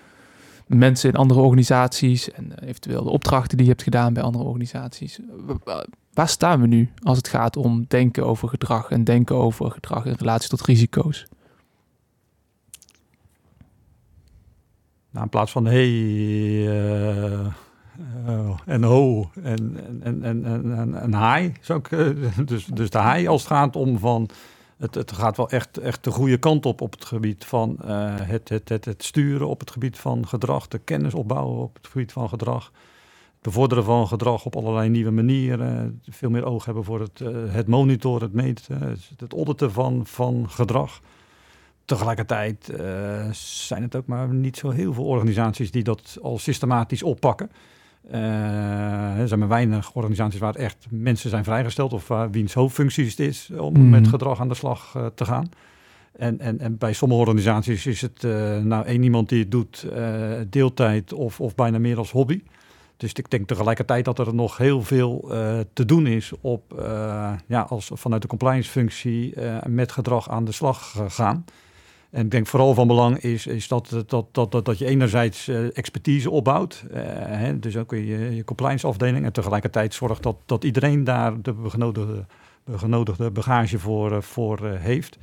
mensen 0.66 1.10
in 1.10 1.16
andere 1.16 1.40
organisaties 1.40 2.30
en 2.30 2.58
eh, 2.58 2.68
eventueel 2.68 3.04
de 3.04 3.10
opdrachten 3.10 3.56
die 3.56 3.66
je 3.66 3.72
hebt 3.72 3.84
gedaan 3.84 4.12
bij 4.12 4.22
andere 4.22 4.44
organisaties. 4.44 5.18
wa- 5.46 5.56
wa- 5.64 5.86
Waar 6.12 6.28
staan 6.28 6.60
we 6.60 6.66
nu 6.66 6.92
als 7.02 7.16
het 7.16 7.28
gaat 7.28 7.56
om 7.56 7.84
denken 7.88 8.26
over 8.26 8.48
gedrag 8.48 8.90
en 8.90 9.04
denken 9.04 9.36
over 9.36 9.70
gedrag 9.70 10.04
in 10.06 10.14
relatie 10.18 10.48
tot 10.48 10.60
risico's? 10.62 11.26
Nou, 15.10 15.24
in 15.24 15.30
plaats 15.30 15.52
van 15.52 15.64
hey 15.64 15.84
eh, 16.68 17.40
eh, 18.26 18.58
en 18.66 18.82
ho 18.82 19.30
en, 19.42 19.76
en, 20.02 20.22
en, 20.22 20.44
en, 20.44 20.94
en, 21.00 21.34
hi. 21.34 21.52
Dus, 22.44 22.64
dus 22.66 22.90
de 22.90 23.02
hi 23.02 23.26
als 23.28 23.40
het 23.42 23.50
gaat 23.52 23.76
om 23.76 23.98
van... 23.98 24.28
Het, 24.77 24.95
het 24.95 25.12
gaat 25.12 25.37
wel 25.37 25.51
echt, 25.51 25.79
echt 25.79 26.05
de 26.05 26.11
goede 26.11 26.39
kant 26.39 26.66
op 26.66 26.81
op 26.81 26.93
het 26.93 27.05
gebied 27.05 27.45
van 27.45 27.77
eh, 27.85 28.14
het, 28.16 28.49
het, 28.49 28.68
het, 28.68 29.05
sturen, 29.05 29.49
op 29.49 29.61
het 29.61 29.70
gebied 29.70 29.99
van 29.99 30.29
gedrag, 30.29 30.68
de 30.68 30.79
kennis 30.79 31.14
opbouwen 31.14 31.62
op 31.62 31.75
het 31.75 31.87
gebied 31.87 32.12
van 32.12 32.29
gedrag. 32.29 32.64
Het 32.64 33.43
bevorderen 33.43 33.85
van 33.85 34.09
gedrag 34.09 34.45
op 34.45 34.57
allerlei 34.57 34.89
nieuwe 34.89 35.11
manieren. 35.11 36.01
Veel 36.09 36.31
meer 36.31 36.45
oog 36.45 36.64
hebben 36.64 36.85
voor 36.85 37.01
het, 37.01 37.20
eh, 37.20 37.29
het 37.47 37.66
monitoren, 37.66 38.22
het 38.22 38.33
meten, 38.33 38.81
het, 38.81 39.11
het 39.16 39.33
auditen 39.33 39.72
van, 39.72 40.07
van 40.07 40.51
gedrag. 40.51 41.01
Tegelijkertijd 41.85 42.68
eh, 42.68 43.31
zijn 43.33 43.83
het 43.83 43.97
ook 43.97 44.07
maar 44.07 44.29
niet 44.35 44.57
zo 44.57 44.70
heel 44.70 44.93
veel 44.93 45.05
organisaties 45.05 45.70
die 45.70 45.83
dat 45.83 46.18
al 46.22 46.39
systematisch 46.39 47.03
oppakken. 47.03 47.51
Eh, 48.11 49.18
er 49.20 49.28
zijn 49.28 49.40
maar 49.40 49.48
weinig 49.48 49.92
organisaties 49.94 50.40
waar 50.40 50.55
echt 50.55 50.86
mensen 50.90 51.30
zijn 51.30 51.44
vrijgesteld 51.44 51.92
of 51.92 52.09
waar 52.09 52.30
wiens 52.30 52.55
hoofdfunctie 52.55 53.07
het 53.07 53.18
is 53.18 53.50
om 53.59 53.72
Mhm. 53.72 53.90
met 53.90 54.09
gedrag 54.09 54.40
aan 54.40 54.48
de 54.48 54.55
slag 54.55 54.92
eh, 54.96 55.07
te 55.14 55.24
gaan. 55.24 55.48
En, 56.12 56.40
en, 56.40 56.61
en 56.61 56.78
bij 56.78 56.92
sommige 56.92 57.20
organisaties 57.20 57.86
is 57.86 58.00
het 58.00 58.24
eh, 58.24 58.59
nou 58.59 58.84
één 58.86 59.02
iemand 59.02 59.28
die 59.28 59.38
het 59.38 59.50
doet, 59.50 59.86
deeltijd 60.50 61.12
of, 61.12 61.40
of 61.40 61.55
bijna 61.55 61.78
meer 61.78 61.98
als 61.98 62.11
hobby. 62.11 62.42
Dus 62.96 63.12
ik 63.12 63.30
denk 63.30 63.46
tegelijkertijd 63.48 64.05
dat 64.05 64.18
er 64.18 64.34
nog 64.34 64.57
heel 64.57 64.82
veel 64.82 65.24
te 65.72 65.84
doen 65.84 66.07
is 66.07 66.32
op, 66.40 66.78
eh, 66.78 67.32
ja, 67.46 67.61
als 67.61 67.90
vanuit 67.94 68.22
de 68.22 68.28
compliance 68.28 68.70
functie 68.70 69.34
met 69.68 69.92
gedrag 69.92 70.28
aan 70.30 70.44
de 70.44 70.52
slag 70.52 70.94
gaan. 71.09 71.44
En 72.14 72.24
ik 72.24 72.30
denk 72.30 72.46
vooral 72.46 72.74
van 72.74 72.86
belang 72.86 73.18
is, 73.18 73.46
is 73.46 73.68
dat, 73.68 73.88
dat, 74.06 74.34
dat, 74.34 74.52
dat, 74.52 74.64
dat 74.64 74.78
je 74.78 74.86
enerzijds 74.86 75.48
eh, 75.48 75.76
expertise 75.76 76.30
opbouwt. 76.30 76.84
eh, 76.92 77.02
hè, 77.16 77.58
dus 77.58 77.76
ook 77.76 77.90
je, 77.90 78.34
je 78.34 78.44
compliance 78.44 78.86
afdeling. 78.86 79.24
En 79.24 79.32
tegelijkertijd 79.32 79.94
zorgt 79.94 80.22
dat, 80.22 80.36
dat 80.46 80.64
iedereen 80.64 81.04
daar 81.04 81.42
de 81.42 81.54
genodigde, 82.76 83.30
bagage 83.30 83.78
voor, 83.78 84.12
eh, 84.12 84.20
voor 84.20 84.68
heeft. 84.68 85.18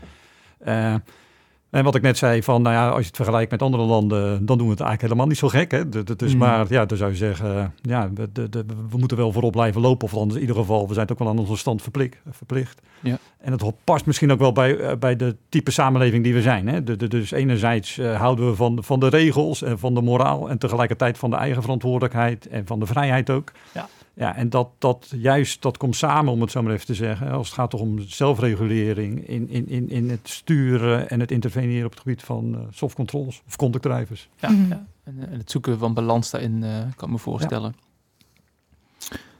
Eh, 1.71 1.79
en 1.79 1.83
wat 1.85 1.95
ik 1.95 2.01
net 2.01 2.17
zei, 2.17 2.43
van, 2.43 2.61
nou 2.61 2.75
ja, 2.75 2.89
als 2.89 2.99
je 2.99 3.05
het 3.07 3.15
vergelijkt 3.15 3.51
met 3.51 3.61
andere 3.61 3.83
landen, 3.83 4.45
dan 4.45 4.57
doen 4.57 4.65
we 4.67 4.71
het 4.71 4.81
eigenlijk 4.81 5.01
helemaal 5.01 5.27
niet 5.27 5.37
zo 5.37 5.47
gek. 5.47 5.71
Hè? 5.71 5.89
De- 5.89 6.15
Dus 6.15 6.33
Mm. 6.33 6.39
maar, 6.39 6.65
ja, 6.69 6.85
dan 6.85 6.97
zou 6.97 7.11
je 7.11 7.17
zeggen, 7.17 7.57
eh, 7.57 7.65
ja, 7.81 8.09
we, 8.13 8.29
de, 8.33 8.49
de, 8.49 8.65
we 8.89 8.97
moeten 8.97 9.17
wel 9.17 9.31
voorop 9.31 9.51
blijven 9.51 9.81
lopen. 9.81 10.07
Of 10.07 10.15
anders 10.15 10.35
in 10.35 10.41
ieder 10.41 10.55
geval, 10.55 10.87
we 10.87 10.93
zijn 10.93 11.05
het 11.07 11.11
ook 11.11 11.19
wel 11.19 11.29
aan 11.33 11.39
onze 11.39 11.57
stand 11.57 11.81
verplicht. 11.81 12.17
verplicht. 12.31 12.81
Ja. 12.99 13.17
En 13.39 13.51
het 13.51 13.63
past 13.83 14.05
misschien 14.05 14.31
ook 14.31 14.39
wel 14.39 14.51
bij, 14.51 14.77
eh, 14.77 14.97
bij 14.97 15.15
de 15.15 15.35
type 15.49 15.71
samenleving 15.71 16.23
die 16.23 16.33
we 16.33 16.41
zijn. 16.41 16.67
Hè? 16.67 16.83
De, 16.83 16.95
de, 16.95 17.07
dus 17.07 17.31
enerzijds 17.31 17.97
eh, 17.97 18.19
houden 18.19 18.49
we 18.49 18.55
van, 18.55 18.83
van 18.83 18.99
de 18.99 19.07
regels 19.07 19.61
en 19.61 19.79
van 19.79 19.93
de 19.93 20.01
moraal 20.01 20.49
en 20.49 20.57
tegelijkertijd 20.57 21.17
van 21.17 21.29
de 21.29 21.35
eigen 21.35 21.61
verantwoordelijkheid 21.61 22.47
en 22.47 22.65
van 22.65 22.79
de 22.79 22.85
vrijheid 22.85 23.29
ook. 23.29 23.51
Ja. 23.73 23.87
Ja, 24.13 24.35
en 24.35 24.49
dat, 24.49 24.69
dat 24.77 25.07
juist, 25.15 25.61
dat 25.61 25.77
komt 25.77 25.95
samen, 25.95 26.33
om 26.33 26.41
het 26.41 26.51
zo 26.51 26.61
maar 26.63 26.73
even 26.73 26.85
te 26.85 26.93
zeggen. 26.93 27.31
Als 27.31 27.47
het 27.47 27.55
gaat 27.55 27.69
toch 27.69 27.79
om 27.81 27.99
zelfregulering 27.99 29.27
in, 29.27 29.49
in, 29.49 29.67
in, 29.69 29.89
in 29.89 30.09
het 30.09 30.29
sturen 30.29 31.09
en 31.09 31.19
het 31.19 31.31
interveneren 31.31 31.85
op 31.85 31.91
het 31.91 31.99
gebied 31.99 32.23
van 32.23 32.55
eh 32.55 32.61
soft 32.71 32.95
controls 32.95 33.41
of 33.47 33.55
conduct 33.55 33.83
drivers. 33.83 34.29
Ja, 34.39 34.49
Mhm. 34.49 34.69
ja. 34.69 34.85
En, 35.03 35.15
eh, 35.19 35.31
en 35.31 35.37
het 35.37 35.51
zoeken 35.51 35.77
van 35.79 35.93
balans 35.93 36.29
daarin 36.31 36.63
eh, 36.63 36.69
kan 36.95 37.07
ik 37.07 37.13
me 37.13 37.17
voorstellen. 37.19 37.75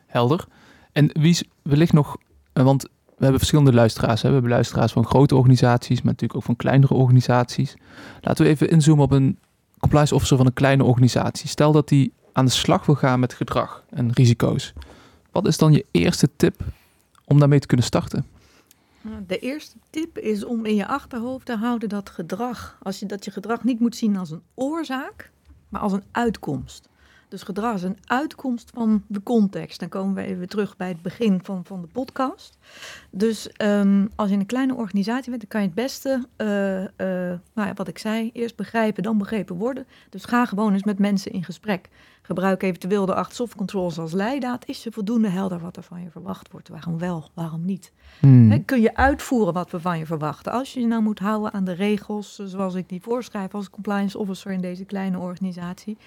Helder. 0.07 0.45
En 0.91 1.09
wie 1.13 1.29
is 1.29 1.43
wellicht 1.61 1.93
nog, 1.93 2.17
want 2.53 2.83
we 2.83 2.89
hebben 3.27 3.39
verschillende 3.39 3.73
luisteraars. 3.73 4.21
Hè? 4.21 4.27
We 4.27 4.33
hebben 4.33 4.51
luisteraars 4.51 4.91
van 4.91 5.05
grote 5.05 5.35
organisaties, 5.35 5.97
maar 6.01 6.11
natuurlijk 6.11 6.39
ook 6.39 6.45
van 6.45 6.55
kleinere 6.55 6.93
organisaties. 6.93 7.73
Laten 8.21 8.43
we 8.45 8.49
even 8.51 8.69
inzoomen 8.69 9.03
op 9.03 9.11
een 9.11 9.39
compliance 9.79 10.15
officer 10.15 10.37
van 10.37 10.45
een 10.45 10.53
kleine 10.53 10.83
organisatie. 10.83 11.49
Stel 11.49 11.71
dat 11.71 11.87
die 11.87 12.13
aan 12.33 12.45
de 12.45 12.51
slag 12.51 12.85
wil 12.85 12.95
gaan 12.95 13.19
met 13.19 13.33
gedrag 13.33 13.83
en 13.89 14.11
risico's. 14.11 14.73
Wat 15.31 15.47
is 15.47 15.57
dan 15.57 15.71
je 15.71 15.85
eerste 15.91 16.29
tip 16.35 16.63
om 17.25 17.39
daarmee 17.39 17.59
te 17.59 17.67
kunnen 17.67 17.85
starten? 17.85 18.25
Nou, 19.01 19.23
De 19.27 19.39
eerste 19.39 19.77
tip 19.89 20.17
is 20.17 20.43
om 20.43 20.65
in 20.65 20.75
je 20.75 20.87
achterhoofd 20.87 21.45
te 21.45 21.55
houden 21.55 21.89
dat 21.89 22.09
gedrag, 22.09 22.77
als 22.81 22.99
je, 22.99 23.05
dat 23.05 23.25
je 23.25 23.31
gedrag 23.31 23.63
niet 23.63 23.79
moet 23.79 23.95
zien 23.95 24.17
als 24.17 24.31
een 24.31 24.43
oorzaak, 24.53 25.31
maar 25.69 25.81
als 25.81 25.91
een 25.91 26.03
uitkomst. 26.11 26.89
Dus 27.31 27.43
gedrag 27.43 27.75
is 27.75 27.83
een 27.83 27.97
uitkomst 28.05 28.71
van 28.73 29.03
de 29.07 29.23
context. 29.23 29.79
Dan 29.79 29.89
komen 29.89 30.15
we 30.15 30.21
even 30.21 30.49
terug 30.49 30.77
bij 30.77 30.87
het 30.87 31.01
begin 31.01 31.39
van, 31.43 31.65
van 31.65 31.81
de 31.81 31.87
podcast. 31.87 32.57
Dus 33.09 33.51
ehm, 33.51 34.07
als 34.15 34.27
je 34.27 34.33
in 34.33 34.39
een 34.39 34.45
kleine 34.45 34.75
organisatie 34.75 35.29
bent, 35.29 35.41
dan 35.41 35.49
kan 35.49 35.61
je 35.61 35.67
het 35.67 35.75
beste, 35.75 36.27
eh, 36.35 36.83
eh, 36.83 37.39
nou 37.53 37.67
ja, 37.67 37.73
wat 37.73 37.87
ik 37.87 37.97
zei, 37.97 38.29
eerst 38.33 38.55
begrijpen, 38.55 39.03
dan 39.03 39.17
begrepen 39.17 39.55
worden. 39.55 39.85
Dus 40.09 40.25
ga 40.25 40.45
gewoon 40.45 40.73
eens 40.73 40.83
met 40.83 40.99
mensen 40.99 41.31
in 41.31 41.43
gesprek. 41.43 41.89
Gebruik 42.21 42.63
eventueel 42.63 43.05
de 43.05 43.15
acht 43.15 43.35
soft 43.35 43.55
controls 43.55 43.97
als 43.97 44.11
leidraad. 44.11 44.65
Is 44.67 44.83
je 44.83 44.91
voldoende 44.91 45.29
helder 45.29 45.59
wat 45.59 45.77
er 45.77 45.83
van 45.83 46.01
je 46.03 46.09
verwacht 46.09 46.51
wordt? 46.51 46.69
Waarom 46.69 46.97
wel, 46.97 47.29
waarom 47.33 47.65
niet? 47.65 47.91
Hmm. 48.19 48.65
Kun 48.65 48.81
je 48.81 48.95
uitvoeren 48.95 49.53
wat 49.53 49.71
we 49.71 49.79
van 49.79 49.97
je 49.97 50.05
verwachten? 50.05 50.51
Als 50.51 50.73
je 50.73 50.79
je 50.79 50.87
nou 50.87 51.01
moet 51.01 51.19
houden 51.19 51.53
aan 51.53 51.63
de 51.63 51.73
regels 51.73 52.39
eh, 52.39 52.45
zoals 52.45 52.73
ik 52.73 52.89
die 52.89 53.01
voorschrijf 53.01 53.53
als 53.53 53.69
compliance 53.69 54.17
officer 54.17 54.51
in 54.51 54.61
deze 54.61 54.85
kleine 54.85 55.19
organisatie, 55.19 55.97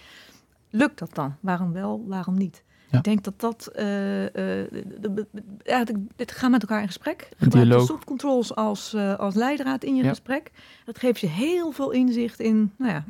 lukt 0.76 0.98
dat 0.98 1.14
dan? 1.14 1.34
Waarom 1.40 1.72
wel, 1.72 2.04
waarom 2.06 2.34
niet? 2.38 2.62
Ja. 2.90 2.98
Ik 2.98 3.04
denk 3.04 3.24
dat 3.24 3.40
dat. 3.40 3.70
de- 3.74 5.26
ja, 5.64 5.84
dit- 5.84 5.96
dit 6.16 6.32
ga 6.32 6.48
met 6.48 6.60
elkaar 6.62 6.80
in 6.80 6.86
gesprek. 6.86 7.28
Gebruik 7.38 7.86
de 7.86 7.98
controls 8.04 8.54
als, 8.54 8.94
eh, 8.94 9.14
als 9.18 9.34
leidraad 9.34 9.84
in 9.84 9.94
je 9.96 10.02
Ja. 10.02 10.08
gesprek. 10.08 10.50
Dat 10.84 10.98
geeft 10.98 11.20
je 11.20 11.26
heel 11.26 11.72
veel 11.72 11.90
inzicht 11.90 12.40
in 12.40 12.72
nou 12.78 12.92
ja, 12.92 13.04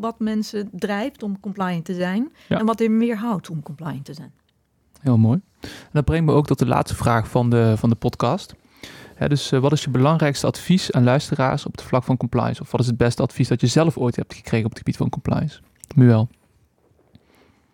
wat 0.00 0.18
mensen 0.18 0.68
drijft 0.72 1.22
om 1.22 1.40
compliant 1.40 1.84
te 1.84 1.94
zijn. 1.94 2.32
Ja. 2.48 2.58
En 2.58 2.66
wat 2.66 2.80
er 2.80 2.90
meer 2.90 3.16
houdt 3.16 3.50
om 3.50 3.62
compliant 3.62 4.04
te 4.04 4.14
zijn. 4.14 4.32
Heel 5.00 5.18
mooi. 5.18 5.40
En 5.60 5.68
dat 5.92 6.04
brengt 6.04 6.26
me 6.26 6.32
ook 6.32 6.46
tot 6.46 6.58
de 6.58 6.66
laatste 6.66 6.96
vraag 6.96 7.28
van 7.28 7.50
de, 7.50 7.74
van 7.76 7.88
de 7.90 7.96
podcast. 7.96 8.54
Hè, 9.14 9.28
dus 9.28 9.50
wat 9.50 9.72
is 9.72 9.84
je 9.84 9.90
belangrijkste 9.90 10.46
advies 10.46 10.92
aan 10.92 11.04
luisteraars 11.04 11.66
op 11.66 11.72
het 11.72 11.82
vlak 11.82 12.04
van 12.04 12.16
compliance? 12.16 12.60
Of 12.62 12.70
wat 12.70 12.80
is 12.80 12.86
het 12.86 12.96
beste 12.96 13.22
advies 13.22 13.48
dat 13.48 13.60
je 13.60 13.66
zelf 13.66 13.98
ooit 13.98 14.16
hebt 14.16 14.34
gekregen 14.34 14.64
op 14.64 14.70
het 14.70 14.78
gebied 14.78 14.96
van 14.96 15.08
compliance? 15.08 15.60
Muel. 15.94 16.28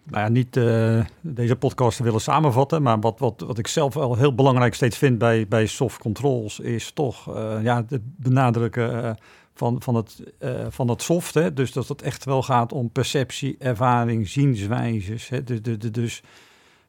Nou 0.07 0.23
ja, 0.23 0.29
niet 0.29 0.57
eh, 0.57 1.05
deze 1.21 1.57
podcast 1.57 1.99
willen 1.99 2.21
samenvatten, 2.21 2.83
maar 2.83 3.01
wat, 3.01 3.19
wat, 3.19 3.45
wat 3.47 3.59
ik 3.59 3.67
zelf 3.67 3.95
wel 3.95 4.17
heel 4.17 4.35
belangrijk 4.35 4.75
steeds 4.75 4.99
vind 4.99 5.19
bij, 5.19 5.49
bij 5.49 5.67
soft 5.67 5.99
controls 5.99 6.61
is 6.61 6.91
toch 6.91 7.35
eh, 7.35 7.63
ja, 7.63 7.85
het 7.89 8.03
benadrukken 8.17 9.05
eh, 9.05 9.11
van, 9.55 9.83
van, 9.83 9.95
het, 9.95 10.23
van 10.69 10.89
het 10.89 11.03
soft. 11.03 11.35
Hè? 11.35 11.53
Dus 11.53 11.73
dat 11.73 11.89
het 11.89 12.03
echt 12.03 12.25
wel 12.25 12.43
gaat 12.43 12.73
om 12.73 12.91
perceptie, 12.91 13.57
ervaring, 13.59 14.29
zienswijzes. 14.29 15.29
Hè? 15.29 15.45
De, 15.45 15.61
de, 15.61 15.91
dus 15.91 16.23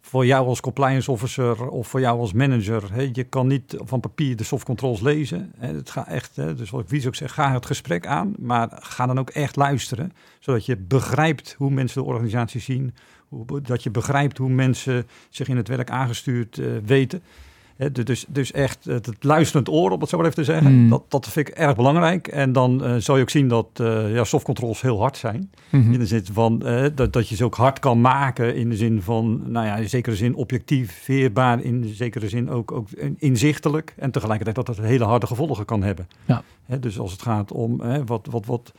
voor 0.07 0.25
jou 0.25 0.47
als 0.47 0.61
compliance 0.61 1.11
officer 1.11 1.67
of 1.67 1.87
voor 1.87 1.99
jou 1.99 2.19
als 2.19 2.33
manager, 2.33 2.93
hè? 2.93 3.09
je 3.13 3.23
kan 3.23 3.47
niet 3.47 3.75
van 3.77 3.99
papier 3.99 4.35
de 4.35 4.43
soft 4.43 4.65
controls 4.65 5.01
lezen. 5.01 5.51
Hè? 5.57 5.73
Het 5.73 5.89
gaat 5.89 6.07
echt, 6.07 6.35
hè? 6.35 6.55
dus 6.55 6.69
wat 6.69 6.81
ik 6.81 6.89
Wies 6.89 7.07
ook 7.07 7.15
zeg, 7.15 7.33
ga 7.33 7.53
het 7.53 7.65
gesprek 7.65 8.05
aan, 8.05 8.33
maar 8.39 8.69
ga 8.79 9.05
dan 9.05 9.19
ook 9.19 9.29
echt 9.29 9.55
luisteren 9.55 10.13
zodat 10.39 10.65
je 10.65 10.77
begrijpt 10.77 11.55
hoe 11.57 11.71
mensen 11.71 12.01
de 12.01 12.07
organisatie 12.07 12.61
zien, 12.61 12.95
hoe, 13.27 13.61
dat 13.61 13.83
je 13.83 13.89
begrijpt 13.89 14.37
hoe 14.37 14.49
mensen 14.49 15.07
zich 15.29 15.47
in 15.47 15.57
het 15.57 15.67
werk 15.67 15.89
aangestuurd 15.89 16.57
uh, 16.57 16.77
weten. 16.85 17.21
Dus, 17.91 18.25
dus 18.27 18.51
echt 18.51 18.85
het, 18.85 19.09
luisterend 19.19 19.69
oor, 19.69 19.91
om 19.91 19.99
het 19.99 20.09
zo 20.09 20.17
maar 20.17 20.25
even 20.25 20.43
te 20.43 20.51
zeggen. 20.51 20.73
Mm. 20.73 20.89
Dat, 20.89 21.03
dat 21.07 21.27
vind 21.27 21.47
ik 21.47 21.55
erg 21.55 21.75
belangrijk. 21.75 22.27
En 22.27 22.51
dan 22.51 22.83
uh, 22.83 22.95
zal 22.97 23.15
je 23.15 23.21
ook 23.21 23.29
zien 23.29 23.47
dat 23.47 23.67
uh, 23.81 24.13
ja, 24.13 24.23
softcontrols 24.23 24.81
heel 24.81 24.99
hard 24.99 25.17
zijn. 25.17 25.51
Mhm. 25.69 25.93
In 25.93 25.99
de 25.99 26.05
zin 26.05 26.25
van 26.31 26.59
dat, 26.95 27.13
dat 27.13 27.29
je 27.29 27.35
ze 27.35 27.45
ook 27.45 27.55
hard 27.55 27.79
kan 27.79 28.01
maken. 28.01 28.55
In 28.55 28.69
de 28.69 28.75
zin 28.75 29.01
van, 29.01 29.51
nou 29.51 29.65
ja, 29.65 29.75
in 29.75 29.89
zekere 29.89 30.15
zin 30.15 30.35
objectief, 30.35 31.01
veerbaar. 31.03 31.61
In 31.63 31.91
zekere 31.93 32.29
zin 32.29 32.49
ook, 32.49 32.71
ook 32.71 32.87
inzichtelijk. 33.17 33.93
En 33.97 34.11
tegelijkertijd 34.11 34.55
dat 34.55 34.77
het 34.77 34.85
hele 34.85 35.03
harde 35.03 35.27
gevolgen 35.27 35.65
kan 35.65 35.83
hebben. 35.83 36.07
Ja. 36.25 36.43
He, 36.65 36.79
dus 36.79 36.99
als 36.99 37.11
het 37.11 37.21
gaat 37.21 37.51
om 37.51 37.81
wat, 38.05 38.27
wat, 38.31 38.45
wat, 38.45 38.73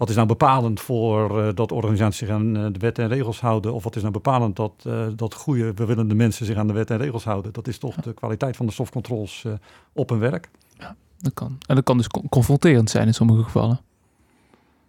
wat 0.00 0.08
is 0.08 0.14
nou 0.14 0.26
bepalend 0.26 0.80
voor 0.80 1.44
uh, 1.44 1.48
dat 1.54 1.72
organisaties 1.72 2.18
zich 2.18 2.28
aan 2.28 2.56
uh, 2.56 2.66
de 2.72 2.78
wet 2.78 2.98
en 2.98 3.08
regels 3.08 3.40
houden? 3.40 3.74
Of 3.74 3.84
wat 3.84 3.96
is 3.96 4.02
nou 4.02 4.14
bepalend 4.14 4.56
dat, 4.56 4.72
uh, 4.86 5.06
dat 5.16 5.34
goede, 5.34 5.72
bewillende 5.72 6.14
mensen 6.14 6.46
zich 6.46 6.56
aan 6.56 6.66
de 6.66 6.72
wet 6.72 6.90
en 6.90 6.98
regels 6.98 7.24
houden? 7.24 7.52
Dat 7.52 7.68
is 7.68 7.78
toch 7.78 7.94
ja. 7.96 8.02
de 8.02 8.12
kwaliteit 8.12 8.56
van 8.56 8.66
de 8.66 8.72
softcontrols 8.72 9.44
op 9.92 10.08
hun 10.08 10.18
werk. 10.18 10.50
Ja, 10.78 10.96
dat 11.18 11.34
kan. 11.34 11.58
En 11.66 11.74
dat 11.74 11.84
kan 11.84 11.96
dus 11.96 12.06
confronterend 12.28 12.90
zijn 12.90 13.06
in 13.06 13.14
sommige 13.14 13.42
gevallen. 13.42 13.80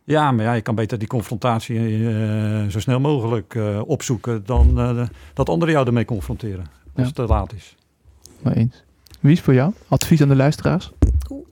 Ja, 0.03 0.31
maar 0.31 0.45
ja, 0.45 0.53
je 0.53 0.61
kan 0.61 0.75
beter 0.75 0.97
die 0.97 1.07
confrontatie 1.07 2.01
zo 2.69 2.79
snel 2.79 2.99
mogelijk 2.99 3.59
opzoeken 3.85 4.45
dan 4.45 4.75
dat 5.33 5.49
anderen 5.49 5.73
jou 5.73 5.87
ermee 5.87 6.05
confronteren. 6.05 6.65
Als 6.65 6.91
Ja. 6.95 7.03
het 7.03 7.15
te 7.15 7.25
laat 7.25 7.53
is. 7.53 7.75
Maar 8.41 8.53
eens. 8.53 8.83
Wie 9.19 9.31
is 9.31 9.41
voor 9.41 9.53
jou? 9.53 9.73
Advies 9.87 10.21
aan 10.21 10.27
de 10.27 10.35
luisteraars? 10.35 10.91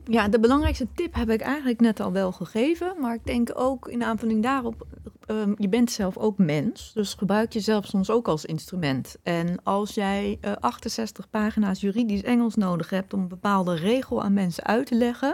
Ja, 0.03 0.27
de 0.27 0.39
belangrijkste 0.39 0.88
tip 0.95 1.13
heb 1.15 1.30
ik 1.30 1.41
eigenlijk 1.41 1.80
net 1.80 1.99
al 1.99 2.11
wel 2.11 2.32
gegeven. 2.32 2.95
Maar 2.99 3.13
ik 3.13 3.25
denk 3.25 3.51
ook 3.53 3.88
in 3.88 4.03
aanvulling 4.03 4.43
daarop, 4.43 4.88
um, 5.27 5.55
je 5.57 5.69
bent 5.69 5.91
zelf 5.91 6.17
ook 6.17 6.38
mens. 6.38 6.91
Dus 6.93 7.13
gebruik 7.13 7.53
jezelf 7.53 7.86
soms 7.86 8.09
ook 8.09 8.27
als 8.27 8.45
instrument. 8.45 9.15
En 9.23 9.63
als 9.63 9.93
jij 9.93 10.38
uh, 10.41 10.51
68 10.59 11.30
pagina's 11.30 11.82
juridisch 11.82 12.23
Engels 12.23 12.55
nodig 12.55 12.89
hebt 12.89 13.13
om 13.13 13.21
een 13.21 13.27
bepaalde 13.27 13.75
regel 13.75 14.23
aan 14.23 14.34
mensen 14.34 14.63
uit 14.63 14.86
te 14.86 14.95
leggen. 14.95 15.34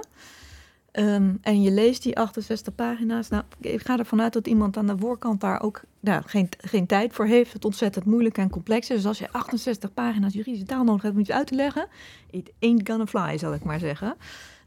Um, 0.99 1.37
en 1.41 1.61
je 1.61 1.71
leest 1.71 2.03
die 2.03 2.17
68 2.17 2.75
pagina's. 2.75 3.29
Nou, 3.29 3.43
ik 3.59 3.81
ga 3.81 3.97
ervan 3.97 4.21
uit 4.21 4.33
dat 4.33 4.47
iemand 4.47 4.77
aan 4.77 4.87
de 4.87 4.97
voorkant 4.97 5.41
daar 5.41 5.61
ook 5.61 5.81
nou, 5.99 6.21
geen, 6.25 6.49
geen 6.57 6.85
tijd 6.85 7.13
voor 7.13 7.25
heeft. 7.25 7.53
Het 7.53 7.65
ontzettend 7.65 8.05
moeilijk 8.05 8.37
en 8.37 8.49
complex 8.49 8.89
is. 8.89 8.95
Dus 8.95 9.05
als 9.05 9.19
je 9.19 9.31
68 9.31 9.93
pagina's 9.93 10.33
juridische 10.33 10.65
taal 10.65 10.83
nodig 10.83 11.01
hebt 11.01 11.13
om 11.13 11.19
iets 11.19 11.31
uit 11.31 11.47
te 11.47 11.55
leggen. 11.55 11.87
It 12.29 12.51
ain't 12.59 12.89
gonna 12.89 13.05
fly, 13.05 13.37
zal 13.37 13.53
ik 13.53 13.63
maar 13.63 13.79
zeggen. 13.79 14.15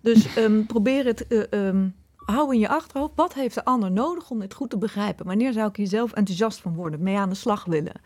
Dus 0.01 0.37
um, 0.37 0.67
probeer 0.67 1.05
het, 1.05 1.25
uh, 1.29 1.43
um, 1.51 1.95
hou 2.17 2.55
in 2.55 2.61
je 2.61 2.69
achterhoofd, 2.69 3.13
wat 3.15 3.35
heeft 3.35 3.55
de 3.55 3.65
ander 3.65 3.91
nodig 3.91 4.31
om 4.31 4.39
dit 4.41 4.55
goed 4.55 4.71
te 4.71 4.79
begrijpen? 4.79 5.27
Wanneer 5.27 5.53
zou 5.53 5.69
ik 5.69 5.77
hier 5.77 5.87
zelf 5.87 6.13
enthousiast 6.13 6.61
van 6.61 6.75
worden, 6.75 7.03
mee 7.03 7.17
aan 7.19 7.29
de 7.29 7.35
slag 7.35 7.65
willen? 7.65 8.01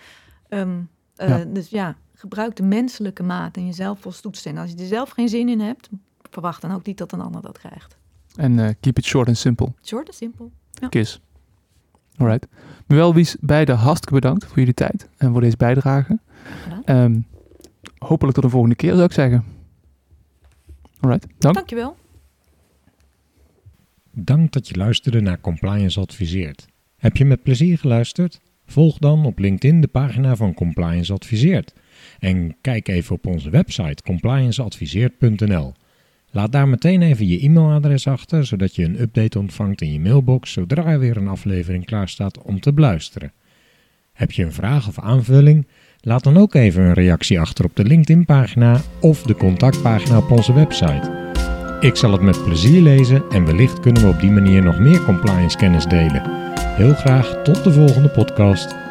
Uh, 0.48 0.68
Ja. 1.16 1.44
Dus 1.44 1.68
ja, 1.68 1.96
gebruik 2.14 2.56
de 2.56 2.62
menselijke 2.62 3.22
maat 3.22 3.56
en 3.56 3.66
jezelf 3.66 4.06
als 4.06 4.20
toetsen. 4.20 4.50
En 4.50 4.58
als 4.58 4.70
je 4.70 4.76
er 4.76 4.86
zelf 4.86 5.10
geen 5.10 5.28
zin 5.28 5.48
in 5.48 5.60
hebt, 5.60 5.88
verwacht 6.30 6.62
dan 6.62 6.72
ook 6.72 6.86
niet 6.86 6.98
dat 6.98 7.12
een 7.12 7.20
ander 7.20 7.42
dat 7.42 7.58
krijgt. 7.58 7.96
En 8.36 8.58
eh, 8.58 8.68
keep 8.80 8.98
it 8.98 9.04
short 9.04 9.28
and 9.28 9.36
simple. 9.36 9.72
Short 9.84 10.08
en 10.08 10.14
simpel. 10.14 10.52
Kiss. 10.88 11.20
Alright. 12.16 12.46
Mewel 12.86 13.14
Wies, 13.14 13.36
beide 13.40 13.72
hartstikke 13.72 14.14
bedankt 14.14 14.44
voor 14.44 14.58
jullie 14.58 14.74
tijd 14.74 15.08
en 15.16 15.32
voor 15.32 15.40
deze 15.40 15.56
bijdrage. 15.56 16.18
Ehm, 16.84 17.20
hopelijk 17.98 18.34
tot 18.34 18.44
de 18.44 18.50
volgende 18.50 18.74
keer, 18.74 18.92
zou 18.92 19.04
ik 19.04 19.12
zeggen. 19.12 19.44
Alright, 21.00 21.26
dank. 21.38 21.54
Dankjewel. 21.54 21.96
Dank 24.10 24.52
dat 24.52 24.68
je 24.68 24.76
luisterde 24.76 25.20
naar 25.20 25.40
Compliance 25.40 26.00
Adviseert. 26.00 26.66
Heb 26.96 27.16
je 27.16 27.24
met 27.24 27.42
plezier 27.42 27.78
geluisterd? 27.78 28.40
Volg 28.66 28.98
dan 28.98 29.26
op 29.26 29.38
LinkedIn 29.38 29.80
de 29.80 29.86
pagina 29.86 30.36
van 30.36 30.54
Compliance 30.54 31.12
Adviseert. 31.12 31.74
En 32.18 32.56
kijk 32.60 32.88
even 32.88 33.14
op 33.14 33.26
onze 33.26 33.50
website 33.50 34.02
complianceadviseert.nl. 34.02 35.74
Laat 36.34 36.52
daar 36.52 36.68
meteen 36.68 37.02
even 37.02 37.26
je 37.26 37.40
e-mailadres 37.40 38.06
achter, 38.06 38.46
zodat 38.46 38.74
je 38.74 38.84
een 38.84 39.00
update 39.00 39.38
ontvangt 39.38 39.80
in 39.80 39.92
je 39.92 40.00
mailbox 40.00 40.52
zodra 40.52 40.86
er 40.86 40.98
weer 40.98 41.16
een 41.16 41.28
aflevering 41.28 41.84
klaar 41.84 42.08
staat 42.08 42.42
om 42.42 42.60
te 42.60 42.72
beluisteren. 42.72 43.32
Heb 44.12 44.32
je 44.32 44.44
een 44.44 44.52
vraag 44.52 44.88
of 44.88 44.98
aanvulling? 44.98 45.66
Laat 46.00 46.24
dan 46.24 46.36
ook 46.36 46.54
even 46.54 46.82
een 46.82 46.92
reactie 46.92 47.40
achter 47.40 47.64
op 47.64 47.76
de 47.76 47.84
LinkedIn-pagina 47.84 48.80
of 49.00 49.22
de 49.22 49.34
contactpagina 49.34 50.18
op 50.18 50.30
onze 50.30 50.52
website. 50.52 51.32
Ik 51.80 51.96
zal 51.96 52.12
het 52.12 52.20
met 52.20 52.44
plezier 52.44 52.82
lezen 52.82 53.22
en 53.30 53.44
wellicht 53.44 53.80
kunnen 53.80 54.02
we 54.02 54.08
op 54.08 54.20
die 54.20 54.30
manier 54.30 54.62
nog 54.62 54.78
meer 54.78 55.04
compliance 55.04 55.56
kennis 55.56 55.84
delen. 55.84 56.22
Heel 56.58 56.94
graag 56.94 57.42
tot 57.42 57.64
de 57.64 57.72
volgende 57.72 58.08
podcast. 58.08 58.81